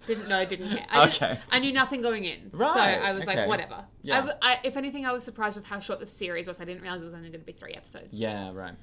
didn't 0.07 0.27
know, 0.30 0.38
I 0.38 0.45
didn't 0.45 0.69
care. 0.69 0.85
I 0.89 1.07
Okay. 1.07 1.39
I 1.49 1.60
knew 1.60 1.73
nothing 1.73 2.02
going 2.02 2.26
in, 2.26 2.52
so 2.57 2.65
I 2.65 3.11
was 3.11 3.23
okay. 3.23 3.35
like, 3.35 3.47
whatever. 3.47 3.85
Yeah. 4.02 4.30
I 4.41 4.53
I, 4.53 4.60
if 4.64 4.77
anything, 4.77 5.06
I 5.06 5.11
was 5.11 5.23
surprised 5.23 5.57
with 5.57 5.65
how 5.65 5.80
short 5.80 5.99
the 5.99 6.06
series 6.06 6.47
was. 6.47 6.60
I 6.60 6.65
didn't 6.65 6.81
realize 6.84 7.02
it 7.02 7.06
was 7.06 7.14
only 7.14 7.30
going 7.30 7.41
to 7.41 7.45
be 7.45 7.53
three 7.53 7.73
episodes. 7.73 8.10
Yeah, 8.11 8.52
right. 8.53 8.76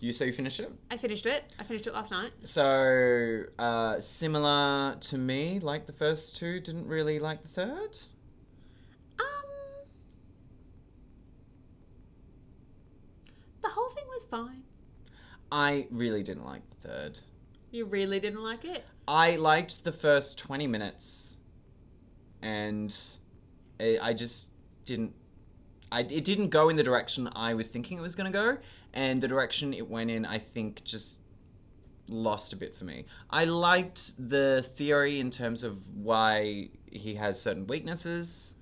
You 0.00 0.12
so 0.12 0.24
you 0.24 0.32
finished 0.32 0.60
it. 0.60 0.72
I 0.90 0.96
finished 0.96 1.26
it. 1.26 1.44
I 1.58 1.64
finished 1.64 1.86
it 1.86 1.92
last 1.92 2.10
night. 2.12 2.32
So 2.44 3.44
uh, 3.58 3.98
similar 3.98 4.96
to 5.00 5.18
me, 5.18 5.58
like 5.58 5.86
the 5.86 5.92
first 5.92 6.36
two, 6.36 6.60
didn't 6.60 6.86
really 6.86 7.18
like 7.18 7.42
the 7.42 7.48
third. 7.48 7.90
Um, 9.18 9.26
the 13.62 13.68
whole 13.68 13.90
thing 13.90 14.04
was 14.06 14.24
fine. 14.30 14.62
I 15.50 15.88
really 15.90 16.22
didn't 16.22 16.44
like 16.44 16.62
the 16.70 16.88
third. 16.88 17.18
You 17.72 17.84
really 17.86 18.20
didn't 18.20 18.42
like 18.42 18.64
it? 18.64 18.84
I 19.08 19.36
liked 19.36 19.82
the 19.82 19.92
first 19.92 20.38
20 20.38 20.66
minutes 20.66 21.36
and 22.40 22.94
I 23.80 23.98
I 24.00 24.12
just 24.12 24.48
didn't 24.84 25.14
I, 25.90 26.00
it 26.00 26.24
didn't 26.24 26.50
go 26.50 26.68
in 26.68 26.76
the 26.76 26.82
direction 26.82 27.28
I 27.34 27.54
was 27.54 27.68
thinking 27.68 27.96
it 27.96 28.02
was 28.02 28.14
going 28.14 28.30
to 28.30 28.38
go 28.38 28.58
and 28.98 29.22
the 29.22 29.28
direction 29.28 29.72
it 29.72 29.88
went 29.88 30.10
in 30.10 30.26
I 30.26 30.38
think 30.38 30.84
just 30.84 31.18
lost 32.08 32.52
a 32.52 32.56
bit 32.56 32.76
for 32.76 32.84
me. 32.84 33.04
I 33.30 33.44
liked 33.44 34.12
the 34.30 34.64
theory 34.76 35.20
in 35.20 35.30
terms 35.30 35.62
of 35.62 35.78
why 35.94 36.70
he 36.90 37.14
has 37.14 37.40
certain 37.40 37.66
weaknesses 37.66 38.54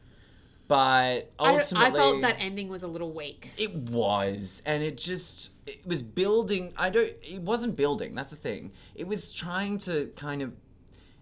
but 0.68 1.32
ultimately 1.38 1.86
I 1.86 1.92
felt 1.92 2.20
that 2.22 2.36
ending 2.38 2.68
was 2.68 2.82
a 2.82 2.88
little 2.88 3.12
weak. 3.12 3.50
it 3.56 3.74
was, 3.74 4.62
and 4.66 4.82
it 4.82 4.96
just 4.96 5.50
it 5.66 5.86
was 5.86 6.02
building. 6.02 6.72
I 6.76 6.90
don't. 6.90 7.12
It 7.22 7.40
wasn't 7.40 7.76
building. 7.76 8.14
That's 8.14 8.30
the 8.30 8.36
thing. 8.36 8.72
It 8.94 9.06
was 9.06 9.30
trying 9.32 9.78
to 9.78 10.10
kind 10.16 10.42
of 10.42 10.52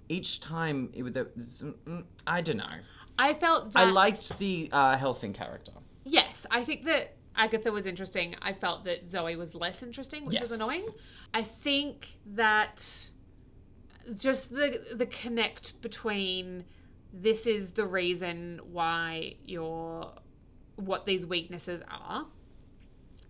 each 0.08 0.40
time 0.40 0.90
it 0.94 1.02
would. 1.02 1.14
mm, 1.14 2.04
I 2.26 2.40
don't 2.40 2.56
know. 2.56 2.76
I 3.18 3.34
felt 3.34 3.72
that. 3.74 3.78
I 3.80 3.90
liked 3.90 4.38
the 4.38 4.70
uh, 4.72 4.96
Helsing 4.96 5.34
character. 5.34 5.72
Yes, 6.04 6.46
I 6.50 6.64
think 6.64 6.84
that 6.86 7.14
Agatha 7.36 7.70
was 7.72 7.86
interesting. 7.86 8.36
I 8.40 8.52
felt 8.52 8.84
that 8.84 9.08
Zoe 9.08 9.36
was 9.36 9.54
less 9.54 9.82
interesting, 9.82 10.24
which 10.26 10.40
was 10.40 10.50
annoying. 10.52 10.84
I 11.32 11.42
think 11.42 12.16
that 12.34 13.10
just 14.16 14.50
the 14.50 14.80
the 14.94 15.06
connect 15.06 15.80
between 15.80 16.64
this 17.12 17.46
is 17.46 17.72
the 17.72 17.86
reason 17.86 18.60
why 18.70 19.36
you're 19.44 20.12
what 20.76 21.06
these 21.06 21.24
weaknesses 21.24 21.82
are. 21.88 22.26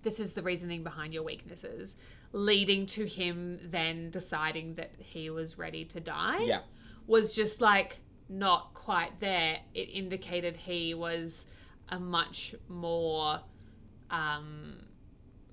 This 0.03 0.21
is 0.21 0.33
the 0.33 0.43
reasoning 0.43 0.83
behind 0.83 1.15
your 1.15 1.23
weaknesses, 1.23 1.95
leading 2.33 2.87
to 2.87 3.07
him 3.07 3.59
then 3.71 4.11
deciding 4.11 4.75
that 4.75 4.93
he 4.99 5.31
was 5.31 5.57
ready 5.57 5.85
to 5.87 6.01
die 6.01 6.41
Yeah. 6.41 6.61
was 7.07 7.35
just 7.35 7.61
like 7.61 8.01
not 8.29 8.75
quite 8.75 9.19
there. 9.21 9.61
It 9.75 9.89
indicated 9.91 10.57
he 10.57 10.95
was 10.95 11.45
a 11.91 11.99
much 11.99 12.55
more 12.69 13.41
um 14.15 14.77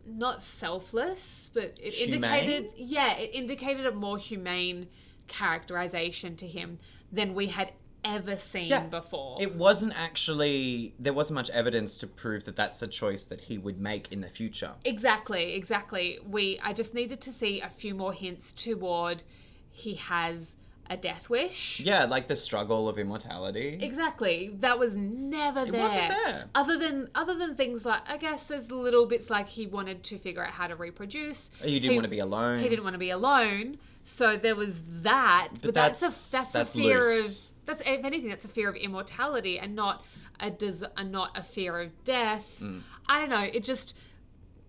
not 0.05 0.41
selfless, 0.41 1.49
but 1.53 1.77
it 1.81 1.93
Humane? 1.93 2.23
indicated 2.23 2.69
yeah, 2.75 3.13
it 3.13 3.31
indicated 3.33 3.85
a 3.85 3.91
more 3.91 4.17
humane 4.17 4.87
characterization 5.27 6.35
to 6.37 6.47
him 6.47 6.79
than 7.11 7.33
we 7.33 7.47
had 7.47 7.71
ever 8.03 8.35
seen 8.35 8.67
Yeah. 8.67 8.87
before. 8.87 9.41
It 9.41 9.55
wasn't 9.55 9.93
actually. 9.95 10.95
There 10.99 11.13
wasn't 11.13 11.35
much 11.35 11.49
evidence 11.51 11.97
to 11.99 12.07
prove 12.07 12.45
that 12.45 12.55
that's 12.55 12.81
a 12.81 12.87
choice 12.87 13.23
that 13.25 13.41
he 13.41 13.57
would 13.57 13.79
make 13.79 14.11
in 14.11 14.21
the 14.21 14.29
future. 14.29 14.71
Exactly, 14.85 15.53
exactly. 15.53 16.19
We 16.25 16.59
I 16.63 16.73
just 16.73 16.93
needed 16.93 17.21
to 17.21 17.31
see 17.31 17.61
a 17.61 17.69
few 17.69 17.93
more 17.93 18.13
hints 18.13 18.51
toward 18.51 19.23
he 19.69 19.95
has 19.95 20.55
a 20.91 20.97
death 20.97 21.29
wish. 21.29 21.79
Yeah, 21.79 22.03
like 22.03 22.27
the 22.27 22.35
struggle 22.35 22.89
of 22.89 22.99
immortality. 22.99 23.79
Exactly. 23.81 24.53
That 24.59 24.77
was 24.77 24.93
never 24.93 25.63
there. 25.63 25.81
wasn't 25.81 26.09
there. 26.09 26.45
Other 26.53 26.77
than 26.77 27.09
other 27.15 27.33
than 27.35 27.55
things 27.55 27.85
like 27.85 28.01
I 28.09 28.17
guess 28.17 28.43
there's 28.43 28.69
little 28.69 29.05
bits 29.05 29.29
like 29.29 29.47
he 29.47 29.67
wanted 29.67 30.03
to 30.03 30.19
figure 30.19 30.43
out 30.45 30.51
how 30.51 30.67
to 30.67 30.75
reproduce. 30.75 31.49
you 31.63 31.79
didn't 31.79 31.91
He- 31.91 31.97
want 31.97 32.03
to 32.03 32.09
be 32.09 32.19
alone. 32.19 32.59
He 32.61 32.67
didn't 32.67 32.83
want 32.83 32.93
to 32.95 32.99
be 32.99 33.09
alone. 33.09 33.77
So 34.03 34.35
there 34.35 34.55
was 34.55 34.75
that. 35.01 35.49
But, 35.61 35.73
that's, 35.73 36.01
that's- 36.01 36.29
a 36.29 36.31
that's, 36.33 36.47
that's 36.49 36.69
a 36.69 36.73
fear 36.73 36.99
loose. 36.99 37.39
of 37.39 37.45
that's 37.67 37.81
if 37.85 38.03
anything 38.03 38.27
that's 38.29 38.45
a 38.45 38.49
fear 38.49 38.67
of 38.67 38.75
immortality 38.75 39.59
and 39.59 39.73
not 39.75 40.03
a 40.41 40.51
des- 40.51 40.89
and 40.97 41.09
not 41.09 41.37
a 41.37 41.43
fear 41.43 41.79
of 41.79 42.03
death. 42.03 42.57
Mm. 42.61 42.81
I 43.07 43.19
don't 43.19 43.29
know. 43.29 43.39
It 43.53 43.63
just 43.63 43.93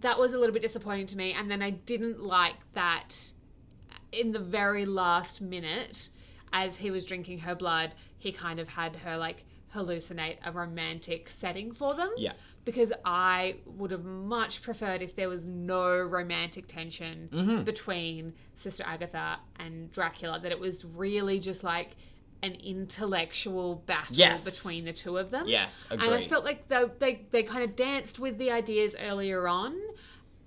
that 0.03 0.21
was 0.21 0.35
a 0.35 0.39
little 0.39 0.53
bit 0.53 0.63
disappointing 0.63 1.07
to 1.07 1.17
me 1.17 1.33
and 1.33 1.51
then 1.51 1.63
I 1.63 1.71
didn't 1.71 2.23
like 2.23 2.55
that 2.75 3.33
in 4.13 4.33
the 4.33 4.39
very 4.39 4.85
last 4.85 5.41
minute, 5.41 6.11
as 6.53 6.77
he 6.77 6.91
was 6.91 7.05
drinking 7.05 7.39
her 7.41 7.55
blood, 7.55 7.95
he 8.19 8.33
kind 8.33 8.59
of 8.61 8.69
had 8.69 8.97
her 8.97 9.17
like 9.17 9.45
hallucinate 9.75 10.37
a 10.45 10.53
romantic 10.53 11.31
setting 11.31 11.73
for 11.73 11.95
them. 11.95 12.11
Yeah. 12.17 12.33
Because 12.65 12.93
I 13.05 13.57
would 13.67 13.91
have 13.91 14.05
much 14.05 14.63
preferred 14.63 15.03
if 15.03 15.17
there 15.17 15.29
was 15.29 15.45
no 15.47 15.99
romantic 15.99 16.69
tension 16.69 17.29
Mm-hmm. 17.33 17.63
between 17.65 18.35
Sister 18.57 18.85
Agatha 18.87 19.39
and 19.59 19.91
Dracula, 19.91 20.39
that 20.41 20.53
it 20.53 20.61
was 20.61 20.85
really 20.85 21.41
just 21.41 21.65
like 21.65 21.97
an 22.43 22.53
intellectual 22.63 23.77
battle 23.87 24.15
Yes. 24.17 24.45
between 24.45 24.85
the 24.85 24.93
two 24.93 25.17
of 25.17 25.31
them. 25.31 25.47
Yes, 25.49 25.85
And 25.91 26.03
I 26.03 26.29
felt 26.29 26.45
like 26.45 26.69
they, 26.69 26.85
they, 26.99 27.27
they 27.31 27.43
kind 27.45 27.63
of 27.65 27.77
danced 27.77 28.19
with 28.19 28.37
the 28.39 28.51
ideas 28.51 28.95
earlier 29.01 29.49
on. 29.49 29.75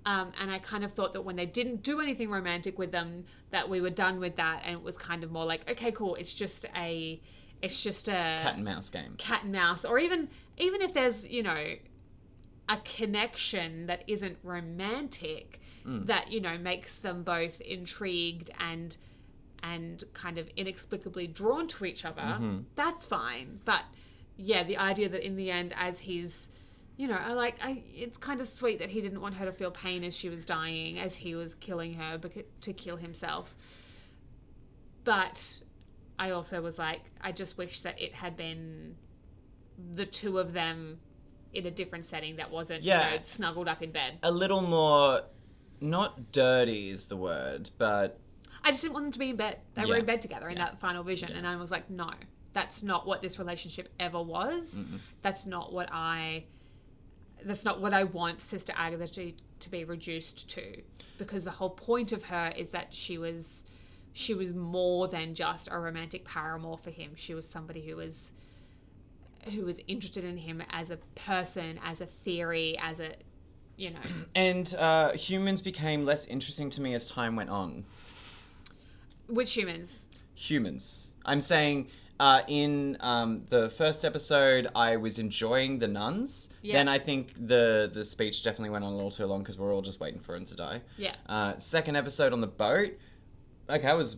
Um, 0.06 0.32
and 0.40 0.50
I 0.50 0.58
kind 0.60 0.84
of 0.84 0.92
thought 0.92 1.12
that 1.14 1.22
when 1.22 1.34
they 1.36 1.46
didn't 1.46 1.82
do 1.82 2.00
anything 2.00 2.30
romantic 2.30 2.78
with 2.78 2.92
them, 2.92 3.24
that 3.50 3.68
we 3.68 3.80
were 3.80 3.90
done 3.90 4.20
with 4.20 4.36
that, 4.36 4.62
and 4.64 4.72
it 4.74 4.82
was 4.82 4.96
kind 4.96 5.22
of 5.24 5.32
more 5.32 5.44
like, 5.44 5.68
okay, 5.68 5.90
cool. 5.92 6.14
It's 6.14 6.32
just 6.32 6.64
a, 6.76 7.20
it's 7.60 7.82
just 7.82 8.06
a 8.08 8.12
Cat 8.12 8.54
and 8.54 8.64
mouse 8.64 8.88
game. 8.88 9.14
cat 9.18 9.42
and 9.42 9.52
mouse, 9.52 9.84
or 9.84 9.98
even 9.98 10.28
even 10.58 10.80
if 10.80 10.94
there's 10.94 11.26
you 11.28 11.42
know 11.42 11.74
a 12.68 12.76
connection 12.84 13.86
that 13.86 14.04
isn't 14.06 14.38
romantic, 14.42 15.60
that 16.06 16.30
you 16.32 16.40
know 16.40 16.56
makes 16.58 16.94
them 16.96 17.22
both 17.22 17.60
intrigued 17.60 18.50
and 18.60 18.96
and 19.62 20.04
kind 20.14 20.38
of 20.38 20.48
inexplicably 20.56 21.26
drawn 21.26 21.66
to 21.68 21.84
each 21.84 22.04
other. 22.04 22.22
That's 22.76 23.06
fine, 23.06 23.58
but 23.64 23.82
yeah, 24.36 24.62
the 24.64 24.76
idea 24.76 25.08
that 25.08 25.24
in 25.26 25.34
the 25.36 25.50
end, 25.50 25.74
as 25.76 25.98
he's 26.00 26.46
you 26.96 27.08
know, 27.08 27.14
I 27.16 27.32
like 27.32 27.56
I 27.62 27.82
it's 27.94 28.16
kind 28.18 28.40
of 28.40 28.48
sweet 28.48 28.78
that 28.78 28.88
he 28.90 29.00
didn't 29.00 29.20
want 29.20 29.34
her 29.34 29.44
to 29.44 29.52
feel 29.52 29.70
pain 29.70 30.02
as 30.04 30.14
she 30.16 30.28
was 30.28 30.46
dying, 30.46 30.98
as 30.98 31.14
he 31.14 31.34
was 31.34 31.54
killing 31.54 31.94
her 31.94 32.18
to 32.62 32.72
kill 32.72 32.96
himself. 32.96 33.54
But 35.04 35.60
I 36.18 36.30
also 36.30 36.60
was 36.60 36.78
like, 36.78 37.02
I 37.20 37.32
just 37.32 37.58
wish 37.58 37.82
that 37.82 38.00
it 38.00 38.14
had 38.14 38.36
been 38.36 38.96
the 39.94 40.06
two 40.06 40.38
of 40.38 40.52
them 40.52 40.98
in 41.52 41.66
a 41.66 41.70
different 41.70 42.04
setting 42.06 42.36
that 42.36 42.50
wasn't, 42.50 42.82
Yeah. 42.82 43.10
you 43.12 43.16
know, 43.18 43.22
snuggled 43.22 43.68
up 43.68 43.82
in 43.82 43.90
bed. 43.92 44.18
A 44.22 44.30
little 44.30 44.62
more, 44.62 45.22
not 45.80 46.32
dirty 46.32 46.90
is 46.90 47.06
the 47.06 47.16
word, 47.16 47.70
but 47.78 48.18
I 48.64 48.70
just 48.70 48.82
didn't 48.82 48.94
want 48.94 49.04
them 49.06 49.12
to 49.12 49.18
be 49.18 49.30
in 49.30 49.36
bed. 49.36 49.60
They 49.74 49.84
were 49.84 49.96
in 49.96 50.06
bed 50.06 50.22
together 50.22 50.48
in 50.48 50.58
that 50.58 50.80
final 50.80 51.04
vision, 51.04 51.30
and 51.32 51.46
I 51.46 51.54
was 51.56 51.70
like, 51.70 51.88
no, 51.88 52.10
that's 52.52 52.82
not 52.82 53.06
what 53.06 53.22
this 53.22 53.38
relationship 53.38 53.90
ever 54.00 54.20
was. 54.20 54.80
That's 55.22 55.46
not 55.46 55.72
what 55.72 55.88
I. 55.92 56.44
That's 57.44 57.64
not 57.64 57.80
what 57.80 57.92
I 57.92 58.04
want 58.04 58.40
Sister 58.40 58.72
Agatha 58.76 59.08
to, 59.08 59.32
to 59.60 59.70
be 59.70 59.84
reduced 59.84 60.48
to, 60.50 60.82
because 61.18 61.44
the 61.44 61.50
whole 61.50 61.70
point 61.70 62.12
of 62.12 62.24
her 62.24 62.52
is 62.56 62.68
that 62.68 62.92
she 62.92 63.18
was, 63.18 63.64
she 64.12 64.34
was 64.34 64.54
more 64.54 65.08
than 65.08 65.34
just 65.34 65.68
a 65.70 65.78
romantic 65.78 66.24
paramour 66.24 66.76
for 66.76 66.90
him. 66.90 67.12
She 67.14 67.34
was 67.34 67.46
somebody 67.46 67.82
who 67.82 67.96
was 67.96 68.30
who 69.54 69.64
was 69.64 69.78
interested 69.86 70.24
in 70.24 70.36
him 70.36 70.60
as 70.70 70.90
a 70.90 70.96
person, 71.14 71.78
as 71.84 72.00
a 72.00 72.06
theory, 72.06 72.76
as 72.82 73.00
a 73.00 73.12
you 73.76 73.90
know. 73.90 74.00
And 74.34 74.74
uh, 74.74 75.12
humans 75.12 75.60
became 75.60 76.04
less 76.04 76.26
interesting 76.26 76.70
to 76.70 76.80
me 76.80 76.94
as 76.94 77.06
time 77.06 77.36
went 77.36 77.50
on. 77.50 77.84
Which 79.28 79.52
humans? 79.52 80.00
Humans. 80.34 81.12
I'm 81.24 81.40
saying 81.40 81.88
uh, 82.18 82.42
in 82.48 82.96
um, 83.00 83.42
the 83.50 83.70
first 83.70 84.04
episode, 84.04 84.68
I 84.74 84.96
was 84.96 85.18
enjoying 85.18 85.78
the 85.78 85.88
nuns. 85.88 86.48
Yeah. 86.62 86.74
Then 86.74 86.88
I 86.88 86.98
think 86.98 87.34
the 87.46 87.90
the 87.92 88.04
speech 88.04 88.42
definitely 88.42 88.70
went 88.70 88.84
on 88.84 88.92
a 88.92 88.96
little 88.96 89.10
too 89.10 89.26
long 89.26 89.40
because 89.42 89.58
we're 89.58 89.74
all 89.74 89.82
just 89.82 90.00
waiting 90.00 90.20
for 90.20 90.34
him 90.34 90.46
to 90.46 90.54
die. 90.54 90.80
Yeah. 90.96 91.14
Uh, 91.28 91.58
second 91.58 91.96
episode 91.96 92.32
on 92.32 92.40
the 92.40 92.46
boat, 92.46 92.92
okay, 93.68 93.88
I 93.88 93.94
was 93.94 94.16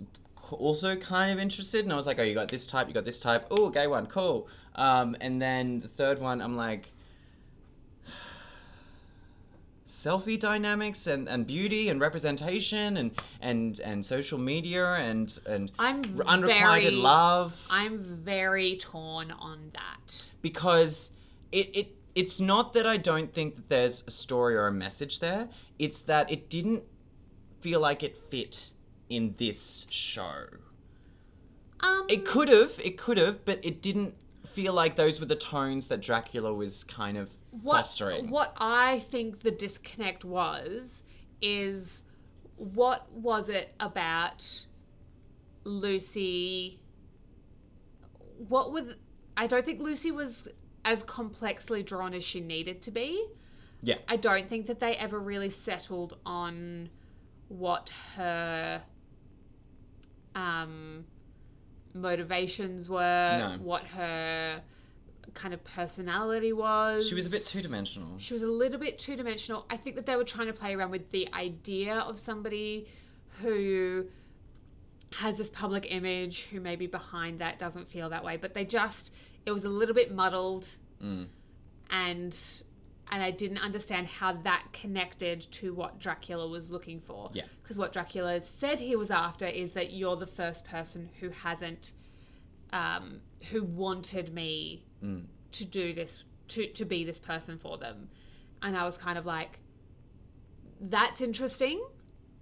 also 0.50 0.96
kind 0.96 1.32
of 1.32 1.38
interested, 1.38 1.84
and 1.84 1.92
I 1.92 1.96
was 1.96 2.06
like, 2.06 2.18
oh, 2.18 2.22
you 2.22 2.34
got 2.34 2.48
this 2.48 2.66
type, 2.66 2.88
you 2.88 2.94
got 2.94 3.04
this 3.04 3.20
type. 3.20 3.46
Oh, 3.50 3.68
gay 3.68 3.86
one, 3.86 4.06
cool. 4.06 4.48
Um, 4.74 5.16
and 5.20 5.42
then 5.42 5.80
the 5.80 5.88
third 5.88 6.20
one, 6.20 6.40
I'm 6.40 6.56
like, 6.56 6.92
selfie 9.88 10.38
dynamics 10.38 11.06
and, 11.06 11.28
and 11.28 11.46
beauty 11.46 11.88
and 11.88 12.00
representation 12.00 12.98
and 12.98 13.10
and 13.40 13.80
and 13.80 14.04
social 14.04 14.38
media 14.38 14.84
and 14.94 15.38
and 15.46 15.72
I'm 15.78 16.20
unrequited 16.26 16.92
very- 16.92 16.94
love 16.94 17.66
I'm 17.70 18.04
very 18.04 18.76
torn 18.76 19.30
on 19.30 19.70
that. 19.72 20.24
because 20.42 21.10
it, 21.52 21.70
it 21.74 21.96
it's 22.14 22.38
not 22.40 22.74
that 22.74 22.86
I 22.86 22.96
don't 22.98 23.32
think 23.32 23.56
that 23.56 23.68
there's 23.70 24.04
a 24.06 24.10
story 24.10 24.56
or 24.56 24.66
a 24.66 24.72
message 24.72 25.20
there. 25.20 25.48
It's 25.78 26.00
that 26.02 26.30
it 26.30 26.50
didn't 26.50 26.82
feel 27.60 27.80
like 27.80 28.02
it 28.02 28.16
fit 28.30 28.70
in 29.08 29.34
this 29.38 29.86
show. 29.88 30.44
Um, 31.80 32.06
It 32.08 32.24
could 32.26 32.48
have, 32.48 32.72
it 32.82 32.98
could 32.98 33.18
have, 33.18 33.44
but 33.44 33.64
it 33.64 33.80
didn't 33.82 34.14
feel 34.46 34.72
like 34.72 34.96
those 34.96 35.20
were 35.20 35.26
the 35.26 35.36
tones 35.36 35.86
that 35.88 36.00
Dracula 36.00 36.52
was 36.52 36.82
kind 36.84 37.16
of 37.16 37.30
what 37.62 37.78
fostering. 37.86 38.28
what 38.30 38.54
I 38.58 39.00
think 39.10 39.40
the 39.40 39.50
disconnect 39.50 40.24
was 40.24 41.02
is 41.40 42.02
what 42.56 43.10
was 43.12 43.48
it 43.48 43.74
about 43.80 44.66
Lucy? 45.64 46.80
What 48.48 48.72
would 48.72 48.96
I 49.36 49.46
don't 49.46 49.64
think 49.64 49.80
Lucy 49.80 50.10
was 50.10 50.48
as 50.84 51.02
complexly 51.02 51.82
drawn 51.82 52.14
as 52.14 52.24
she 52.24 52.40
needed 52.40 52.82
to 52.82 52.90
be. 52.90 53.24
Yeah. 53.82 53.96
I 54.08 54.16
don't 54.16 54.48
think 54.48 54.66
that 54.66 54.80
they 54.80 54.94
ever 54.96 55.20
really 55.20 55.50
settled 55.50 56.16
on 56.26 56.88
what 57.48 57.90
her 58.16 58.82
um, 60.34 61.04
motivations 61.94 62.88
were, 62.88 63.56
No. 63.58 63.58
what 63.62 63.84
her 63.84 64.62
kind 65.34 65.52
of 65.54 65.62
personality 65.64 66.52
was. 66.52 67.08
She 67.08 67.14
was 67.14 67.26
a 67.26 67.30
bit 67.30 67.44
two 67.46 67.60
dimensional. 67.62 68.18
She 68.18 68.34
was 68.34 68.42
a 68.42 68.48
little 68.48 68.78
bit 68.78 68.98
two 68.98 69.16
dimensional. 69.16 69.66
I 69.70 69.76
think 69.76 69.96
that 69.96 70.06
they 70.06 70.16
were 70.16 70.24
trying 70.24 70.46
to 70.48 70.52
play 70.52 70.74
around 70.74 70.90
with 70.90 71.10
the 71.10 71.28
idea 71.32 71.96
of 71.96 72.18
somebody 72.18 72.88
who 73.42 74.06
has 75.12 75.38
this 75.38 75.48
public 75.50 75.86
image 75.88 76.42
who 76.50 76.60
maybe 76.60 76.86
behind 76.86 77.38
that 77.40 77.58
doesn't 77.58 77.90
feel 77.90 78.10
that 78.10 78.24
way, 78.24 78.36
but 78.36 78.54
they 78.54 78.64
just 78.64 79.12
it 79.46 79.52
was 79.52 79.64
a 79.64 79.68
little 79.68 79.94
bit 79.94 80.14
muddled 80.14 80.68
Mm. 81.02 81.26
and 81.90 82.36
and 83.10 83.22
I 83.22 83.30
didn't 83.30 83.58
understand 83.58 84.06
how 84.08 84.32
that 84.42 84.66
connected 84.72 85.40
to 85.52 85.72
what 85.72 85.98
Dracula 85.98 86.46
was 86.48 86.70
looking 86.70 87.00
for. 87.00 87.30
Yeah. 87.32 87.44
Because 87.62 87.78
what 87.78 87.92
Dracula 87.92 88.42
said 88.42 88.80
he 88.80 88.96
was 88.96 89.10
after 89.10 89.46
is 89.46 89.72
that 89.72 89.92
you're 89.92 90.16
the 90.16 90.26
first 90.26 90.64
person 90.66 91.08
who 91.20 91.30
hasn't, 91.30 91.92
um, 92.72 93.20
who 93.50 93.62
wanted 93.62 94.34
me 94.34 94.84
Mm. 95.02 95.24
to 95.52 95.64
do 95.64 95.92
this, 95.94 96.24
to, 96.48 96.66
to 96.66 96.84
be 96.84 97.04
this 97.04 97.20
person 97.20 97.58
for 97.58 97.78
them. 97.78 98.08
And 98.62 98.76
I 98.76 98.84
was 98.84 98.96
kind 98.96 99.16
of 99.18 99.26
like, 99.26 99.60
that's 100.80 101.20
interesting. 101.20 101.84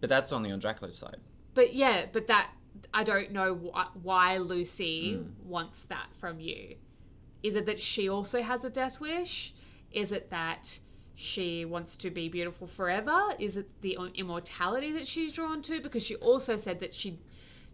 But 0.00 0.10
that's 0.10 0.32
only 0.32 0.50
on 0.50 0.58
Dracula's 0.58 0.96
side. 0.96 1.16
But 1.54 1.74
yeah, 1.74 2.06
but 2.12 2.26
that, 2.28 2.50
I 2.92 3.04
don't 3.04 3.32
know 3.32 3.54
wh- 3.54 4.04
why 4.04 4.38
Lucy 4.38 5.14
Hmm. 5.16 5.48
wants 5.48 5.82
that 5.88 6.08
from 6.18 6.40
you. 6.40 6.76
Is 7.42 7.54
it 7.54 7.66
that 7.66 7.80
she 7.80 8.08
also 8.08 8.42
has 8.42 8.64
a 8.64 8.70
death 8.70 9.00
wish? 9.00 9.54
Is 9.92 10.12
it 10.12 10.30
that 10.30 10.78
she 11.14 11.64
wants 11.64 11.96
to 11.96 12.10
be 12.10 12.28
beautiful 12.28 12.66
forever? 12.66 13.34
Is 13.38 13.56
it 13.56 13.68
the 13.80 13.98
immortality 14.14 14.92
that 14.92 15.06
she's 15.06 15.32
drawn 15.32 15.62
to? 15.62 15.80
Because 15.80 16.02
she 16.02 16.16
also 16.16 16.56
said 16.56 16.80
that 16.80 16.92
she 16.94 17.18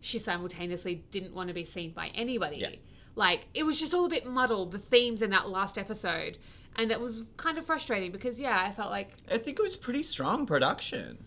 she 0.00 0.18
simultaneously 0.18 1.04
didn't 1.12 1.32
want 1.32 1.46
to 1.48 1.54
be 1.54 1.64
seen 1.64 1.92
by 1.92 2.08
anybody. 2.08 2.56
Yeah. 2.56 2.70
Like 3.14 3.46
it 3.54 3.64
was 3.64 3.78
just 3.78 3.92
all 3.94 4.04
a 4.04 4.08
bit 4.08 4.24
muddled 4.26 4.72
the 4.72 4.78
themes 4.78 5.22
in 5.22 5.30
that 5.30 5.48
last 5.48 5.76
episode. 5.78 6.38
And 6.76 6.90
it 6.90 6.98
was 6.98 7.22
kind 7.36 7.58
of 7.58 7.66
frustrating 7.66 8.12
because 8.12 8.40
yeah, 8.40 8.58
I 8.66 8.72
felt 8.72 8.90
like 8.90 9.10
I 9.30 9.36
think 9.38 9.58
it 9.58 9.62
was 9.62 9.76
pretty 9.76 10.02
strong 10.02 10.46
production. 10.46 11.24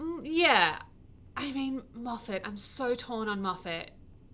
mm, 0.00 0.20
yeah. 0.24 0.78
I 1.36 1.52
mean, 1.52 1.82
Moffat, 1.94 2.40
I'm 2.46 2.56
so 2.56 2.94
torn 2.94 3.28
on 3.28 3.42
Moffat. 3.42 3.90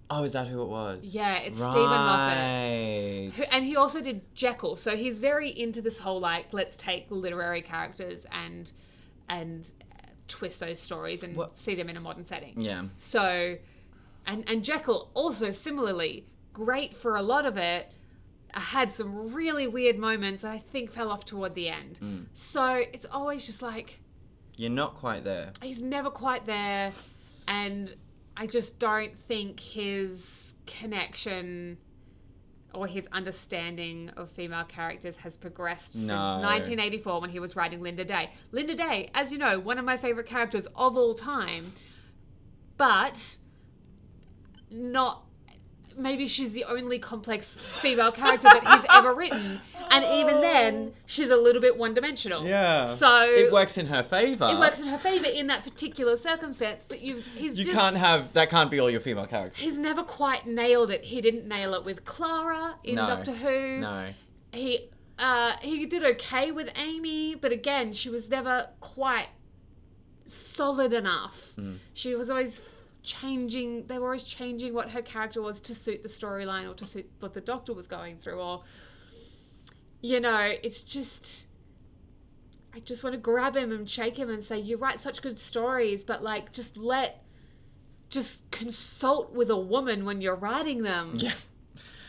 Oh, 0.09 0.23
is 0.23 0.33
that 0.33 0.47
who 0.47 0.63
it 0.63 0.69
was? 0.69 1.05
Yeah, 1.05 1.37
it's 1.39 1.57
Steven 1.59 1.73
Moffat. 2.47 3.33
Who, 3.35 3.43
and 3.51 3.65
he 3.65 3.77
also 3.77 4.01
did 4.01 4.21
Jekyll, 4.35 4.77
so 4.77 4.97
he's 4.97 5.19
very 5.19 5.49
into 5.49 5.81
this 5.83 5.99
whole 5.99 6.21
like 6.21 6.47
let's 6.53 6.77
take 6.77 7.07
literary 7.11 7.63
characters 7.63 8.25
and 8.31 8.71
and 9.29 9.65
uh, 9.91 10.07
twist 10.29 10.61
those 10.61 10.79
stories 10.81 11.23
and 11.23 11.37
What- 11.37 11.57
see 11.59 11.75
them 11.75 11.89
in 11.89 11.97
a 11.97 12.01
modern 12.01 12.27
setting. 12.27 12.61
Yeah. 12.61 12.85
So, 12.99 13.57
and 14.27 14.49
and 14.49 14.63
Jekyll 14.63 15.11
also 15.15 15.51
similarly 15.51 16.27
great 16.53 16.97
for 16.97 17.17
a 17.17 17.23
lot 17.23 17.47
of 17.47 17.57
it. 17.57 17.89
I 18.55 18.61
Had 18.61 18.93
some 18.93 19.33
really 19.33 19.67
weird 19.67 19.99
moments 19.99 20.43
that 20.43 20.51
I 20.51 20.59
think 20.59 20.93
fell 20.93 21.11
off 21.11 21.25
toward 21.25 21.55
the 21.55 21.69
end. 21.71 21.99
Mm. 22.03 22.27
So 22.35 22.67
it's 22.93 23.07
always 23.11 23.47
just 23.47 23.63
like 23.63 24.01
You're 24.57 24.69
not 24.71 24.95
quite 24.95 25.25
there. 25.25 25.53
he's 25.63 25.81
never 25.81 26.11
quite 26.11 26.45
there, 26.45 26.93
and 27.49 27.95
I 28.37 28.47
just 28.47 28.79
don't 28.79 29.19
think 29.27 29.59
his 29.59 30.55
connection 30.67 31.79
or 32.75 32.87
his 32.87 33.07
understanding 33.13 34.11
of 34.17 34.31
female 34.31 34.65
characters 34.65 35.17
has 35.17 35.37
progressed 35.37 35.93
since 35.93 36.09
1984 36.09 37.21
when 37.21 37.29
he 37.31 37.39
was 37.39 37.55
writing 37.55 37.81
Lynda 37.81 38.07
Day. 38.07 38.31
Lynda 38.53 38.75
Day, 38.77 39.11
as 39.15 39.31
you 39.31 39.37
know, 39.39 39.61
one 39.61 39.79
of 39.79 39.85
my 39.85 39.97
favorite 39.99 40.27
characters 40.27 40.67
of 40.75 40.97
all 40.97 41.15
time, 41.15 41.73
but 42.77 43.37
not. 44.71 45.25
Maybe 45.97 46.27
she's 46.27 46.51
the 46.51 46.65
only 46.65 46.99
complex 46.99 47.57
female 47.81 48.13
character 48.13 48.49
that 48.49 48.67
he's 48.67 48.85
ever 48.91 49.15
written, 49.21 49.61
and 49.91 50.05
even 50.05 50.41
then, 50.41 50.93
she's 51.07 51.29
a 51.29 51.37
little 51.37 51.61
bit 51.61 51.77
one-dimensional. 51.77 52.45
Yeah. 52.47 52.87
So 52.95 53.25
it 53.25 53.53
works 53.53 53.79
in 53.79 53.87
her 53.87 54.03
favor. 54.03 54.49
it 54.51 54.59
works 54.59 54.79
in 54.81 54.87
her 54.87 54.99
favor 54.99 55.27
in 55.27 55.47
that 55.49 55.65
particular 55.65 56.17
circumstance, 56.17 56.85
but 56.89 57.01
you 57.01 57.23
he's 57.37 57.57
You 57.57 57.65
just 57.65 57.77
can't 57.77 57.97
have 57.97 58.33
that. 58.35 58.51
Can't 58.51 58.71
be 58.71 58.79
all 58.81 58.91
your 58.91 59.01
female 59.01 59.27
characters. 59.27 59.63
he's 59.63 59.79
never 59.79 60.03
quite 60.03 60.47
nailed 60.47 60.91
it. 60.91 61.03
He 61.05 61.21
didn't 61.21 61.47
nail 61.47 61.75
it 61.75 61.85
with 61.85 62.05
Clara 62.05 62.77
in 62.85 62.95
No. 62.97 63.07
Doctor 63.07 63.33
Who. 63.33 63.79
No. 63.81 64.13
He 64.53 64.89
uh 65.19 65.57
he 65.61 65.87
did 65.87 66.05
okay 66.05 66.51
with 66.53 66.69
Amy, 66.77 67.35
but 67.35 67.53
again, 67.53 67.93
she 67.93 68.09
was 68.11 68.29
never 68.29 68.69
quite 68.81 69.29
solid 70.27 70.93
enough. 70.93 71.53
Hmm. 71.57 71.75
She 71.95 72.15
was 72.15 72.31
always 72.31 72.61
changing 73.03 73.87
they 73.87 73.99
were 73.99 74.07
always 74.07 74.25
changing 74.25 74.73
what 74.73 74.89
her 74.91 75.03
character 75.03 75.43
was 75.43 75.59
to 75.61 75.75
suit 75.75 76.03
the 76.03 76.09
storyline 76.09 76.71
or 76.71 76.75
to 76.75 76.85
suit 76.85 77.11
what 77.21 77.35
the 77.35 77.41
doctor 77.41 77.73
was 77.73 77.87
going 77.87 78.17
through 78.19 78.41
or 78.41 78.63
you 80.03 80.19
know, 80.19 80.53
it's 80.63 80.83
just 80.83 81.47
I 82.75 82.81
just 82.81 83.05
want 83.05 83.15
to 83.15 83.21
grab 83.21 83.57
him 83.57 83.71
and 83.71 83.89
shake 83.89 84.17
him 84.17 84.29
and 84.29 84.43
say, 84.43 84.59
You 84.59 84.77
write 84.77 85.01
such 85.01 85.23
good 85.23 85.39
stories, 85.39 86.05
but 86.05 86.23
like 86.23 86.53
just 86.53 86.77
let 86.77 87.25
just 88.11 88.39
consult 88.51 89.33
with 89.33 89.49
a 89.49 89.57
woman 89.57 90.05
when 90.05 90.21
you're 90.21 90.37
writing 90.37 90.83
them. 90.83 91.13
Yeah. 91.15 91.33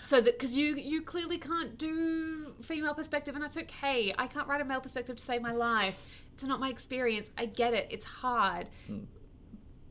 So 0.01 0.19
that 0.19 0.37
because 0.37 0.55
you 0.55 0.75
you 0.75 1.01
clearly 1.01 1.37
can't 1.37 1.77
do 1.77 2.53
female 2.61 2.93
perspective 2.93 3.35
and 3.35 3.43
that's 3.43 3.57
okay. 3.57 4.13
I 4.17 4.27
can't 4.27 4.47
write 4.47 4.61
a 4.61 4.65
male 4.65 4.81
perspective 4.81 5.15
to 5.15 5.23
save 5.23 5.41
my 5.41 5.53
life. 5.53 5.95
It's 6.33 6.43
not 6.43 6.59
my 6.59 6.69
experience. 6.69 7.29
I 7.37 7.45
get 7.45 7.73
it. 7.73 7.87
It's 7.89 8.05
hard. 8.05 8.69
Mm. 8.89 9.05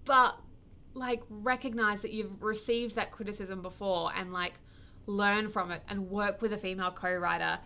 But 0.05 0.37
like 0.95 1.23
recognize 1.31 2.01
that 2.03 2.13
you've 2.13 2.43
received 2.43 2.95
that 2.97 3.11
criticism 3.11 3.63
before 3.63 4.13
and 4.15 4.33
like 4.33 4.55
learn 5.07 5.49
from 5.49 5.71
it 5.71 5.83
and 5.89 6.11
work 6.11 6.43
with 6.43 6.53
a 6.53 6.59
female 6.59 6.91
co-writer 6.91 7.59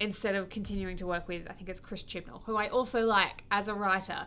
instead 0.00 0.34
of 0.34 0.48
continuing 0.48 0.96
to 0.96 1.06
work 1.06 1.28
with 1.28 1.46
I 1.48 1.52
think 1.52 1.68
it's 1.68 1.80
Chris 1.80 2.02
Chibnall, 2.02 2.42
who 2.44 2.56
I 2.56 2.68
also 2.68 3.04
like 3.06 3.44
as 3.50 3.68
a 3.68 3.74
writer. 3.74 4.26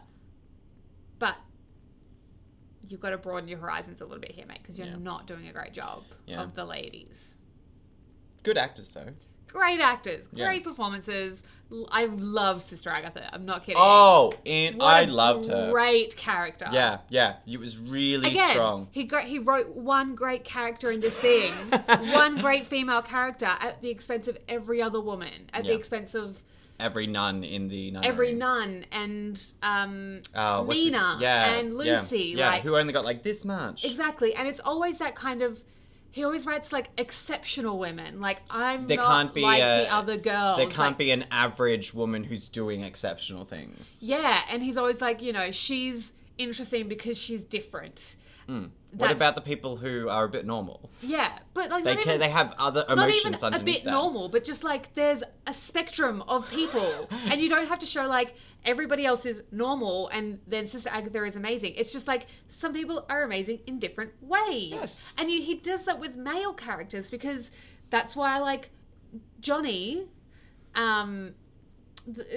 But 1.20 1.36
you've 2.88 3.00
got 3.02 3.10
to 3.12 3.18
broaden 3.18 3.48
your 3.50 3.60
horizons 3.60 4.02
a 4.02 4.06
little 4.06 4.20
bit 4.22 4.32
here, 4.32 4.46
mate, 4.48 4.60
because 4.62 4.78
you're 4.78 4.88
Yeah. 4.88 4.96
not 4.98 5.28
doing 5.28 5.48
a 5.48 5.54
great 5.54 5.74
job 5.74 6.04
Yeah. 6.26 6.42
of 6.42 6.56
the 6.56 6.66
ladies. 6.66 7.36
Good 8.44 8.58
actors 8.58 8.90
though. 8.92 9.14
Great 9.52 9.80
actors, 9.80 10.28
Yeah. 10.34 10.46
great 10.46 10.64
performances. 10.64 11.44
L- 11.72 11.88
I 11.92 12.06
love 12.06 12.64
Sister 12.64 12.90
Agatha. 12.90 13.30
I'm 13.34 13.46
not 13.46 13.62
kidding. 13.64 13.76
Oh, 13.80 14.32
and 14.46 14.78
What 14.78 14.86
I 14.88 15.02
a 15.02 15.08
loved 15.08 15.48
her. 15.50 15.70
Great 15.72 16.16
character. 16.18 16.68
Yeah, 16.72 17.00
yeah. 17.10 17.36
It 17.48 17.60
was 17.60 17.78
really 17.78 18.30
Again, 18.30 18.52
strong. 18.52 18.88
he 18.92 19.04
got, 19.04 19.26
he 19.26 19.38
wrote 19.40 19.70
one 19.76 20.16
great 20.16 20.44
character 20.44 20.90
in 20.92 21.00
this 21.00 21.14
thing, 21.16 21.54
one 22.12 22.38
great 22.38 22.66
female 22.68 23.02
character 23.04 23.46
at 23.60 23.82
the 23.82 23.90
expense 23.90 24.28
of 24.28 24.38
every 24.48 24.82
other 24.82 25.00
woman, 25.00 25.50
at 25.54 25.64
the 25.64 25.70
Yeah. 25.70 25.76
expense 25.76 26.16
of 26.16 26.42
Every 26.80 27.08
nun 27.08 27.44
in 27.44 27.68
the 27.68 27.92
nunnery. 27.92 28.08
every 28.10 28.32
nun 28.34 28.86
and 28.92 29.44
um, 29.62 30.22
Oh, 30.34 30.64
Mina 30.64 31.18
yeah, 31.20 31.52
and 31.56 31.72
yeah, 31.84 32.00
Lucy. 32.02 32.34
Yeah, 32.38 32.48
like 32.52 32.62
who 32.64 32.78
only 32.78 32.94
got 32.94 33.04
like 33.04 33.22
this 33.22 33.44
much. 33.44 33.84
exactly, 33.84 34.34
and 34.34 34.48
it's 34.48 34.62
always 34.62 34.98
that 35.00 35.14
kind 35.16 35.42
of. 35.42 35.62
He 36.12 36.24
always 36.24 36.46
writes 36.46 36.72
like 36.72 36.90
exceptional 36.98 37.78
women. 37.78 38.20
Like 38.20 38.42
I'm 38.50 38.88
There 38.88 38.98
not 38.98 39.08
can't 39.08 39.34
be 39.34 39.42
like 39.42 39.62
a- 39.62 39.84
the 39.86 39.94
other 39.94 40.18
girls. 40.18 40.58
There 40.58 40.66
can't 40.68 40.78
like, 40.78 40.98
be 40.98 41.12
an 41.12 41.26
average 41.32 41.94
woman 41.94 42.24
who's 42.24 42.48
doing 42.48 42.82
exceptional 42.84 43.46
things. 43.46 43.78
Yeah, 44.00 44.42
and 44.50 44.64
he's 44.64 44.78
always 44.78 45.02
like, 45.02 45.22
you 45.22 45.34
know, 45.34 45.52
she's 45.52 46.14
interesting 46.38 46.88
because 46.88 47.18
she's 47.18 47.44
different. 47.44 48.16
Hmm. 48.48 48.66
What 48.92 49.12
about 49.12 49.36
the 49.36 49.42
people 49.42 49.78
who 49.78 50.10
are 50.10 50.26
a 50.26 50.30
bit 50.30 50.46
normal? 50.48 50.90
Yeah, 51.02 51.38
but 51.54 51.70
like 51.70 51.84
They 51.84 51.96
can, 51.96 52.08
even, 52.08 52.20
they 52.20 52.30
have 52.30 52.54
other 52.58 52.84
emotions 52.90 53.42
not 53.42 53.54
even 53.54 53.62
a 53.62 53.64
bit 53.64 53.86
normal, 53.86 54.30
but 54.30 54.44
just 54.44 54.64
like 54.64 54.94
there's 54.96 55.22
a 55.46 55.54
spectrum 55.54 56.24
of 56.28 56.50
people, 56.50 57.08
and 57.12 57.40
you 57.40 57.50
don't 57.50 57.68
have 57.68 57.80
to 57.80 57.86
show 57.86 58.08
like 58.08 58.34
everybody 58.66 59.06
else 59.06 59.26
is 59.26 59.42
normal 59.52 60.08
and 60.10 60.40
then 60.48 60.66
Sister 60.68 60.90
Agatha 60.92 61.24
is 61.24 61.36
amazing. 61.36 61.76
It's 61.78 61.92
just 61.94 62.08
like 62.08 62.26
some 62.50 62.74
people 62.74 63.06
are 63.10 63.24
amazing 63.24 63.60
in 63.68 63.78
different 63.80 64.12
ways. 64.22 64.72
Yes. 64.72 65.14
and 65.18 65.30
you, 65.32 65.42
he 65.42 65.56
does 65.56 65.86
that 65.86 66.00
with 66.00 66.16
male 66.16 66.54
characters 66.54 67.10
because 67.12 67.52
that's 67.92 68.16
why 68.16 68.36
I 68.36 68.40
like 68.40 68.72
Johnny. 69.40 70.08
Um, 70.76 71.34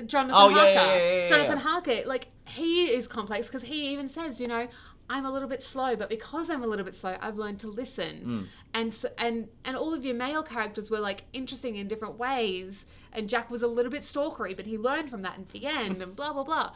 Jonathan 0.06 0.34
Oh, 0.34 0.50
Harker. 0.50 0.64
yeah, 0.70 0.96
yeah, 0.96 1.16
yeah, 1.20 1.26
Jonathan. 1.28 1.58
Harker, 1.58 2.02
like 2.06 2.28
he 2.44 2.84
is 2.92 3.06
complex 3.08 3.46
because 3.46 3.62
he 3.62 3.92
even 3.92 4.08
says, 4.08 4.40
you 4.40 4.48
know, 4.48 4.68
I'm 5.14 5.26
a 5.26 5.30
little 5.30 5.48
bit 5.48 5.62
slow, 5.62 5.94
but 5.94 6.08
because 6.08 6.48
I'm 6.48 6.62
a 6.62 6.66
little 6.66 6.84
bit 6.86 6.94
slow, 6.94 7.16
I've 7.20 7.36
learned 7.36 7.60
to 7.60 7.68
listen. 7.68 8.14
Hmm. 8.22 8.42
And 8.74 8.94
so, 8.94 9.08
and 9.18 9.48
and 9.64 9.76
all 9.76 9.92
of 9.92 10.04
your 10.04 10.14
male 10.14 10.42
characters 10.42 10.88
were 10.90 11.00
like 11.00 11.24
interesting 11.32 11.76
in 11.76 11.86
different 11.86 12.16
ways. 12.18 12.86
And 13.12 13.28
Jack 13.28 13.50
was 13.50 13.60
a 13.62 13.66
little 13.66 13.92
bit 13.92 14.02
stalkery, 14.02 14.56
but 14.56 14.66
he 14.66 14.78
learned 14.78 15.10
from 15.10 15.22
that 15.22 15.38
at 15.38 15.48
the 15.50 15.66
end, 15.66 16.00
and 16.02 16.16
blah 16.16 16.32
blah 16.32 16.44
blah. 16.44 16.72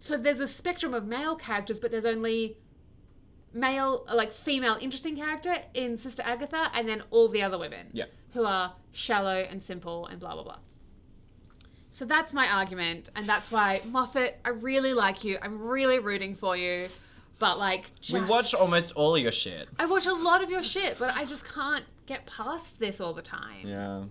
So 0.00 0.16
there's 0.16 0.40
a 0.40 0.46
spectrum 0.48 0.94
of 0.94 1.04
male 1.06 1.36
characters, 1.36 1.78
but 1.78 1.90
there's 1.90 2.06
only 2.06 2.56
male, 3.52 4.06
like 4.12 4.32
female, 4.32 4.78
interesting 4.80 5.14
character 5.16 5.54
in 5.74 5.98
Sister 5.98 6.22
Agatha, 6.24 6.70
and 6.74 6.88
then 6.88 7.02
all 7.10 7.28
the 7.28 7.42
other 7.42 7.58
women 7.58 7.88
Yeah. 7.92 8.06
who 8.32 8.44
are 8.44 8.74
shallow 8.92 9.36
and 9.50 9.62
simple 9.62 10.06
and 10.06 10.18
blah 10.18 10.32
blah 10.34 10.42
blah. 10.44 10.58
So 11.90 12.06
that's 12.06 12.32
my 12.32 12.46
argument, 12.48 13.10
and 13.14 13.28
that's 13.28 13.50
why 13.50 13.82
Moffat, 13.84 14.38
I 14.46 14.48
really 14.48 14.94
like 14.94 15.22
you. 15.24 15.36
I'm 15.42 15.60
really 15.60 15.98
rooting 15.98 16.34
for 16.34 16.56
you, 16.56 16.88
but 17.42 17.58
like, 17.58 17.86
just, 18.00 18.12
We 18.12 18.20
watch 18.24 18.54
almost 18.54 18.92
all 18.92 19.18
your 19.18 19.32
shit. 19.32 19.68
I 19.76 19.86
watch 19.86 20.06
a 20.06 20.12
lot 20.14 20.44
of 20.44 20.48
your 20.48 20.62
shit, 20.62 20.96
but 20.96 21.10
I 21.16 21.24
just 21.24 21.44
can't 21.44 21.84
get 22.06 22.24
past 22.24 22.78
this 22.78 23.00
all 23.00 23.12
the 23.14 23.20
time. 23.20 23.66
Yeah. 23.66 24.04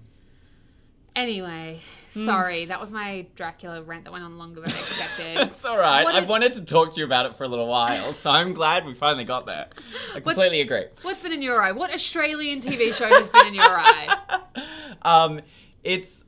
Anyway, 1.15 1.79
Hmm. 2.13 2.25
sorry, 2.25 2.65
that 2.65 2.81
was 2.81 2.91
my 2.91 3.25
Dracula 3.37 3.81
rant 3.83 4.03
that 4.03 4.11
went 4.11 4.25
on 4.25 4.37
longer 4.37 4.59
than 4.59 4.71
I 4.73 4.79
expected. 4.79 5.37
It's 5.51 5.63
all 5.63 5.77
right. 5.77 6.03
What 6.03 6.13
I've 6.13 6.25
a- 6.25 6.27
wanted 6.27 6.51
to 6.55 6.61
talk 6.65 6.93
to 6.93 6.99
you 6.99 7.05
about 7.05 7.25
it 7.25 7.37
for 7.37 7.45
a 7.45 7.47
little 7.47 7.67
while, 7.69 8.11
so 8.11 8.29
I'm 8.31 8.51
glad 8.53 8.85
we 8.85 8.93
finally 8.95 9.23
got 9.23 9.45
there. 9.45 9.67
I 10.13 10.19
completely 10.19 10.59
agree. 10.59 10.87
What's 11.01 11.21
been 11.21 11.31
in 11.31 11.41
your 11.41 11.61
eye? 11.63 11.71
What 11.71 11.93
Australian 11.93 12.59
TV 12.59 12.93
show 12.93 13.07
has 13.07 13.29
been 13.29 13.47
in 13.47 13.53
your 13.53 13.63
eye? 13.79 14.17
um, 15.03 15.39
it's 15.85 16.25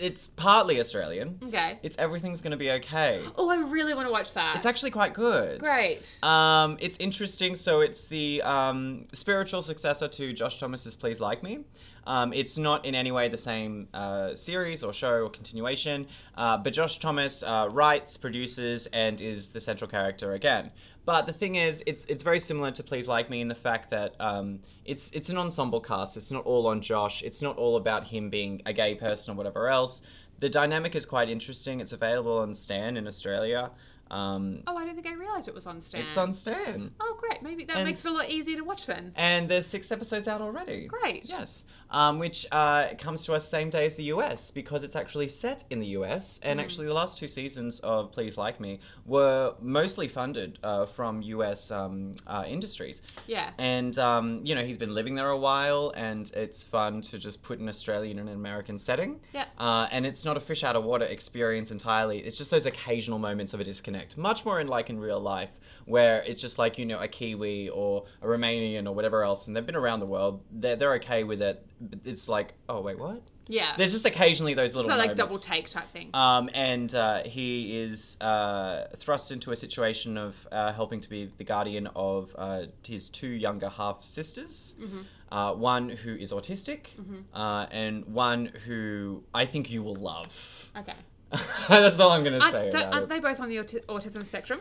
it's 0.00 0.28
partly 0.28 0.80
Australian. 0.80 1.38
Okay. 1.42 1.78
It's 1.82 1.96
everything's 1.98 2.40
gonna 2.40 2.56
be 2.56 2.70
okay. 2.72 3.22
Oh, 3.36 3.48
I 3.48 3.56
really 3.56 3.94
want 3.94 4.06
to 4.06 4.12
watch 4.12 4.34
that. 4.34 4.56
It's 4.56 4.66
actually 4.66 4.90
quite 4.90 5.14
good. 5.14 5.60
great. 5.60 6.18
Um, 6.22 6.76
it's 6.80 6.96
interesting. 6.98 7.54
So 7.54 7.80
it's 7.80 8.06
the 8.06 8.42
um, 8.42 9.06
spiritual 9.12 9.62
successor 9.62 10.08
to 10.08 10.32
Josh 10.32 10.58
Thomas's 10.58 10.96
"Please 10.96 11.20
Like 11.20 11.42
Me." 11.42 11.60
Um, 12.06 12.32
it's 12.32 12.56
not 12.56 12.84
in 12.86 12.94
any 12.94 13.12
way 13.12 13.28
the 13.28 13.36
same 13.36 13.88
uh, 13.92 14.34
series 14.34 14.82
or 14.82 14.92
show 14.92 15.24
or 15.24 15.30
continuation, 15.30 16.06
uh, 16.36 16.56
but 16.56 16.72
Josh 16.72 16.98
Thomas 16.98 17.42
uh, 17.42 17.68
writes, 17.70 18.16
produces, 18.16 18.86
and 18.92 19.20
is 19.20 19.48
the 19.48 19.60
central 19.60 19.88
character 19.88 20.32
again. 20.32 20.70
But 21.04 21.26
the 21.26 21.32
thing 21.32 21.56
is, 21.56 21.82
it's 21.86 22.04
it's 22.06 22.22
very 22.22 22.38
similar 22.38 22.70
to 22.72 22.82
Please 22.82 23.08
Like 23.08 23.30
Me 23.30 23.40
in 23.40 23.48
the 23.48 23.54
fact 23.54 23.90
that 23.90 24.14
um, 24.20 24.60
it's 24.84 25.10
it's 25.12 25.28
an 25.30 25.38
ensemble 25.38 25.80
cast. 25.80 26.16
It's 26.16 26.30
not 26.30 26.44
all 26.44 26.66
on 26.66 26.82
Josh. 26.82 27.22
It's 27.22 27.42
not 27.42 27.56
all 27.56 27.76
about 27.76 28.06
him 28.06 28.30
being 28.30 28.62
a 28.66 28.72
gay 28.72 28.94
person 28.94 29.32
or 29.32 29.36
whatever 29.36 29.68
else. 29.68 30.02
The 30.40 30.48
dynamic 30.48 30.94
is 30.94 31.04
quite 31.06 31.28
interesting. 31.28 31.80
It's 31.80 31.92
available 31.92 32.38
on 32.38 32.54
Stan 32.54 32.96
in 32.96 33.06
Australia. 33.06 33.70
Um, 34.10 34.62
Oh, 34.66 34.76
I 34.76 34.84
don't 34.84 34.94
think 34.94 35.06
I 35.06 35.12
realized 35.12 35.46
it 35.48 35.54
was 35.54 35.66
on 35.66 35.80
Stan. 35.80 36.00
it's 36.02 36.16
on 36.16 36.32
Stan. 36.32 36.90
Oh, 37.00 37.16
great. 37.20 37.42
Maybe 37.42 37.64
that 37.66 37.76
And- 37.76 37.84
makes 37.86 38.04
it 38.04 38.08
a 38.08 38.12
lot 38.12 38.28
easier 38.28 38.56
to 38.56 38.64
watch 38.64 38.86
then. 38.86 39.12
And 39.16 39.48
there's 39.48 39.66
six 39.66 39.92
episodes 39.92 40.26
out 40.26 40.40
already. 40.40 40.86
Great. 40.88 41.26
Yes. 41.28 41.64
Um, 41.92 42.20
which 42.20 42.46
uh, 42.52 42.94
comes 42.98 43.24
to 43.24 43.34
us 43.34 43.48
same 43.48 43.68
day 43.68 43.84
as 43.84 43.96
the 43.96 44.04
US 44.04 44.50
because 44.52 44.84
it's 44.84 44.94
actually 44.94 45.26
set 45.26 45.64
in 45.70 45.80
the 45.80 45.88
US. 45.88 46.38
And 46.42 46.60
actually, 46.60 46.86
the 46.86 46.94
last 46.94 47.18
two 47.18 47.26
seasons 47.26 47.80
of 47.80 48.12
Please 48.12 48.38
Like 48.38 48.60
Me 48.60 48.78
were 49.06 49.54
mostly 49.60 50.06
funded 50.06 50.58
uh, 50.62 50.86
from 50.86 51.20
US 51.22 51.70
um, 51.70 52.14
uh, 52.26 52.44
industries. 52.46 53.02
Yeah. 53.26 53.50
And, 53.58 53.98
um, 53.98 54.40
you 54.44 54.54
know, 54.54 54.64
he's 54.64 54.78
been 54.78 54.94
living 54.94 55.14
there 55.14 55.30
a 55.30 55.38
while, 55.38 55.92
and 55.96 56.30
it's 56.34 56.62
fun 56.62 57.02
to 57.02 57.18
just 57.18 57.42
put 57.42 57.58
an 57.58 57.68
Australian 57.68 58.18
in 58.18 58.28
an 58.28 58.34
American 58.34 58.78
setting. 58.78 59.20
Yeah. 59.32 59.46
Uh, 59.58 59.88
and 59.90 60.06
it's 60.06 60.24
not 60.24 60.36
a 60.36 60.40
fish 60.40 60.62
out 60.62 60.76
of 60.76 60.84
water 60.84 61.04
experience 61.04 61.70
entirely. 61.70 62.18
It's 62.18 62.36
just 62.36 62.50
those 62.50 62.66
occasional 62.66 63.18
moments 63.18 63.52
of 63.54 63.60
a 63.60 63.64
disconnect, 63.64 64.16
much 64.16 64.44
more 64.44 64.60
in 64.60 64.68
like 64.68 64.90
in 64.90 64.98
real 64.98 65.20
life, 65.20 65.50
where 65.90 66.22
it's 66.22 66.40
just 66.40 66.58
like 66.58 66.78
you 66.78 66.86
know 66.86 66.98
a 67.00 67.08
Kiwi 67.08 67.68
or 67.68 68.04
a 68.22 68.26
Romanian 68.26 68.86
or 68.86 68.94
whatever 68.94 69.22
else, 69.24 69.46
and 69.46 69.56
they've 69.56 69.66
been 69.66 69.76
around 69.76 70.00
the 70.00 70.06
world. 70.06 70.42
They're 70.52 70.76
they're 70.76 70.94
okay 70.94 71.24
with 71.24 71.42
it. 71.42 71.66
But 71.80 72.00
it's 72.04 72.28
like, 72.28 72.54
oh 72.68 72.80
wait, 72.80 72.98
what? 72.98 73.22
Yeah. 73.50 73.74
There's 73.76 73.90
just 73.90 74.06
occasionally 74.06 74.54
those 74.54 74.76
little 74.76 74.88
not 74.88 74.98
like 74.98 75.08
moments. 75.08 75.18
double 75.18 75.38
take 75.38 75.68
type 75.68 75.90
thing. 75.90 76.10
Um, 76.14 76.48
and 76.54 76.94
uh, 76.94 77.24
he 77.24 77.80
is 77.80 78.16
uh, 78.20 78.84
thrust 78.96 79.32
into 79.32 79.50
a 79.50 79.56
situation 79.56 80.16
of 80.16 80.36
uh, 80.52 80.72
helping 80.72 81.00
to 81.00 81.10
be 81.10 81.32
the 81.36 81.42
guardian 81.42 81.88
of 81.96 82.30
uh, 82.38 82.66
his 82.86 83.08
two 83.08 83.26
younger 83.26 83.68
half 83.68 84.04
sisters. 84.04 84.76
Mm-hmm. 84.80 85.00
Uh, 85.32 85.54
one 85.54 85.88
who 85.88 86.14
is 86.16 86.32
autistic, 86.32 86.86
uh, 87.34 87.66
and 87.70 88.04
one 88.06 88.46
who 88.66 89.22
I 89.32 89.46
think 89.46 89.70
you 89.70 89.82
will 89.82 89.96
love. 89.96 90.28
okay. 90.76 90.94
That's 91.68 92.00
all 92.00 92.10
I'm 92.10 92.24
going 92.24 92.40
to 92.40 92.50
say 92.50 92.72
aren't 92.72 93.04
it. 93.04 93.08
they 93.08 93.20
both 93.20 93.38
on 93.38 93.48
the 93.48 93.58
auti- 93.58 93.84
autism 93.84 94.26
spectrum? 94.26 94.58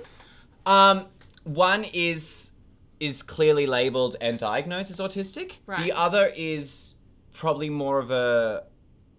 Um, 0.68 1.08
one 1.44 1.84
is 1.94 2.52
is 2.99 3.22
clearly 3.24 3.66
labeled 3.66 4.16
and 4.20 4.38
diagnosed 4.38 4.91
as 4.91 4.99
autistic. 4.99 5.53
Right. 5.66 5.84
The 5.86 5.94
other 5.94 6.32
is 6.36 6.94
probably 7.34 7.70
more 7.70 7.99
of 7.99 8.11
a 8.11 8.64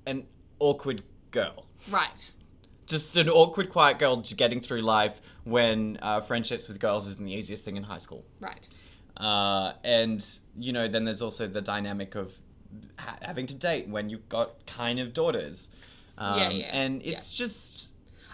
an 0.06 0.26
awkward 0.58 1.02
girl. 1.30 1.66
Right. 1.90 2.30
just 2.86 3.16
an 3.16 3.28
awkward, 3.30 3.70
quiet 3.70 3.98
girl 3.98 4.16
getting 4.36 4.60
through 4.60 4.82
life 4.82 5.20
when 5.44 5.98
uh, 6.02 6.20
friendships 6.20 6.68
with 6.68 6.78
girls 6.80 7.06
isn't 7.08 7.24
the 7.24 7.32
easiest 7.32 7.64
thing 7.64 7.76
in 7.76 7.84
high 7.84 7.98
school. 7.98 8.24
Right. 8.40 8.66
Uh, 9.16 9.72
and, 9.84 10.24
you 10.58 10.72
know, 10.72 10.88
then 10.88 11.04
there's 11.04 11.22
also 11.22 11.46
the 11.46 11.60
dynamic 11.62 12.14
of 12.16 12.32
ha- 12.98 13.16
having 13.22 13.46
to 13.46 13.54
date 13.54 13.88
when 13.88 14.10
you've 14.10 14.28
got 14.28 14.66
kind 14.66 14.98
of 14.98 15.14
daughters. 15.14 15.68
Um, 16.18 16.38
Yeah, 16.38 16.50
yeah, 16.50 16.64
And 16.76 17.02
it's 17.02 17.32
just. 17.32 17.89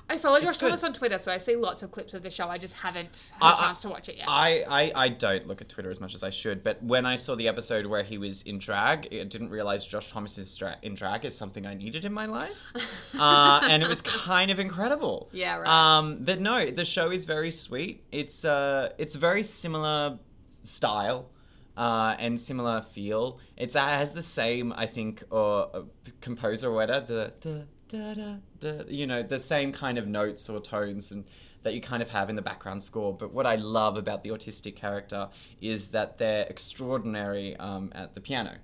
I 0.08 0.18
follow 0.18 0.40
Josh 0.40 0.56
Thomas 0.56 0.84
on 0.84 0.92
Twitter, 0.92 1.18
so 1.18 1.32
I 1.32 1.38
see 1.38 1.56
lots 1.56 1.82
of 1.82 1.90
clips 1.90 2.14
of 2.14 2.22
the 2.22 2.30
show. 2.30 2.48
I 2.48 2.58
just 2.58 2.74
haven't 2.74 3.32
had 3.40 3.50
a 3.50 3.56
I- 3.56 3.66
chance 3.66 3.80
to 3.82 3.88
watch 3.88 4.08
it 4.08 4.16
yet. 4.16 4.26
I, 4.28 4.62
I, 4.62 4.92
I 5.04 5.08
don't 5.08 5.46
look 5.48 5.60
at 5.60 5.68
Twitter 5.68 5.90
as 5.90 5.98
much 5.98 6.14
as 6.14 6.22
I 6.22 6.30
should, 6.30 6.62
but 6.62 6.80
when 6.82 7.04
I 7.04 7.16
saw 7.16 7.34
the 7.34 7.48
episode 7.48 7.86
where 7.86 8.04
he 8.04 8.16
was 8.16 8.42
in 8.42 8.58
drag, 8.58 9.08
I 9.12 9.24
didn't 9.24 9.50
realize 9.50 9.84
Josh 9.84 10.12
Thomas 10.12 10.38
is 10.38 10.62
in 10.82 10.94
drag 10.94 11.24
is 11.24 11.36
something 11.36 11.66
I 11.66 11.74
needed 11.74 12.04
in 12.04 12.12
my 12.12 12.26
life. 12.26 12.56
uh, 13.18 13.60
and 13.64 13.82
it 13.82 13.88
was 13.88 14.00
kind 14.00 14.50
of 14.50 14.60
incredible. 14.60 15.28
Yeah, 15.32 15.56
right. 15.56 15.98
Um, 15.98 16.18
but 16.20 16.40
no, 16.40 16.70
the 16.70 16.84
show 16.84 17.10
is 17.10 17.24
very 17.24 17.50
sweet. 17.50 18.04
It's 18.12 18.44
uh, 18.44 18.90
it's 18.98 19.16
very 19.16 19.42
similar 19.42 20.18
style. 20.62 21.30
Uh, 21.76 22.16
and 22.18 22.40
similar 22.40 22.80
feel. 22.80 23.38
It's, 23.54 23.76
it 23.76 23.80
has 23.80 24.14
the 24.14 24.22
same, 24.22 24.72
I 24.72 24.86
think, 24.86 25.22
or 25.28 25.68
uh, 25.74 25.82
composer 26.22 26.70
or 26.70 26.74
whatever, 26.74 27.04
the, 27.04 27.32
the 27.40 27.66
da, 27.88 28.14
da, 28.14 28.34
da, 28.60 28.82
you 28.88 29.06
know, 29.06 29.22
the 29.22 29.38
same 29.38 29.72
kind 29.72 29.98
of 29.98 30.06
notes 30.06 30.48
or 30.48 30.60
tones 30.60 31.10
and 31.10 31.24
that 31.62 31.74
you 31.74 31.80
kind 31.80 32.02
of 32.02 32.10
have 32.10 32.30
in 32.30 32.36
the 32.36 32.42
background 32.42 32.82
score. 32.82 33.12
But 33.12 33.32
what 33.32 33.46
I 33.46 33.56
love 33.56 33.96
about 33.96 34.22
the 34.22 34.30
autistic 34.30 34.76
character 34.76 35.28
is 35.60 35.88
that 35.88 36.18
they're 36.18 36.44
extraordinary 36.44 37.56
um, 37.56 37.90
at 37.94 38.14
the 38.14 38.20
piano. 38.20 38.58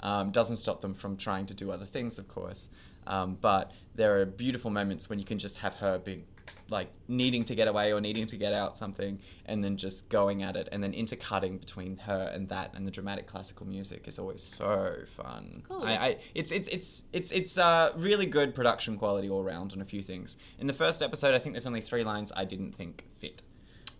Um, 0.00 0.32
doesn't 0.32 0.56
stop 0.56 0.82
them 0.82 0.94
from 0.94 1.16
trying 1.16 1.46
to 1.46 1.54
do 1.54 1.70
other 1.70 1.86
things, 1.86 2.18
of 2.18 2.28
course. 2.28 2.68
Um, 3.06 3.38
but 3.40 3.72
there 3.94 4.20
are 4.20 4.26
beautiful 4.26 4.70
moments 4.70 5.08
when 5.08 5.18
you 5.18 5.24
can 5.24 5.38
just 5.38 5.58
have 5.58 5.74
her 5.74 5.98
being 5.98 6.24
like 6.68 6.90
needing 7.08 7.44
to 7.44 7.54
get 7.54 7.68
away 7.68 7.92
or 7.92 8.00
needing 8.00 8.26
to 8.26 8.36
get 8.36 8.52
out 8.52 8.78
something 8.78 9.18
and 9.46 9.62
then 9.62 9.76
just 9.76 10.08
going 10.08 10.42
at 10.42 10.56
it 10.56 10.68
and 10.72 10.82
then 10.82 10.94
intercutting 10.94 11.58
between 11.58 11.96
her 11.98 12.30
and 12.34 12.48
that 12.48 12.72
and 12.74 12.86
the 12.86 12.90
dramatic 12.90 13.26
classical 13.26 13.66
music 13.66 14.06
is 14.08 14.18
always 14.18 14.42
so 14.42 14.94
fun 15.16 15.62
Cool. 15.68 15.82
I, 15.84 15.92
I 15.94 16.16
it's 16.34 16.50
it's 16.50 16.68
it's 16.68 17.02
it's 17.12 17.30
it's 17.32 17.58
uh 17.58 17.92
really 17.96 18.26
good 18.26 18.54
production 18.54 18.96
quality 18.96 19.28
all 19.28 19.42
around 19.42 19.72
on 19.72 19.80
a 19.82 19.84
few 19.84 20.02
things 20.02 20.36
in 20.58 20.66
the 20.66 20.72
first 20.72 21.02
episode 21.02 21.34
i 21.34 21.38
think 21.38 21.54
there's 21.54 21.66
only 21.66 21.80
three 21.82 22.04
lines 22.04 22.32
i 22.36 22.44
didn't 22.44 22.72
think 22.76 23.04
fit 23.20 23.42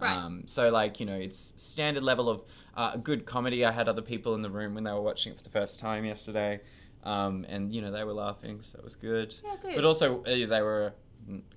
Right. 0.00 0.16
um, 0.16 0.42
so 0.46 0.68
like 0.70 0.98
you 0.98 1.06
know 1.06 1.14
it's 1.14 1.54
standard 1.56 2.02
level 2.02 2.28
of 2.28 2.42
uh, 2.76 2.96
good 2.96 3.24
comedy 3.26 3.64
i 3.64 3.70
had 3.70 3.88
other 3.88 4.02
people 4.02 4.34
in 4.34 4.42
the 4.42 4.50
room 4.50 4.74
when 4.74 4.82
they 4.84 4.90
were 4.90 5.00
watching 5.02 5.32
it 5.32 5.36
for 5.38 5.44
the 5.44 5.50
first 5.50 5.78
time 5.78 6.04
yesterday 6.04 6.60
um, 7.04 7.44
and 7.48 7.72
you 7.72 7.80
know 7.82 7.92
they 7.92 8.02
were 8.04 8.12
laughing 8.12 8.62
so 8.62 8.78
it 8.78 8.84
was 8.84 8.96
good 8.96 9.34
Yeah, 9.44 9.56
good. 9.62 9.76
but 9.76 9.84
also 9.84 10.22
uh, 10.24 10.46
they 10.46 10.62
were 10.62 10.92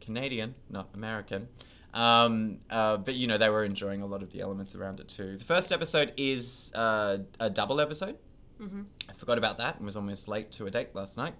Canadian, 0.02 0.56
not 0.70 0.90
American. 0.94 1.48
Um, 1.94 2.58
uh, 2.70 2.98
but 2.98 3.16
you 3.16 3.26
know 3.28 3.38
they 3.38 3.50
were 3.50 3.64
enjoying 3.64 4.02
a 4.02 4.06
lot 4.06 4.22
of 4.22 4.32
the 4.32 4.42
elements 4.42 4.76
around 4.76 5.00
it 5.00 5.08
too. 5.08 5.38
The 5.38 5.46
first 5.46 5.72
episode 5.72 6.14
is 6.18 6.72
uh, 6.76 7.18
a 7.40 7.50
double 7.50 7.80
episode. 7.80 8.18
Mm-hmm. 8.60 8.82
I 9.10 9.14
forgot 9.14 9.38
about 9.38 9.58
that 9.60 9.78
and 9.78 9.86
was 9.86 9.96
almost 9.96 10.28
late 10.28 10.52
to 10.54 10.66
a 10.68 10.72
date 10.72 10.90
last 10.94 11.16
night. 11.18 11.36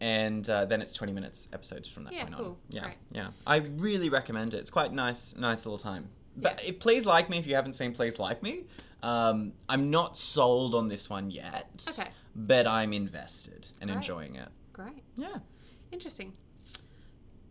And 0.00 0.48
uh, 0.50 0.66
then 0.66 0.82
it's 0.82 0.92
20 0.92 1.12
minutes 1.12 1.48
episodes 1.54 1.88
from 1.88 2.04
that 2.04 2.12
Yeah, 2.12 2.24
point 2.24 2.34
on. 2.34 2.40
cool. 2.42 2.58
Yeah, 2.68 2.82
Great. 2.82 2.96
yeah. 3.12 3.28
I 3.46 3.56
really 3.56 4.10
recommend 4.10 4.52
it. 4.52 4.58
It's 4.58 4.70
quite 4.70 4.92
nice, 4.92 5.34
nice 5.36 5.64
little 5.64 5.78
time. 5.78 6.10
But 6.36 6.60
Yeah. 6.62 6.68
it, 6.70 6.80
please 6.80 7.06
like 7.06 7.30
me 7.30 7.38
if 7.38 7.46
you 7.46 7.54
haven't 7.54 7.72
seen 7.72 7.94
Please 7.94 8.18
Like 8.18 8.42
Me. 8.42 8.64
Um, 9.02 9.52
I'm 9.70 9.90
not 9.90 10.18
sold 10.18 10.74
on 10.74 10.88
this 10.88 11.08
one 11.08 11.30
yet. 11.30 11.70
Okay. 11.88 12.08
But 12.34 12.66
I'm 12.66 12.92
invested 12.92 13.68
and 13.80 13.88
Great. 13.88 13.96
enjoying 13.96 14.34
it. 14.36 14.48
Great. 14.74 15.02
Yeah. 15.16 15.38
Interesting. 15.92 16.34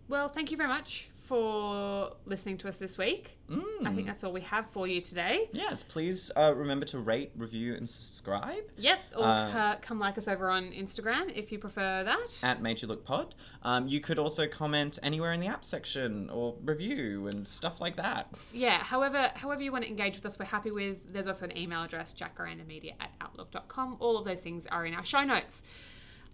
Well, 0.08 0.30
thank 0.30 0.52
you 0.52 0.58
very 0.58 0.70
much 0.70 1.10
for 1.28 2.12
listening 2.28 2.56
to 2.60 2.68
us 2.68 2.76
this 2.76 3.00
week. 3.00 3.40
I 3.50 3.54
Mm. 3.54 3.96
think 3.96 4.06
that's 4.06 4.24
all 4.24 4.32
we 4.32 4.42
have 4.42 4.70
for 4.70 4.86
you 4.86 5.02
today. 5.02 5.50
Yes, 5.52 5.82
please 5.82 6.30
uh, 6.38 6.54
remember 6.54 6.86
to 6.88 7.00
rate, 7.00 7.32
review, 7.36 7.74
and 7.74 7.90
subscribe 7.90 8.64
Yep. 8.78 9.00
Or 9.18 9.24
Uh, 9.26 9.50
uh, 9.58 9.76
come 9.82 9.98
like 9.98 10.20
us 10.20 10.28
over 10.28 10.52
on 10.52 10.66
Instagram 10.72 11.32
if 11.36 11.52
you 11.52 11.58
prefer 11.58 12.04
that. 12.04 12.44
at 12.44 12.82
You 12.82 12.88
Look 12.88 13.04
Pod. 13.06 13.34
Um, 13.64 13.88
you 13.88 14.00
could 14.02 14.20
also 14.20 14.48
comment 14.48 15.00
anywhere 15.02 15.34
in 15.34 15.40
the 15.40 15.48
app 15.48 15.66
section 15.66 16.30
or 16.30 16.56
review 16.64 17.26
and 17.28 17.48
stuff 17.48 17.82
like 17.82 17.96
that. 17.96 18.32
yeah. 18.54 18.84
However, 18.84 19.32
however 19.34 19.64
you 19.64 19.72
want 19.72 19.84
to 19.86 19.90
engage 19.90 20.14
with 20.16 20.28
us, 20.28 20.38
we're 20.38 20.46
happy 20.46 20.70
with. 20.70 21.12
There's 21.12 21.26
also 21.28 21.46
an 21.46 21.58
email 21.58 21.82
address, 21.82 22.14
jackarandamedia 22.14 22.94
at 23.00 23.10
outlook.com. 23.22 23.98
All 24.00 24.18
of 24.20 24.26
those 24.26 24.42
things 24.42 24.68
are 24.68 24.86
in 24.86 24.94
our 24.94 25.04
show 25.04 25.24
notes. 25.24 25.64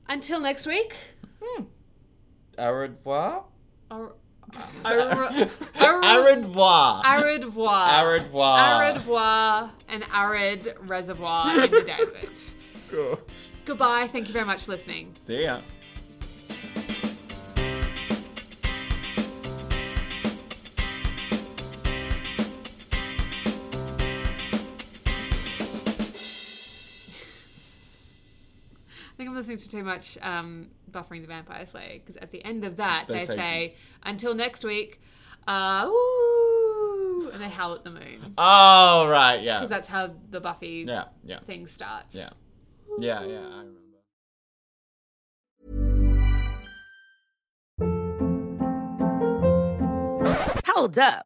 Until 0.09 0.41
next 0.41 0.67
week. 0.67 0.93
Au 2.57 2.71
revoir? 2.73 3.45
Au 3.91 4.09
revoir. 4.83 5.31
Au 5.79 6.23
revoir. 6.33 7.03
Au 7.05 8.09
revoir. 8.09 8.91
Au 8.91 8.93
revoir. 8.95 9.71
An 9.89 10.03
arid 10.11 10.73
reservoir 10.87 11.49
in 11.49 11.69
the 11.69 11.81
desert. 11.81 12.55
Gosh. 12.91 13.19
Goodbye. 13.65 14.09
Thank 14.11 14.27
you 14.27 14.33
very 14.33 14.45
much 14.45 14.63
for 14.63 14.71
listening. 14.71 15.15
See 15.27 15.43
ya. 15.43 15.61
Listening 29.41 29.57
to 29.57 29.69
too 29.69 29.83
much 29.83 30.19
um, 30.21 30.67
Buffering 30.91 31.21
the 31.21 31.27
Vampire 31.27 31.65
Slayer 31.65 31.99
because 31.99 32.15
at 32.17 32.31
the 32.31 32.45
end 32.45 32.63
of 32.63 32.77
that 32.77 33.05
They 33.07 33.19
they, 33.19 33.25
say- 33.25 33.35
say, 33.35 33.75
"Until 34.03 34.35
next 34.35 34.63
week," 34.63 35.01
uh, 35.47 35.87
woo, 35.87 37.29
and 37.33 37.41
they 37.41 37.49
howl 37.49 37.73
at 37.73 37.83
the 37.83 37.89
moon 37.89 38.33
Oh, 38.37 39.07
right, 39.09 39.41
yeah. 39.41 39.59
because 39.59 39.69
that's 39.71 39.87
how 39.87 40.11
the 40.29 40.39
Buffy 40.39 40.85
Yeah, 40.87 41.05
yeah, 41.23 41.39
thing 41.39 41.65
starts. 41.65 42.15
yeah. 42.15 42.29
Yeah, 42.99 43.23
yeah, 43.25 43.39
I 43.39 43.63
remember. 43.63 43.77
Hold 50.67 50.97
up. 50.97 51.25